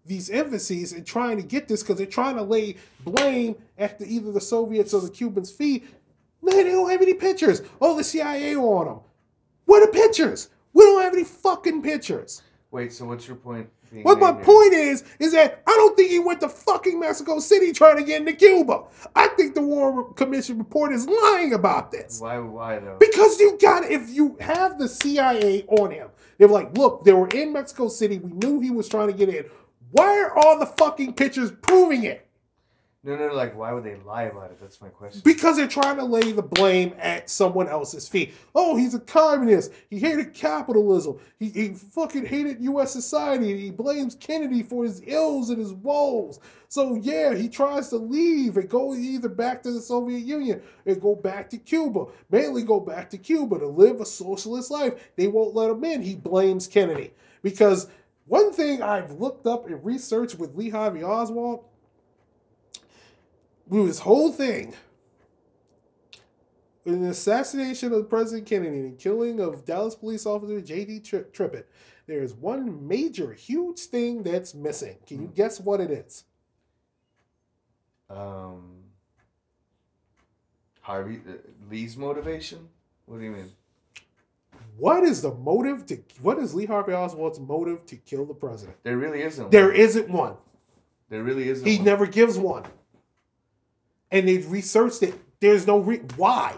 these 0.07 0.31
embassies 0.31 0.93
and 0.93 1.05
trying 1.05 1.39
to 1.39 1.43
get 1.43 1.67
this 1.67 1.83
because 1.83 1.97
they're 1.97 2.07
trying 2.07 2.37
to 2.37 2.43
lay 2.43 2.77
blame 3.05 3.57
at 3.77 3.99
the, 3.99 4.07
either 4.07 4.31
the 4.31 4.41
Soviets 4.41 4.95
or 4.95 5.01
the 5.01 5.11
Cubans' 5.11 5.51
feet." 5.51 5.85
Man, 6.41 6.57
they 6.57 6.71
don't 6.71 6.91
have 6.91 7.03
any 7.03 7.15
pictures. 7.15 7.63
Oh, 7.81 7.97
the 7.97 8.05
CIA 8.05 8.55
on 8.55 8.87
them. 8.87 9.01
What 9.65 9.83
are 9.83 9.87
the 9.87 9.93
pictures? 9.93 10.51
We 10.73 10.85
don't 10.85 11.03
have 11.03 11.15
any 11.15 11.25
fucking 11.25 11.83
pictures. 11.83 12.43
Wait, 12.75 12.93
so 12.93 13.05
what's 13.05 13.29
your 13.29 13.37
point? 13.37 13.69
What 14.03 14.19
my 14.19 14.33
here? 14.33 14.43
point 14.43 14.73
is, 14.73 15.05
is 15.21 15.31
that 15.31 15.63
I 15.65 15.71
don't 15.71 15.97
think 15.97 16.11
he 16.11 16.19
went 16.19 16.41
to 16.41 16.49
fucking 16.49 16.99
Mexico 16.99 17.39
City 17.39 17.73
trying 17.73 17.99
to 17.99 18.03
get 18.03 18.21
into 18.23 18.33
Cuba. 18.33 18.83
I 19.15 19.29
think 19.29 19.55
the 19.55 19.63
War 19.63 20.13
Commission 20.15 20.59
report 20.59 20.93
is 20.93 21.07
lying 21.07 21.55
about 21.55 21.93
this. 21.93 22.21
Why? 22.21 22.41
Why 22.41 22.81
though? 22.81 22.97
Because 22.99 23.39
you 23.39 23.57
got 23.63 23.85
if 23.85 24.11
you 24.11 24.37
have 24.41 24.81
the 24.81 24.89
CIA 24.89 25.63
on 25.69 25.93
him, 25.93 26.09
they're 26.37 26.49
like, 26.49 26.77
look, 26.77 27.05
they 27.05 27.13
were 27.13 27.29
in 27.29 27.53
Mexico 27.53 27.87
City. 27.87 28.19
We 28.19 28.33
knew 28.33 28.59
he 28.59 28.73
was 28.73 28.89
trying 28.89 29.07
to 29.07 29.15
get 29.15 29.29
in. 29.29 29.45
Why 29.93 30.19
are 30.25 30.37
all 30.37 30.59
the 30.59 30.67
fucking 30.67 31.13
pictures 31.13 31.53
proving 31.63 32.03
it? 32.03 32.24
No, 33.07 33.17
no, 33.17 33.35
like 33.35 33.55
why 33.55 33.71
would 33.71 33.85
they 33.85 33.97
lie 33.97 34.23
about 34.23 34.51
it? 34.51 34.59
That's 34.59 34.81
my 34.81 34.89
question. 34.89 35.21
Because 35.27 35.59
they're 35.59 35.69
trying 35.69 35.99
to 35.99 36.05
lay 36.05 36.33
the 36.33 36.41
blame 36.41 36.95
at 36.99 37.29
someone 37.29 37.69
else's 37.69 38.09
feet. 38.09 38.33
Oh, 38.55 38.77
he's 38.77 38.95
a 38.95 38.99
communist. 38.99 39.73
He 39.91 39.99
hated 39.99 40.33
capitalism. 40.33 41.19
He, 41.39 41.51
he 41.51 41.69
fucking 41.75 42.25
hated 42.25 42.63
U.S. 42.63 42.93
society. 42.93 43.61
He 43.61 43.71
blames 43.71 44.15
Kennedy 44.15 44.63
for 44.63 44.85
his 44.85 45.03
ills 45.07 45.51
and 45.51 45.59
his 45.59 45.75
woes. 45.75 46.41
So, 46.69 46.95
yeah, 46.95 47.35
he 47.35 47.51
tries 47.51 47.91
to 47.91 47.97
leave 47.97 48.57
and 48.57 48.71
go 48.71 48.95
either 48.95 49.29
back 49.29 49.63
to 49.65 49.73
the 49.73 49.83
Soviet 49.83 50.21
Union 50.21 50.63
and 50.87 50.99
go 50.99 51.15
back 51.15 51.51
to 51.51 51.59
Cuba. 51.59 52.07
Mainly 52.31 52.63
go 52.63 52.81
back 52.81 53.11
to 53.11 53.19
Cuba 53.19 53.59
to 53.59 53.69
live 53.69 54.01
a 54.01 54.07
socialist 54.07 54.71
life. 54.71 55.13
They 55.17 55.27
won't 55.27 55.55
let 55.55 55.71
him 55.71 55.85
in. 55.85 56.01
He 56.01 56.17
blames 56.17 56.67
Kennedy. 56.67 57.13
Because 57.43 57.87
one 58.25 58.51
thing 58.55 58.81
I've 58.81 59.13
looked 59.13 59.47
up 59.47 59.67
and 59.67 59.85
researched 59.85 60.39
with 60.39 60.57
Lee 60.57 60.71
Harvey 60.71 61.05
Oswald 61.05 61.67
with 63.69 63.87
this 63.87 64.01
whole 64.01 64.33
thing, 64.33 64.75
in 66.85 67.03
the 67.03 67.11
assassination 67.11 67.93
of 67.93 68.09
President 68.09 68.47
Kennedy 68.47 68.79
and 68.79 68.93
the 68.93 69.03
killing 69.03 69.41
of 69.41 69.65
Dallas 69.65 69.95
police 69.95 70.27
officer 70.27 70.61
J.D. 70.61 71.01
Tri- 71.01 71.21
Trippett, 71.33 71.65
there 72.07 72.23
is 72.23 72.35
one 72.35 72.87
major, 72.87 73.33
huge 73.33 73.81
thing 73.81 74.23
that's 74.23 74.55
missing. 74.55 74.97
Can 75.07 75.23
you 75.23 75.33
guess 75.35 75.59
what 75.61 75.81
it 75.81 75.91
is? 75.91 76.25
Um, 78.11 78.85
Harvey 80.83 81.21
uh, 81.27 81.33
Lee's 81.71 81.97
motivation. 81.97 82.69
What 83.07 83.19
do 83.19 83.25
you 83.25 83.31
mean? 83.31 83.51
What 84.77 85.05
is 85.05 85.23
the 85.23 85.33
motive 85.33 85.87
to? 85.87 85.99
What 86.21 86.39
is 86.39 86.55
Lee 86.55 86.67
Harvey 86.67 86.93
Oswald's 86.93 87.41
motive 87.41 87.87
to 87.87 87.97
kill 87.97 88.27
the 88.27 88.35
president? 88.35 88.77
There 88.83 88.99
really 88.99 89.23
isn't. 89.23 89.51
There 89.51 89.69
one. 89.69 89.77
isn't 89.77 90.11
one. 90.11 90.37
There 91.09 91.23
really 91.23 91.49
isn't. 91.49 91.67
He 91.67 91.77
one. 91.77 91.85
never 91.87 92.07
gives 92.07 92.39
one. 92.39 92.65
And 94.15 94.29
they 94.29 94.39
researched 94.39 95.03
it. 95.03 95.15
There's 95.41 95.67
no 95.67 95.79
re- 95.79 96.01
why. 96.17 96.55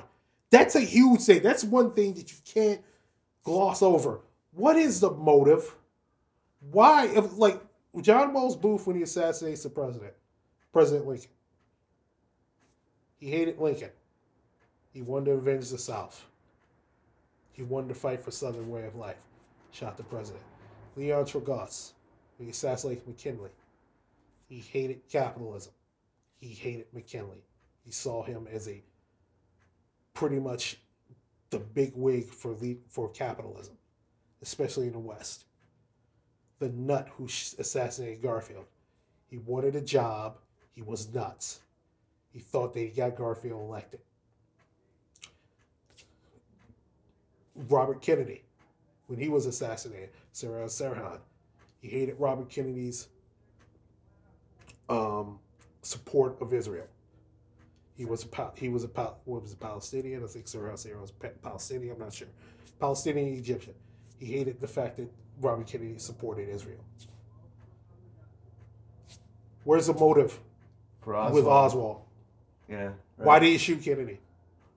That's 0.50 0.74
a 0.74 0.80
huge 0.80 1.22
thing. 1.22 1.42
That's 1.42 1.64
one 1.64 1.92
thing 1.92 2.12
that 2.14 2.30
you 2.30 2.36
can't 2.44 2.82
gloss 3.42 3.80
over. 3.80 4.20
What 4.52 4.76
is 4.76 5.00
the 5.00 5.10
motive? 5.10 5.74
Why? 6.70 7.06
If, 7.06 7.38
like 7.38 7.60
John 8.02 8.34
Wilkes 8.34 8.56
Booth 8.56 8.86
when 8.86 8.96
he 8.96 9.02
assassinates 9.02 9.62
the 9.62 9.70
president, 9.70 10.12
President 10.70 11.08
Lincoln. 11.08 11.30
He 13.18 13.30
hated 13.30 13.58
Lincoln. 13.58 13.90
He 14.92 15.00
wanted 15.00 15.26
to 15.26 15.32
avenge 15.32 15.70
the 15.70 15.78
South. 15.78 16.26
He 17.52 17.62
wanted 17.62 17.88
to 17.88 17.94
fight 17.94 18.20
for 18.20 18.30
Southern 18.30 18.68
way 18.68 18.84
of 18.84 18.96
life. 18.96 19.24
Shot 19.70 19.96
the 19.96 20.02
president. 20.02 20.42
Leon 20.94 21.24
when 21.24 22.46
he 22.46 22.50
assassinated 22.50 23.06
McKinley. 23.06 23.50
He 24.46 24.58
hated 24.58 25.08
capitalism. 25.10 25.72
He 26.40 26.48
hated 26.48 26.86
McKinley. 26.92 27.44
He 27.84 27.90
saw 27.90 28.22
him 28.22 28.46
as 28.50 28.68
a 28.68 28.82
pretty 30.14 30.38
much 30.38 30.78
the 31.50 31.58
big 31.58 31.92
wig 31.94 32.26
for 32.26 32.56
for 32.88 33.08
capitalism, 33.10 33.76
especially 34.42 34.86
in 34.86 34.92
the 34.92 34.98
West. 34.98 35.44
The 36.58 36.70
nut 36.70 37.08
who 37.16 37.24
assassinated 37.24 38.22
Garfield. 38.22 38.64
He 39.28 39.38
wanted 39.38 39.76
a 39.76 39.80
job. 39.80 40.38
He 40.72 40.82
was 40.82 41.12
nuts. 41.12 41.60
He 42.32 42.40
thought 42.40 42.74
they 42.74 42.88
got 42.88 43.16
Garfield 43.16 43.60
elected. 43.60 44.00
Robert 47.68 48.02
Kennedy, 48.02 48.42
when 49.06 49.18
he 49.18 49.28
was 49.28 49.46
assassinated, 49.46 50.10
Sarah 50.32 50.66
Sirhan, 50.66 51.18
he 51.80 51.88
hated 51.88 52.16
Robert 52.18 52.50
Kennedy's 52.50 53.08
um, 54.88 55.38
support 55.86 56.40
of 56.40 56.52
Israel. 56.52 56.86
He 57.96 58.04
was 58.04 58.26
a 58.30 58.50
he 58.56 58.68
was 58.68 58.84
a 58.84 58.88
what 59.24 59.42
was 59.42 59.52
a 59.52 59.56
Palestinian. 59.56 60.22
I 60.22 60.26
think 60.26 60.46
Sirhan 60.46 60.74
Sirhan 60.74 61.00
was 61.00 61.12
Pa- 61.12 61.28
Palestinian. 61.42 61.92
I'm 61.94 62.00
not 62.00 62.12
sure. 62.12 62.28
Palestinian 62.78 63.32
Egyptian. 63.34 63.74
He 64.18 64.26
hated 64.26 64.60
the 64.60 64.68
fact 64.68 64.96
that 64.98 65.10
Robert 65.40 65.66
Kennedy 65.66 65.98
supported 65.98 66.48
Israel. 66.48 66.84
Where's 69.64 69.86
the 69.86 69.94
motive 69.94 70.38
for 71.00 71.14
Oswald. 71.16 71.34
with 71.34 71.46
Oswald? 71.46 72.00
Yeah. 72.68 72.76
Right. 72.84 72.94
Why 73.16 73.38
did 73.38 73.48
he 73.48 73.58
shoot 73.58 73.82
Kennedy? 73.82 74.20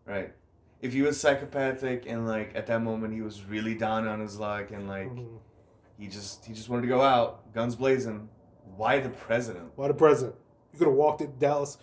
Right. 0.06 0.34
If 0.82 0.94
he 0.94 1.02
was 1.02 1.20
psychopathic 1.20 2.06
and 2.08 2.26
like 2.28 2.56
at 2.56 2.68
that 2.68 2.82
moment 2.82 3.14
he 3.14 3.22
was 3.22 3.44
really 3.44 3.76
down 3.76 4.08
on 4.08 4.20
his 4.22 4.40
luck 4.40 4.72
and 4.72 4.88
like 4.88 5.10
Mhm. 5.14 5.40
he 5.98 6.08
just 6.08 6.46
he 6.46 6.54
just 6.54 6.70
wanted 6.70 6.84
to 6.84 6.88
go 6.88 7.02
out, 7.02 7.54
guns 7.54 7.76
blazing. 7.76 8.30
Why 8.78 9.00
the 9.00 9.10
president? 9.10 9.72
Why 9.76 9.90
the 9.90 9.94
president? 9.94 10.36
You 10.74 10.80
could 10.80 10.88
have 10.88 10.96
walked 10.96 11.22
in 11.22 11.38
Dallas, 11.40 11.78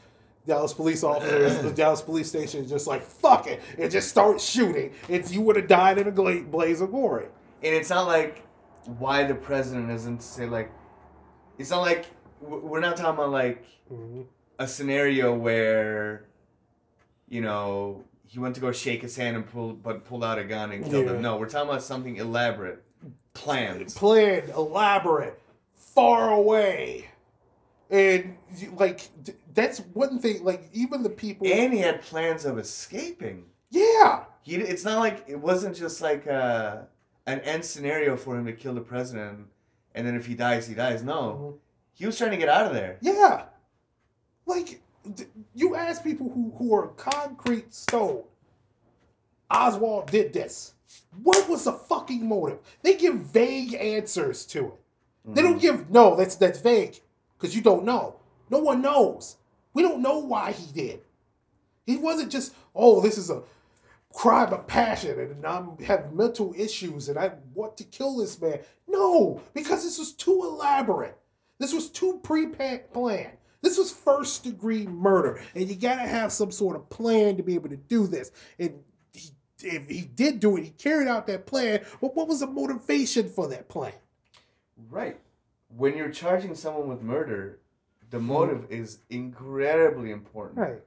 Dallas 0.46 0.72
police 0.72 1.02
officers, 1.02 1.58
the 1.62 1.70
Dallas 1.72 2.00
police 2.02 2.28
station, 2.28 2.66
just 2.68 2.86
like 2.86 3.02
fuck 3.02 3.46
it, 3.46 3.60
and 3.78 3.90
just 3.90 4.08
start 4.08 4.40
shooting, 4.40 4.92
and 5.08 5.28
you 5.30 5.40
would 5.42 5.56
have 5.56 5.66
died 5.68 5.98
in 5.98 6.06
a 6.06 6.12
gla- 6.12 6.42
blaze 6.42 6.80
of 6.80 6.90
glory. 6.90 7.26
And 7.62 7.74
it's 7.74 7.90
not 7.90 8.06
like 8.06 8.44
why 8.98 9.24
the 9.24 9.34
president 9.34 9.90
isn't 9.90 10.22
say 10.22 10.46
like 10.46 10.70
it's 11.58 11.70
not 11.70 11.80
like 11.80 12.06
we're 12.40 12.78
not 12.80 12.96
talking 12.96 13.14
about 13.14 13.30
like 13.30 13.64
Mhm. 13.92 14.26
a 14.60 14.68
scenario 14.68 15.34
where 15.34 16.26
you 17.28 17.40
know 17.40 18.04
he 18.24 18.38
went 18.38 18.54
to 18.54 18.60
go 18.60 18.70
shake 18.70 19.02
his 19.02 19.16
hand 19.16 19.36
and 19.36 19.46
pulled 19.48 19.82
but 19.82 20.04
pulled 20.04 20.22
out 20.22 20.38
a 20.38 20.44
gun 20.44 20.70
and 20.70 20.84
killed 20.84 21.06
Yeah. 21.06 21.14
him. 21.14 21.22
No, 21.22 21.36
we're 21.36 21.48
talking 21.48 21.68
about 21.68 21.82
something 21.82 22.16
elaborate, 22.16 22.84
planned, 23.34 23.88
Planned, 23.96 24.50
elaborate, 24.50 25.40
far 25.74 26.30
away, 26.30 27.06
and 27.90 28.36
like 28.74 29.08
that's 29.54 29.78
one 29.94 30.18
thing. 30.18 30.44
Like 30.44 30.68
even 30.72 31.02
the 31.02 31.10
people, 31.10 31.46
And 31.46 31.72
he 31.72 31.80
had 31.80 32.02
plans 32.02 32.44
of 32.44 32.58
escaping. 32.58 33.44
yeah, 33.70 34.24
He, 34.42 34.56
it's 34.56 34.84
not 34.84 34.98
like 35.00 35.24
it 35.26 35.40
wasn't 35.40 35.76
just 35.76 36.00
like 36.00 36.26
uh, 36.26 36.78
an 37.26 37.40
end 37.40 37.64
scenario 37.64 38.16
for 38.16 38.36
him 38.36 38.46
to 38.46 38.52
kill 38.52 38.74
the 38.74 38.80
president 38.80 39.46
and 39.94 40.06
then 40.06 40.14
if 40.14 40.26
he 40.26 40.34
dies, 40.34 40.66
he 40.68 40.74
dies. 40.74 41.02
No, 41.02 41.20
Mhm. 41.54 41.58
he 41.94 42.06
was 42.06 42.18
trying 42.18 42.32
to 42.32 42.36
get 42.36 42.48
out 42.50 42.66
of 42.66 42.74
there. 42.74 42.98
Yeah. 43.00 43.46
Like, 44.44 44.82
you 45.54 45.74
ask 45.74 46.04
people 46.04 46.28
who, 46.30 46.52
who 46.58 46.74
are 46.74 46.88
concrete 46.88 47.72
stone, 47.72 48.22
Oswald 49.50 50.10
did 50.10 50.32
this. 50.32 50.74
What 51.22 51.48
was 51.48 51.64
the 51.64 51.72
fucking 51.72 52.28
motive? 52.28 52.58
They 52.82 52.94
give 52.96 53.14
vague 53.16 53.74
answers 53.74 54.44
to 54.46 54.66
it. 54.66 54.74
They 55.34 55.42
don't 55.42 55.60
give, 55.60 55.90
no, 55.90 56.14
that's, 56.14 56.36
that's 56.36 56.60
vague. 56.60 57.00
Because 57.38 57.54
you 57.54 57.62
don't 57.62 57.84
know. 57.84 58.16
No 58.50 58.58
one 58.58 58.82
knows. 58.82 59.36
We 59.74 59.82
don't 59.82 60.02
know 60.02 60.18
why 60.18 60.52
he 60.52 60.72
did. 60.72 61.00
He 61.84 61.96
wasn't 61.96 62.32
just, 62.32 62.54
oh, 62.74 63.00
this 63.00 63.18
is 63.18 63.30
a 63.30 63.42
crime 64.12 64.52
of 64.52 64.66
passion 64.66 65.20
and 65.20 65.46
I 65.46 65.62
have 65.84 66.14
mental 66.14 66.54
issues 66.56 67.08
and 67.08 67.18
I 67.18 67.32
want 67.54 67.76
to 67.76 67.84
kill 67.84 68.16
this 68.16 68.40
man. 68.40 68.60
No, 68.88 69.42
because 69.52 69.84
this 69.84 69.98
was 69.98 70.12
too 70.12 70.42
elaborate. 70.42 71.18
This 71.58 71.72
was 71.72 71.90
too 71.90 72.20
pre-planned. 72.22 73.32
This 73.62 73.78
was 73.78 73.90
first 73.90 74.44
degree 74.44 74.86
murder, 74.86 75.40
and 75.54 75.68
you 75.68 75.74
gotta 75.74 76.06
have 76.06 76.30
some 76.30 76.52
sort 76.52 76.76
of 76.76 76.88
plan 76.88 77.36
to 77.36 77.42
be 77.42 77.54
able 77.54 77.70
to 77.70 77.76
do 77.76 78.06
this. 78.06 78.30
And 78.58 78.78
he, 79.12 79.30
if 79.60 79.88
he 79.88 80.02
did 80.02 80.38
do 80.38 80.56
it, 80.56 80.62
he 80.64 80.70
carried 80.70 81.08
out 81.08 81.26
that 81.26 81.46
plan. 81.46 81.80
But 82.00 82.14
what 82.14 82.28
was 82.28 82.40
the 82.40 82.46
motivation 82.46 83.28
for 83.28 83.48
that 83.48 83.68
plan? 83.68 83.94
Right. 84.88 85.18
When 85.76 85.96
you're 85.96 86.10
charging 86.10 86.54
someone 86.54 86.88
with 86.88 87.02
murder, 87.02 87.58
the 88.10 88.18
Mm-hmm. 88.18 88.26
motive 88.26 88.66
is 88.70 88.98
incredibly 89.10 90.10
important. 90.10 90.58
Right. 90.58 90.78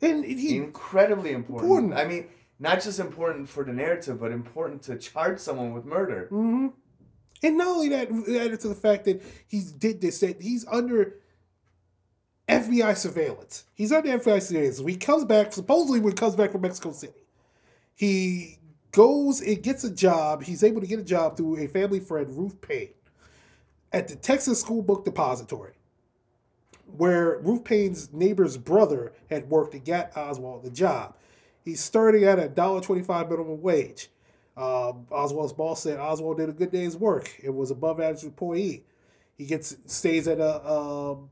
And 0.00 0.24
he, 0.24 0.56
Incredibly 0.56 1.32
important. 1.32 1.70
Important. 1.70 1.94
I 1.94 2.04
mean, 2.06 2.26
not 2.58 2.82
just 2.82 2.98
important 2.98 3.48
for 3.48 3.62
the 3.64 3.72
narrative, 3.72 4.18
but 4.20 4.32
important 4.32 4.82
to 4.82 4.96
charge 4.96 5.38
someone 5.38 5.72
with 5.72 5.84
murder. 5.84 6.28
Mm-hmm. 6.32 6.68
And 7.44 7.58
not 7.58 7.66
only 7.68 7.88
that, 7.90 8.08
added 8.10 8.60
to 8.60 8.68
the 8.68 8.74
fact 8.74 9.04
that 9.04 9.22
he 9.48 9.62
did 9.78 10.00
this, 10.00 10.20
that 10.20 10.40
he's 10.40 10.64
under 10.68 11.16
FBI 12.48 12.96
surveillance. 12.96 13.64
He's 13.74 13.92
under 13.92 14.18
FBI 14.18 14.42
surveillance. 14.42 14.80
When 14.80 14.88
he 14.94 14.96
comes 14.98 15.24
back, 15.24 15.52
supposedly 15.52 16.00
when 16.00 16.12
he 16.12 16.16
comes 16.16 16.36
back 16.36 16.52
from 16.52 16.62
Mexico 16.62 16.92
City, 16.92 17.12
he 17.94 18.58
goes 18.92 19.40
and 19.40 19.62
gets 19.62 19.84
a 19.84 19.90
job. 19.90 20.42
He's 20.42 20.62
able 20.64 20.80
to 20.80 20.86
get 20.86 20.98
a 20.98 21.04
job 21.04 21.36
through 21.36 21.58
a 21.58 21.66
family 21.68 22.00
friend, 22.00 22.28
Ruth 22.36 22.60
Paine, 22.60 22.90
at 23.92 24.08
the 24.08 24.16
Texas 24.16 24.60
School 24.60 24.82
Book 24.82 25.04
Depository, 25.04 25.74
where 26.86 27.38
Ruth 27.38 27.64
Paine's 27.64 28.12
neighbor's 28.12 28.56
brother 28.56 29.12
had 29.30 29.48
worked 29.48 29.74
and 29.74 29.84
got 29.84 30.16
Oswald 30.16 30.64
the 30.64 30.70
job. 30.70 31.16
He's 31.64 31.80
starting 31.80 32.24
at 32.24 32.38
a 32.38 32.48
$1.25 32.48 33.28
minimum 33.28 33.62
wage. 33.62 34.08
Um, 34.56 35.06
Oswald's 35.10 35.52
boss 35.52 35.82
said 35.82 35.98
Oswald 35.98 36.38
did 36.38 36.48
a 36.48 36.52
good 36.52 36.70
day's 36.70 36.96
work. 36.96 37.38
It 37.42 37.50
was 37.54 37.70
above 37.70 38.00
average 38.00 38.24
employee. 38.24 38.84
He 39.38 39.46
gets 39.46 39.76
stays 39.86 40.28
at 40.28 40.38
a 40.38 40.70
um, 40.70 41.30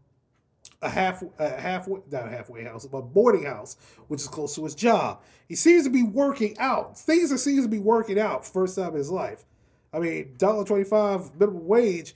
a 0.83 0.89
half 0.89 1.23
a 1.39 1.49
halfway 1.61 2.01
not 2.11 2.27
a 2.27 2.31
halfway 2.31 2.65
house, 2.65 2.87
but 2.87 3.03
boarding 3.13 3.45
house, 3.45 3.77
which 4.09 4.23
is 4.23 4.29
close 4.29 4.55
to 4.55 4.65
his 4.65 4.75
job. 4.75 5.21
He 5.49 5.55
seems 5.55 5.85
to 5.85 5.91
be 5.91 6.03
working 6.03 6.57
out. 6.59 6.99
Things 6.99 7.31
are 7.31 7.39
seems 7.39 7.65
to 7.65 7.69
be 7.69 7.79
working 7.79 8.19
out 8.19 8.47
first 8.47 8.77
time 8.77 8.91
in 8.91 8.97
his 8.97 9.11
life. 9.11 9.45
I 9.93 9.99
mean, 9.99 10.35
dollar 10.39 10.65
twenty 10.65 10.85
five 10.85 11.39
minimum 11.39 11.67
wage, 11.67 12.15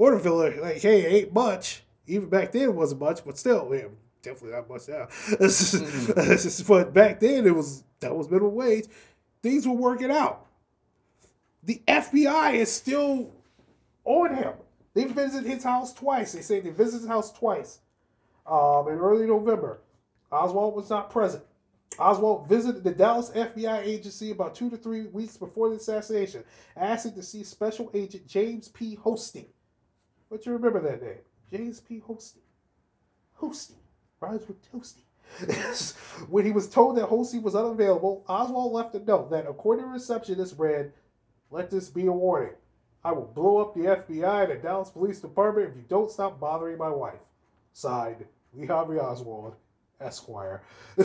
Orderville, 0.00 0.60
like 0.62 0.78
hey, 0.78 1.06
ain't 1.06 1.34
much. 1.34 1.82
Even 2.06 2.28
back 2.28 2.52
then 2.52 2.62
it 2.62 2.74
wasn't 2.74 3.00
much, 3.02 3.24
but 3.24 3.36
still, 3.38 3.68
yeah, 3.72 3.84
definitely 4.22 4.56
not 4.56 4.68
much 4.68 4.88
now. 4.88 5.06
It's 5.38 5.72
just- 5.72 6.08
it's 6.16 6.42
just- 6.44 6.66
but 6.66 6.92
back 6.94 7.20
then 7.20 7.46
it 7.46 7.54
was 7.54 7.84
that 8.00 8.16
was 8.16 8.30
minimum 8.30 8.54
wage. 8.54 8.86
Things 9.42 9.66
were 9.68 9.74
working 9.74 10.10
out. 10.10 10.46
The 11.62 11.82
FBI 11.86 12.52
is 12.54 12.72
still 12.72 13.30
on 14.04 14.34
him. 14.34 14.54
They 14.94 15.04
visited 15.04 15.48
his 15.48 15.62
house 15.62 15.92
twice. 15.92 16.32
They 16.32 16.40
say 16.40 16.60
they 16.60 16.70
visited 16.70 17.00
his 17.02 17.08
house 17.08 17.30
twice. 17.32 17.80
Um, 18.46 18.88
in 18.88 18.98
early 18.98 19.26
November, 19.26 19.80
Oswald 20.32 20.74
was 20.74 20.88
not 20.90 21.10
present. 21.10 21.44
Oswald 21.98 22.48
visited 22.48 22.82
the 22.84 22.92
Dallas 22.92 23.30
FBI 23.34 23.82
agency 23.82 24.30
about 24.30 24.54
two 24.54 24.70
to 24.70 24.76
three 24.76 25.02
weeks 25.06 25.36
before 25.36 25.68
the 25.68 25.76
assassination, 25.76 26.42
asking 26.76 27.12
to 27.14 27.22
see 27.22 27.44
Special 27.44 27.90
Agent 27.92 28.26
James 28.26 28.68
P. 28.68 28.96
Hosty. 28.96 29.46
But 30.30 30.46
you 30.46 30.52
remember 30.52 30.80
that 30.80 31.02
name? 31.02 31.18
James 31.52 31.80
P. 31.80 32.00
Hosty. 32.06 32.38
Hosty. 33.40 33.74
Rhymes 34.20 34.46
with 34.46 34.70
toasty. 34.70 35.02
when 36.28 36.44
he 36.44 36.52
was 36.52 36.68
told 36.68 36.96
that 36.96 37.08
Hosty 37.08 37.42
was 37.42 37.54
unavailable, 37.54 38.24
Oswald 38.28 38.72
left 38.72 38.94
a 38.94 39.00
note 39.00 39.30
that, 39.30 39.46
according 39.48 39.84
to 39.84 39.90
receptionist, 39.90 40.56
read, 40.58 40.92
Let 41.50 41.70
this 41.70 41.88
be 41.88 42.06
a 42.06 42.12
warning. 42.12 42.54
I 43.02 43.12
will 43.12 43.26
blow 43.26 43.58
up 43.58 43.74
the 43.74 43.80
FBI 43.80 44.42
and 44.44 44.52
the 44.52 44.56
Dallas 44.56 44.90
Police 44.90 45.20
Department 45.20 45.70
if 45.70 45.76
you 45.76 45.84
don't 45.88 46.10
stop 46.10 46.38
bothering 46.38 46.78
my 46.78 46.90
wife. 46.90 47.22
Signed, 47.72 48.26
Lee 48.52 48.66
Harvey 48.66 48.98
Oswald, 48.98 49.54
Esquire. 50.00 50.62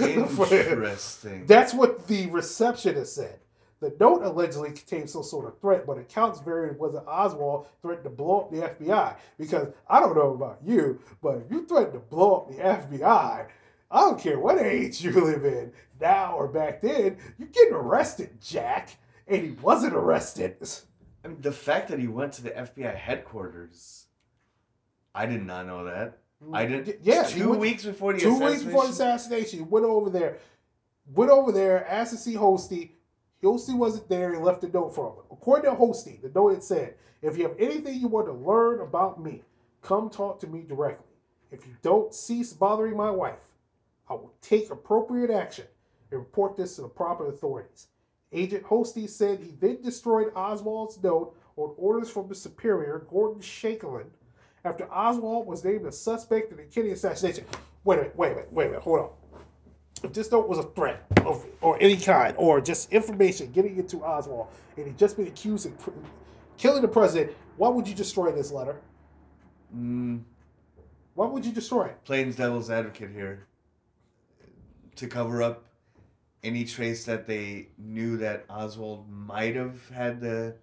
Interesting. 0.00 1.46
That's 1.46 1.74
what 1.74 2.06
the 2.06 2.26
receptionist 2.30 3.14
said. 3.14 3.38
The 3.80 3.94
note 4.00 4.22
allegedly 4.22 4.70
contained 4.70 5.10
some 5.10 5.22
sort 5.22 5.46
of 5.46 5.60
threat, 5.60 5.86
but 5.86 5.98
accounts 5.98 6.40
varied 6.40 6.78
whether 6.78 7.00
Oswald 7.00 7.66
threatened 7.82 8.04
to 8.04 8.10
blow 8.10 8.40
up 8.40 8.50
the 8.50 8.62
FBI. 8.62 9.16
Because 9.38 9.68
I 9.88 10.00
don't 10.00 10.16
know 10.16 10.32
about 10.32 10.60
you, 10.64 11.00
but 11.22 11.38
if 11.38 11.50
you 11.50 11.66
threaten 11.66 11.92
to 11.92 11.98
blow 11.98 12.36
up 12.36 12.48
the 12.48 12.54
FBI, 12.62 13.46
I 13.90 14.00
don't 14.00 14.18
care 14.18 14.38
what 14.40 14.58
age 14.58 15.02
you 15.02 15.12
live 15.12 15.44
in, 15.44 15.72
now 16.00 16.34
or 16.36 16.48
back 16.48 16.80
then, 16.80 17.18
you're 17.38 17.48
getting 17.48 17.74
arrested, 17.74 18.40
Jack. 18.40 18.96
And 19.28 19.42
he 19.44 19.50
wasn't 19.50 19.94
arrested. 19.94 20.56
I 21.24 21.28
mean, 21.28 21.40
the 21.40 21.52
fact 21.52 21.88
that 21.88 21.98
he 21.98 22.06
went 22.08 22.32
to 22.34 22.42
the 22.42 22.50
FBI 22.50 22.94
headquarters, 22.94 24.06
I 25.14 25.26
did 25.26 25.44
not 25.44 25.66
know 25.66 25.84
that. 25.84 26.18
I 26.52 26.66
did. 26.66 27.00
Yeah, 27.02 27.24
two 27.24 27.50
went- 27.50 27.60
weeks 27.60 27.84
before 27.84 28.12
the 28.12 28.20
Two 28.20 28.38
weeks 28.38 28.62
before 28.62 28.84
the 28.84 28.90
assassination? 28.90 29.32
assassination, 29.34 29.58
he 29.60 29.64
went 29.64 29.84
over 29.86 30.10
there, 30.10 30.38
went 31.12 31.30
over 31.30 31.50
there, 31.52 31.86
asked 31.88 32.12
to 32.12 32.18
see 32.18 32.34
Hosty. 32.34 32.90
Hosty 33.42 33.76
wasn't 33.76 34.08
there. 34.08 34.32
He 34.32 34.38
left 34.38 34.64
a 34.64 34.68
note 34.68 34.94
for 34.94 35.08
him. 35.08 35.24
According 35.30 35.70
to 35.70 35.76
Hosty, 35.76 36.20
the 36.20 36.30
note 36.30 36.54
it 36.54 36.62
said, 36.62 36.96
"If 37.22 37.36
you 37.36 37.44
have 37.44 37.56
anything 37.58 38.00
you 38.00 38.08
want 38.08 38.26
to 38.26 38.32
learn 38.32 38.80
about 38.80 39.22
me, 39.22 39.44
come 39.82 40.10
talk 40.10 40.40
to 40.40 40.46
me 40.46 40.62
directly. 40.62 41.06
If 41.50 41.66
you 41.66 41.74
don't 41.82 42.14
cease 42.14 42.52
bothering 42.52 42.96
my 42.96 43.10
wife, 43.10 43.54
I 44.08 44.14
will 44.14 44.34
take 44.40 44.70
appropriate 44.70 45.30
action 45.30 45.66
and 46.10 46.20
report 46.20 46.56
this 46.56 46.76
to 46.76 46.82
the 46.82 46.88
proper 46.88 47.26
authorities." 47.28 47.88
Agent 48.32 48.64
Hosty 48.64 49.08
said 49.08 49.38
he 49.38 49.52
then 49.52 49.82
destroyed 49.82 50.32
Oswald's 50.34 51.00
note 51.02 51.36
on 51.56 51.74
orders 51.76 52.10
from 52.10 52.28
his 52.28 52.42
superior, 52.42 53.06
Gordon 53.08 53.40
Shanklin, 53.40 54.10
after 54.64 54.92
Oswald 54.92 55.46
was 55.46 55.64
named 55.64 55.86
a 55.86 55.92
suspect 55.92 56.50
in 56.50 56.56
the 56.56 56.64
Kennedy 56.64 56.92
assassination. 56.92 57.44
Wait 57.84 57.98
a 57.98 58.02
minute, 58.02 58.16
wait 58.16 58.32
a 58.32 58.34
minute, 58.34 58.52
wait 58.52 58.64
a 58.64 58.68
minute, 58.70 58.82
hold 58.82 58.98
on. 58.98 59.10
If 60.06 60.12
this 60.12 60.30
note 60.30 60.48
was 60.48 60.58
a 60.60 60.62
threat 60.62 61.04
of 61.24 61.44
or 61.60 61.76
any 61.80 61.96
kind, 61.96 62.32
or 62.38 62.60
just 62.60 62.92
information 62.92 63.50
getting 63.50 63.76
into 63.76 64.04
Oswald, 64.04 64.46
and 64.76 64.86
he'd 64.86 64.96
just 64.96 65.16
been 65.16 65.26
accused 65.26 65.66
of 65.66 65.76
pr- 65.80 65.90
killing 66.56 66.80
the 66.80 66.86
president, 66.88 67.36
why 67.56 67.68
would 67.70 67.88
you 67.88 67.94
destroy 67.94 68.30
this 68.30 68.52
letter? 68.52 68.76
Mm, 69.76 70.22
Why 71.14 71.26
would 71.26 71.44
you 71.44 71.50
destroy 71.50 71.86
it? 71.86 72.04
Plains 72.04 72.36
devil's 72.36 72.70
advocate 72.70 73.10
here. 73.10 73.48
To 74.94 75.08
cover 75.08 75.42
up 75.42 75.64
any 76.44 76.64
trace 76.64 77.04
that 77.06 77.26
they 77.26 77.70
knew 77.76 78.16
that 78.18 78.44
Oswald 78.48 79.10
might 79.10 79.56
have 79.56 79.88
had 79.88 80.20
the 80.20 80.54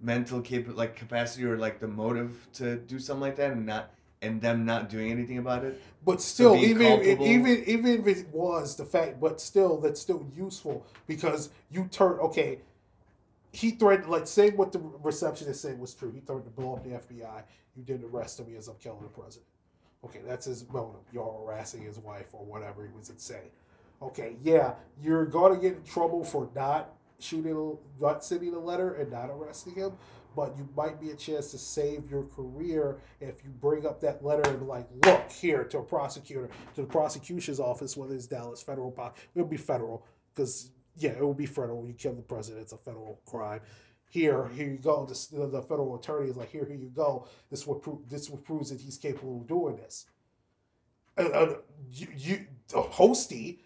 mental 0.00 0.40
cap- 0.40 0.64
like 0.68 0.96
capacity 0.96 1.44
or 1.44 1.58
like 1.58 1.78
the 1.78 1.88
motive 1.88 2.48
to 2.54 2.76
do 2.76 2.98
something 2.98 3.20
like 3.20 3.36
that 3.36 3.52
and 3.52 3.66
not 3.66 3.92
and 4.22 4.40
them 4.40 4.64
not 4.64 4.88
doing 4.88 5.10
anything 5.10 5.38
about 5.38 5.64
it. 5.64 5.82
But 6.04 6.22
still, 6.22 6.54
be 6.54 6.62
even 6.62 6.86
culpable. 6.86 7.26
even 7.26 7.64
even 7.66 7.86
if 8.00 8.06
it 8.06 8.28
was 8.28 8.76
the 8.76 8.84
fact, 8.84 9.20
but 9.20 9.40
still, 9.40 9.78
that's 9.78 10.00
still 10.00 10.24
useful 10.34 10.86
because 11.06 11.50
you 11.70 11.88
turn 11.90 12.18
okay. 12.20 12.60
He 13.54 13.72
threatened, 13.72 14.08
like, 14.08 14.26
say 14.26 14.48
what 14.48 14.72
the 14.72 14.80
receptionist 15.02 15.60
said 15.60 15.78
was 15.78 15.92
true. 15.92 16.10
He 16.10 16.20
threatened 16.20 16.46
to 16.46 16.50
blow 16.50 16.74
up 16.74 16.84
the 16.84 16.90
FBI. 16.90 17.42
You 17.76 17.82
didn't 17.82 18.10
arrest 18.10 18.40
him 18.40 18.46
as 18.56 18.66
I'm 18.66 18.76
killing 18.76 19.02
the 19.02 19.08
president. 19.08 19.44
Okay, 20.04 20.20
that's 20.26 20.46
his 20.46 20.66
motive. 20.72 21.02
You're 21.12 21.44
harassing 21.44 21.82
his 21.82 21.98
wife 21.98 22.28
or 22.32 22.44
whatever 22.46 22.82
he 22.82 22.88
was 22.96 23.12
saying. 23.18 23.50
Okay, 24.00 24.36
yeah, 24.42 24.74
you're 25.00 25.26
gonna 25.26 25.56
get 25.56 25.74
in 25.74 25.84
trouble 25.84 26.24
for 26.24 26.48
not 26.56 26.94
shooting, 27.20 27.76
not 28.00 28.24
sending 28.24 28.54
a 28.54 28.58
letter 28.58 28.94
and 28.94 29.12
not 29.12 29.30
arresting 29.30 29.74
him. 29.74 29.92
But 30.34 30.56
you 30.56 30.68
might 30.76 31.00
be 31.00 31.10
a 31.10 31.14
chance 31.14 31.50
to 31.50 31.58
save 31.58 32.10
your 32.10 32.24
career 32.24 32.98
if 33.20 33.44
you 33.44 33.50
bring 33.50 33.86
up 33.86 34.00
that 34.00 34.24
letter 34.24 34.48
and 34.48 34.66
like, 34.66 34.88
look 35.04 35.30
here 35.30 35.64
to 35.64 35.78
a 35.78 35.82
prosecutor, 35.82 36.48
to 36.74 36.80
the 36.80 36.86
prosecution's 36.86 37.60
office, 37.60 37.96
whether 37.96 38.14
it's 38.14 38.26
Dallas 38.26 38.62
federal, 38.62 38.94
it'll 39.34 39.48
be 39.48 39.56
federal 39.56 40.06
because 40.34 40.70
yeah, 40.96 41.10
it 41.10 41.20
will 41.20 41.34
be 41.34 41.46
federal. 41.46 41.86
You 41.86 41.94
kill 41.94 42.14
the 42.14 42.22
president, 42.22 42.62
it's 42.62 42.72
a 42.72 42.78
federal 42.78 43.20
crime. 43.26 43.60
Here, 44.08 44.48
here 44.48 44.68
you 44.68 44.76
go. 44.76 45.06
This, 45.06 45.26
the, 45.26 45.46
the 45.46 45.62
federal 45.62 45.96
attorney 45.96 46.28
is 46.28 46.36
like, 46.36 46.50
here, 46.50 46.66
here 46.66 46.76
you 46.76 46.90
go. 46.94 47.26
This 47.50 47.66
what 47.66 47.80
pro- 47.80 48.02
this 48.10 48.28
what 48.28 48.44
proves 48.44 48.68
that 48.70 48.80
he's 48.80 48.98
capable 48.98 49.40
of 49.40 49.46
doing 49.46 49.76
this. 49.76 50.06
Uh, 51.16 51.22
uh, 51.22 51.54
you, 51.90 52.08
you, 52.14 52.46
hosty 52.70 53.58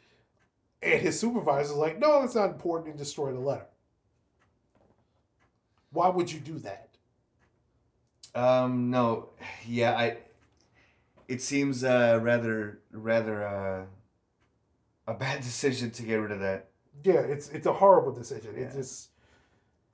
and 0.82 1.00
his 1.00 1.18
supervisor 1.18 1.72
is 1.72 1.76
like, 1.76 1.98
no, 1.98 2.22
it's 2.22 2.36
not 2.36 2.50
important. 2.50 2.90
And 2.90 2.98
destroy 2.98 3.32
the 3.32 3.40
letter. 3.40 3.66
Why 5.96 6.10
would 6.10 6.30
you 6.30 6.40
do 6.40 6.58
that? 6.58 6.90
Um, 8.34 8.90
no, 8.90 9.30
yeah, 9.66 9.96
I. 9.96 10.18
It 11.26 11.40
seems 11.40 11.82
uh, 11.82 12.20
rather 12.22 12.80
rather 12.92 13.42
uh, 13.42 13.84
a 15.06 15.14
bad 15.14 15.40
decision 15.50 15.90
to 15.92 16.02
get 16.02 16.16
rid 16.16 16.32
of 16.32 16.40
that. 16.40 16.68
Yeah, 17.02 17.20
it's 17.20 17.48
it's 17.48 17.66
a 17.66 17.72
horrible 17.72 18.12
decision. 18.12 18.54
It 18.56 18.72
just 18.74 19.08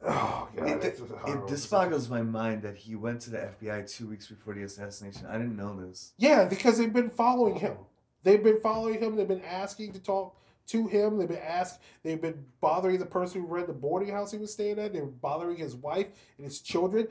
oh 0.04 0.48
god, 0.56 0.68
It, 0.68 0.84
it's 0.84 0.98
just 0.98 1.12
a 1.12 1.14
it, 1.14 1.20
horrible 1.20 1.46
this 1.46 1.66
boggles 1.66 2.08
my 2.08 2.22
mind 2.22 2.62
that 2.62 2.76
he 2.78 2.96
went 2.96 3.20
to 3.22 3.30
the 3.30 3.38
FBI 3.38 3.88
two 3.88 4.08
weeks 4.08 4.26
before 4.26 4.54
the 4.54 4.64
assassination. 4.64 5.26
I 5.26 5.38
didn't 5.38 5.56
know 5.56 5.80
this. 5.80 6.14
Yeah, 6.18 6.46
because 6.46 6.78
they've 6.78 6.92
been 6.92 7.10
following 7.10 7.60
him. 7.60 7.76
They've 8.24 8.42
been 8.42 8.60
following 8.60 8.98
him. 8.98 9.14
They've 9.14 9.28
been 9.28 9.44
asking 9.44 9.92
to 9.92 10.00
talk 10.00 10.36
to 10.68 10.86
him. 10.86 11.18
They've 11.18 11.28
been 11.28 11.38
asked. 11.38 11.80
They've 12.02 12.20
been 12.20 12.44
bothering 12.60 12.98
the 12.98 13.06
person 13.06 13.42
who 13.42 13.46
ran 13.46 13.66
the 13.66 13.72
boarding 13.72 14.10
house 14.10 14.32
he 14.32 14.38
was 14.38 14.52
staying 14.52 14.78
at. 14.78 14.92
They 14.92 15.00
were 15.00 15.06
bothering 15.06 15.56
his 15.56 15.74
wife 15.74 16.08
and 16.36 16.44
his 16.44 16.60
children. 16.60 17.08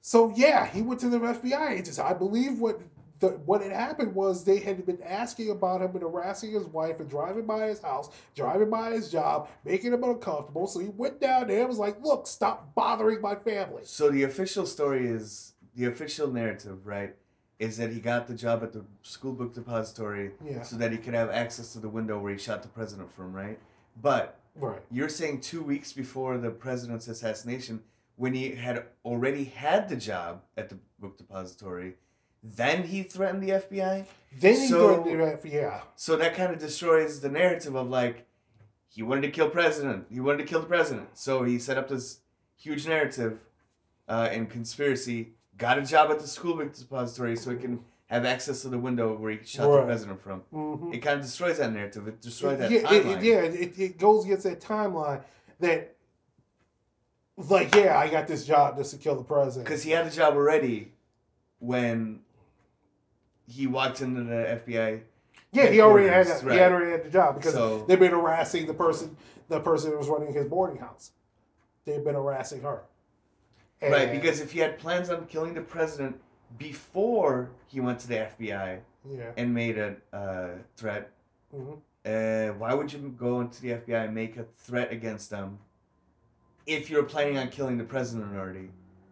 So 0.00 0.32
yeah, 0.36 0.66
he 0.66 0.82
went 0.82 1.00
to 1.00 1.08
the 1.08 1.18
FBI 1.18 1.70
agents. 1.70 1.98
I 1.98 2.12
believe 2.12 2.58
what 2.58 2.80
the, 3.20 3.28
what 3.28 3.62
had 3.62 3.72
happened 3.72 4.14
was 4.14 4.44
they 4.44 4.58
had 4.58 4.84
been 4.84 5.02
asking 5.02 5.50
about 5.50 5.80
him 5.80 5.92
and 5.92 6.02
harassing 6.02 6.52
his 6.52 6.66
wife 6.66 7.00
and 7.00 7.08
driving 7.08 7.46
by 7.46 7.68
his 7.68 7.80
house, 7.80 8.10
driving 8.34 8.68
by 8.70 8.90
his 8.90 9.10
job, 9.10 9.48
making 9.64 9.92
him 9.92 10.04
uncomfortable. 10.04 10.66
So 10.66 10.80
he 10.80 10.88
went 10.88 11.20
down 11.20 11.46
there 11.46 11.60
and 11.60 11.68
was 11.68 11.78
like, 11.78 12.02
"Look, 12.02 12.26
stop 12.26 12.74
bothering 12.74 13.22
my 13.22 13.34
family." 13.34 13.82
So 13.84 14.10
the 14.10 14.24
official 14.24 14.66
story 14.66 15.06
is 15.06 15.54
the 15.74 15.86
official 15.86 16.30
narrative, 16.30 16.86
right? 16.86 17.14
Is 17.58 17.76
that 17.76 17.92
he 17.92 18.00
got 18.00 18.26
the 18.26 18.34
job 18.34 18.62
at 18.62 18.72
the 18.72 18.84
school 19.02 19.32
book 19.32 19.54
depository 19.54 20.32
Yeah, 20.44 20.62
so 20.62 20.76
that 20.76 20.90
he 20.90 20.98
could 20.98 21.14
have 21.14 21.30
access 21.30 21.72
to 21.74 21.78
the 21.78 21.88
window 21.88 22.18
where 22.18 22.32
he 22.32 22.38
shot 22.38 22.62
the 22.62 22.68
president 22.68 23.12
from, 23.12 23.32
right? 23.32 23.58
But 24.00 24.40
right. 24.56 24.82
you're 24.90 25.08
saying 25.08 25.40
two 25.40 25.62
weeks 25.62 25.92
before 25.92 26.36
the 26.36 26.50
president's 26.50 27.06
assassination, 27.06 27.82
when 28.16 28.34
he 28.34 28.52
had 28.56 28.84
already 29.04 29.44
had 29.44 29.88
the 29.88 29.96
job 29.96 30.42
at 30.56 30.68
the 30.68 30.78
book 30.98 31.16
depository, 31.16 31.94
then 32.42 32.84
he 32.84 33.02
threatened 33.02 33.42
the 33.42 33.50
FBI. 33.50 34.06
Then 34.38 34.54
he 34.54 34.68
So- 34.68 35.02
to 35.02 35.10
the 35.10 35.16
FBI. 35.16 35.52
Yeah. 35.52 35.80
So 35.96 36.16
that 36.16 36.34
kind 36.34 36.52
of 36.52 36.58
destroys 36.58 37.20
the 37.20 37.28
narrative 37.30 37.74
of 37.74 37.88
like 37.88 38.26
he 38.88 39.02
wanted 39.02 39.22
to 39.22 39.30
kill 39.30 39.50
president. 39.50 40.06
He 40.10 40.20
wanted 40.20 40.38
to 40.38 40.44
kill 40.44 40.60
the 40.60 40.66
president. 40.66 41.16
So 41.18 41.42
he 41.44 41.58
set 41.58 41.78
up 41.78 41.88
this 41.88 42.20
huge 42.56 42.86
narrative 42.86 43.40
uh, 44.08 44.28
and 44.30 44.48
conspiracy. 44.48 45.34
Got 45.56 45.78
a 45.78 45.82
job 45.82 46.10
at 46.10 46.18
the 46.18 46.26
school 46.26 46.56
book 46.56 46.74
depository 46.74 47.36
so 47.36 47.50
he 47.50 47.56
can 47.56 47.80
have 48.06 48.24
access 48.24 48.62
to 48.62 48.68
the 48.68 48.78
window 48.78 49.16
where 49.16 49.32
he 49.32 49.44
shot 49.44 49.70
the 49.70 49.82
president 49.84 50.20
from. 50.20 50.40
hmm 50.50 50.92
It 50.92 50.98
kind 50.98 51.18
of 51.18 51.24
destroys 51.24 51.58
that 51.58 51.72
narrative. 51.72 52.06
It 52.08 52.20
destroys 52.20 52.58
that 52.58 52.70
yeah, 52.70 52.78
it, 52.80 52.84
timeline. 53.04 53.16
it, 53.18 53.22
yeah, 53.22 53.36
it, 53.40 53.78
it 53.78 53.98
goes 53.98 54.24
against 54.24 54.44
that 54.44 54.60
timeline 54.60 55.22
that, 55.60 55.94
like, 57.36 57.74
yeah, 57.74 57.98
I 57.98 58.08
got 58.08 58.26
this 58.28 58.44
job 58.44 58.76
just 58.76 58.90
to 58.92 58.98
kill 58.98 59.16
the 59.16 59.24
president. 59.24 59.64
Because 59.64 59.82
he 59.82 59.90
had 59.92 60.06
the 60.06 60.14
job 60.14 60.34
already 60.34 60.92
when 61.60 62.20
he 63.46 63.66
walked 63.66 64.00
into 64.00 64.22
the 64.24 64.60
FBI. 64.66 65.02
yeah, 65.52 65.66
he 65.66 65.80
already 65.80 66.08
had 66.08 66.26
that, 66.26 66.42
right. 66.42 66.52
he 66.52 66.58
had 66.58 66.72
already 66.72 66.90
had 66.92 67.04
the 67.04 67.10
job 67.10 67.36
because 67.36 67.52
So- 67.54 67.84
they've 67.86 67.98
been 67.98 68.10
harassing 68.12 68.66
the 68.66 68.74
person, 68.74 69.16
the 69.48 69.60
person 69.60 69.90
that 69.90 69.98
was 69.98 70.08
running 70.08 70.32
his 70.32 70.46
boarding 70.46 70.78
house. 70.78 71.12
They've 71.84 72.02
been 72.04 72.14
harassing 72.14 72.62
her. 72.62 72.82
Right, 73.82 74.10
because 74.10 74.40
if 74.40 74.52
he 74.52 74.60
had 74.60 74.78
plans 74.78 75.10
on 75.10 75.26
killing 75.26 75.54
the 75.54 75.60
president 75.60 76.18
before 76.58 77.50
he 77.66 77.80
went 77.80 77.98
to 78.00 78.08
the 78.08 78.14
FBI 78.14 78.80
yeah, 79.10 79.30
and 79.36 79.52
made 79.52 79.76
a 79.78 79.96
uh, 80.12 80.48
threat, 80.76 81.10
hmm 81.54 81.74
uh, 82.06 82.48
why 82.58 82.74
would 82.74 82.92
you 82.92 82.98
go 83.18 83.40
into 83.40 83.62
the 83.62 83.70
FBI 83.70 84.04
and 84.04 84.14
make 84.14 84.36
a 84.36 84.44
threat 84.58 84.92
against 84.92 85.30
them 85.30 85.58
if 86.66 86.90
you're 86.90 87.02
planning 87.02 87.38
on 87.38 87.48
killing 87.48 87.78
the 87.78 87.84
president 87.84 88.36
already? 88.36 88.68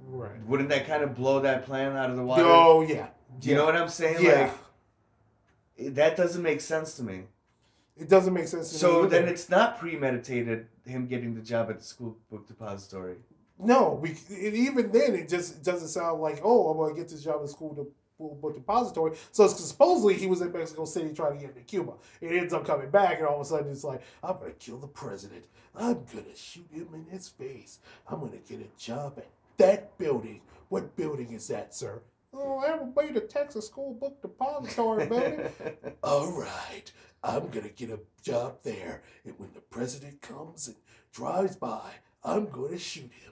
right. 0.09 0.45
Wouldn't 0.47 0.69
that 0.69 0.87
kind 0.87 1.03
of 1.03 1.15
blow 1.15 1.41
that 1.41 1.65
plan 1.65 1.97
out 1.97 2.11
of 2.11 2.17
the 2.17 2.23
water? 2.23 2.43
Oh 2.45 2.83
yeah, 2.83 3.09
Do 3.39 3.49
you 3.49 3.55
know 3.55 3.65
what 3.65 3.77
I'm 3.77 3.89
saying? 3.89 4.19
yeah. 4.21 4.53
Like, 5.79 5.95
that 5.95 6.17
doesn't 6.17 6.43
make 6.43 6.61
sense 6.61 6.95
to 6.97 7.03
me. 7.03 7.23
it 7.97 8.09
doesn't 8.09 8.35
make 8.35 8.47
sense. 8.49 8.71
To 8.71 8.79
So 8.79 9.07
then 9.07 9.27
it's 9.27 9.49
not 9.49 9.79
premeditated 9.79 10.67
him 10.85 11.07
getting 11.07 11.35
the 11.35 11.41
job 11.41 11.71
at 11.71 11.79
the 11.79 11.85
school 11.85 12.19
book 12.31 12.47
depository. 12.47 13.17
No, 13.59 13.99
we, 14.01 14.17
even 14.37 14.91
then, 14.91 15.15
it 15.15 15.29
just 15.29 15.63
doesn't 15.63 15.89
sound 15.89 16.21
like, 16.21 16.41
oh, 16.43 16.71
I'm 16.71 16.77
going 16.77 16.95
to 16.95 17.01
get 17.01 17.09
this 17.09 17.23
job 17.23 17.41
at 17.43 17.49
school 17.49 17.75
to 17.75 17.93
book 18.19 18.55
depository. 18.55 19.17
So 19.31 19.45
it's, 19.45 19.63
supposedly 19.63 20.15
he 20.15 20.27
was 20.27 20.41
in 20.41 20.53
Mexico 20.53 20.85
City 20.85 21.13
trying 21.15 21.35
to 21.35 21.39
get 21.39 21.51
into 21.51 21.63
Cuba. 21.63 21.93
It 22.21 22.37
ends 22.37 22.53
up 22.53 22.67
coming 22.67 22.91
back, 22.91 23.19
and 23.19 23.27
all 23.27 23.37
of 23.37 23.43
a 23.43 23.45
sudden 23.45 23.71
it's 23.71 23.85
like, 23.85 24.03
I'm 24.23 24.39
going 24.39 24.53
to 24.53 24.59
kill 24.59 24.79
the 24.79 24.89
president. 24.89 25.45
I'm 25.75 26.05
going 26.13 26.25
to 26.25 26.37
shoot 26.37 26.69
him 26.71 26.89
in 26.95 27.07
his 27.07 27.29
face. 27.29 27.79
I'm 28.09 28.21
going 28.21 28.33
to 28.33 28.39
get 28.39 28.61
a 28.61 28.81
job 28.81 29.15
at 29.19 29.29
that 29.59 29.97
building. 29.99 30.41
What 30.69 30.97
building 30.97 31.33
is 31.33 31.49
that, 31.49 31.75
sir? 31.75 32.03
Oh, 32.35 32.63
that 32.63 32.83
would 32.83 32.95
be 32.95 33.13
the 33.13 33.27
Texas 33.27 33.67
School 33.67 33.93
Book 33.95 34.23
Depository 34.23 35.07
building. 35.07 35.41
All 36.03 36.33
right, 36.33 36.91
I'm 37.23 37.49
gonna 37.51 37.69
get 37.69 37.91
a 37.91 38.01
job 38.23 38.57
there, 38.63 39.03
and 39.25 39.39
when 39.39 39.51
the 39.55 39.61
president 39.61 40.23
comes 40.23 40.67
and 40.67 40.77
drives 41.13 41.57
by, 41.57 41.91
I'm 42.25 42.49
gonna 42.49 42.79
shoot 42.79 43.13
him. 43.13 43.32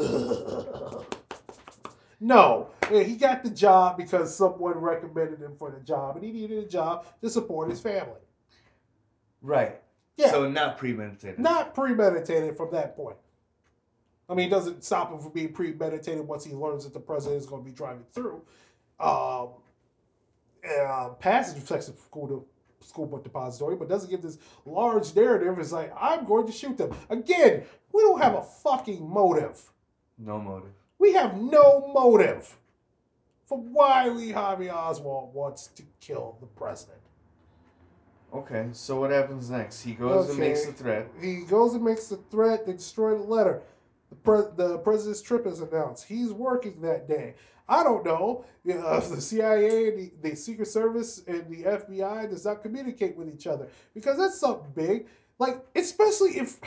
no, 2.20 2.68
he 2.90 3.16
got 3.16 3.42
the 3.42 3.50
job 3.50 3.96
because 3.96 4.34
someone 4.34 4.78
recommended 4.78 5.40
him 5.40 5.56
for 5.58 5.70
the 5.70 5.80
job, 5.80 6.16
and 6.16 6.24
he 6.24 6.32
needed 6.32 6.58
a 6.64 6.68
job 6.68 7.06
to 7.22 7.30
support 7.30 7.70
his 7.70 7.80
family. 7.80 8.20
right. 9.42 9.80
Yeah, 10.16 10.32
So 10.32 10.48
not 10.50 10.76
premeditated. 10.76 11.38
not 11.38 11.74
premeditated 11.74 12.54
from 12.54 12.72
that 12.72 12.94
point. 12.94 13.16
I 14.28 14.34
mean, 14.34 14.48
it 14.48 14.50
doesn't 14.50 14.84
stop 14.84 15.10
him 15.10 15.18
from 15.18 15.32
being 15.32 15.52
premeditated 15.52 16.26
once 16.26 16.44
he 16.44 16.52
learns 16.52 16.84
that 16.84 16.92
the 16.92 17.00
president 17.00 17.40
is 17.40 17.46
going 17.46 17.64
to 17.64 17.70
be 17.70 17.74
driving 17.74 18.04
through. 18.12 18.42
Um, 18.98 19.48
uh, 20.68 21.10
passage 21.18 21.56
of 21.56 21.66
Texas 21.66 21.98
school 22.04 22.28
to 22.28 22.86
school 22.86 23.06
book 23.06 23.24
depository, 23.24 23.76
but 23.76 23.88
doesn't 23.88 24.10
give 24.10 24.20
this 24.20 24.36
large 24.66 25.14
narrative. 25.14 25.58
It's 25.58 25.72
like 25.72 25.92
I'm 25.98 26.24
going 26.26 26.46
to 26.46 26.52
shoot 26.52 26.76
them 26.76 26.94
again. 27.08 27.62
We 27.92 28.02
don't 28.02 28.20
have 28.20 28.34
a 28.34 28.42
fucking 28.42 29.06
motive. 29.08 29.72
No 30.20 30.38
motive. 30.38 30.72
We 30.98 31.14
have 31.14 31.36
no 31.36 31.90
motive 31.92 32.58
for 33.46 33.58
why 33.58 34.08
Lee 34.08 34.30
Harvey 34.30 34.70
Oswald 34.70 35.34
wants 35.34 35.68
to 35.68 35.82
kill 36.00 36.36
the 36.40 36.46
president. 36.46 36.98
Okay, 38.32 38.68
so 38.72 39.00
what 39.00 39.10
happens 39.10 39.50
next? 39.50 39.82
He 39.82 39.92
goes 39.92 40.30
and 40.30 40.38
makes 40.38 40.64
the 40.64 40.72
threat. 40.72 41.08
He 41.20 41.40
goes 41.40 41.74
and 41.74 41.82
makes 41.82 42.06
the 42.06 42.16
threat. 42.16 42.64
They 42.64 42.74
destroy 42.74 43.16
the 43.16 43.24
letter. 43.24 43.62
The, 44.10 44.16
pre- 44.16 44.56
the 44.56 44.78
president's 44.78 45.22
trip 45.22 45.46
is 45.46 45.60
announced. 45.60 46.04
He's 46.06 46.30
working 46.30 46.80
that 46.82 47.08
day. 47.08 47.34
I 47.68 47.82
don't 47.82 48.04
know. 48.04 48.44
You 48.64 48.74
know, 48.74 48.94
if 48.94 49.08
the 49.14 49.20
CIA 49.20 49.88
and 49.88 49.98
the, 49.98 50.30
the 50.30 50.36
Secret 50.36 50.68
Service 50.68 51.24
and 51.26 51.48
the 51.50 51.64
FBI 51.64 52.30
does 52.30 52.44
not 52.44 52.62
communicate 52.62 53.16
with 53.16 53.32
each 53.32 53.46
other 53.46 53.68
because 53.94 54.18
that's 54.18 54.38
something 54.38 54.70
big. 54.76 55.06
Like, 55.38 55.64
especially 55.74 56.38
if. 56.38 56.60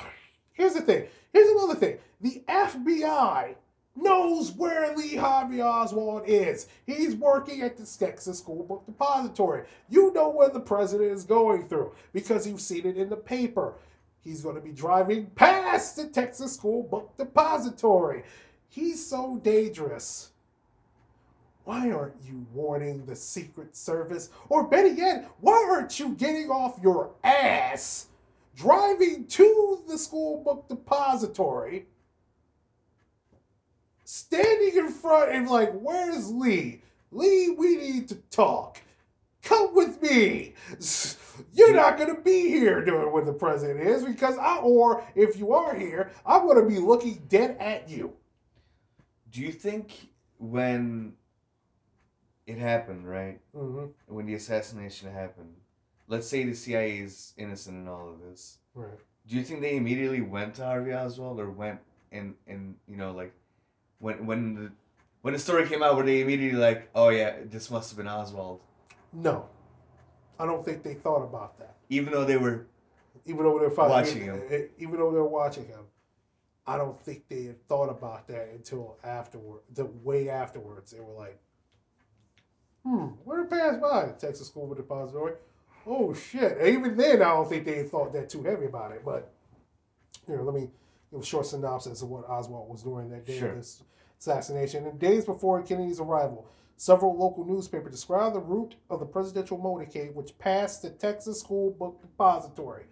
Here's 0.53 0.73
the 0.73 0.81
thing. 0.81 1.07
Here's 1.31 1.49
another 1.49 1.75
thing. 1.75 1.97
The 2.21 2.43
FBI 2.47 3.55
knows 3.95 4.51
where 4.51 4.95
Lee 4.95 5.15
Harvey 5.15 5.61
Oswald 5.61 6.23
is. 6.25 6.67
He's 6.85 7.15
working 7.15 7.61
at 7.61 7.77
the 7.77 7.85
Texas 7.85 8.39
School 8.39 8.63
Book 8.63 8.85
Depository. 8.85 9.65
You 9.89 10.13
know 10.13 10.29
where 10.29 10.49
the 10.49 10.59
president 10.59 11.11
is 11.11 11.23
going 11.23 11.67
through 11.67 11.93
because 12.11 12.47
you've 12.47 12.61
seen 12.61 12.85
it 12.85 12.97
in 12.97 13.09
the 13.09 13.15
paper. 13.17 13.75
He's 14.21 14.41
going 14.41 14.55
to 14.55 14.61
be 14.61 14.71
driving 14.71 15.27
past 15.35 15.97
the 15.97 16.07
Texas 16.07 16.53
School 16.53 16.83
Book 16.83 17.17
Depository. 17.17 18.23
He's 18.69 19.05
so 19.05 19.39
dangerous. 19.43 20.29
Why 21.65 21.91
aren't 21.91 22.15
you 22.27 22.45
warning 22.53 23.05
the 23.05 23.15
Secret 23.15 23.75
Service? 23.75 24.29
Or 24.49 24.67
better 24.67 24.87
yet, 24.87 25.29
why 25.39 25.67
aren't 25.69 25.99
you 25.99 26.09
getting 26.15 26.49
off 26.49 26.79
your 26.81 27.11
ass 27.23 28.07
driving 28.55 29.25
to 29.27 29.83
the 29.87 29.97
school 29.97 30.43
book 30.43 30.67
depository, 30.69 31.87
standing 34.03 34.77
in 34.77 34.89
front 34.89 35.31
and 35.31 35.49
like, 35.49 35.71
where's 35.73 36.31
Lee? 36.31 36.81
Lee, 37.11 37.49
we 37.57 37.77
need 37.77 38.07
to 38.09 38.15
talk. 38.31 38.81
Come 39.41 39.75
with 39.75 40.01
me. 40.01 40.53
You're 41.53 41.75
not 41.75 41.97
going 41.97 42.15
to 42.15 42.21
be 42.21 42.47
here 42.47 42.83
doing 42.83 43.11
what 43.11 43.25
the 43.25 43.33
president 43.33 43.81
is 43.81 44.03
because 44.03 44.37
I, 44.37 44.57
or 44.57 45.03
if 45.15 45.37
you 45.37 45.53
are 45.53 45.75
here, 45.75 46.11
I'm 46.25 46.43
going 46.43 46.63
to 46.63 46.69
be 46.69 46.79
looking 46.79 47.23
dead 47.27 47.57
at 47.59 47.89
you. 47.89 48.13
Do 49.31 49.41
you 49.41 49.51
think 49.51 50.09
when 50.37 51.13
it 52.45 52.57
happened, 52.57 53.07
right? 53.07 53.39
Mm-hmm. 53.55 53.85
When 54.13 54.25
the 54.25 54.35
assassination 54.35 55.11
happened, 55.11 55.55
let's 56.13 56.27
say 56.27 56.43
the 56.43 56.53
CIA 56.55 56.99
is 56.99 57.33
innocent 57.37 57.75
in 57.75 57.87
all 57.87 58.07
of 58.09 58.19
this. 58.21 58.59
Right. 58.75 58.99
Do 59.27 59.35
you 59.35 59.43
think 59.43 59.61
they 59.61 59.75
immediately 59.77 60.21
went 60.21 60.53
to 60.55 60.63
Harvey 60.65 60.93
Oswald 60.93 61.39
or 61.39 61.49
went 61.49 61.79
and 62.11 62.35
and 62.47 62.75
you 62.87 62.97
know 62.97 63.11
like 63.11 63.33
when 63.99 64.25
when 64.27 64.53
the 64.55 64.71
when 65.21 65.33
the 65.33 65.39
story 65.39 65.67
came 65.67 65.81
out 65.81 65.95
were 65.97 66.03
they 66.03 66.21
immediately 66.21 66.59
like 66.59 66.89
oh 66.93 67.09
yeah 67.09 67.31
this 67.45 67.71
must 67.71 67.89
have 67.89 67.97
been 67.97 68.07
Oswald 68.07 68.59
No, 69.11 69.47
I 70.39 70.45
don't 70.45 70.63
think 70.63 70.83
they 70.83 70.93
thought 70.93 71.23
about 71.23 71.57
that. 71.59 71.75
even 71.89 72.11
though 72.13 72.25
they 72.25 72.37
were 72.37 72.67
Even 73.25 73.43
though 73.45 73.57
they're 73.59 73.71
fighting, 73.71 73.91
Watching 73.97 74.23
him. 74.23 74.69
Even 74.77 74.95
though 74.99 75.11
they're 75.11 75.33
watching 75.41 75.65
him. 75.65 75.85
I 76.67 76.77
don't 76.77 76.99
think 77.01 77.27
they 77.29 77.43
had 77.45 77.59
thought 77.67 77.89
about 77.89 78.27
that 78.27 78.49
until 78.53 78.97
afterward, 79.03 79.61
the 79.73 79.85
way 79.85 80.29
afterwards. 80.29 80.91
They 80.91 80.99
were 81.01 81.17
like, 81.25 81.37
"Hmm, 82.83 83.07
where 83.25 83.41
did 83.41 83.49
pass 83.49 83.75
by 83.81 84.11
Texas 84.17 84.47
School 84.47 84.73
Depository? 84.73 85.33
Oh 85.85 86.13
shit!" 86.13 86.57
And 86.57 86.67
even 86.67 86.95
then, 86.97 87.21
I 87.21 87.29
don't 87.29 87.49
think 87.49 87.65
they 87.65 87.83
thought 87.83 88.13
that 88.13 88.29
too 88.29 88.43
heavy 88.43 88.65
about 88.65 88.91
it. 88.91 89.03
But 89.03 89.31
here, 90.25 90.41
let 90.41 90.55
me 90.55 90.69
give 91.11 91.21
a 91.21 91.25
short 91.25 91.45
synopsis 91.45 92.01
of 92.01 92.09
what 92.09 92.29
Oswald 92.29 92.69
was 92.69 92.83
doing 92.83 93.09
that 93.09 93.25
day 93.25 93.39
Sure. 93.39 93.49
of 93.49 93.57
this 93.57 93.83
assassination. 94.19 94.85
And 94.85 94.99
days 94.99 95.25
before 95.25 95.61
Kennedy's 95.61 95.99
arrival, 95.99 96.45
several 96.77 97.17
local 97.17 97.45
newspapers 97.45 97.91
described 97.91 98.35
the 98.35 98.39
route 98.39 98.75
of 98.89 98.99
the 98.99 99.05
presidential 99.05 99.57
motorcade, 99.57 100.13
which 100.15 100.37
passed 100.37 100.81
the 100.81 100.89
Texas 100.89 101.39
School 101.39 101.71
Book 101.71 102.01
Depository. 102.01 102.85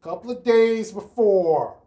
A 0.00 0.04
couple 0.04 0.30
of 0.30 0.44
days 0.44 0.92
before, 0.92 1.78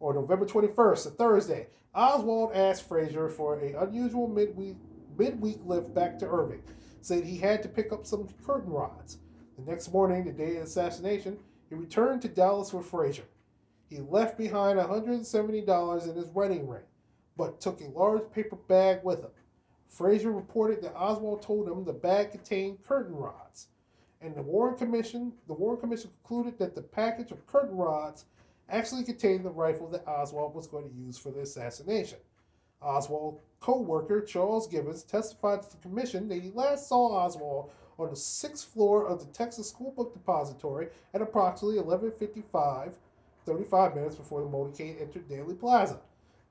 or 0.00 0.12
November 0.14 0.44
21st, 0.44 1.06
a 1.06 1.10
Thursday, 1.10 1.68
Oswald 1.94 2.52
asked 2.54 2.88
Frazier 2.88 3.28
for 3.28 3.58
an 3.58 3.76
unusual 3.76 4.26
midweek 4.26 4.76
midweek 5.18 5.58
lift 5.64 5.94
back 5.94 6.18
to 6.18 6.26
Irving. 6.26 6.62
Said 7.00 7.24
he 7.24 7.38
had 7.38 7.62
to 7.62 7.68
pick 7.68 7.92
up 7.92 8.06
some 8.06 8.28
curtain 8.44 8.70
rods. 8.70 9.18
The 9.56 9.70
next 9.70 9.92
morning, 9.92 10.24
the 10.24 10.32
day 10.32 10.50
of 10.50 10.54
the 10.54 10.62
assassination, 10.62 11.38
he 11.68 11.74
returned 11.74 12.22
to 12.22 12.28
Dallas 12.28 12.72
with 12.72 12.86
Frazier. 12.86 13.24
He 13.88 13.98
left 13.98 14.38
behind 14.38 14.78
$170 14.78 16.08
in 16.08 16.16
his 16.16 16.28
wedding 16.28 16.68
ring, 16.68 16.84
but 17.36 17.60
took 17.60 17.80
a 17.80 17.90
large 17.98 18.30
paper 18.32 18.56
bag 18.56 19.00
with 19.02 19.20
him. 19.20 19.30
Frazier 19.88 20.32
reported 20.32 20.80
that 20.82 20.96
Oswald 20.96 21.42
told 21.42 21.68
him 21.68 21.84
the 21.84 21.92
bag 21.92 22.30
contained 22.30 22.82
curtain 22.82 23.14
rods, 23.14 23.68
and 24.22 24.34
the 24.34 24.42
Warren 24.42 24.76
Commission 24.76 25.32
the 25.46 25.52
Warren 25.52 25.80
Commission 25.80 26.10
concluded 26.22 26.58
that 26.58 26.74
the 26.74 26.82
package 26.82 27.30
of 27.30 27.46
curtain 27.46 27.76
rods 27.76 28.24
actually 28.70 29.04
contained 29.04 29.44
the 29.44 29.50
rifle 29.50 29.88
that 29.90 30.06
Oswald 30.06 30.54
was 30.54 30.66
going 30.66 30.88
to 30.88 30.96
use 30.96 31.18
for 31.18 31.30
the 31.30 31.40
assassination. 31.40 32.18
Oswald's 32.82 33.40
co-worker 33.60 34.20
Charles 34.20 34.66
Givens 34.66 35.02
testified 35.02 35.62
to 35.62 35.70
the 35.70 35.76
commission 35.82 36.28
that 36.28 36.42
he 36.42 36.50
last 36.50 36.88
saw 36.88 37.14
Oswald 37.14 37.70
on 37.98 38.10
the 38.10 38.16
sixth 38.16 38.68
floor 38.72 39.06
of 39.06 39.20
the 39.20 39.32
Texas 39.32 39.68
School 39.68 39.92
Book 39.92 40.12
Depository 40.12 40.88
at 41.14 41.22
approximately 41.22 41.78
11:55, 41.78 42.94
35 43.44 43.94
minutes 43.94 44.16
before 44.16 44.42
the 44.42 44.48
motorcade 44.48 45.00
entered 45.00 45.28
Dealey 45.28 45.58
Plaza. 45.58 46.00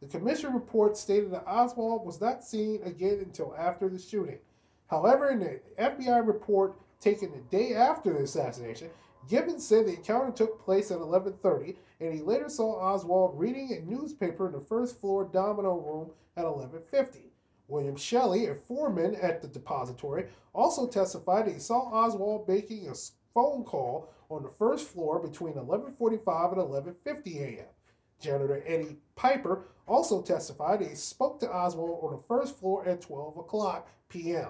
The 0.02 0.08
commission 0.08 0.54
report 0.54 0.98
stated 0.98 1.32
that 1.32 1.48
Oswald 1.48 2.06
was 2.06 2.20
not 2.20 2.44
seen 2.44 2.82
again 2.84 3.20
until 3.20 3.56
after 3.56 3.88
the 3.88 4.00
shooting. 4.00 4.40
However, 4.88 5.30
in 5.30 5.40
the 5.40 5.62
FBI 5.78 6.26
report 6.26 6.76
taken 7.00 7.32
the 7.32 7.42
day 7.42 7.74
after 7.74 8.14
the 8.14 8.24
assassination, 8.24 8.90
Gibbons 9.30 9.66
said 9.66 9.86
the 9.86 9.96
encounter 9.96 10.32
took 10.32 10.64
place 10.64 10.92
at 10.92 11.00
11:30, 11.00 11.78
and 12.02 12.14
he 12.14 12.22
later 12.22 12.50
saw 12.50 12.74
Oswald 12.80 13.40
reading 13.40 13.72
a 13.72 13.90
newspaper 13.90 14.48
in 14.48 14.54
the 14.54 14.60
first 14.60 15.00
floor 15.00 15.30
domino 15.32 15.78
room 15.78 16.12
at 16.36 16.46
11:50. 16.46 17.30
William 17.68 17.96
Shelley, 17.96 18.48
a 18.48 18.56
foreman 18.56 19.16
at 19.16 19.42
the 19.42 19.48
depository, 19.48 20.28
also 20.54 20.88
testified 20.88 21.46
that 21.46 21.54
he 21.54 21.60
saw 21.60 21.84
Oswald 21.94 22.48
making 22.48 22.88
a 22.90 22.96
phone 23.34 23.64
call 23.64 24.10
on 24.30 24.44
the 24.44 24.50
first 24.50 24.88
floor 24.88 25.20
between 25.20 25.54
11:45 25.54 26.54
and 26.54 26.62
11:50 26.62 27.38
a.m. 27.38 27.68
Janitor 28.20 28.64
Eddie 28.66 28.98
Piper 29.16 29.68
also 29.88 30.22
testified 30.22 30.80
that 30.80 30.90
he 30.90 30.96
spoke 30.96 31.40
to 31.40 31.54
Oswald 31.54 32.04
on 32.04 32.12
the 32.12 32.24
first 32.24 32.58
floor 32.58 32.86
at 32.88 33.02
12 33.02 33.38
o'clock 33.38 33.88
p.m. 34.10 34.50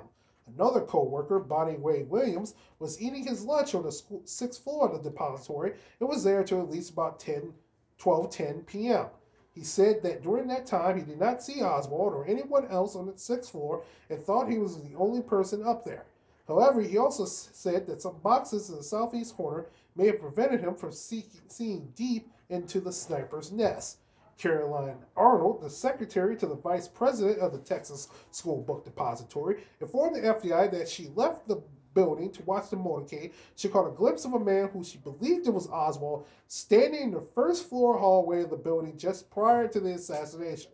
Another 0.56 0.82
co-worker, 0.82 1.40
Bonnie 1.40 1.78
Wade 1.78 2.10
Williams, 2.10 2.56
was 2.80 3.02
eating 3.02 3.26
his 3.26 3.44
lunch 3.44 3.74
on 3.76 3.84
the 3.84 4.02
sixth 4.26 4.64
floor 4.64 4.88
of 4.90 5.04
the 5.04 5.10
depository 5.10 5.74
and 6.00 6.10
was 6.10 6.24
there 6.24 6.44
till 6.44 6.62
at 6.62 6.70
least 6.70 6.92
about 6.92 7.20
10, 7.20 7.54
12:10 8.00 8.66
p.m. 8.66 9.08
He 9.54 9.64
said 9.64 10.02
that 10.04 10.24
during 10.24 10.48
that 10.48 10.66
time 10.66 10.98
he 10.98 11.04
did 11.04 11.20
not 11.20 11.44
see 11.44 11.62
Oswald 11.62 12.14
or 12.14 12.26
anyone 12.26 12.68
else 12.68 12.96
on 12.96 13.06
the 13.06 13.18
sixth 13.18 13.52
floor 13.52 13.84
and 14.10 14.20
thought 14.20 14.50
he 14.50 14.58
was 14.58 14.82
the 14.82 14.96
only 14.96 15.22
person 15.22 15.64
up 15.66 15.84
there. 15.84 16.06
However, 16.48 16.82
he 16.82 16.98
also 16.98 17.26
said 17.26 17.88
that 17.88 18.02
some 18.02 18.18
boxes 18.24 18.70
in 18.70 18.78
the 18.78 18.84
southeast 18.84 19.36
corner 19.36 19.68
may 19.96 20.08
have 20.08 20.20
prevented 20.20 20.62
him 20.62 20.76
from 20.76 20.92
seeking, 20.92 21.42
seeing 21.48 21.94
deep 21.96 22.30
into 22.50 22.80
the 22.80 22.92
sniper's 22.92 23.52
nest. 23.52 23.98
Carolyn 24.42 24.98
Arnold, 25.16 25.62
the 25.62 25.70
secretary 25.70 26.36
to 26.36 26.48
the 26.48 26.56
vice 26.56 26.88
president 26.88 27.38
of 27.40 27.52
the 27.52 27.60
Texas 27.60 28.08
School 28.32 28.64
Book 28.64 28.84
Depository, 28.84 29.64
informed 29.80 30.16
the 30.16 30.22
FBI 30.22 30.72
that 30.72 30.90
she 30.90 31.12
left 31.16 31.48
the 31.48 31.62
building 31.94 32.32
to 32.32 32.42
watch 32.44 32.72
the 32.72 32.76
motorcade. 32.76 33.34
She 33.56 33.70
caught 33.70 33.88
a 33.88 33.92
glimpse 33.92 34.26
of 34.26 34.34
a 34.34 34.40
man 34.40 34.70
who 34.70 34.84
she 34.84 34.98
believed 34.98 35.46
it 35.46 35.54
was 35.54 35.68
Oswald 35.68 36.26
standing 36.48 37.02
in 37.02 37.12
the 37.12 37.22
first 37.22 37.70
floor 37.70 38.00
hallway 38.00 38.42
of 38.42 38.50
the 38.50 38.56
building 38.56 38.98
just 38.98 39.30
prior 39.30 39.68
to 39.68 39.80
the 39.80 39.94
assassination. 39.94 40.72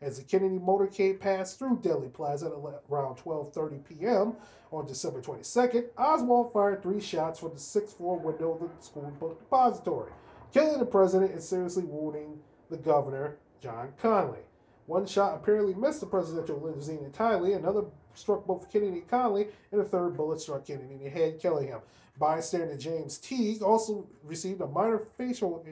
As 0.00 0.18
the 0.18 0.24
Kennedy 0.24 0.58
motorcade 0.58 1.18
passed 1.18 1.58
through 1.58 1.80
Dealey 1.80 2.12
Plaza 2.12 2.46
at 2.46 2.52
around 2.52 3.16
12:30 3.16 3.84
p.m. 3.84 4.36
on 4.70 4.86
December 4.86 5.20
22nd, 5.20 5.86
Oswald 5.98 6.52
fired 6.52 6.84
three 6.84 7.00
shots 7.00 7.40
from 7.40 7.52
the 7.52 7.58
sixth 7.58 7.96
floor 7.96 8.16
window 8.16 8.52
of 8.52 8.60
the 8.60 8.68
school 8.80 9.12
book 9.18 9.40
depository, 9.40 10.12
killing 10.52 10.78
the 10.78 10.86
president 10.86 11.32
and 11.32 11.42
seriously 11.42 11.82
wounding 11.82 12.38
the 12.70 12.76
governor, 12.76 13.36
John 13.60 13.92
Connally. 14.00 14.44
One 14.86 15.06
shot 15.06 15.34
apparently 15.34 15.74
missed 15.74 16.00
the 16.00 16.06
presidential 16.06 16.60
limousine 16.60 17.04
entirely, 17.04 17.52
another 17.52 17.84
struck 18.14 18.46
both 18.46 18.72
Kennedy 18.72 18.98
and 18.98 19.08
Conley, 19.08 19.48
and 19.70 19.80
a 19.80 19.84
third 19.84 20.16
bullet 20.16 20.40
struck 20.40 20.66
Kennedy 20.66 20.94
in 20.94 21.04
the 21.04 21.10
head, 21.10 21.38
killing 21.38 21.68
him. 21.68 21.80
Bystander 22.18 22.76
James 22.76 23.18
Teague 23.18 23.62
also 23.62 24.08
received 24.24 24.60
a 24.60 24.66
minor 24.66 24.98
facial 24.98 25.64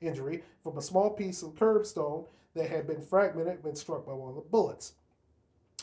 injury 0.00 0.42
from 0.62 0.78
a 0.78 0.82
small 0.82 1.10
piece 1.10 1.42
of 1.42 1.54
curbstone 1.56 2.26
that 2.54 2.70
had 2.70 2.86
been 2.86 3.02
fragmented 3.02 3.62
when 3.62 3.74
struck 3.74 4.06
by 4.06 4.12
one 4.12 4.30
of 4.30 4.36
the 4.36 4.40
bullets. 4.40 4.94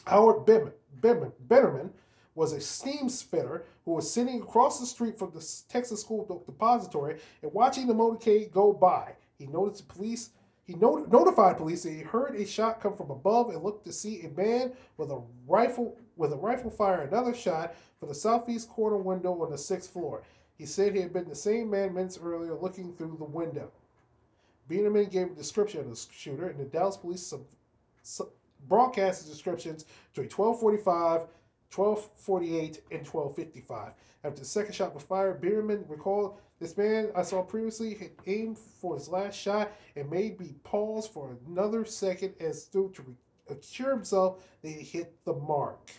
Howard 0.05 0.45
Bitterman 0.47 1.91
was 2.33 2.53
a 2.53 2.61
steam 2.61 3.09
spitter 3.09 3.65
who 3.85 3.91
was 3.91 4.11
sitting 4.11 4.41
across 4.41 4.79
the 4.79 4.85
street 4.85 5.19
from 5.19 5.31
the 5.31 5.45
Texas 5.69 6.01
School 6.01 6.43
Depository 6.45 7.19
and 7.43 7.53
watching 7.53 7.85
the 7.85 7.93
motorcade 7.93 8.51
go 8.51 8.71
by. 8.71 9.15
He 9.37 9.45
noticed 9.45 9.87
the 9.87 9.93
police. 9.93 10.29
He 10.71 10.77
not- 10.77 11.11
notified 11.11 11.57
police 11.57 11.83
that 11.83 11.91
he 11.91 11.99
heard 11.99 12.33
a 12.33 12.45
shot 12.45 12.79
come 12.79 12.95
from 12.95 13.11
above 13.11 13.49
and 13.49 13.61
looked 13.61 13.83
to 13.83 13.91
see 13.91 14.21
a 14.21 14.29
man 14.29 14.71
with 14.95 15.11
a 15.11 15.21
rifle 15.45 15.97
with 16.15 16.31
a 16.31 16.37
rifle 16.37 16.69
fire 16.69 17.01
another 17.01 17.33
shot 17.33 17.75
from 17.99 18.07
the 18.07 18.15
southeast 18.15 18.69
corner 18.69 18.95
window 18.95 19.43
on 19.43 19.51
the 19.51 19.57
sixth 19.57 19.91
floor. 19.91 20.23
He 20.57 20.65
said 20.65 20.95
he 20.95 21.01
had 21.01 21.11
been 21.11 21.27
the 21.27 21.35
same 21.35 21.69
man 21.69 21.93
minutes 21.93 22.17
earlier 22.17 22.55
looking 22.55 22.93
through 22.93 23.17
the 23.19 23.25
window. 23.25 23.69
Bieneman 24.69 25.11
gave 25.11 25.31
a 25.31 25.35
description 25.35 25.81
of 25.81 25.89
the 25.89 26.07
shooter, 26.09 26.47
and 26.47 26.57
the 26.57 26.63
Dallas 26.63 26.95
police 26.95 27.23
sub, 27.23 27.41
sub, 28.01 28.29
broadcast 28.69 29.25
the 29.25 29.29
descriptions 29.29 29.83
between 30.13 30.29
1245, 30.29 31.27
1248, 31.75 32.81
and 32.91 33.05
1255. 33.05 33.93
After 34.23 34.39
the 34.39 34.45
second 34.45 34.73
shot 34.73 34.93
was 34.93 35.03
fired, 35.03 35.41
Bierman 35.41 35.83
recalled 35.89 36.37
this 36.61 36.77
man 36.77 37.09
I 37.15 37.23
saw 37.23 37.41
previously 37.41 37.95
had 37.95 38.11
aimed 38.27 38.57
for 38.57 38.95
his 38.95 39.09
last 39.09 39.35
shot 39.37 39.71
and 39.95 40.09
made 40.09 40.39
me 40.39 40.53
pause 40.63 41.07
for 41.07 41.35
another 41.47 41.83
second 41.83 42.35
as 42.39 42.67
though 42.67 42.87
to 42.89 43.01
re- 43.01 43.57
assure 43.57 43.89
himself 43.91 44.41
that 44.61 44.69
he 44.69 44.83
hit 44.83 45.13
the 45.25 45.33
mark. 45.33 45.91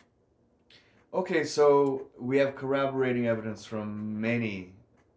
Okay, 1.13 1.45
so 1.45 2.07
we 2.19 2.39
have 2.39 2.55
corroborating 2.57 3.27
evidence 3.27 3.67
from 3.67 4.19
many, 4.21 4.73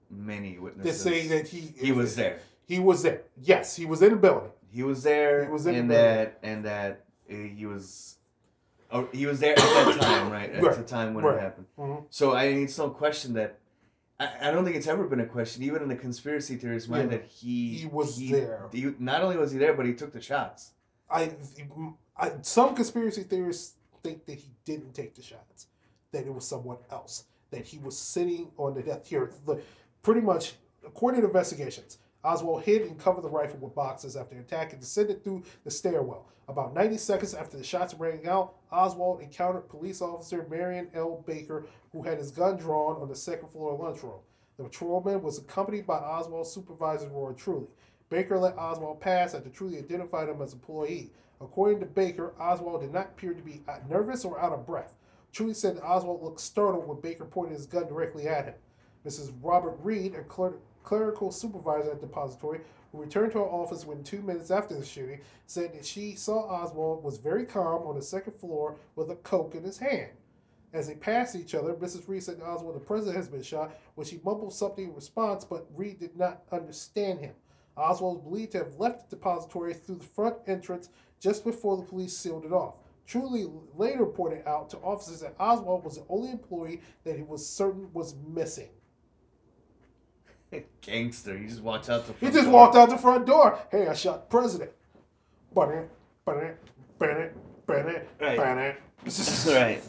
many 0.10 0.58
witnesses. 0.58 1.04
To 1.04 1.10
witnesses. 1.12 1.30
say 1.30 1.38
that 1.38 1.48
he 1.48 1.86
he 1.86 1.92
was 1.94 2.16
there. 2.16 2.40
He 2.68 2.80
was 2.80 3.04
there. 3.04 3.22
Yes, 3.42 3.76
he 3.76 3.86
was 3.86 4.02
in 4.02 4.10
the 4.10 4.16
building. 4.18 4.50
He 4.74 4.82
was 4.84 5.04
there, 5.04 5.46
He 5.46 5.52
was 5.52 5.68
in 5.68 5.76
and 5.76 5.90
the 5.90 5.94
that 5.94 6.40
and 6.44 6.66
that 6.66 7.06
uh, 7.32 7.34
he 7.56 7.66
was, 7.66 8.18
oh, 8.92 9.08
he 9.14 9.26
was 9.28 9.40
there 9.40 9.52
at 9.52 9.58
that 9.58 9.98
time, 10.02 10.32
right? 10.32 10.52
At 10.52 10.62
Right, 10.64 10.76
the 10.76 10.84
time 10.84 11.14
when 11.14 11.24
right. 11.24 11.38
it 11.38 11.42
happened. 11.42 11.68
Mhm. 11.78 12.04
So 12.10 12.32
I 12.34 12.46
it's 12.46 12.78
no 12.78 12.90
question 12.90 13.34
that 13.36 13.60
I, 14.20 14.30
I 14.44 14.52
don't 14.52 14.64
think 14.64 14.76
it's 14.78 14.88
ever 14.88 15.06
been 15.08 15.20
a 15.20 15.26
question, 15.26 15.64
even 15.64 15.82
in 15.82 15.90
the 15.90 15.96
conspiracy 15.96 16.56
theorist 16.56 16.90
mind, 16.90 17.12
Yeah. 17.12 17.18
that 17.18 17.26
he 17.26 17.74
He 17.80 17.86
was 17.86 18.18
there. 18.30 18.70
he- 18.72 18.94
not 19.00 19.22
only 19.22 19.38
was 19.38 19.52
he 19.52 19.58
there, 19.58 19.74
but 19.74 19.86
he 19.86 19.94
took 19.94 20.14
the 20.14 20.22
shots. 20.22 20.72
I, 21.10 21.32
I 22.18 22.32
some 22.42 22.76
conspiracy 22.76 23.24
theorists 23.24 23.76
think 24.04 24.26
that 24.26 24.36
he 24.40 24.50
didn't 24.64 24.94
take 24.94 25.16
the 25.16 25.22
shots, 25.22 25.68
that 26.12 26.26
it 26.26 26.34
was 26.34 26.48
someone 26.48 26.78
else, 26.92 27.26
that 27.52 27.66
he 27.66 27.78
was 27.78 27.98
sitting 27.98 28.52
on 28.58 28.74
the 28.74 28.82
death 28.84 29.08
here. 29.08 29.32
The, 29.46 29.62
pretty 30.02 30.22
much, 30.22 30.54
according 30.86 31.22
to 31.22 31.28
investigations, 31.28 31.98
Oswald 32.26 32.64
hid 32.64 32.82
and 32.82 33.00
covered 33.00 33.22
the 33.24 33.30
rifle 33.30 33.60
with 33.60 33.76
boxes 33.76 34.18
after 34.18 34.34
the 34.34 34.42
attack 34.42 34.72
and 34.72 34.82
descended 34.82 35.24
through 35.24 35.44
the 35.64 35.70
stairwell. 35.70 36.26
About 36.48 36.74
90 36.74 36.98
seconds 36.98 37.36
after 37.36 37.56
the 37.56 37.64
shots 37.64 37.94
rang 37.94 38.28
out, 38.28 38.56
Oswald 38.72 39.22
encountered 39.22 39.70
police 39.70 40.02
officer 40.02 40.46
Marion 40.50 40.90
L. 40.96 41.24
Baker, 41.28 41.66
who 41.92 42.02
had 42.02 42.18
his 42.18 42.32
gun 42.32 42.58
drawn 42.58 43.00
on 43.00 43.10
the 43.10 43.16
second 43.16 43.50
floor 43.50 43.78
lunchroom. 43.78 44.20
The 44.58 44.64
patrolman 44.64 45.22
was 45.22 45.38
accompanied 45.38 45.86
by 45.86 45.98
Oswald's 45.98 46.52
supervisor, 46.52 47.10
Roy 47.10 47.34
Truly. 47.34 47.68
Baker 48.10 48.40
let 48.40 48.58
Oswald 48.58 49.02
pass 49.02 49.36
after 49.36 49.50
Truly 49.50 49.78
identified 49.78 50.30
him 50.30 50.42
as 50.42 50.54
an 50.54 50.60
employee. 50.60 51.12
According 51.42 51.80
to 51.82 51.86
Baker, 51.86 52.34
Oswald 52.40 52.82
did 52.82 52.94
not 52.94 53.08
appear 53.08 53.34
to 53.34 53.42
be 53.42 53.62
nervous 53.88 54.26
or 54.26 54.40
out 54.40 54.54
of 54.54 54.66
breath. 54.66 54.96
Truly 55.32 55.54
said 55.54 55.80
Oswald 55.84 56.24
looked 56.24 56.40
startled 56.40 56.88
when 56.88 57.02
Baker 57.02 57.26
pointed 57.26 57.58
his 57.58 57.66
gun 57.66 57.88
directly 57.88 58.28
at 58.28 58.46
him. 58.46 58.56
Mrs. 59.06 59.34
Robert 59.42 59.78
Reid, 59.84 60.16
a 60.16 60.24
cler- 60.24 60.60
clerical 60.86 61.32
supervisor 61.32 61.92
at 61.92 62.00
the 62.00 62.08
depository, 62.08 62.62
who 62.92 63.02
returned 63.02 63.34
to 63.34 63.40
her 63.40 63.46
office 63.46 63.86
within 63.86 64.04
two 64.04 64.22
minutes 64.22 64.52
after 64.52 64.76
the 64.76 64.86
shooting, 64.86 65.20
said 65.48 65.74
that 65.74 65.86
she 65.86 66.16
saw 66.16 66.48
Oswald 66.48 67.04
was 67.04 67.18
very 67.18 67.46
calm 67.46 67.86
on 67.86 67.96
the 67.96 68.02
second 68.02 68.34
floor 68.34 68.78
with 68.96 69.10
a 69.10 69.16
Coke 69.16 69.56
in 69.56 69.64
his 69.64 69.80
hand. 69.80 70.12
As 70.72 70.88
they 70.88 70.96
passed 70.96 71.36
each 71.36 71.56
other, 71.56 71.74
Mrs. 71.74 72.08
Reid 72.08 72.24
said 72.24 72.38
to 72.40 72.46
Oswald, 72.46 72.76
the 72.76 72.80
president 72.80 73.18
has 73.18 73.28
been 73.28 73.42
shot, 73.42 73.76
when 73.96 74.06
she 74.06 74.20
mumbled 74.24 74.54
something 74.54 74.86
in 74.86 74.96
response, 74.96 75.44
but 75.44 75.68
Reid 75.76 76.00
did 76.00 76.18
not 76.18 76.44
understand 76.52 77.20
him. 77.20 77.34
Oswald 77.78 78.20
is 78.20 78.24
believed 78.24 78.52
to 78.54 78.60
have 78.60 78.80
left 78.80 79.10
the 79.10 79.16
depository 79.16 79.74
through 79.74 79.96
the 79.96 80.06
front 80.06 80.36
entrance 80.48 80.90
just 81.20 81.44
before 81.44 81.78
the 81.78 81.84
police 81.84 82.16
sealed 82.16 82.46
it 82.46 82.52
off. 82.52 82.76
Truly 83.08 83.46
later 83.76 84.06
pointed 84.06 84.48
out 84.48 84.70
to 84.72 84.78
officers 84.78 85.22
that 85.22 85.36
Oswald 85.40 85.84
was 85.84 85.96
the 85.96 86.06
only 86.10 86.32
employee 86.32 86.82
that 87.04 87.16
he 87.16 87.24
was 87.24 87.48
certain 87.48 87.90
was 87.94 88.16
missing. 88.28 88.70
Gangster. 90.82 91.38
He 91.38 91.48
just 91.48 91.62
walked 91.62 91.90
out 91.90 92.06
the 92.08 92.14
He 92.26 92.32
just 92.32 92.46
door. 92.46 92.54
walked 92.54 92.76
out 92.76 92.90
the 92.90 92.98
front 92.98 93.26
door. 93.26 93.60
Hey, 93.72 93.88
I 93.88 93.94
shot 93.94 94.30
the 94.30 94.38
president. 94.38 94.72
Bennett, 95.54 95.90
Bennett, 96.26 96.58
Bennett, 97.00 97.36
Bennett, 97.68 98.10
Right. 98.20 98.38
Bennett. 98.38 98.82
right. 99.48 99.82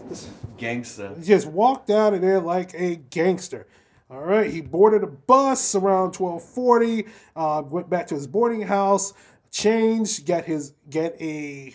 Gangster. 0.59 1.15
He 1.19 1.25
just 1.25 1.47
walked 1.47 1.91
out 1.91 2.15
of 2.15 2.21
there 2.21 2.41
like 2.41 2.75
a 2.75 2.97
gangster. 2.97 3.67
All 4.09 4.21
right, 4.21 4.49
he 4.49 4.61
boarded 4.61 5.03
a 5.03 5.09
bus 5.09 5.75
around 5.75 6.13
twelve 6.13 6.43
forty. 6.45 7.07
Uh, 7.35 7.63
went 7.67 7.91
back 7.91 8.07
to 8.09 8.15
his 8.15 8.29
boarding 8.29 8.63
house, 8.63 9.13
changed, 9.51 10.27
got 10.27 10.45
his 10.45 10.75
get 10.89 11.21
a. 11.21 11.75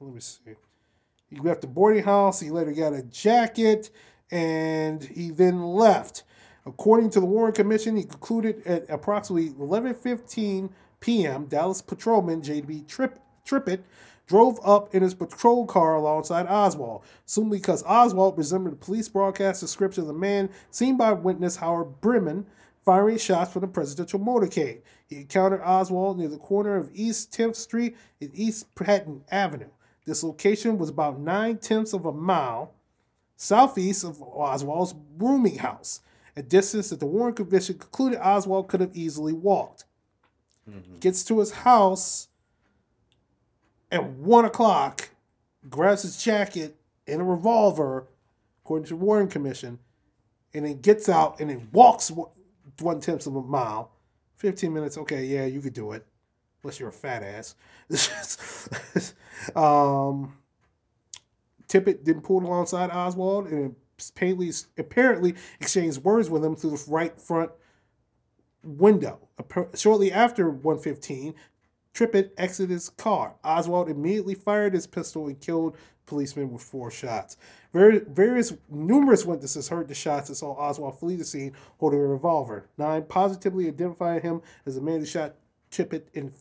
Let 0.00 0.14
me 0.14 0.20
see. 0.20 0.40
He 1.28 1.36
left 1.38 1.60
the 1.60 1.66
boarding 1.66 2.04
house. 2.04 2.40
He 2.40 2.50
later 2.50 2.72
got 2.72 2.94
a 2.94 3.02
jacket, 3.02 3.90
and 4.30 5.02
he 5.04 5.30
then 5.30 5.62
left. 5.62 6.22
According 6.66 7.10
to 7.10 7.20
the 7.20 7.26
Warren 7.26 7.52
Commission, 7.52 7.96
he 7.96 8.02
concluded 8.02 8.66
at 8.66 8.90
approximately 8.90 9.50
11:15 9.50 10.70
p.m. 10.98 11.46
Dallas 11.46 11.80
patrolman 11.80 12.42
J.B. 12.42 12.84
Tripp, 12.88 13.20
Trippett 13.46 13.84
drove 14.26 14.58
up 14.64 14.92
in 14.92 15.02
his 15.02 15.14
patrol 15.14 15.66
car 15.66 15.94
alongside 15.94 16.46
Oswald, 16.48 17.04
soon 17.24 17.48
because 17.48 17.84
Oswald 17.84 18.36
resembled 18.36 18.72
the 18.72 18.84
police 18.84 19.08
broadcast 19.08 19.60
description 19.60 20.02
of 20.02 20.08
the 20.08 20.12
man 20.12 20.50
seen 20.70 20.96
by 20.96 21.12
witness 21.12 21.56
Howard 21.56 22.00
Bremen 22.00 22.46
firing 22.84 23.18
shots 23.18 23.52
from 23.52 23.60
the 23.60 23.68
presidential 23.68 24.18
motorcade. 24.18 24.80
He 25.06 25.16
encountered 25.18 25.62
Oswald 25.62 26.18
near 26.18 26.28
the 26.28 26.38
corner 26.38 26.76
of 26.76 26.90
East 26.92 27.32
10th 27.32 27.56
Street 27.56 27.96
and 28.20 28.30
East 28.34 28.74
Patton 28.74 29.24
Avenue. 29.30 29.70
This 30.04 30.24
location 30.24 30.78
was 30.78 30.88
about 30.88 31.20
nine 31.20 31.58
tenths 31.58 31.92
of 31.92 32.06
a 32.06 32.12
mile 32.12 32.72
southeast 33.36 34.04
of 34.04 34.22
Oswald's 34.22 34.94
rooming 35.18 35.58
house, 35.58 36.00
a 36.36 36.42
distance 36.42 36.90
that 36.90 37.00
the 37.00 37.06
Warren 37.06 37.34
Commission 37.34 37.78
concluded 37.78 38.20
Oswald 38.20 38.68
could 38.68 38.80
have 38.80 38.94
easily 38.94 39.32
walked. 39.32 39.84
Gets 41.00 41.24
to 41.24 41.38
his 41.38 41.52
house 41.52 42.28
at 43.90 44.04
one 44.04 44.44
o'clock, 44.44 45.10
grabs 45.70 46.02
his 46.02 46.22
jacket 46.22 46.76
and 47.06 47.20
a 47.20 47.24
revolver, 47.24 48.08
according 48.64 48.84
to 48.86 48.90
the 48.90 48.96
Warren 48.96 49.28
Commission, 49.28 49.78
and 50.52 50.64
then 50.64 50.80
gets 50.80 51.08
out 51.08 51.38
and 51.40 51.50
then 51.50 51.68
walks 51.72 52.10
one- 52.10 52.30
one 52.80 53.00
tenth 53.00 53.26
of 53.26 53.36
a 53.36 53.42
mile. 53.42 53.92
15 54.36 54.72
minutes, 54.74 54.98
okay, 54.98 55.24
yeah, 55.24 55.44
you 55.46 55.60
could 55.60 55.72
do 55.72 55.92
it. 55.92 56.04
Unless 56.62 56.80
you're 56.80 56.88
a 56.88 56.92
fat 56.92 57.22
ass. 57.22 57.54
um, 59.54 60.36
Tippett 61.68 62.04
didn't 62.04 62.22
pull 62.22 62.44
alongside 62.44 62.90
Oswald 62.90 63.46
and 63.46 63.76
apparently, 63.98 64.52
apparently 64.78 65.34
exchanged 65.60 66.02
words 66.04 66.30
with 66.30 66.44
him 66.44 66.56
through 66.56 66.70
the 66.70 66.84
right 66.88 67.18
front 67.18 67.50
window. 68.62 69.28
Shortly 69.74 70.12
after 70.12 70.50
115, 70.50 71.34
Trippett 71.94 72.30
exited 72.36 72.70
his 72.70 72.90
car. 72.90 73.36
Oswald 73.42 73.88
immediately 73.88 74.34
fired 74.34 74.74
his 74.74 74.86
pistol 74.86 75.28
and 75.28 75.40
killed 75.40 75.76
policeman 76.04 76.52
with 76.52 76.62
four 76.62 76.90
shots. 76.90 77.36
Various 77.72 78.52
numerous 78.70 79.24
witnesses 79.24 79.68
heard 79.68 79.88
the 79.88 79.94
shots 79.94 80.28
and 80.28 80.36
saw 80.36 80.52
Oswald 80.52 80.98
flee 80.98 81.16
the 81.16 81.24
scene 81.24 81.52
holding 81.78 82.00
a 82.00 82.06
revolver. 82.06 82.68
Nine 82.78 83.04
positively 83.04 83.66
identified 83.66 84.22
him 84.22 84.42
as 84.64 84.76
the 84.76 84.80
man 84.80 85.00
who 85.00 85.06
shot 85.06 85.34
Trippett 85.70 86.04
and, 86.14 86.32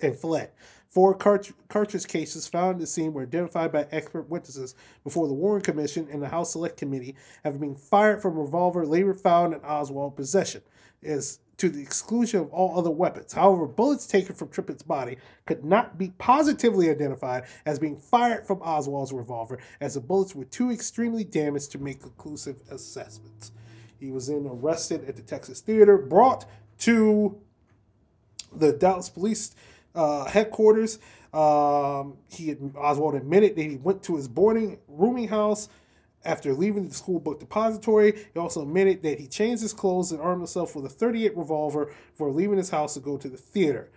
and 0.00 0.16
fled. 0.16 0.50
Four 0.92 1.14
cart- 1.14 1.52
cartridge 1.68 2.06
cases 2.06 2.46
found 2.46 2.74
at 2.74 2.80
the 2.80 2.86
scene 2.86 3.14
were 3.14 3.22
identified 3.22 3.72
by 3.72 3.86
expert 3.90 4.28
witnesses 4.28 4.74
before 5.02 5.26
the 5.26 5.32
Warren 5.32 5.62
Commission 5.62 6.06
and 6.12 6.22
the 6.22 6.28
House 6.28 6.52
Select 6.52 6.76
Committee, 6.76 7.16
having 7.42 7.60
been 7.60 7.74
fired 7.74 8.20
from 8.20 8.36
a 8.36 8.42
revolver 8.42 8.84
later 8.84 9.14
found 9.14 9.54
in 9.54 9.60
Oswald's 9.60 10.16
possession. 10.16 10.60
Is 11.00 11.38
to 11.56 11.70
the 11.70 11.80
exclusion 11.80 12.40
of 12.40 12.52
all 12.52 12.78
other 12.78 12.90
weapons. 12.90 13.32
However, 13.32 13.66
bullets 13.66 14.06
taken 14.06 14.34
from 14.34 14.48
Trippett's 14.48 14.82
body 14.82 15.16
could 15.46 15.64
not 15.64 15.96
be 15.96 16.12
positively 16.18 16.90
identified 16.90 17.44
as 17.64 17.78
being 17.78 17.96
fired 17.96 18.46
from 18.46 18.60
Oswald's 18.60 19.12
revolver, 19.12 19.58
as 19.80 19.94
the 19.94 20.00
bullets 20.00 20.34
were 20.34 20.44
too 20.44 20.70
extremely 20.70 21.24
damaged 21.24 21.72
to 21.72 21.78
make 21.78 22.02
conclusive 22.02 22.60
assessments. 22.70 23.52
He 23.98 24.10
was 24.10 24.26
then 24.26 24.46
arrested 24.46 25.08
at 25.08 25.16
the 25.16 25.22
Texas 25.22 25.60
Theater, 25.60 25.96
brought 25.96 26.44
to 26.80 27.40
the 28.52 28.72
Dallas 28.72 29.08
Police 29.08 29.54
uh, 29.94 30.24
headquarters. 30.24 30.98
Um, 31.32 32.18
he 32.28 32.54
Oswald 32.76 33.14
admitted 33.14 33.56
that 33.56 33.62
he 33.62 33.76
went 33.76 34.02
to 34.04 34.16
his 34.16 34.28
boarding 34.28 34.78
rooming 34.86 35.28
house 35.28 35.68
after 36.24 36.52
leaving 36.52 36.88
the 36.88 36.94
school 36.94 37.18
book 37.18 37.40
depository. 37.40 38.26
He 38.32 38.38
also 38.38 38.62
admitted 38.62 39.02
that 39.02 39.18
he 39.18 39.26
changed 39.26 39.62
his 39.62 39.72
clothes 39.72 40.12
and 40.12 40.20
armed 40.20 40.40
himself 40.40 40.76
with 40.76 40.84
a 40.84 40.90
38 40.90 41.36
revolver 41.36 41.92
before 42.12 42.30
leaving 42.30 42.58
his 42.58 42.70
house 42.70 42.94
to 42.94 43.00
go 43.00 43.16
to 43.16 43.28
the 43.28 43.36
theater. 43.36 43.90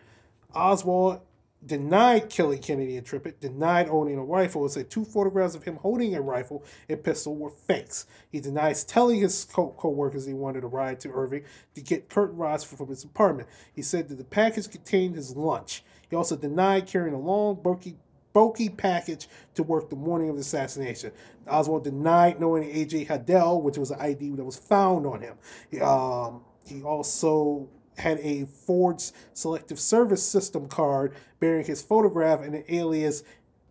Oswald 0.54 1.20
denied 1.66 2.30
killing 2.30 2.62
Kennedy 2.62 2.98
and 2.98 3.06
Trippett, 3.06 3.40
denied 3.40 3.88
owning 3.90 4.18
a 4.18 4.24
rifle, 4.24 4.64
and 4.64 4.72
said 4.72 4.90
two 4.90 5.06
photographs 5.06 5.56
of 5.56 5.64
him 5.64 5.78
holding 5.78 6.16
a 6.16 6.22
rifle 6.22 6.64
and 6.88 7.04
pistol 7.04 7.36
were 7.36 7.50
fakes. 7.50 8.06
He 8.32 8.40
denies 8.40 8.84
telling 8.84 9.20
his 9.20 9.46
co- 9.46 9.76
co-workers 9.78 10.26
he 10.26 10.34
wanted 10.34 10.64
a 10.64 10.68
ride 10.68 11.00
to 11.02 11.12
Irving 11.12 11.44
to 11.74 11.82
get 11.82 12.10
curtain 12.10 12.38
rods 12.38 12.64
from 12.64 12.88
his 12.88 13.04
apartment. 13.04 13.50
He 13.74 13.82
said 13.82 14.10
that 14.10 14.18
the 14.18 14.24
package 14.24 14.70
contained 14.70 15.16
his 15.16 15.36
lunch. 15.36 15.84
He 16.10 16.16
also 16.16 16.36
denied 16.36 16.88
carrying 16.88 17.16
a 17.16 17.20
long, 17.20 17.62
bulky, 17.62 17.96
bulky 18.34 18.70
package 18.70 19.28
to 19.56 19.64
work 19.64 19.90
the 19.90 19.96
morning 19.96 20.30
of 20.30 20.36
the 20.36 20.42
assassination. 20.42 21.12
Oswald 21.48 21.84
denied 21.84 22.40
knowing 22.40 22.64
AJ 22.64 23.08
Hidell, 23.08 23.62
which 23.62 23.78
was 23.78 23.92
an 23.92 24.00
ID 24.00 24.32
that 24.32 24.44
was 24.44 24.58
found 24.58 25.06
on 25.08 25.22
him. 25.22 25.38
Um, 25.82 26.42
he 26.68 26.84
also 26.84 27.70
had 27.98 28.20
a 28.20 28.46
Ford's 28.46 29.14
Selective 29.34 29.80
Service 29.80 30.24
System 30.24 30.68
card 30.68 31.14
bearing 31.40 31.66
his 31.66 31.82
photograph 31.82 32.42
and 32.42 32.56
an 32.56 32.64
alias 32.68 33.24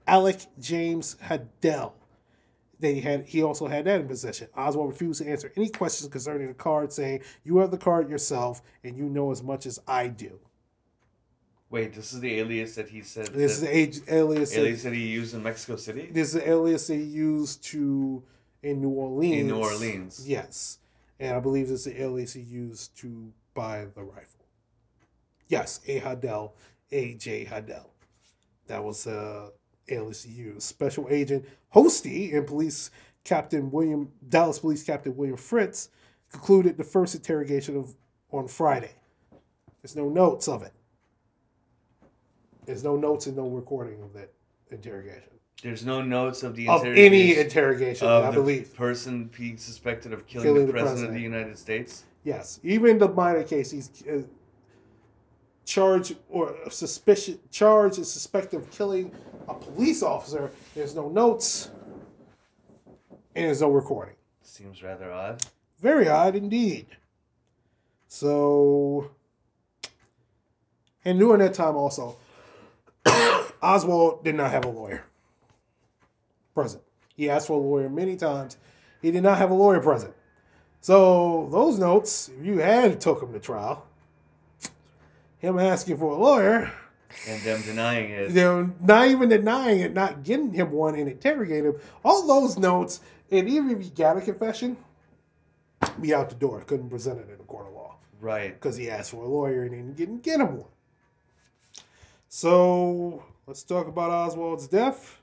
Alec 0.07 0.41
James 0.61 1.17
Hidell. 1.27 1.93
They 2.81 3.01
had 3.01 3.25
he 3.25 3.43
also 3.43 3.67
had 3.67 3.85
that 3.87 4.01
in 4.01 4.09
possession. 4.09 4.49
Oswald 4.57 4.91
refused 4.91 5.23
to 5.23 5.29
answer 5.29 5.53
any 5.57 5.69
questions 5.69 6.11
concerning 6.11 6.49
the 6.49 6.55
card, 6.55 6.93
saying, 6.93 7.21
"You 7.45 7.59
have 7.59 7.71
the 7.71 7.79
card 7.79 8.11
yourself, 8.11 8.63
and 8.83 8.97
you 8.97 9.05
know 9.05 9.31
as 9.31 9.43
much 9.43 9.65
as 9.65 9.79
I 9.87 10.09
do." 10.09 10.41
Wait, 11.71 11.95
this 11.95 12.13
is 12.13 12.21
the 12.21 12.39
alias 12.39 12.75
that 12.75 12.89
he 12.89 13.03
said. 13.03 13.29
This 13.29 13.53
is 13.53 13.61
the 13.63 13.75
age, 13.75 14.01
alias. 14.09 14.51
that- 14.51 14.61
alias 14.61 14.83
that 14.83 14.93
he 14.93 15.07
used 15.07 15.35
in 15.35 15.43
Mexico 15.43 15.77
City. 15.77 16.09
This 16.13 16.29
is 16.29 16.35
the 16.35 16.49
alias 16.49 16.87
they 16.87 16.99
used 16.99 17.65
to 17.65 18.23
in 18.63 18.81
New 18.81 18.91
Orleans. 18.91 19.41
In 19.41 19.47
New 19.49 19.59
Orleans. 19.59 20.29
Yes. 20.29 20.79
And 21.19 21.35
I 21.37 21.41
believe 21.41 21.69
this 21.69 21.87
is 21.87 21.93
the 21.93 22.03
alias 22.03 22.33
he 22.35 22.43
used 22.43 22.97
to 22.99 23.33
buy 23.55 23.87
the 23.95 24.03
rifle. 24.03 24.45
Yes, 25.49 25.81
A. 25.87 26.01
Hidell, 26.01 26.53
A.J. 26.91 27.47
Hidell. 27.47 27.87
That 28.67 28.83
was 28.83 29.07
uh 29.07 29.51
alias 29.89 30.27
used. 30.27 30.63
Special 30.63 31.07
Agent 31.11 31.45
Hosty 31.75 32.35
and 32.35 32.47
Police 32.47 32.91
Captain 33.25 33.71
William 33.71 34.11
Dallas 34.29 34.59
Police 34.59 34.83
Captain 34.83 35.17
William 35.17 35.37
Fritz 35.37 35.91
concluded 36.31 36.77
the 36.77 36.85
first 36.85 37.15
interrogation 37.15 37.77
of 37.77 37.95
on 38.31 38.49
Friday. 38.49 38.93
There's 39.83 39.95
no 39.97 40.09
notes 40.09 40.49
of 40.49 40.63
it. 40.63 40.73
There's 42.67 42.83
no 42.83 42.97
notes 42.97 43.27
and 43.27 43.37
no 43.37 43.47
recording 43.49 44.03
of 44.03 44.15
that 44.15 44.33
interrogation. 44.71 45.29
There's 45.63 45.85
no 45.85 46.03
notes 46.03 46.43
of 46.43 46.57
the 46.57 46.69
Of 46.69 46.85
any 46.85 47.37
interrogation 47.37 48.07
of 48.07 48.25
I 48.25 48.31
the 48.31 48.35
believe. 48.37 48.75
person 48.75 49.31
being 49.37 49.57
suspected 49.59 50.13
of 50.13 50.27
killing, 50.27 50.47
Killing 50.47 50.67
the, 50.67 50.73
the 50.73 50.79
president, 50.79 51.09
of 51.09 51.15
the 51.15 51.21
United 51.21 51.59
States. 51.59 52.05
Yes, 52.25 52.59
even 52.63 52.99
the 52.99 53.09
minor 53.09 53.43
case, 53.43 53.71
he's 53.71 53.91
uh, 54.11 54.23
charged 55.67 56.17
or 56.31 56.57
suspicion 56.71 57.39
charged 57.51 57.99
and 57.99 58.07
suspected 58.07 58.61
of 58.61 58.71
killing 58.71 59.13
a 59.47 59.55
police 59.55 60.03
officer. 60.03 60.51
There's 60.75 60.95
no 60.95 61.11
notes, 61.11 61.71
and 63.35 63.47
there's 63.47 63.61
no 63.61 63.71
recording. 63.71 64.15
Seems 64.43 64.83
rather 64.83 65.13
odd. 65.13 65.45
Very 65.81 66.09
odd 66.09 66.35
indeed. 66.35 66.87
So, 68.09 69.11
and 71.05 71.19
during 71.19 71.41
that 71.41 71.53
time 71.53 71.77
also, 71.77 72.17
Oswald 73.63 74.25
did 74.25 74.35
not 74.35 74.51
have 74.51 74.65
a 74.65 74.71
lawyer 74.71 75.05
present. 76.55 76.83
He 77.17 77.29
asked 77.29 77.49
for 77.49 77.59
a 77.59 77.63
lawyer 77.63 77.91
many 77.91 78.17
times. 78.17 78.57
He 79.03 79.11
did 79.11 79.23
not 79.23 79.37
have 79.37 79.51
a 79.51 79.55
lawyer 79.55 79.81
present. 79.81 80.15
So 80.85 81.49
those 81.51 81.79
notes, 81.79 82.29
if 82.29 82.45
you 82.45 82.59
had 82.59 83.01
took 83.01 83.23
him 83.23 83.33
to 83.33 83.41
trial, 83.41 83.87
him 85.39 85.59
asking 85.59 85.97
for 85.97 86.13
a 86.13 86.19
lawyer, 86.19 86.71
and 87.27 87.43
them 87.43 87.63
denying 87.63 88.11
it. 88.11 88.35
they're 88.35 88.71
not 88.83 89.07
even 89.09 89.31
denying 89.31 89.81
it, 89.81 89.95
not 89.95 90.25
getting 90.25 90.53
him 90.53 90.73
one 90.73 90.95
and 90.95 91.09
interrogating 91.09 91.73
him. 91.73 91.81
All 92.05 92.27
those 92.27 92.59
notes, 92.59 93.01
and 93.31 93.49
even 93.49 93.71
if 93.71 93.81
he 93.81 93.89
got 93.89 94.19
a 94.19 94.21
confession, 94.21 94.77
be 96.03 96.13
out 96.13 96.29
the 96.29 96.35
door. 96.35 96.61
Couldn't 96.61 96.91
present 96.91 97.19
it 97.19 97.31
in 97.31 97.41
a 97.41 97.45
court 97.45 97.69
of 97.69 97.73
law 97.73 97.95
Right. 98.21 98.53
because 98.53 98.77
he 98.77 98.91
asked 98.91 99.13
for 99.13 99.25
a 99.25 99.27
lawyer 99.27 99.63
and 99.63 99.71
didn't, 99.71 99.97
didn't 99.97 100.23
get 100.23 100.39
him 100.39 100.59
one. 100.59 100.71
So 102.29 103.23
let's 103.47 103.63
talk 103.63 103.87
about 103.89 104.11
Oswald's 104.11 104.69
death. 104.69 105.23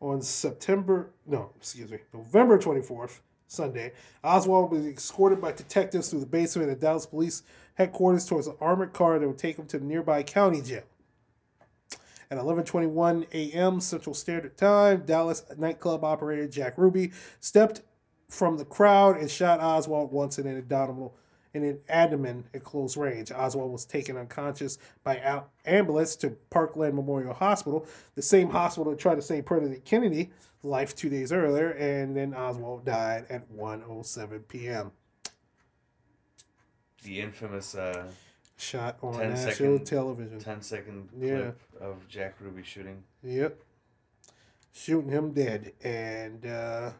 On 0.00 0.20
September, 0.20 1.10
no, 1.24 1.52
excuse 1.56 1.88
me, 1.88 1.98
November 2.12 2.58
24th, 2.58 3.20
Sunday, 3.52 3.92
Oswald 4.24 4.70
was 4.70 4.86
escorted 4.86 5.40
by 5.40 5.52
detectives 5.52 6.08
through 6.08 6.20
the 6.20 6.26
basement 6.26 6.70
of 6.70 6.80
the 6.80 6.86
Dallas 6.86 7.06
Police 7.06 7.42
headquarters 7.74 8.26
towards 8.26 8.46
an 8.46 8.56
armored 8.60 8.92
car 8.92 9.18
that 9.18 9.26
would 9.26 9.38
take 9.38 9.58
him 9.58 9.66
to 9.66 9.78
the 9.78 9.84
nearby 9.84 10.22
county 10.22 10.62
jail. 10.62 10.84
At 12.30 12.38
11:21 12.38 13.26
a.m. 13.32 13.80
Central 13.80 14.14
Standard 14.14 14.56
Time, 14.56 15.04
Dallas 15.04 15.44
nightclub 15.58 16.02
operator 16.02 16.48
Jack 16.48 16.78
Ruby 16.78 17.12
stepped 17.40 17.82
from 18.28 18.56
the 18.56 18.64
crowd 18.64 19.18
and 19.18 19.30
shot 19.30 19.60
Oswald 19.60 20.10
once 20.10 20.38
in 20.38 20.46
an 20.46 20.56
abdominal 20.56 21.14
in 21.52 21.62
an 21.62 21.80
abdomen 21.90 22.44
at 22.54 22.64
close 22.64 22.96
range. 22.96 23.30
Oswald 23.30 23.70
was 23.70 23.84
taken 23.84 24.16
unconscious 24.16 24.78
by 25.04 25.42
ambulance 25.66 26.16
to 26.16 26.30
Parkland 26.48 26.94
Memorial 26.94 27.34
Hospital, 27.34 27.86
the 28.14 28.22
same 28.22 28.48
hospital 28.48 28.90
that 28.90 28.98
tried 28.98 29.16
to 29.16 29.22
save 29.22 29.44
President 29.44 29.84
Kennedy 29.84 30.30
life 30.62 30.94
two 30.94 31.08
days 31.08 31.32
earlier, 31.32 31.70
and 31.70 32.16
then 32.16 32.34
Oswald 32.34 32.84
died 32.84 33.26
at 33.30 33.50
1:07 33.52 34.48
p.m. 34.48 34.92
The 37.02 37.20
infamous 37.20 37.74
uh, 37.74 38.06
Shot 38.56 38.96
on 39.02 39.14
10 39.18 39.30
national 39.30 39.52
second- 39.78 39.86
television. 39.86 40.38
10 40.38 40.62
second 40.62 41.08
Yeah. 41.18 41.36
clip 41.36 41.60
of 41.80 42.06
Jack 42.08 42.36
Ruby 42.40 42.62
shooting. 42.62 43.02
Yep. 43.24 43.60
Shooting 44.72 45.10
him 45.10 45.32
dead. 45.32 45.72
And 45.82 46.46
uh 46.46 46.92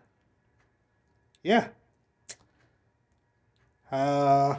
yeah. 1.44 1.68
Uh 3.90 4.56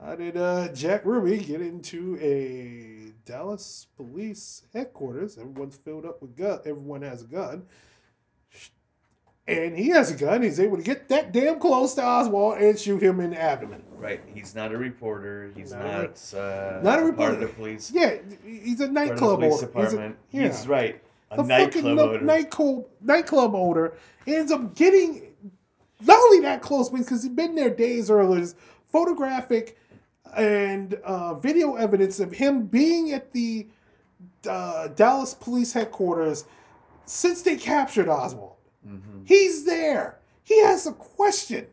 how 0.00 0.14
did 0.14 0.36
uh 0.36 0.68
Jack 0.72 1.04
Ruby 1.04 1.38
get 1.38 1.60
into 1.60 2.16
a 2.20 3.12
Dallas 3.28 3.88
police 3.96 4.62
headquarters? 4.72 5.36
Everyone's 5.38 5.76
filled 5.76 6.04
up 6.06 6.22
with 6.22 6.36
gun 6.36 6.60
everyone 6.64 7.02
has 7.02 7.22
a 7.22 7.26
gun. 7.26 7.66
And 9.48 9.76
he 9.78 9.90
has 9.90 10.10
a 10.10 10.16
gun. 10.16 10.42
He's 10.42 10.58
able 10.58 10.76
to 10.76 10.82
get 10.82 11.08
that 11.08 11.32
damn 11.32 11.60
close 11.60 11.94
to 11.94 12.04
Oswald 12.04 12.58
and 12.58 12.76
shoot 12.78 13.00
him 13.02 13.20
in 13.20 13.30
the 13.30 13.40
abdomen. 13.40 13.84
Right. 13.96 14.20
He's 14.34 14.54
not 14.56 14.72
a 14.72 14.76
reporter. 14.78 15.52
He's 15.54 15.72
Not 15.72 15.84
not, 15.84 16.34
a- 16.34 16.40
uh, 16.40 16.80
not 16.82 16.98
a 16.98 17.02
part 17.02 17.04
reporter. 17.04 17.32
of 17.34 17.40
the 17.40 17.46
police. 17.48 17.90
Yeah, 17.92 18.16
he's 18.44 18.80
a 18.80 18.84
part 18.84 18.92
nightclub 18.94 19.40
police 19.40 19.62
owner. 19.62 19.82
He's 19.84 19.92
a- 19.94 20.14
yeah. 20.32 20.42
He's 20.48 20.66
right. 20.66 21.00
A 21.30 21.36
the 21.36 21.42
nightclub 21.44 21.84
fucking 21.84 21.98
owner. 21.98 22.20
nightclub 22.20 22.86
nightclub 23.00 23.54
owner 23.54 23.92
ends 24.26 24.50
up 24.52 24.74
getting 24.74 25.22
not 26.00 26.18
only 26.18 26.40
that 26.40 26.60
close 26.60 26.88
because 26.90 27.22
he'd 27.22 27.36
been 27.36 27.54
there 27.54 27.70
days 27.70 28.10
earlier. 28.10 28.36
there's 28.36 28.54
Photographic 28.86 29.76
and 30.36 30.94
uh, 31.04 31.34
video 31.34 31.74
evidence 31.76 32.18
of 32.20 32.32
him 32.32 32.66
being 32.66 33.12
at 33.12 33.32
the 33.32 33.68
uh, 34.48 34.88
Dallas 34.88 35.34
police 35.34 35.72
headquarters 35.72 36.44
since 37.04 37.42
they 37.42 37.56
captured 37.56 38.08
Oswald. 38.08 38.55
Hmm 38.86 39.24
He's 39.24 39.64
there. 39.64 40.18
He 40.42 40.62
has 40.62 40.86
a 40.86 40.92
question. 40.92 41.66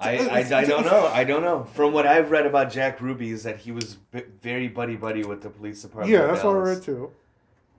I, 0.00 0.18
I, 0.52 0.58
I 0.60 0.64
don't 0.64 0.84
know. 0.84 1.06
I 1.08 1.24
don't 1.24 1.42
know. 1.42 1.64
From 1.74 1.92
what 1.92 2.06
I've 2.06 2.30
read 2.30 2.46
about 2.46 2.70
Jack 2.70 3.00
Ruby 3.00 3.30
is 3.30 3.42
that 3.42 3.58
he 3.58 3.72
was 3.72 3.94
b- 3.96 4.22
very 4.40 4.68
buddy 4.68 4.96
buddy 4.96 5.24
with 5.24 5.42
the 5.42 5.50
police 5.50 5.82
department. 5.82 6.10
Yeah, 6.12 6.26
that's 6.26 6.44
what 6.44 6.54
I 6.56 6.60
read 6.60 6.82
too. 6.82 7.10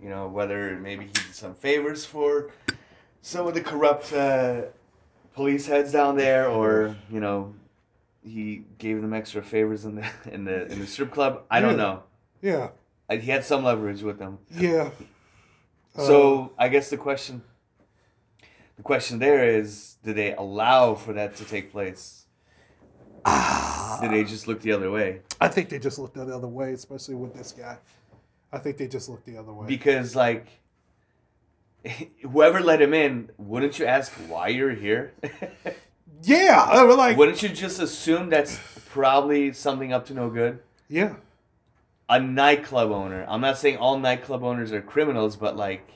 You 0.02 0.10
know, 0.10 0.28
whether 0.28 0.78
maybe 0.78 1.06
he 1.06 1.12
did 1.12 1.34
some 1.34 1.54
favors 1.56 2.06
for 2.06 2.52
some 3.22 3.48
of 3.48 3.54
the 3.54 3.62
corrupt 3.62 4.12
uh, 4.14 4.64
police 5.34 5.66
heads 5.68 5.92
down 5.92 6.18
there, 6.18 6.48
or 6.50 6.96
you 7.10 7.20
know, 7.22 7.54
he 8.24 8.64
gave 8.78 9.02
them 9.02 9.14
extra 9.14 9.42
favors 9.42 9.86
in 9.86 9.96
the 9.96 10.06
in 10.32 10.44
the 10.46 10.66
in 10.68 10.80
the 10.80 10.88
strip 10.88 11.12
club. 11.12 11.44
I 11.50 11.60
don't 11.62 11.72
Yeah. 11.72 11.76
know. 11.78 12.04
Yeah, 12.42 12.70
Uh, 13.10 13.18
He 13.18 13.30
had 13.32 13.44
some 13.44 13.64
leverage 13.66 14.02
with 14.02 14.20
them. 14.20 14.40
yeah. 14.52 14.92
Uh, 15.96 16.06
So 16.06 16.54
I 16.58 16.70
guess 16.70 16.90
the 16.90 16.98
question, 16.98 17.44
the 18.78 18.84
question 18.84 19.20
there 19.20 19.44
is, 19.58 19.98
do 20.04 20.14
they 20.14 20.34
allow 20.34 20.96
for 20.96 21.14
that 21.14 21.36
to 21.38 21.46
take 21.46 21.72
place? 21.72 22.26
Did 24.02 24.12
they 24.12 24.24
just 24.24 24.48
look 24.48 24.62
the 24.62 24.72
other 24.72 24.90
way? 24.90 25.22
I 25.42 25.50
think 25.50 25.70
they 25.70 25.80
just 25.80 26.00
looked 26.00 26.16
the 26.16 26.24
other 26.24 26.48
way, 26.48 26.72
especially 26.74 27.16
with 27.16 27.34
this 27.34 27.52
guy. 27.52 27.78
I 28.52 28.58
think 28.58 28.78
they 28.78 28.88
just 28.88 29.10
looked 29.10 29.26
the 29.26 29.38
other 29.38 29.54
way. 29.54 29.68
Because 29.68 30.16
like, 30.16 30.48
whoever 32.22 32.62
let 32.62 32.82
him 32.82 32.94
in, 32.94 33.30
wouldn't 33.38 33.78
you 33.80 33.86
ask 33.86 34.12
why 34.28 34.48
you're 34.48 34.74
here? 34.74 35.14
yeah, 36.24 36.82
like, 36.84 37.18
wouldn't 37.18 37.44
you 37.44 37.50
just 37.50 37.80
assume 37.80 38.30
that's 38.30 38.60
probably 38.90 39.52
something 39.54 39.94
up 39.94 40.06
to 40.08 40.14
no 40.14 40.30
good? 40.30 40.60
yeah, 40.88 41.16
A 42.10 42.20
nightclub 42.20 42.92
owner. 42.92 43.26
I'm 43.30 43.42
not 43.42 43.58
saying 43.58 43.78
all 43.78 44.00
nightclub 44.00 44.44
owners 44.44 44.72
are 44.72 44.82
criminals, 44.82 45.36
but 45.36 45.56
like, 45.56 45.88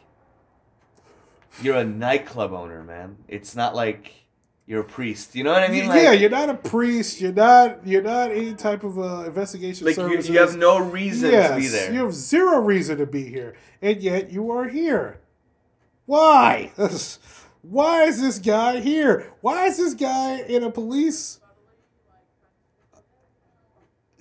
you're 1.62 1.78
a 1.78 1.84
nightclub 1.84 2.54
owner, 2.54 2.84
man. 2.84 3.18
It's 3.28 3.56
not 3.56 3.74
like 3.76 4.14
you're 4.68 4.82
a 4.82 4.86
priest. 4.86 5.36
You 5.36 5.44
know 5.44 5.52
what 5.52 5.64
I 5.64 5.68
mean? 5.70 5.88
Y- 5.88 6.02
yeah. 6.02 6.12
You're 6.12 6.30
not 6.30 6.50
a 6.50 6.54
priest. 6.54 7.20
You're 7.20 7.34
not. 7.34 7.86
You're 7.86 8.04
not 8.04 8.32
any 8.32 8.54
type 8.54 8.84
of 8.84 9.00
uh, 9.00 9.24
investigation 9.26 9.88
like 9.88 9.98
you, 9.98 10.20
you 10.22 10.40
have 10.40 10.56
no 10.56 10.80
reason 10.80 11.32
to 11.32 11.56
be 11.56 11.64
Yes, 11.64 11.72
there. 11.72 11.94
You 11.94 12.04
have 12.06 12.14
zero 12.14 12.60
reason 12.60 12.98
to 13.00 13.06
be 13.06 13.26
here, 13.26 13.56
and 13.82 14.02
yet 14.02 14.32
you 14.32 14.52
are 14.52 14.68
here. 14.70 15.20
Why? 16.06 16.72
Why 17.62 18.04
is 18.04 18.22
this 18.22 18.40
guy 18.40 18.82
here? 18.82 19.32
Why 19.42 19.68
is 19.68 19.78
this 19.78 19.94
guy 19.94 20.42
in 20.42 20.64
a 20.64 20.70
police 20.70 21.40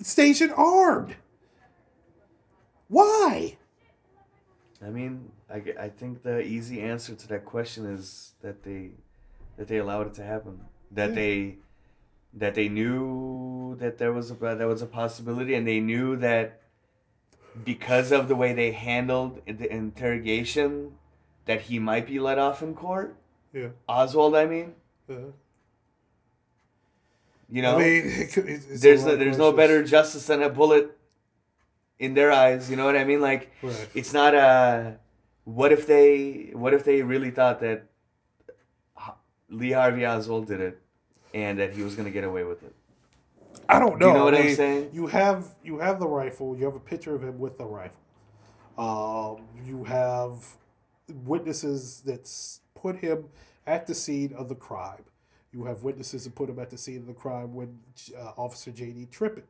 station 0.01 0.51
armed? 0.53 1.17
Why? 2.93 3.57
I 4.85 4.91
mean, 4.91 5.31
I, 5.49 5.63
I 5.81 5.89
think 5.89 6.23
the 6.23 6.43
easy 6.43 6.83
answer 6.83 7.15
to 7.15 7.29
that 7.29 7.47
question 7.47 7.87
is 7.87 8.33
that 8.43 8.65
they 8.65 8.91
that 9.57 9.67
they 9.69 9.79
allowed 9.79 10.09
it 10.09 10.15
to 10.15 10.23
happen. 10.25 10.61
That 10.91 11.11
Yeah. 11.11 11.15
they 11.15 11.57
that 12.35 12.55
they 12.55 12.69
knew 12.69 13.77
that 13.79 13.97
there 13.97 14.13
was 14.13 14.31
a 14.31 14.35
that 14.35 14.67
was 14.75 14.83
a 14.83 14.87
possibility, 14.87 15.55
and 15.55 15.67
they 15.67 15.81
knew 15.81 16.17
that 16.17 16.61
because 17.65 18.13
of 18.13 18.29
the 18.29 18.35
way 18.37 18.53
they 18.53 18.73
handled 18.73 19.41
the 19.47 19.69
interrogation, 19.73 20.93
that 21.47 21.63
he 21.63 21.79
might 21.79 22.07
be 22.07 22.19
let 22.21 22.39
off 22.39 22.63
in 22.63 22.75
court. 22.75 23.17
Yeah. 23.55 23.69
Oswald, 23.89 24.35
I 24.37 24.45
mean, 24.47 24.75
Uh, 25.09 25.33
you 27.51 27.63
know, 27.63 27.77
I 27.77 27.79
mean, 27.79 28.03
it 28.07 28.33
could- 28.33 28.49
it's- 28.49 28.67
it's 28.71 28.81
a 28.81 28.83
there's 28.85 29.05
no, 29.05 29.17
there's 29.17 29.39
no 29.39 29.53
better 29.53 29.83
justice 29.83 30.27
than 30.27 30.43
a 30.43 30.49
bullet 30.51 30.97
in 32.03 32.15
their 32.15 32.33
eyes. 32.33 32.71
You 32.71 32.77
know 32.77 32.85
what 32.87 32.97
I 32.97 33.05
mean? 33.05 33.21
Like. 33.21 33.53
Right. 33.63 33.89
it's 33.95 34.13
not 34.13 34.35
a 34.35 34.99
what 35.45 35.73
if 35.73 35.87
they 35.87 36.51
what 36.55 36.75
if 36.75 36.85
they 36.85 37.03
really 37.03 37.31
thought 37.31 37.61
that 37.61 37.87
Lee 39.49 39.73
Harvey 39.73 40.07
Oswald 40.07 40.47
did 40.49 40.61
it 40.61 40.81
and 41.35 41.59
that 41.59 41.73
he 41.75 41.83
was 41.83 41.95
gonna 41.97 42.11
get 42.11 42.25
away 42.25 42.45
with 42.45 42.63
it. 42.63 42.75
I 43.69 43.79
don't 43.79 43.99
Do 43.99 44.07
know. 44.07 44.09
you 44.09 44.15
know 44.19 44.25
what 44.25 44.35
I 44.35 44.39
I'm 44.41 44.47
mean, 44.47 44.57
saying? 44.57 44.91
You 44.93 45.07
have 45.09 45.55
you 45.63 45.79
have 45.79 46.01
the 46.01 46.09
rifle. 46.09 46.57
You 46.57 46.65
have 46.67 46.77
a 46.77 46.81
picture 46.81 47.15
of 47.15 47.23
him 47.23 47.39
with 47.39 47.59
the 47.59 47.67
rifle. 47.67 48.01
Um, 48.79 49.47
you 49.65 49.85
have 49.85 50.57
witnesses 51.25 52.03
that's 52.05 52.61
put 52.75 52.97
him 52.97 53.27
at 53.67 53.87
the 53.87 53.95
scene 53.95 54.33
of 54.35 54.49
the 54.49 54.55
crime. 54.55 55.05
You 55.53 55.65
have 55.67 55.83
witnesses 55.83 56.25
that 56.25 56.35
put 56.35 56.49
him 56.51 56.59
at 56.59 56.71
the 56.71 56.79
scene 56.79 56.99
of 56.99 57.07
the 57.07 57.15
crime 57.15 57.55
when 57.55 57.81
uh, 58.19 58.33
Officer 58.39 58.71
J.D. 58.71 59.09
Trippett, 59.13 59.45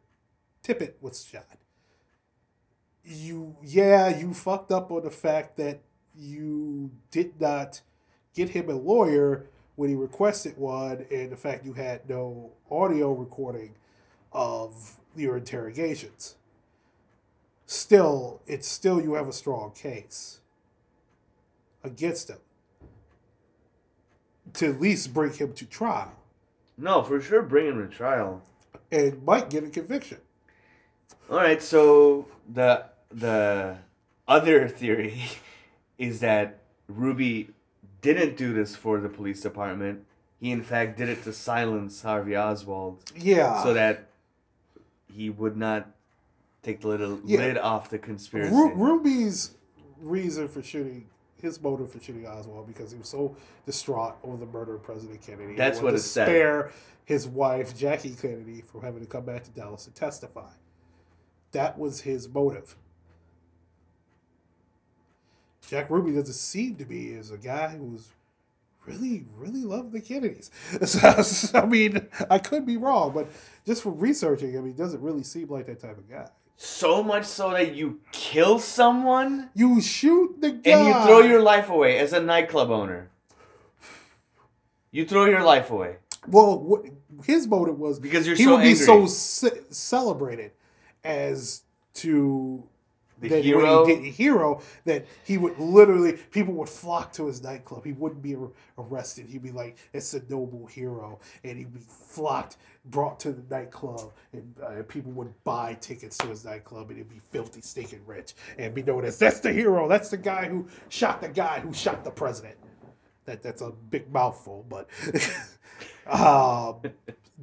Tippett 0.65 0.95
was 1.01 1.25
shot. 1.25 1.47
You 3.05 3.57
yeah, 3.63 4.17
you 4.17 4.33
fucked 4.35 4.71
up 4.71 4.91
on 4.91 5.03
the 5.03 5.11
fact 5.11 5.57
that 5.57 5.81
you 6.17 6.93
did 7.11 7.41
not 7.41 7.81
get 8.35 8.51
him 8.51 8.69
a 8.69 8.75
lawyer 8.75 9.47
when 9.75 9.89
he 9.91 9.97
requested 9.97 10.57
one, 10.57 11.07
and 11.11 11.33
the 11.33 11.37
fact 11.37 11.65
you 11.65 11.73
had 11.73 12.09
no 12.09 12.53
audio 12.71 13.13
recording 13.13 13.75
of 14.33 15.01
your 15.17 15.37
interrogations. 15.39 16.37
Still, 17.67 18.41
it's 18.47 18.69
still 18.69 19.01
you 19.01 19.15
have 19.15 19.29
a 19.29 19.33
strong 19.33 19.73
case 19.73 20.41
against 21.83 22.29
him 22.31 22.39
to 24.55 24.67
at 24.75 24.81
least 24.81 25.15
bring 25.15 25.33
him 25.33 25.53
to 25.55 25.65
trial 25.65 26.13
No, 26.77 27.03
for 27.03 27.21
sure, 27.21 27.43
bring 27.43 27.67
him 27.67 27.89
to 27.89 27.95
trial. 27.97 28.43
and 28.91 29.23
might 29.25 29.49
get 29.51 29.65
a 29.65 29.71
conviction. 29.71 30.19
All 31.31 31.37
right, 31.39 31.63
so 31.63 32.27
the 32.53 32.85
the 33.15 33.79
other 34.29 34.69
theory 34.69 35.25
is 35.99 36.21
that 36.21 36.59
Ruby 36.89 37.51
didn't 38.01 38.37
do 38.37 38.53
this 38.53 38.75
for 38.77 39.01
the 39.01 39.09
police 39.09 39.41
department. 39.41 40.05
He 40.41 40.51
in 40.51 40.63
fact 40.63 40.99
did 40.99 41.09
it 41.09 41.23
to 41.25 41.33
silence 41.33 42.03
Harvey 42.03 42.37
Oswald, 42.37 42.99
Yeah. 43.17 43.63
so 43.63 43.73
that 43.75 44.09
he 45.13 45.31
would 45.31 45.57
not 45.57 45.89
take 46.63 46.81
the 46.81 46.89
lid, 46.89 47.21
Yeah. 47.25 47.39
lid 47.39 47.59
off 47.59 47.91
the 47.91 47.99
conspiracy. 47.99 48.53
Ru- 48.55 48.75
Ruby's 48.75 49.53
reason 50.01 50.49
for 50.49 50.63
shooting, 50.63 51.07
his 51.41 51.61
motive 51.63 51.93
for 51.93 52.01
shooting 52.01 52.27
Oswald, 52.27 52.67
because 52.67 52.91
he 52.91 52.99
was 52.99 53.09
so 53.09 53.37
distraught 53.67 54.17
over 54.25 54.37
the 54.37 54.47
murder 54.51 54.75
of 54.75 54.83
President 54.83 55.21
Kennedy. 55.23 55.55
That's 55.55 55.81
what 55.81 55.91
to 55.91 55.97
it 55.97 56.01
said. 56.01 56.27
Spare 56.27 56.73
his 57.05 57.29
wife 57.29 57.77
Jackie 57.77 58.15
Kennedy 58.15 58.63
from 58.63 58.83
having 58.83 59.01
to 59.01 59.07
come 59.07 59.25
back 59.25 59.45
to 59.45 59.51
Dallas 59.51 59.85
to 59.85 59.91
testify. 59.93 60.51
That 61.53 61.79
was 61.79 62.01
his 62.01 62.29
motive. 62.29 62.77
Jack 65.69 65.91
Ruby 65.91 66.13
doesn't 66.13 66.35
seem 66.35 66.77
to 66.77 66.85
be 66.85 67.15
as 67.15 67.31
a 67.31 67.39
guy 67.39 67.69
who's 67.69 68.09
really, 68.87 69.25
really 69.39 69.63
loved 69.63 69.93
the 69.93 70.01
Kennedys. 70.01 70.51
So, 70.87 71.59
I 71.59 71.67
mean, 71.67 72.09
I 72.31 72.39
could 72.39 72.67
be 72.67 72.77
wrong, 72.77 73.13
but 73.15 73.29
just 73.65 73.83
from 73.83 73.99
researching, 73.99 74.57
I 74.59 74.61
mean, 74.61 74.75
doesn't 74.75 75.01
really 75.01 75.23
seem 75.23 75.49
like 75.49 75.67
that 75.67 75.81
type 75.81 75.97
of 75.99 76.11
guy. 76.11 76.29
so 76.57 77.03
much 77.03 77.25
so 77.25 77.51
that 77.53 77.75
you 77.75 78.01
kill 78.11 78.59
someone 78.59 79.51
You 79.55 79.81
shoot 79.81 80.41
the 80.41 80.51
guy. 80.53 80.71
and 80.73 80.87
you 80.89 80.93
throw 81.07 81.21
your 81.21 81.43
life 81.43 81.69
away 81.71 81.99
as 81.99 82.13
a 82.13 82.21
nightclub 82.21 82.71
owner. 82.71 83.09
You 84.91 85.07
throw 85.07 85.25
your 85.25 85.43
life 85.43 85.71
away 85.71 85.97
Well, 86.29 86.59
what 86.59 86.85
his 87.25 87.47
motive 87.47 87.79
was 87.79 87.99
because 87.99 88.27
you're 88.27 88.37
he 88.37 88.45
so 88.45 88.57
would 88.57 88.63
be 88.63 88.75
so 88.75 89.07
ce- 89.07 89.65
celebrated 89.71 90.53
as 91.05 91.63
to 91.95 92.65
the 93.23 93.31
that 93.31 93.45
hero. 93.45 93.63
when 93.87 93.97
he 93.97 94.03
did 94.03 94.15
hero 94.15 94.63
that 94.87 95.07
he 95.25 95.39
would 95.39 95.59
literally 95.59 96.15
people 96.33 96.55
would 96.55 96.69
flock 96.71 97.13
to 97.15 97.27
his 97.29 97.43
nightclub. 97.43 97.85
He 97.85 97.93
wouldn't 97.93 98.23
be 98.23 98.37
arrested. 98.79 99.27
He'd 99.29 99.43
be 99.43 99.53
like, 99.53 99.79
"It's 99.95 100.15
a 100.15 100.23
noble 100.31 100.67
hero," 100.67 101.21
and 101.45 101.59
he'd 101.59 101.75
be 101.75 101.81
flocked, 101.81 102.59
brought 102.87 103.21
to 103.21 103.33
the 103.33 103.43
nightclub, 103.55 104.13
and 104.33 104.55
uh, 104.63 104.83
people 104.89 105.13
would 105.13 105.33
buy 105.45 105.75
tickets 105.81 106.19
to 106.19 106.29
his 106.29 106.45
nightclub, 106.45 106.91
and 106.91 106.99
it'd 107.01 107.11
be 107.11 107.21
filthy, 107.33 107.63
stinking 107.63 108.03
rich, 108.07 108.35
and 108.59 108.75
be 108.75 108.83
known 108.83 109.05
as 109.05 109.19
that's 109.19 109.41
the 109.41 109.53
hero. 109.53 109.89
That's 109.89 110.11
the 110.11 110.19
guy 110.19 110.49
who 110.49 110.69
shot 110.91 111.21
the 111.23 111.29
guy 111.29 111.61
who 111.61 111.73
shot 111.75 112.05
the 112.05 112.13
president. 112.13 112.57
That 113.27 113.43
that's 113.43 113.63
a 113.63 113.71
big 113.71 114.13
mouthful, 114.13 114.67
but 114.69 114.89
um, 116.07 116.81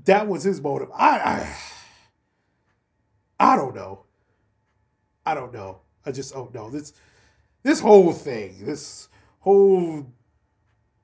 that 0.05 0.27
was 0.27 0.43
his 0.43 0.61
motive. 0.61 0.89
I, 0.95 1.19
I 1.19 1.57
I 3.39 3.55
don't 3.57 3.75
know. 3.75 4.05
I 5.29 5.35
don't 5.35 5.53
know. 5.53 5.81
I 6.07 6.11
just 6.11 6.35
oh, 6.35 6.49
don't 6.51 6.55
know. 6.55 6.69
This 6.71 6.91
this 7.61 7.79
whole 7.81 8.11
thing, 8.13 8.65
this 8.65 9.09
whole 9.41 10.07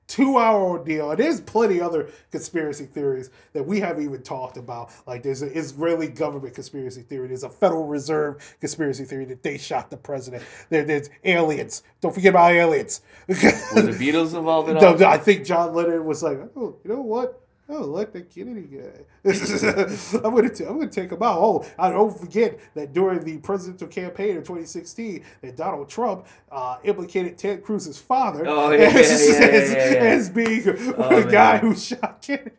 two 0.08 0.36
hour 0.36 0.60
ordeal, 0.60 1.12
and 1.12 1.20
there's 1.20 1.40
plenty 1.40 1.80
other 1.80 2.08
conspiracy 2.32 2.86
theories 2.86 3.30
that 3.52 3.64
we 3.64 3.78
haven't 3.78 4.02
even 4.02 4.24
talked 4.24 4.56
about. 4.56 4.90
Like 5.06 5.22
there's 5.22 5.42
an 5.42 5.50
Israeli 5.50 6.08
government 6.08 6.54
conspiracy 6.54 7.02
theory, 7.02 7.28
there's 7.28 7.44
a 7.44 7.48
Federal 7.48 7.86
Reserve 7.86 8.56
conspiracy 8.58 9.04
theory 9.04 9.26
that 9.26 9.44
they 9.44 9.58
shot 9.58 9.90
the 9.90 9.96
president. 9.96 10.42
There, 10.70 10.84
there's 10.84 11.08
aliens. 11.22 11.84
Don't 12.00 12.12
forget 12.12 12.30
about 12.30 12.50
aliens. 12.50 13.02
Were 13.28 13.34
the 13.36 13.92
Beatles 13.92 14.36
involved 14.36 14.68
in 14.70 14.76
all 14.84 15.04
I 15.04 15.18
think 15.18 15.44
John 15.46 15.72
Lennon 15.72 16.04
was 16.04 16.24
like, 16.24 16.38
oh, 16.56 16.76
you 16.82 16.90
know 16.90 17.00
what? 17.00 17.45
Oh, 17.68 17.84
look, 17.84 18.12
that 18.12 18.32
Kennedy 18.32 18.62
guy. 18.62 19.04
I'm 19.24 20.34
gonna, 20.34 20.50
t- 20.50 20.64
I'm 20.64 20.78
gonna 20.78 20.88
take 20.88 21.10
him 21.10 21.22
out. 21.22 21.38
Oh, 21.40 21.66
I 21.78 21.90
don't 21.90 22.16
forget 22.16 22.60
that 22.74 22.92
during 22.92 23.24
the 23.24 23.38
presidential 23.38 23.88
campaign 23.88 24.36
of 24.36 24.44
2016, 24.44 25.24
that 25.42 25.56
Donald 25.56 25.88
Trump 25.88 26.26
uh, 26.52 26.78
implicated 26.84 27.36
Ted 27.38 27.64
Cruz's 27.64 27.98
father 27.98 28.44
Oh, 28.46 28.70
yeah, 28.70 28.86
as, 28.86 29.28
yeah, 29.28 29.38
yeah, 29.40 29.46
as, 29.52 29.74
as 29.74 30.30
being 30.30 30.62
Oh, 30.96 31.20
the 31.22 31.28
guy 31.30 31.58
who 31.58 31.74
shot 31.74 32.22
Kennedy. 32.22 32.52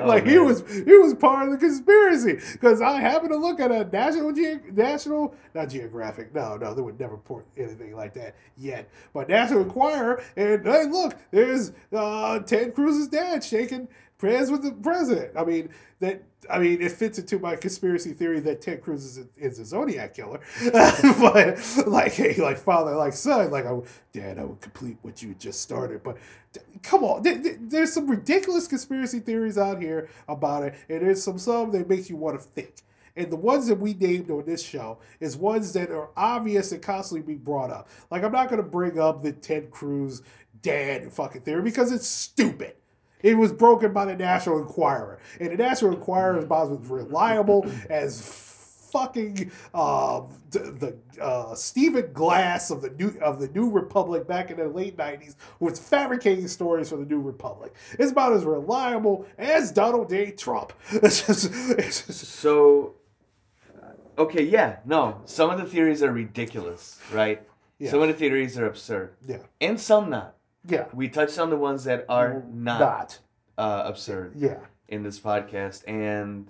Oh, 0.00 0.06
like 0.06 0.26
he 0.26 0.38
was, 0.38 0.64
he 0.70 0.96
was 0.96 1.12
part 1.12 1.46
of 1.46 1.52
the 1.52 1.58
conspiracy. 1.58 2.38
Because 2.52 2.80
I 2.80 3.00
happened 3.00 3.32
to 3.32 3.36
look 3.36 3.60
at 3.60 3.70
a 3.70 3.84
National 3.84 4.32
Ge- 4.32 4.62
National, 4.72 5.34
not 5.54 5.68
Geographic. 5.68 6.34
No, 6.34 6.56
no, 6.56 6.72
they 6.72 6.80
would 6.80 6.98
never 6.98 7.12
report 7.16 7.44
anything 7.58 7.94
like 7.94 8.14
that 8.14 8.34
yet. 8.56 8.88
But 9.12 9.28
National 9.28 9.60
Enquirer, 9.60 10.22
and 10.36 10.64
hey, 10.64 10.86
look, 10.86 11.16
there's 11.30 11.72
uh, 11.92 12.38
Ted 12.38 12.74
Cruz's 12.74 13.08
dad 13.08 13.44
shaking 13.44 13.88
hands 14.24 14.50
with 14.50 14.62
the 14.62 14.72
president. 14.72 15.32
I 15.36 15.44
mean 15.44 15.70
that. 16.00 16.22
I 16.50 16.58
mean, 16.58 16.82
it 16.82 16.92
fits 16.92 17.18
into 17.18 17.38
my 17.38 17.56
conspiracy 17.56 18.12
theory 18.12 18.38
that 18.40 18.60
Ted 18.60 18.82
Cruz 18.82 19.02
is 19.04 19.16
a, 19.18 19.26
is 19.38 19.58
a 19.58 19.64
Zodiac 19.64 20.12
killer, 20.12 20.40
but 20.72 21.58
like, 21.86 22.12
hey, 22.12 22.34
like 22.36 22.58
father, 22.58 22.94
like 22.96 23.14
son, 23.14 23.50
like, 23.50 23.64
I, 23.64 23.80
Dad, 24.12 24.38
I 24.38 24.44
would 24.44 24.60
complete 24.60 24.98
what 25.00 25.22
you 25.22 25.34
just 25.38 25.62
started. 25.62 26.02
But 26.02 26.18
come 26.82 27.02
on, 27.02 27.22
there- 27.22 27.38
there- 27.38 27.56
there's 27.60 27.92
some 27.94 28.08
ridiculous 28.10 28.66
conspiracy 28.68 29.20
theories 29.20 29.56
out 29.56 29.80
here 29.80 30.10
about 30.28 30.64
it, 30.64 30.74
and 30.90 31.00
there's 31.00 31.22
some 31.22 31.38
some 31.38 31.70
that 31.72 31.88
makes 31.88 32.10
you 32.10 32.16
want 32.16 32.38
to 32.38 32.44
think. 32.46 32.74
And 33.16 33.30
the 33.30 33.36
ones 33.36 33.68
that 33.68 33.76
we 33.78 33.94
named 33.94 34.30
on 34.30 34.44
this 34.44 34.62
show 34.62 34.98
is 35.20 35.36
ones 35.36 35.72
that 35.74 35.90
are 35.90 36.10
obvious 36.16 36.72
and 36.72 36.82
constantly 36.82 37.24
be 37.34 37.38
brought 37.38 37.70
up. 37.70 37.88
Like 38.10 38.22
I'm 38.22 38.32
not 38.32 38.50
gonna 38.50 38.62
bring 38.62 38.98
up 38.98 39.22
the 39.22 39.32
Ted 39.32 39.70
Cruz 39.70 40.20
dad 40.62 41.10
fucking 41.12 41.42
theory 41.42 41.62
because 41.62 41.90
it's 41.92 42.06
stupid. 42.08 42.74
It 43.24 43.38
was 43.38 43.52
broken 43.52 43.92
by 43.94 44.04
the 44.04 44.14
National 44.14 44.58
Enquirer, 44.58 45.18
and 45.40 45.50
the 45.50 45.56
National 45.56 45.92
Enquirer 45.94 46.36
is 46.38 46.44
about 46.44 46.70
as 46.70 46.88
reliable 46.90 47.66
as 47.88 48.20
fucking 48.92 49.50
uh, 49.72 50.20
the, 50.50 50.58
the 51.16 51.22
uh, 51.24 51.54
Stephen 51.54 52.12
Glass 52.12 52.70
of 52.70 52.82
the 52.82 52.90
new 52.90 53.08
of 53.22 53.40
the 53.40 53.48
New 53.48 53.70
Republic 53.70 54.28
back 54.28 54.50
in 54.50 54.58
the 54.58 54.68
late 54.68 54.96
'90s, 54.98 55.36
was 55.58 55.80
fabricating 55.80 56.46
stories 56.48 56.90
for 56.90 56.96
the 56.96 57.06
New 57.06 57.20
Republic. 57.20 57.74
It's 57.98 58.12
about 58.12 58.34
as 58.34 58.44
reliable 58.44 59.26
as 59.38 59.72
Donald 59.72 60.10
J. 60.10 60.30
Trump. 60.32 60.74
It's 60.92 61.26
just, 61.26 61.50
it's 61.78 62.06
just- 62.06 62.24
So, 62.28 62.94
okay, 64.18 64.42
yeah, 64.42 64.80
no. 64.84 65.22
Some 65.24 65.48
of 65.50 65.58
the 65.58 65.64
theories 65.64 66.02
are 66.02 66.12
ridiculous, 66.12 67.00
right? 67.10 67.42
Yeah. 67.78 67.90
Some 67.90 68.02
of 68.02 68.08
the 68.08 68.14
theories 68.14 68.56
are 68.58 68.66
absurd, 68.66 69.14
yeah, 69.26 69.38
and 69.62 69.80
some 69.80 70.10
not. 70.10 70.33
Yeah, 70.66 70.86
We 70.92 71.08
touched 71.08 71.38
on 71.38 71.50
the 71.50 71.56
ones 71.56 71.84
that 71.84 72.04
are 72.08 72.44
not, 72.52 72.80
not, 72.80 73.18
Uh, 73.58 73.82
absurd 73.86 74.32
yeah, 74.36 74.58
in 74.88 75.02
this 75.02 75.20
podcast, 75.20 75.82
and 75.86 76.48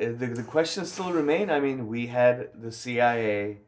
uh, 0.00 0.06
the 0.20 0.26
the 0.40 0.42
questions 0.42 0.90
still 0.92 1.12
remain. 1.12 1.50
I 1.50 1.60
mean, 1.60 1.88
we 1.88 2.06
had 2.06 2.48
the 2.54 2.72
CIA 2.72 3.58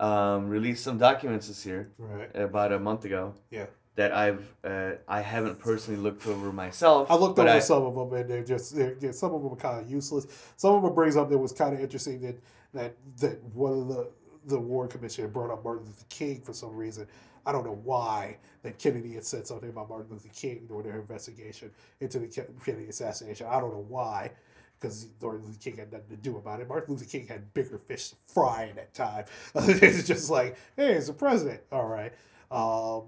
um, 0.00 0.48
release 0.48 0.80
some 0.82 0.98
documents 0.98 1.48
this 1.48 1.64
year, 1.64 1.90
right, 1.98 2.30
about 2.34 2.72
a 2.72 2.78
month 2.78 3.04
ago, 3.04 3.34
yeah. 3.50 3.66
that 3.96 4.12
I've 4.12 4.54
uh, 4.64 4.92
I 5.08 5.20
haven't 5.20 5.58
personally 5.60 6.00
looked 6.00 6.26
over 6.26 6.52
myself. 6.52 7.10
I 7.10 7.14
looked 7.14 7.38
over 7.38 7.48
I- 7.48 7.60
some 7.60 7.84
of 7.84 7.94
them, 7.94 8.12
and 8.18 8.28
they're 8.28 8.44
just 8.44 8.74
they're, 8.76 8.96
yeah, 9.00 9.12
some 9.12 9.32
of 9.34 9.42
them 9.42 9.52
are 9.52 9.56
kind 9.56 9.80
of 9.84 9.90
useless. 9.90 10.26
Some 10.56 10.74
of 10.74 10.82
them 10.82 10.94
brings 10.94 11.16
up 11.16 11.30
that 11.30 11.38
was 11.38 11.52
kind 11.52 11.74
of 11.74 11.80
interesting 11.80 12.20
that 12.22 12.36
that 12.74 12.94
that 13.20 13.42
one 13.54 13.72
of 13.72 13.88
the 13.88 14.10
the 14.46 14.58
War 14.58 14.86
Commission 14.88 15.30
brought 15.30 15.50
up 15.50 15.64
Martin 15.64 15.86
Luther 15.86 16.04
King 16.10 16.40
for 16.42 16.52
some 16.52 16.74
reason. 16.76 17.06
I 17.46 17.52
don't 17.52 17.64
know 17.64 17.80
why 17.84 18.38
that 18.62 18.78
Kennedy 18.78 19.14
had 19.14 19.24
said 19.24 19.46
something 19.46 19.68
about 19.68 19.88
Martin 19.88 20.10
Luther 20.10 20.30
King 20.34 20.66
during 20.66 20.84
their 20.84 20.98
investigation 21.00 21.70
into 22.00 22.18
the 22.18 22.28
Kennedy 22.64 22.88
assassination. 22.88 23.46
I 23.48 23.60
don't 23.60 23.72
know 23.72 23.84
why, 23.88 24.32
because 24.80 25.08
Martin 25.20 25.46
Luther 25.46 25.58
King 25.60 25.76
had 25.76 25.92
nothing 25.92 26.08
to 26.10 26.16
do 26.16 26.36
about 26.36 26.60
it. 26.60 26.68
Martin 26.68 26.94
Luther 26.94 27.06
King 27.06 27.26
had 27.26 27.52
bigger 27.52 27.78
fish 27.78 28.10
to 28.10 28.16
fry 28.26 28.64
in 28.64 28.76
that 28.76 28.94
time. 28.94 29.24
it's 29.54 30.06
just 30.06 30.30
like, 30.30 30.56
hey, 30.76 30.92
it's 30.94 31.08
the 31.08 31.12
president. 31.12 31.60
All 31.70 31.86
right. 31.86 32.12
Um, 32.50 33.04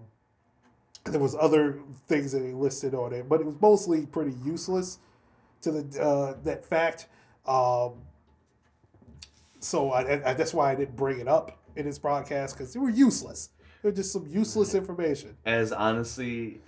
there 1.05 1.21
was 1.21 1.37
other 1.39 1.79
things 2.09 2.33
that 2.33 2.43
he 2.43 2.53
listed 2.53 2.95
on 2.95 3.13
it, 3.13 3.29
but 3.29 3.41
it 3.41 3.47
was 3.47 3.57
mostly 3.61 4.07
pretty 4.07 4.35
useless 4.45 4.99
to 5.63 5.71
the 5.71 6.03
uh, 6.03 6.35
that 6.45 6.65
fact. 6.65 7.07
Um, 7.47 7.95
so 9.61 9.93
I, 9.93 10.31
I, 10.31 10.35
that's 10.35 10.53
why 10.53 10.73
I 10.73 10.75
didn't 10.75 10.97
bring 10.97 11.21
it 11.21 11.29
up 11.29 11.59
in 11.77 11.87
this 11.87 11.99
broadcast 11.99 12.57
because 12.57 12.73
they 12.73 12.81
were 12.81 12.91
useless. 12.91 13.51
They're 13.83 13.93
just 13.93 14.13
some 14.13 14.27
useless 14.29 14.75
information. 14.75 15.37
as 15.45 15.73
honestly, 15.73 16.61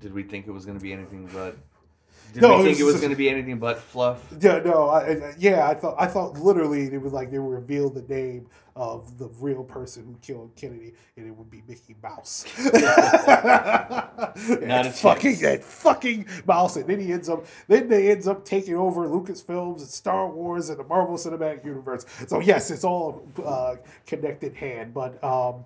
did 0.00 0.12
we 0.14 0.22
think 0.22 0.46
it 0.46 0.52
was 0.52 0.64
going 0.64 0.78
to 0.78 0.82
be 0.82 0.92
anything 0.92 1.28
but? 1.32 1.56
Did 2.34 2.42
No, 2.42 2.58
we 2.58 2.64
think 2.64 2.78
it 2.78 2.84
was- 2.84 2.94
was 2.94 3.00
going 3.00 3.12
to 3.12 3.16
be 3.16 3.30
anything 3.30 3.58
but 3.58 3.78
fluff? 3.78 4.22
Yeah, 4.38 4.58
no, 4.58 4.90
I, 4.90 5.34
yeah, 5.38 5.66
I 5.66 5.74
thought 5.74 5.96
I 5.98 6.06
thought 6.06 6.38
literally 6.38 6.84
it 6.92 7.00
was 7.00 7.12
like 7.12 7.30
they 7.30 7.38
revealed 7.38 7.94
the 7.94 8.14
name 8.14 8.48
of 8.76 9.16
the 9.18 9.28
real 9.40 9.64
person 9.64 10.04
who 10.04 10.14
killed 10.20 10.52
Kennedy, 10.54 10.92
and 11.16 11.26
it 11.26 11.30
would 11.34 11.50
be 11.50 11.62
Mickey 11.66 11.96
Mouse. 12.02 12.44
that 12.72 14.32
a 14.86 14.90
fucking 14.90 15.30
chance. 15.32 15.40
that 15.40 15.64
fucking 15.64 16.26
mouse, 16.46 16.76
and 16.76 16.86
then 16.86 17.00
he 17.00 17.12
ends 17.12 17.28
up 17.28 17.44
then 17.66 17.88
they 17.88 18.10
ends 18.10 18.28
up 18.28 18.44
taking 18.44 18.76
over 18.76 19.06
Lucasfilms 19.08 19.78
and 19.78 19.88
Star 19.88 20.28
Wars 20.28 20.68
and 20.68 20.78
the 20.78 20.84
Marvel 20.84 21.16
Cinematic 21.16 21.64
Universe. 21.64 22.04
So 22.26 22.40
yes, 22.40 22.70
it's 22.70 22.84
all 22.84 23.26
uh, 23.44 23.76
connected 24.06 24.54
hand. 24.54 24.94
But 24.94 25.22
um, 25.24 25.64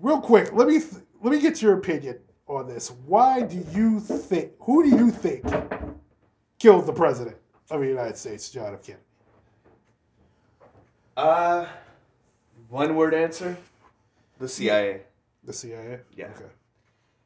real 0.00 0.20
quick, 0.20 0.52
let 0.52 0.68
me 0.68 0.80
th- 0.80 1.02
let 1.20 1.32
me 1.32 1.40
get 1.40 1.60
your 1.60 1.76
opinion 1.76 2.18
on 2.46 2.66
this. 2.66 2.90
Why 3.06 3.42
do 3.42 3.56
you 3.72 4.00
think? 4.00 4.52
Who 4.60 4.82
do 4.82 4.90
you 4.96 5.10
think 5.10 5.44
killed 6.58 6.86
the 6.86 6.92
president 6.92 7.36
of 7.70 7.80
the 7.80 7.86
United 7.86 8.16
States, 8.16 8.50
John 8.50 8.74
F. 8.74 8.82
Kennedy? 8.84 9.04
Uh, 11.16 11.66
one 12.68 12.94
word 12.94 13.14
answer: 13.14 13.56
the 14.38 14.48
CIA. 14.48 15.02
The 15.44 15.52
CIA. 15.52 16.00
Yeah. 16.14 16.26
Okay. 16.26 16.44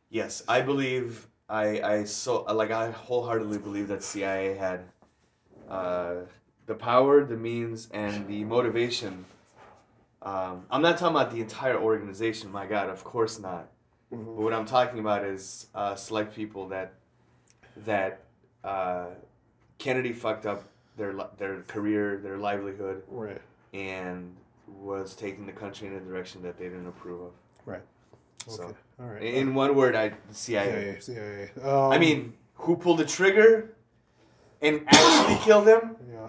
Yes, 0.09 0.43
I 0.49 0.61
believe 0.61 1.27
I 1.49 1.81
I 1.81 2.05
so 2.05 2.43
like 2.45 2.71
I 2.71 2.91
wholeheartedly 2.91 3.59
believe 3.59 3.89
that 3.89 4.03
CIA 4.03 4.55
had 4.55 4.81
uh, 5.69 6.15
the 6.67 6.75
power, 6.75 7.25
the 7.25 7.37
means, 7.37 7.89
and 7.93 8.27
the 8.29 8.45
motivation. 8.45 9.25
Um, 10.23 10.67
I'm 10.71 10.83
not 10.83 10.99
talking 10.99 11.17
about 11.17 11.33
the 11.33 11.41
entire 11.41 11.79
organization. 11.79 12.51
My 12.53 12.67
God, 12.67 12.89
of 12.91 13.03
course 13.05 13.39
not. 13.39 13.69
But 14.11 14.19
what 14.21 14.53
I'm 14.53 14.67
talking 14.67 15.01
about 15.01 15.25
is 15.25 15.67
uh, 15.75 15.95
select 15.95 16.35
people 16.37 16.69
that 16.69 16.93
that 17.79 18.21
uh, 18.63 19.07
Kennedy 19.79 20.13
fucked 20.13 20.47
up 20.47 20.65
their 20.97 21.15
their 21.39 21.63
career, 21.63 22.19
their 22.23 22.37
livelihood, 22.39 23.03
Right. 23.09 23.41
and 23.73 24.37
was 24.69 25.15
taking 25.15 25.47
the 25.47 25.53
country 25.53 25.89
in 25.89 25.95
a 25.95 26.01
direction 26.01 26.43
that 26.43 26.59
they 26.59 26.65
didn't 26.67 26.87
approve 26.87 27.23
of. 27.23 27.33
Right. 27.67 27.81
So, 28.47 28.65
Okay. 28.65 28.73
All 29.01 29.07
right. 29.07 29.23
in 29.23 29.55
one 29.55 29.75
word, 29.75 29.97
I 29.97 30.13
CIA. 30.31 30.99
CIA. 31.01 31.51
CIA. 31.55 31.69
Um, 31.69 31.91
I 31.93 31.99
mean, 31.99 32.35
who 32.57 32.77
pulled 32.77 32.99
the 32.99 33.07
trigger 33.07 33.75
and 34.61 34.83
actually 34.87 35.37
killed 35.45 35.67
him? 35.67 35.97
yeah. 36.13 36.29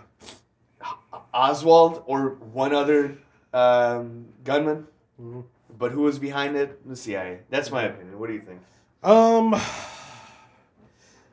Oswald 1.34 2.04
or 2.06 2.30
one 2.54 2.74
other 2.74 3.18
um, 3.54 4.26
gunman. 4.44 4.88
Mhm. 5.22 5.44
But 5.78 5.92
who 5.92 6.02
was 6.02 6.20
behind 6.20 6.56
it? 6.56 6.88
The 6.88 6.96
CIA. 6.96 7.40
That's 7.50 7.72
my 7.72 7.84
opinion. 7.84 8.20
What 8.20 8.28
do 8.28 8.34
you 8.34 8.42
think? 8.42 8.60
Um, 9.04 9.60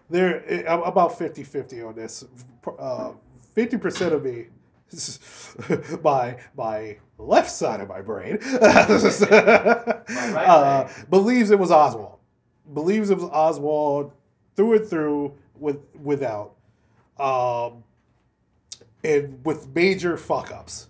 there 0.08 0.42
I'm 0.68 0.82
about 0.82 1.18
50-50 1.18 1.86
on 1.88 1.94
this. 1.94 2.24
Uh, 2.78 3.12
Fifty 3.52 3.76
percent 3.78 4.14
of 4.14 4.24
me, 4.24 4.46
my 6.04 6.36
my 6.56 6.98
left 7.18 7.50
side 7.50 7.80
of 7.80 7.88
my 7.88 8.00
brain, 8.00 8.38
right 8.62 10.46
uh, 10.46 10.88
believes 11.10 11.50
it 11.50 11.58
was 11.58 11.72
Oswald. 11.72 12.18
Believes 12.72 13.10
it 13.10 13.16
was 13.18 13.28
Oswald 13.32 14.12
through 14.54 14.76
and 14.76 14.86
through, 14.86 15.34
with 15.58 15.80
without, 16.00 16.54
um, 17.18 17.82
and 19.02 19.44
with 19.44 19.74
major 19.74 20.16
fuck 20.16 20.52
ups 20.52 20.86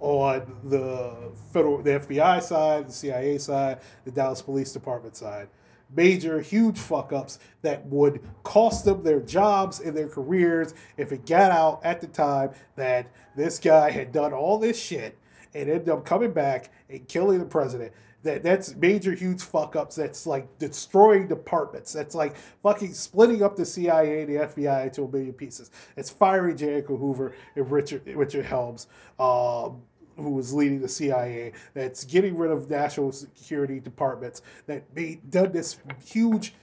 on 0.00 0.58
the 0.64 1.32
federal, 1.52 1.82
the 1.82 1.90
FBI 1.90 2.42
side, 2.42 2.88
the 2.88 2.92
CIA 2.92 3.38
side, 3.38 3.80
the 4.04 4.10
Dallas 4.10 4.42
Police 4.42 4.72
Department 4.72 5.16
side. 5.16 5.48
Major, 5.94 6.40
huge 6.40 6.78
fuck 6.78 7.12
ups 7.12 7.38
that 7.62 7.86
would 7.86 8.20
cost 8.42 8.84
them 8.84 9.02
their 9.04 9.20
jobs 9.20 9.80
and 9.80 9.96
their 9.96 10.08
careers 10.08 10.74
if 10.96 11.12
it 11.12 11.24
got 11.26 11.50
out 11.50 11.80
at 11.84 12.00
the 12.00 12.06
time 12.06 12.50
that 12.76 13.06
this 13.36 13.58
guy 13.58 13.90
had 13.90 14.10
done 14.10 14.32
all 14.32 14.58
this 14.58 14.80
shit 14.80 15.16
and 15.54 15.70
ended 15.70 15.88
up 15.88 16.04
coming 16.04 16.32
back 16.32 16.70
and 16.88 17.06
killing 17.06 17.38
the 17.38 17.44
president. 17.44 17.92
That 18.24 18.42
that's 18.42 18.74
major, 18.74 19.12
huge 19.12 19.42
fuck 19.42 19.76
ups. 19.76 19.96
That's 19.96 20.26
like 20.26 20.58
destroying 20.58 21.28
departments. 21.28 21.92
That's 21.92 22.14
like 22.14 22.36
fucking 22.62 22.94
splitting 22.94 23.42
up 23.42 23.54
the 23.54 23.66
CIA 23.66 24.22
and 24.22 24.28
the 24.28 24.40
FBI 24.46 24.86
into 24.86 25.04
a 25.04 25.08
million 25.10 25.34
pieces. 25.34 25.70
It's 25.96 26.10
firing 26.10 26.56
J. 26.56 26.74
Edgar 26.74 26.96
Hoover 26.96 27.34
and 27.54 27.70
Richard 27.70 28.06
Richard 28.06 28.46
Helms. 28.46 28.88
Um, 29.18 29.82
who 30.16 30.30
was 30.30 30.54
leading 30.54 30.80
the 30.80 30.88
CIA, 30.88 31.52
that's 31.74 32.04
getting 32.04 32.36
rid 32.36 32.52
of 32.52 32.70
national 32.70 33.10
security 33.10 33.80
departments, 33.80 34.42
that 34.66 34.84
made 34.94 35.28
done 35.28 35.50
this 35.50 35.78
huge, 36.04 36.54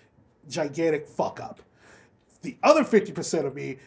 gigantic 0.48 1.06
fuck 1.06 1.42
up. 1.42 1.60
The 2.44 2.58
other 2.64 2.86
50% 2.86 3.46
of 3.46 3.54
me 3.54 3.78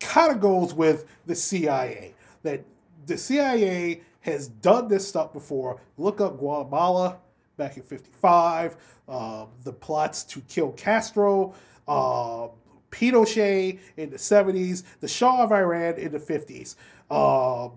kind 0.00 0.32
of 0.32 0.40
goes 0.40 0.74
with 0.74 1.04
the 1.26 1.34
CIA. 1.34 2.14
That 2.42 2.64
the 3.06 3.18
CIA 3.18 4.00
has 4.24 4.48
done 4.48 4.88
this 4.88 5.06
stuff 5.06 5.32
before. 5.32 5.80
Look 5.98 6.20
up 6.20 6.38
Guatemala 6.38 7.18
back 7.56 7.76
in 7.76 7.82
55, 7.82 8.76
um, 9.06 9.48
the 9.64 9.72
plots 9.72 10.24
to 10.24 10.40
kill 10.42 10.72
Castro, 10.72 11.54
um, 11.86 12.50
Pinochet 12.90 13.78
in 13.96 14.10
the 14.10 14.16
70s, 14.16 14.82
the 15.00 15.08
Shah 15.08 15.42
of 15.42 15.52
Iran 15.52 15.94
in 15.94 16.10
the 16.10 16.18
50s. 16.18 16.76
Um, 17.10 17.72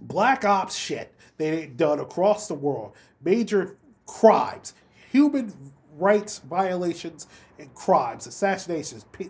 black 0.00 0.44
ops 0.44 0.76
shit 0.76 1.14
they 1.38 1.66
done 1.66 1.98
across 1.98 2.46
the 2.46 2.54
world, 2.54 2.92
major 3.22 3.76
crimes, 4.06 4.74
human 5.10 5.52
rights 5.96 6.38
violations 6.38 7.26
and 7.58 7.72
crimes, 7.74 8.26
assassinations, 8.26 9.04
pa-. 9.04 9.24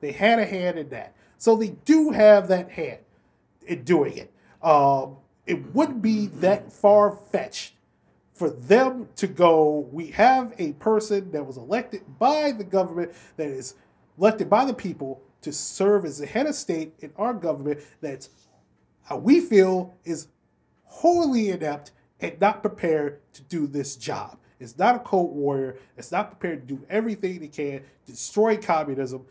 They 0.00 0.12
had 0.12 0.38
a 0.38 0.46
hand 0.46 0.78
in 0.78 0.88
that, 0.88 1.14
so 1.36 1.56
they 1.56 1.76
do 1.84 2.10
have 2.10 2.48
that 2.48 2.70
hand 2.70 3.00
in 3.66 3.84
doing 3.84 4.16
it. 4.16 4.32
Um, 4.62 5.16
it 5.46 5.74
wouldn't 5.74 6.02
be 6.02 6.26
that 6.26 6.72
far 6.72 7.10
fetched 7.10 7.74
for 8.32 8.50
them 8.50 9.08
to 9.16 9.26
go. 9.26 9.88
We 9.90 10.08
have 10.08 10.54
a 10.58 10.72
person 10.74 11.32
that 11.32 11.46
was 11.46 11.56
elected 11.56 12.02
by 12.18 12.52
the 12.52 12.64
government 12.64 13.12
that 13.36 13.48
is 13.48 13.74
elected 14.18 14.48
by 14.48 14.64
the 14.64 14.74
people 14.74 15.22
to 15.42 15.52
serve 15.52 16.04
as 16.04 16.18
the 16.18 16.26
head 16.26 16.46
of 16.46 16.54
state 16.54 16.92
in 17.00 17.12
our 17.16 17.32
government 17.32 17.80
that's 18.00 18.30
how 19.04 19.16
we 19.16 19.40
feel 19.40 19.94
is 20.04 20.28
wholly 20.84 21.50
inept 21.50 21.92
and 22.20 22.40
not 22.40 22.62
prepared 22.62 23.20
to 23.32 23.42
do 23.42 23.66
this 23.66 23.96
job. 23.96 24.36
It's 24.60 24.76
not 24.76 24.96
a 24.96 24.98
Cold 24.98 25.34
warrior. 25.34 25.76
It's 25.96 26.10
not 26.10 26.30
prepared 26.30 26.68
to 26.68 26.74
do 26.74 26.84
everything 26.90 27.40
they 27.40 27.48
can 27.48 27.80
to 28.06 28.12
destroy 28.12 28.56
communism 28.56 29.24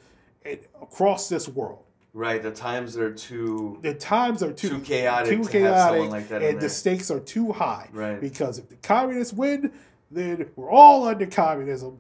across 0.82 1.30
this 1.30 1.48
world. 1.48 1.84
Right. 2.18 2.42
The 2.42 2.50
times 2.50 2.98
are 2.98 3.14
too. 3.14 3.78
The 3.84 3.94
times 3.94 4.42
are 4.42 4.52
too, 4.52 4.70
Too 4.70 4.80
chaotic 4.80 5.38
too 5.38 5.44
to 5.44 5.62
have 5.62 5.90
someone 5.90 6.10
chaotic, 6.10 6.32
like 6.32 6.42
and 6.42 6.60
the 6.60 6.68
stakes 6.68 7.12
are 7.12 7.20
too 7.20 7.52
high. 7.52 7.90
Right. 7.94 8.20
Because 8.20 8.58
if 8.58 8.70
the 8.70 8.76
communists 8.78 9.34
win, 9.34 9.72
then 10.10 10.50
we're 10.56 10.72
all 10.72 11.08
under 11.08 11.28
communism, 11.28 12.00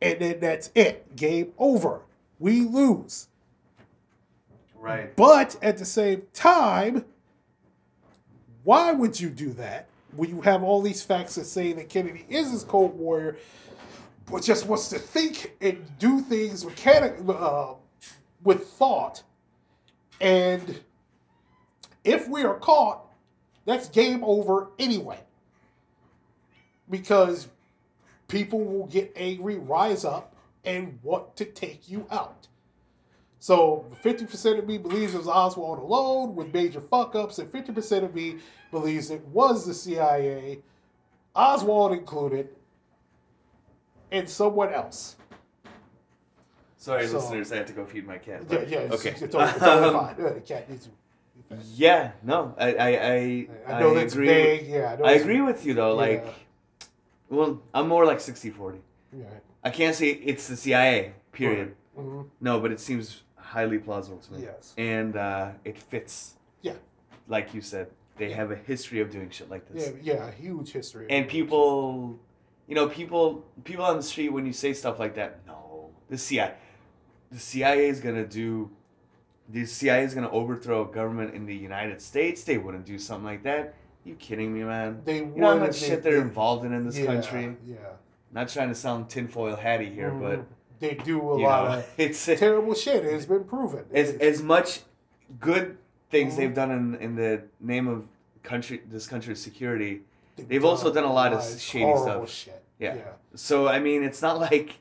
and 0.00 0.18
then 0.18 0.40
that's 0.40 0.72
it. 0.74 1.14
Game 1.14 1.52
over. 1.58 2.00
We 2.40 2.62
lose. 2.62 3.28
Right. 4.74 5.14
But 5.14 5.56
at 5.62 5.78
the 5.78 5.84
same 5.84 6.22
time, 6.34 7.04
why 8.64 8.90
would 8.90 9.20
you 9.20 9.30
do 9.30 9.52
that 9.52 9.86
when 10.16 10.28
you 10.28 10.40
have 10.40 10.64
all 10.64 10.82
these 10.82 11.04
facts 11.04 11.36
that 11.36 11.44
say 11.44 11.72
that 11.72 11.88
Kennedy 11.88 12.24
is 12.28 12.50
this 12.50 12.64
cold 12.64 12.98
warrior, 12.98 13.36
but 14.28 14.42
just 14.42 14.66
wants 14.66 14.88
to 14.88 14.98
think 14.98 15.52
and 15.60 15.86
do 16.00 16.20
things 16.20 16.64
mechanic 16.64 17.14
uh, 17.28 17.74
with 18.42 18.66
thought? 18.66 19.22
And 20.20 20.80
if 22.04 22.28
we 22.28 22.44
are 22.44 22.58
caught, 22.58 23.04
that's 23.64 23.88
game 23.88 24.22
over 24.24 24.68
anyway. 24.78 25.20
Because 26.90 27.48
people 28.28 28.64
will 28.64 28.86
get 28.86 29.12
angry, 29.16 29.56
rise 29.56 30.04
up, 30.04 30.34
and 30.64 30.98
want 31.02 31.36
to 31.36 31.44
take 31.44 31.88
you 31.88 32.06
out. 32.10 32.48
So 33.38 33.86
50% 34.04 34.58
of 34.60 34.66
me 34.68 34.78
believes 34.78 35.14
it 35.14 35.18
was 35.18 35.26
Oswald 35.26 35.80
alone 35.80 36.36
with 36.36 36.54
major 36.54 36.80
fuck 36.80 37.16
ups, 37.16 37.38
and 37.40 37.50
50% 37.50 38.04
of 38.04 38.14
me 38.14 38.36
believes 38.70 39.10
it 39.10 39.26
was 39.26 39.66
the 39.66 39.74
CIA, 39.74 40.60
Oswald 41.34 41.92
included, 41.92 42.50
and 44.12 44.28
someone 44.28 44.72
else. 44.72 45.16
Sorry, 46.82 47.06
So- 47.06 47.18
listeners. 47.18 47.52
I 47.52 47.56
have 47.58 47.66
to 47.66 47.72
go 47.72 47.84
feed 47.86 48.06
my 48.06 48.18
cat. 48.18 48.40
Yeah, 48.42 48.58
but- 48.58 48.68
yeah, 48.68 48.78
it's, 48.80 48.94
okay. 48.96 49.10
it's 49.10 49.20
totally, 49.20 49.44
it's 49.50 49.58
totally 49.60 49.88
Um, 49.94 50.06
fine. 50.06 50.16
The 50.34 50.40
cat 50.40 50.68
needs 50.70 50.84
to. 50.86 50.90
Yeah. 51.74 52.12
No. 52.24 52.54
I. 52.58 52.68
I. 52.74 52.88
I, 52.88 53.48
I 53.68 53.80
know 53.80 53.94
that's 53.94 54.14
agree. 54.14 54.26
vague. 54.26 54.66
Yeah, 54.68 54.96
I, 55.04 55.10
I 55.10 55.12
agree 55.12 55.40
with 55.42 55.64
you 55.66 55.74
though. 55.74 55.94
Like, 55.94 56.24
Yeah. 56.24 56.86
well, 57.36 57.62
I'm 57.72 57.86
more 57.88 58.04
like 58.04 58.18
60-40. 58.18 58.78
Yeah. 59.12 59.26
I 59.62 59.70
can't 59.70 59.94
say 59.94 60.08
it's 60.10 60.48
the 60.48 60.56
CIA. 60.56 61.12
Period. 61.30 61.74
Mhm. 61.96 62.26
No, 62.40 62.58
but 62.58 62.72
it 62.72 62.80
seems 62.80 63.22
highly 63.36 63.78
plausible 63.78 64.18
to 64.18 64.32
me. 64.32 64.42
Yes. 64.42 64.74
And 64.76 65.16
uh, 65.16 65.50
it 65.64 65.78
fits. 65.78 66.34
Yeah. 66.62 66.74
Like 67.28 67.54
you 67.54 67.60
said, 67.60 67.86
they 68.16 68.30
Yeah. 68.30 68.36
have 68.36 68.50
a 68.50 68.56
history 68.56 69.00
of 69.00 69.08
doing 69.10 69.30
shit 69.30 69.48
like 69.48 69.64
this. 69.68 69.92
Yeah, 70.02 70.14
yeah, 70.14 70.30
huge 70.32 70.72
history. 70.72 71.06
And 71.10 71.28
people, 71.28 72.18
you 72.66 72.74
know, 72.74 72.88
people, 72.88 73.44
people 73.62 73.84
on 73.84 73.96
the 73.98 74.02
street 74.02 74.30
when 74.30 74.46
you 74.46 74.52
say 74.52 74.72
stuff 74.72 74.98
like 74.98 75.14
that, 75.14 75.30
no, 75.46 75.90
the 76.10 76.18
CIA, 76.18 76.54
the 77.32 77.38
CIA 77.40 77.88
is 77.88 78.00
gonna 78.00 78.26
do, 78.26 78.70
the 79.48 79.64
CIA 79.66 80.04
is 80.04 80.14
gonna 80.14 80.30
overthrow 80.30 80.88
a 80.88 80.92
government 80.92 81.34
in 81.34 81.46
the 81.46 81.54
United 81.56 82.00
States. 82.00 82.44
They 82.44 82.58
wouldn't 82.58 82.84
do 82.86 82.98
something 82.98 83.24
like 83.24 83.42
that. 83.44 83.74
you 84.04 84.16
kidding 84.16 84.52
me, 84.52 84.64
man? 84.64 85.00
They 85.04 85.18
You 85.18 85.26
know 85.36 85.50
how 85.52 85.58
much 85.58 85.78
they- 85.80 85.86
shit 85.86 86.02
they're 86.02 86.14
they- 86.16 86.20
involved 86.22 86.64
in 86.64 86.72
in 86.72 86.84
this 86.84 86.98
yeah, 86.98 87.06
country. 87.06 87.56
Yeah. 87.64 87.76
Not 88.32 88.48
trying 88.48 88.68
to 88.70 88.74
sound 88.74 89.08
tinfoil 89.08 89.54
hatty 89.54 89.90
here, 89.90 90.10
but 90.10 90.40
Mhm. 90.40 90.44
they 90.80 90.94
do 90.94 91.20
a 91.20 91.34
lot 91.38 91.68
know, 91.70 91.78
of 91.78 91.86
it's 91.98 92.24
terrible 92.26 92.74
shit. 92.74 93.04
It's 93.04 93.26
been 93.26 93.44
proven. 93.44 93.84
as 93.94 94.08
It's- 94.10 94.38
as 94.38 94.42
much 94.42 94.80
good 95.38 95.78
things 96.10 96.34
Mhm. 96.34 96.36
they've 96.36 96.54
done 96.54 96.70
in 96.72 96.94
in 96.96 97.14
the 97.14 97.42
name 97.60 97.86
of 97.86 98.08
country 98.42 98.82
this 98.90 99.06
country's 99.06 99.40
security. 99.40 100.02
they've 100.34 100.48
they've 100.48 100.64
also 100.64 100.92
done 100.92 101.04
a 101.04 101.12
lot 101.12 101.32
of 101.32 101.40
shady 101.60 101.96
stuff. 101.96 102.28
Shit. 102.28 102.60
Yeah. 102.80 102.96
yeah. 102.96 103.02
So 103.36 103.68
I 103.68 103.78
mean, 103.78 104.02
it's 104.02 104.20
not 104.20 104.40
like 104.40 104.80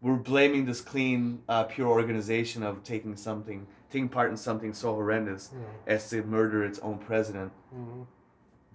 we're 0.00 0.16
blaming 0.16 0.66
this 0.66 0.80
clean, 0.80 1.42
uh, 1.48 1.64
pure 1.64 1.88
organization 1.88 2.62
of 2.62 2.82
taking 2.84 3.16
something, 3.16 3.66
taking 3.90 4.08
part 4.08 4.30
in 4.30 4.36
something 4.36 4.72
so 4.74 4.94
horrendous 4.94 5.50
Yeah. 5.52 5.94
as 5.94 6.08
to 6.10 6.22
murder 6.22 6.64
its 6.64 6.78
own 6.80 6.98
president. 6.98 7.52
Mhm. 7.74 8.06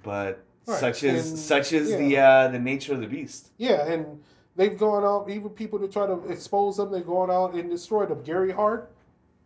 But 0.03 0.43
Right, 0.67 0.79
such 0.79 1.03
is 1.03 1.29
and- 1.31 1.39
such 1.39 1.73
is 1.73 1.89
the 1.95 2.17
uh, 2.17 2.47
the 2.49 2.59
nature 2.59 2.93
of 2.93 3.01
the 3.01 3.07
beast. 3.07 3.51
Yeah, 3.57 3.85
and 3.85 4.21
they've 4.55 4.77
gone 4.77 5.03
out. 5.03 5.29
Even 5.29 5.49
people 5.49 5.79
that 5.79 5.91
try 5.91 6.07
to 6.07 6.19
expose 6.29 6.77
them, 6.77 6.91
they've 6.91 7.05
gone 7.05 7.29
out 7.31 7.53
and 7.53 7.69
destroyed 7.69 8.09
them. 8.09 8.21
Gary 8.23 8.51
Hart, 8.51 8.91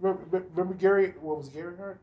Remember, 0.02 0.44
remember 0.54 0.74
Gary? 0.74 1.14
What 1.22 1.38
was 1.38 1.48
Gary 1.48 1.78
Hart? 1.78 2.00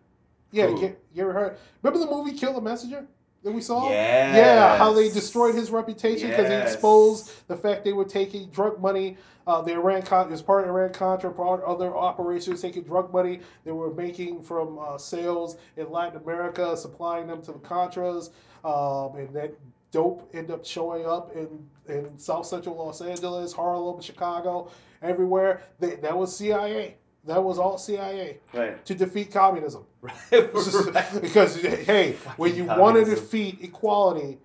Yeah? 0.50 0.68
Ga- 0.72 0.96
Gary 1.14 1.32
Hart. 1.34 1.58
Remember 1.82 2.04
the 2.06 2.10
movie 2.10 2.32
Kill 2.32 2.54
the 2.54 2.60
Messenger 2.62 3.06
that 3.42 3.52
we 3.52 3.60
saw? 3.60 3.88
Yes. 3.88 4.36
Yeah, 4.36 4.76
how 4.76 4.92
they 4.92 5.08
destroyed 5.08 5.54
his 5.54 5.70
reputation 5.70 6.30
because 6.30 6.48
he 6.48 6.54
exposed 6.54 7.30
the 7.48 7.56
fact 7.56 7.84
they 7.84 7.92
were 7.92 8.04
taking 8.04 8.48
drug 8.50 8.80
money. 8.80 9.16
Uh, 9.44 9.60
the 9.60 9.72
Iran 9.72 10.02
Con- 10.02 10.32
as 10.32 10.40
part 10.40 10.62
of 10.62 10.70
Iran 10.70 10.92
Contra, 10.92 11.32
part 11.32 11.62
of 11.62 11.68
other 11.68 11.96
operations 11.96 12.62
taking 12.62 12.84
drug 12.84 13.12
money 13.12 13.40
they 13.64 13.72
were 13.72 13.92
making 13.92 14.40
from 14.40 14.78
uh, 14.78 14.96
sales 14.96 15.56
in 15.76 15.90
Latin 15.90 16.20
America, 16.22 16.76
supplying 16.76 17.26
them 17.26 17.42
to 17.42 17.50
the 17.52 17.58
Contras, 17.58 18.30
um, 18.64 19.16
and 19.16 19.34
that 19.34 19.52
dope 19.90 20.30
ended 20.32 20.52
up 20.52 20.64
showing 20.64 21.06
up 21.06 21.32
in, 21.34 21.68
in 21.88 22.16
South 22.18 22.46
Central 22.46 22.76
Los 22.76 23.00
Angeles, 23.00 23.52
Harlem, 23.52 24.00
Chicago, 24.00 24.70
everywhere. 25.02 25.62
They, 25.80 25.96
that 25.96 26.16
was 26.16 26.36
CIA. 26.36 26.96
That 27.24 27.42
was 27.44 27.58
all 27.58 27.78
CIA 27.78 28.38
Right. 28.52 28.84
to 28.84 28.94
defeat 28.94 29.30
communism. 29.30 29.84
right. 30.00 30.14
because 30.30 31.56
hey, 31.62 32.16
when 32.36 32.54
you 32.56 32.66
Fucking 32.66 32.80
want 32.82 32.96
to 32.96 33.04
defeat 33.04 33.58
equality 33.62 34.38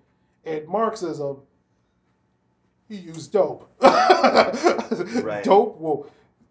and 0.44 0.66
Marxism, 0.68 1.38
you 2.88 2.98
use 2.98 3.26
dope. 3.26 3.70
Right. 5.22 5.44
Dope. 5.44 5.78
Well, 5.78 6.06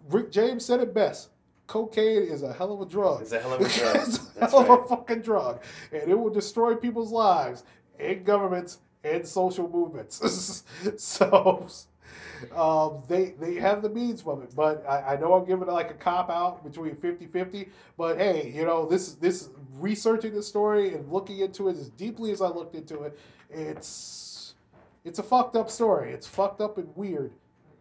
Rick 0.09 0.31
James 0.31 0.63
said 0.63 0.79
it 0.79 0.93
best. 0.93 1.29
Cocaine 1.65 2.23
is 2.23 2.43
a 2.43 2.53
hell 2.53 2.71
of 2.71 2.81
a 2.81 2.85
drug. 2.85 3.21
It's 3.21 3.31
a 3.33 3.39
hell 3.39 3.53
of 3.53 3.61
a 3.61 3.67
drug. 3.67 3.95
it's 3.95 4.17
a 4.17 4.39
That's 4.39 4.53
hell 4.53 4.61
of 4.61 4.69
a 4.85 4.87
fucking 4.87 5.21
drug, 5.21 5.61
and 5.91 6.09
it 6.09 6.17
will 6.17 6.29
destroy 6.29 6.75
people's 6.75 7.11
lives 7.11 7.63
and 7.99 8.23
governments 8.23 8.77
and 9.03 9.27
social 9.27 9.67
movements. 9.69 10.63
so. 10.97 11.67
Um, 12.55 13.03
they 13.07 13.33
they 13.39 13.55
have 13.55 13.81
the 13.81 13.89
means 13.89 14.21
from 14.21 14.41
it, 14.41 14.55
but 14.55 14.85
I, 14.87 15.13
I 15.13 15.17
know 15.19 15.33
I'm 15.33 15.45
giving 15.45 15.67
like 15.67 15.91
a 15.91 15.95
cop 15.95 16.29
out 16.29 16.63
between 16.63 16.95
50-50, 16.95 17.69
but 17.97 18.17
hey, 18.17 18.51
you 18.55 18.65
know 18.65 18.85
this 18.85 19.13
this 19.13 19.49
researching 19.79 20.33
the 20.33 20.43
story 20.43 20.93
and 20.93 21.11
looking 21.11 21.39
into 21.39 21.69
it 21.69 21.77
as 21.77 21.89
deeply 21.89 22.31
as 22.31 22.41
I 22.41 22.47
looked 22.47 22.75
into 22.75 23.03
it, 23.03 23.17
it's 23.49 24.55
it's 25.05 25.19
a 25.19 25.23
fucked 25.23 25.55
up 25.55 25.69
story. 25.69 26.11
It's 26.11 26.27
fucked 26.27 26.61
up 26.61 26.77
and 26.77 26.89
weird. 26.95 27.31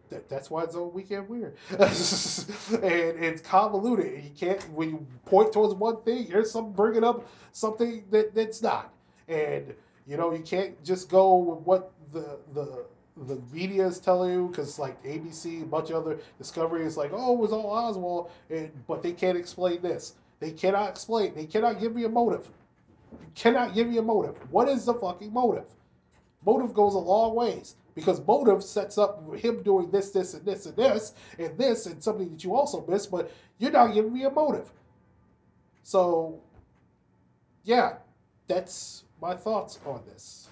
That, 0.09 0.29
that's 0.29 0.49
why 0.49 0.63
it's 0.63 0.75
on 0.75 0.93
weekend 0.93 1.27
weird, 1.27 1.57
and 1.71 1.81
it's 1.81 3.41
convoluted. 3.41 4.23
You 4.23 4.31
can't 4.37 4.63
when 4.71 4.89
you 4.89 5.07
point 5.25 5.51
towards 5.51 5.73
one 5.73 6.01
thing, 6.03 6.25
here's 6.27 6.49
some 6.49 6.71
bringing 6.71 7.03
up 7.03 7.27
something 7.51 8.05
that 8.11 8.33
that's 8.33 8.61
not, 8.61 8.93
and 9.27 9.73
you 10.05 10.15
know 10.15 10.31
you 10.31 10.39
can't 10.39 10.81
just 10.81 11.09
go 11.09 11.35
with 11.35 11.59
what 11.65 11.91
the 12.13 12.39
the 12.53 12.85
the 13.25 13.41
media 13.51 13.87
is 13.87 13.99
telling 13.99 14.31
you 14.31 14.47
because 14.47 14.77
like 14.77 15.01
ABC, 15.03 15.63
a 15.63 15.65
bunch 15.65 15.89
of 15.89 16.05
other 16.05 16.19
Discovery 16.37 16.85
is 16.85 16.97
like, 16.97 17.11
oh, 17.13 17.33
it 17.33 17.39
was 17.39 17.51
all 17.51 17.69
Oswald, 17.69 18.29
and 18.49 18.71
but 18.87 19.01
they 19.01 19.13
can't 19.13 19.37
explain 19.37 19.81
this. 19.81 20.15
They 20.39 20.51
cannot 20.51 20.89
explain. 20.89 21.33
They 21.33 21.45
cannot 21.45 21.79
give 21.79 21.95
me 21.95 22.03
a 22.03 22.09
motive. 22.09 22.49
You 23.11 23.31
cannot 23.33 23.73
give 23.73 23.87
me 23.87 23.97
a 23.97 24.01
motive. 24.01 24.35
What 24.51 24.69
is 24.69 24.85
the 24.85 24.93
fucking 24.93 25.33
motive? 25.33 25.69
Motive 26.45 26.73
goes 26.73 26.93
a 26.93 26.99
long 26.99 27.35
ways 27.35 27.75
because 27.95 28.25
motive 28.25 28.63
sets 28.63 28.97
up 28.97 29.23
him 29.35 29.63
doing 29.63 29.89
this, 29.89 30.11
this, 30.11 30.35
and 30.35 30.45
this, 30.45 30.67
and 30.67 30.75
this, 30.75 31.13
and 31.39 31.57
this, 31.57 31.85
and 31.87 32.03
something 32.03 32.29
that 32.29 32.43
you 32.43 32.55
also 32.55 32.85
miss, 32.87 33.07
but 33.07 33.31
you're 33.57 33.71
not 33.71 33.93
giving 33.93 34.13
me 34.13 34.23
a 34.23 34.29
motive. 34.29 34.71
So, 35.81 36.39
yeah, 37.63 37.95
that's 38.47 39.03
my 39.19 39.35
thoughts 39.35 39.79
on 39.85 40.03
this. 40.07 40.46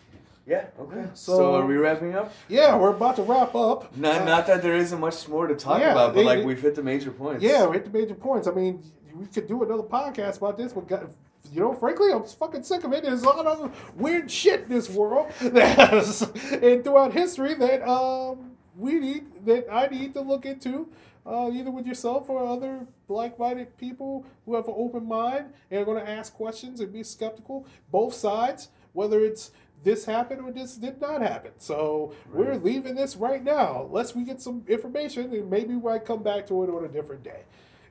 Yeah. 0.47 0.65
Okay. 0.79 1.05
So- 1.15 1.37
So, 1.37 1.55
are 1.55 1.65
we 1.65 1.75
wrapping 1.77 2.13
up? 2.15 2.31
Yeah, 2.47 2.77
we're 2.77 2.91
about 2.95 3.15
to 3.17 3.23
wrap 3.23 3.55
up. 3.55 3.95
Not, 3.97 4.21
Uh, 4.21 4.25
not 4.25 4.47
that 4.47 4.61
there 4.61 4.75
isn't 4.75 4.99
much 4.99 5.27
more 5.27 5.47
to 5.47 5.55
talk 5.55 5.79
yeah, 5.79 5.91
about, 5.91 6.13
but 6.13 6.19
they- 6.19 6.25
like 6.25 6.45
we've 6.45 6.61
hit 6.61 6.75
the 6.75 6.83
major 6.83 7.11
points. 7.11 7.41
Yeah, 7.43 7.65
we 7.65 7.77
hit 7.77 7.85
the 7.91 7.97
major 7.97 8.15
points. 8.15 8.47
I 8.47 8.51
mean, 8.51 8.83
we 9.15 9.25
could 9.27 9.47
do 9.47 9.63
another 9.63 9.83
podcast 9.83 10.37
about 10.37 10.57
this, 10.57 10.73
but 10.73 10.87
God, 10.87 11.09
you 11.51 11.61
know, 11.61 11.73
frankly, 11.73 12.11
I'm 12.11 12.23
fucking 12.23 12.63
sick 12.63 12.83
of 12.83 12.93
it. 12.93 13.03
There's 13.03 13.23
a 13.23 13.29
lot 13.29 13.45
of 13.45 13.71
weird 13.95 14.29
shit 14.29 14.63
in 14.63 14.69
this 14.69 14.89
world 14.89 15.27
that's, 15.41 16.21
and 16.51 16.83
throughout 16.83 17.13
history 17.13 17.53
that 17.55 17.87
um 17.87 18.51
we 18.77 18.95
need 18.99 19.45
that 19.45 19.65
I 19.71 19.87
need 19.87 20.13
to 20.13 20.21
look 20.21 20.45
into. 20.45 20.89
Uh, 21.27 21.49
either 21.51 21.71
with 21.71 21.87
yourself 21.87 22.29
or 22.29 22.45
other 22.45 22.85
like-minded 23.07 23.75
people 23.77 24.23
who 24.45 24.53
have 24.53 24.67
an 24.67 24.75
open 24.77 25.07
mind 25.07 25.45
and 25.71 25.81
are 25.81 25.83
going 25.85 25.97
to 25.97 26.07
ask 26.07 26.31
questions 26.35 26.79
and 26.81 26.93
be 26.93 27.01
skeptical. 27.01 27.65
Both 27.89 28.13
sides, 28.13 28.67
whether 28.93 29.19
it's 29.25 29.49
this 29.85 30.03
happened 30.03 30.41
or 30.41 30.51
this 30.51 30.75
did 30.75 30.99
not 30.99 31.21
happen. 31.21 31.51
So 31.59 32.11
we're 32.33 32.55
leaving 32.57 32.95
this 32.95 33.15
right 33.15 33.41
now, 33.41 33.85
unless 33.87 34.13
we 34.15 34.23
get 34.25 34.41
some 34.41 34.63
information, 34.67 35.31
and 35.31 35.49
maybe 35.49 35.75
we 35.75 35.81
might 35.81 36.03
come 36.05 36.23
back 36.23 36.47
to 36.47 36.63
it 36.63 36.69
on 36.69 36.83
a 36.83 36.87
different 36.89 37.23
day 37.23 37.43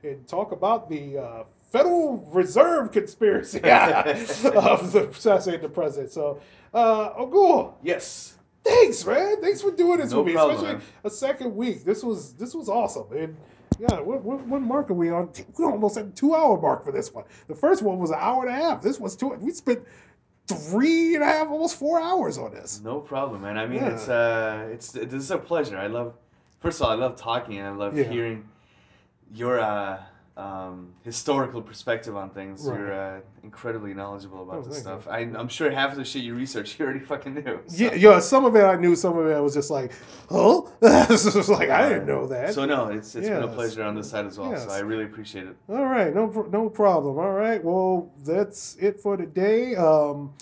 and 0.03 0.27
talk 0.27 0.51
about 0.51 0.89
the 0.89 1.17
uh, 1.17 1.43
Federal 1.71 2.17
Reserve 2.31 2.91
conspiracy 2.91 3.57
of 3.63 4.91
the 4.91 5.09
assassinating 5.11 5.63
the 5.63 5.69
president. 5.73 6.11
So, 6.11 6.39
uh, 6.73 7.13
Ogul, 7.17 7.73
Yes. 7.81 8.35
thanks, 8.63 9.03
man. 9.05 9.41
Thanks 9.41 9.61
for 9.61 9.71
doing 9.71 9.99
this 9.99 10.11
No 10.11 10.17
with 10.19 10.27
me, 10.27 10.33
problem, 10.33 10.57
especially 10.57 10.75
man. 10.79 10.85
a 11.05 11.09
second 11.09 11.55
week. 11.55 11.85
This 11.85 12.03
was 12.03 12.33
this 12.33 12.53
was 12.53 12.67
awesome, 12.69 13.07
and 13.13 13.37
yeah, 13.79 13.99
what, 13.99 14.23
what, 14.23 14.45
what 14.47 14.61
mark 14.61 14.89
are 14.89 14.93
we 14.93 15.09
on? 15.09 15.29
We're 15.57 15.71
almost 15.71 15.97
at 15.97 16.15
two 16.15 16.35
hour 16.35 16.59
mark 16.61 16.85
for 16.85 16.91
this 16.91 17.13
one. 17.13 17.25
The 17.47 17.55
first 17.55 17.81
one 17.81 17.97
was 17.99 18.09
an 18.11 18.17
hour 18.19 18.45
and 18.45 18.53
a 18.55 18.61
half. 18.63 18.81
This 18.81 18.99
was 18.99 19.15
two. 19.15 19.29
We 19.29 19.51
spent 19.51 19.79
three 20.47 21.15
and 21.15 21.23
a 21.23 21.27
half, 21.27 21.47
almost 21.49 21.77
four 21.77 21.99
hours 22.01 22.37
on 22.37 22.51
this. 22.53 22.81
No 22.83 22.99
problem, 22.99 23.41
man. 23.41 23.57
I 23.57 23.65
mean, 23.65 23.79
Yeah. 23.81 23.93
it's 23.93 24.07
uh, 24.09 24.67
it's 24.71 24.91
this 24.91 25.13
is 25.13 25.31
a 25.31 25.37
pleasure. 25.37 25.77
I 25.77 25.87
love. 25.87 26.13
First 26.59 26.79
of 26.81 26.85
all, 26.87 26.91
I 26.91 26.95
love 26.95 27.15
talking 27.15 27.57
and 27.57 27.67
I 27.67 27.71
love 27.71 27.97
Yeah. 27.97 28.05
hearing 28.05 28.49
your 29.33 29.59
uh, 29.59 30.01
um, 30.37 30.93
historical 31.03 31.61
perspective 31.61 32.15
on 32.15 32.29
things. 32.29 32.63
Right. 32.63 32.77
You're 32.79 32.93
uh, 32.93 33.19
incredibly 33.43 33.93
knowledgeable 33.93 34.43
about 34.43 34.57
Oh, 34.57 34.61
this 34.63 34.79
stuff. 34.79 35.07
I, 35.07 35.19
I'm 35.19 35.47
sure 35.47 35.71
half 35.71 35.91
of 35.91 35.97
the 35.97 36.03
shit 36.03 36.23
you 36.23 36.35
research 36.35 36.75
you 36.79 36.85
already 36.85 36.99
fucking 36.99 37.35
knew. 37.35 37.61
so- 37.67 37.83
Yeah, 37.83 37.93
yeah. 37.93 38.19
Some 38.19 38.43
of 38.43 38.55
it 38.55 38.63
I 38.63 38.75
knew. 38.75 38.95
Some 38.95 39.17
of 39.17 39.27
it 39.27 39.33
I 39.33 39.39
was 39.39 39.53
just 39.53 39.69
like, 39.71 39.93
oh, 40.29 40.69
This 40.81 41.33
was 41.33 41.47
like 41.49 41.69
I 41.69 41.87
didn't 41.87 42.07
know 42.07 42.27
that. 42.27 42.53
So 42.53 42.65
no, 42.65 42.87
it's 42.89 43.15
it's 43.15 43.29
been 43.29 43.43
a 43.43 43.47
pleasure 43.47 43.83
on 43.83 43.95
this 43.95 44.09
side 44.09 44.25
as 44.25 44.37
well. 44.37 44.51
Yes. 44.51 44.65
So 44.65 44.71
I 44.71 44.79
really 44.79 45.05
appreciate 45.05 45.47
it. 45.47 45.55
All 45.69 45.85
right, 45.85 46.13
no 46.13 46.27
no 46.51 46.69
problem. 46.69 47.17
All 47.17 47.31
right, 47.33 47.63
well 47.63 48.11
that's 48.25 48.75
it 48.75 48.99
for 48.99 49.15
today. 49.15 49.75
Um, 49.75 50.33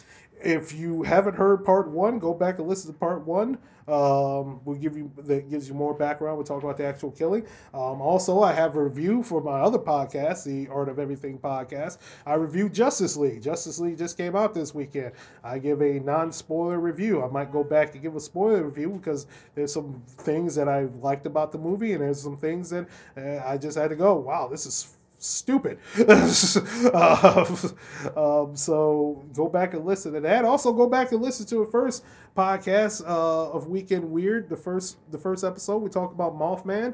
if 0.44 0.74
you 0.74 1.04
haven't 1.04 1.36
heard 1.36 1.64
part 1.66 1.90
one, 1.90 2.20
go 2.20 2.34
back 2.34 2.60
and 2.60 2.68
listen 2.68 2.92
to 2.92 2.98
part 2.98 3.26
one. 3.26 3.58
Um, 3.88 4.62
we'll 4.64 4.78
give 4.78 4.96
you 4.96 5.12
that 5.18 5.50
gives 5.50 5.68
you 5.68 5.74
more 5.74 5.94
background. 5.94 6.38
We'll 6.38 6.46
talk 6.46 6.64
about 6.64 6.78
the 6.78 6.86
actual 6.86 7.12
killing. 7.12 7.46
Um, 7.74 8.02
also, 8.02 8.42
I 8.42 8.54
have 8.54 8.76
a 8.78 8.84
review 8.84 9.24
for 9.24 9.42
my 9.42 9.60
other 9.60 9.78
podcast, 9.78 10.46
the 10.46 10.70
Art 10.70 10.88
of 10.88 11.00
Everything 11.00 11.38
podcast. 11.38 11.98
I 12.26 12.36
reviewed 12.36 12.74
Justice 12.74 13.18
League. 13.18 13.42
Justice 13.42 13.80
League 13.80 13.98
just 13.98 14.18
came 14.18 14.36
out 14.36 14.54
this 14.54 14.74
weekend. 14.74 15.12
I 15.44 15.60
give 15.60 15.82
a 15.82 16.00
non-spoiler 16.00 16.80
review. 16.80 17.24
I 17.24 17.28
might 17.28 17.52
go 17.52 17.64
back 17.64 17.94
and 17.94 18.02
give 18.02 18.16
a 18.16 18.22
spoiler 18.22 18.64
review 18.64 18.90
because 18.92 19.28
there's 19.56 19.74
some 19.74 20.02
things 20.08 20.56
that 20.56 20.70
I 20.70 20.84
liked 21.02 21.26
about 21.26 21.52
the 21.52 21.58
movie, 21.58 21.92
and 21.92 22.02
there's 22.02 22.22
some 22.22 22.38
things 22.38 22.70
that 22.70 22.88
uh, 23.18 23.46
I 23.46 23.58
just 23.58 23.78
had 23.78 23.90
to 23.90 23.98
go, 23.98 24.16
wow, 24.16 24.48
this 24.48 24.66
is 24.66 24.96
stupid. 25.24 25.80
um, 26.94 27.58
um, 28.16 28.56
so 28.56 29.24
go 29.34 29.48
back 29.50 29.74
and 29.74 29.86
listen 29.86 30.14
to 30.14 30.20
that. 30.22 30.46
Also, 30.46 30.74
go 30.74 30.88
back 30.88 31.12
and 31.12 31.22
listen 31.22 31.46
to 31.48 31.66
the 31.66 31.72
first 31.72 32.04
podcast 32.36 33.08
uh, 33.08 33.52
of 33.52 33.68
Weekend 33.68 34.12
Weird. 34.12 34.50
The 34.50 34.58
first 34.58 34.98
the 35.12 35.18
first 35.18 35.44
episode 35.44 35.78
we 35.78 35.90
talked 35.90 36.14
about 36.14 36.38
Mothman. 36.38 36.94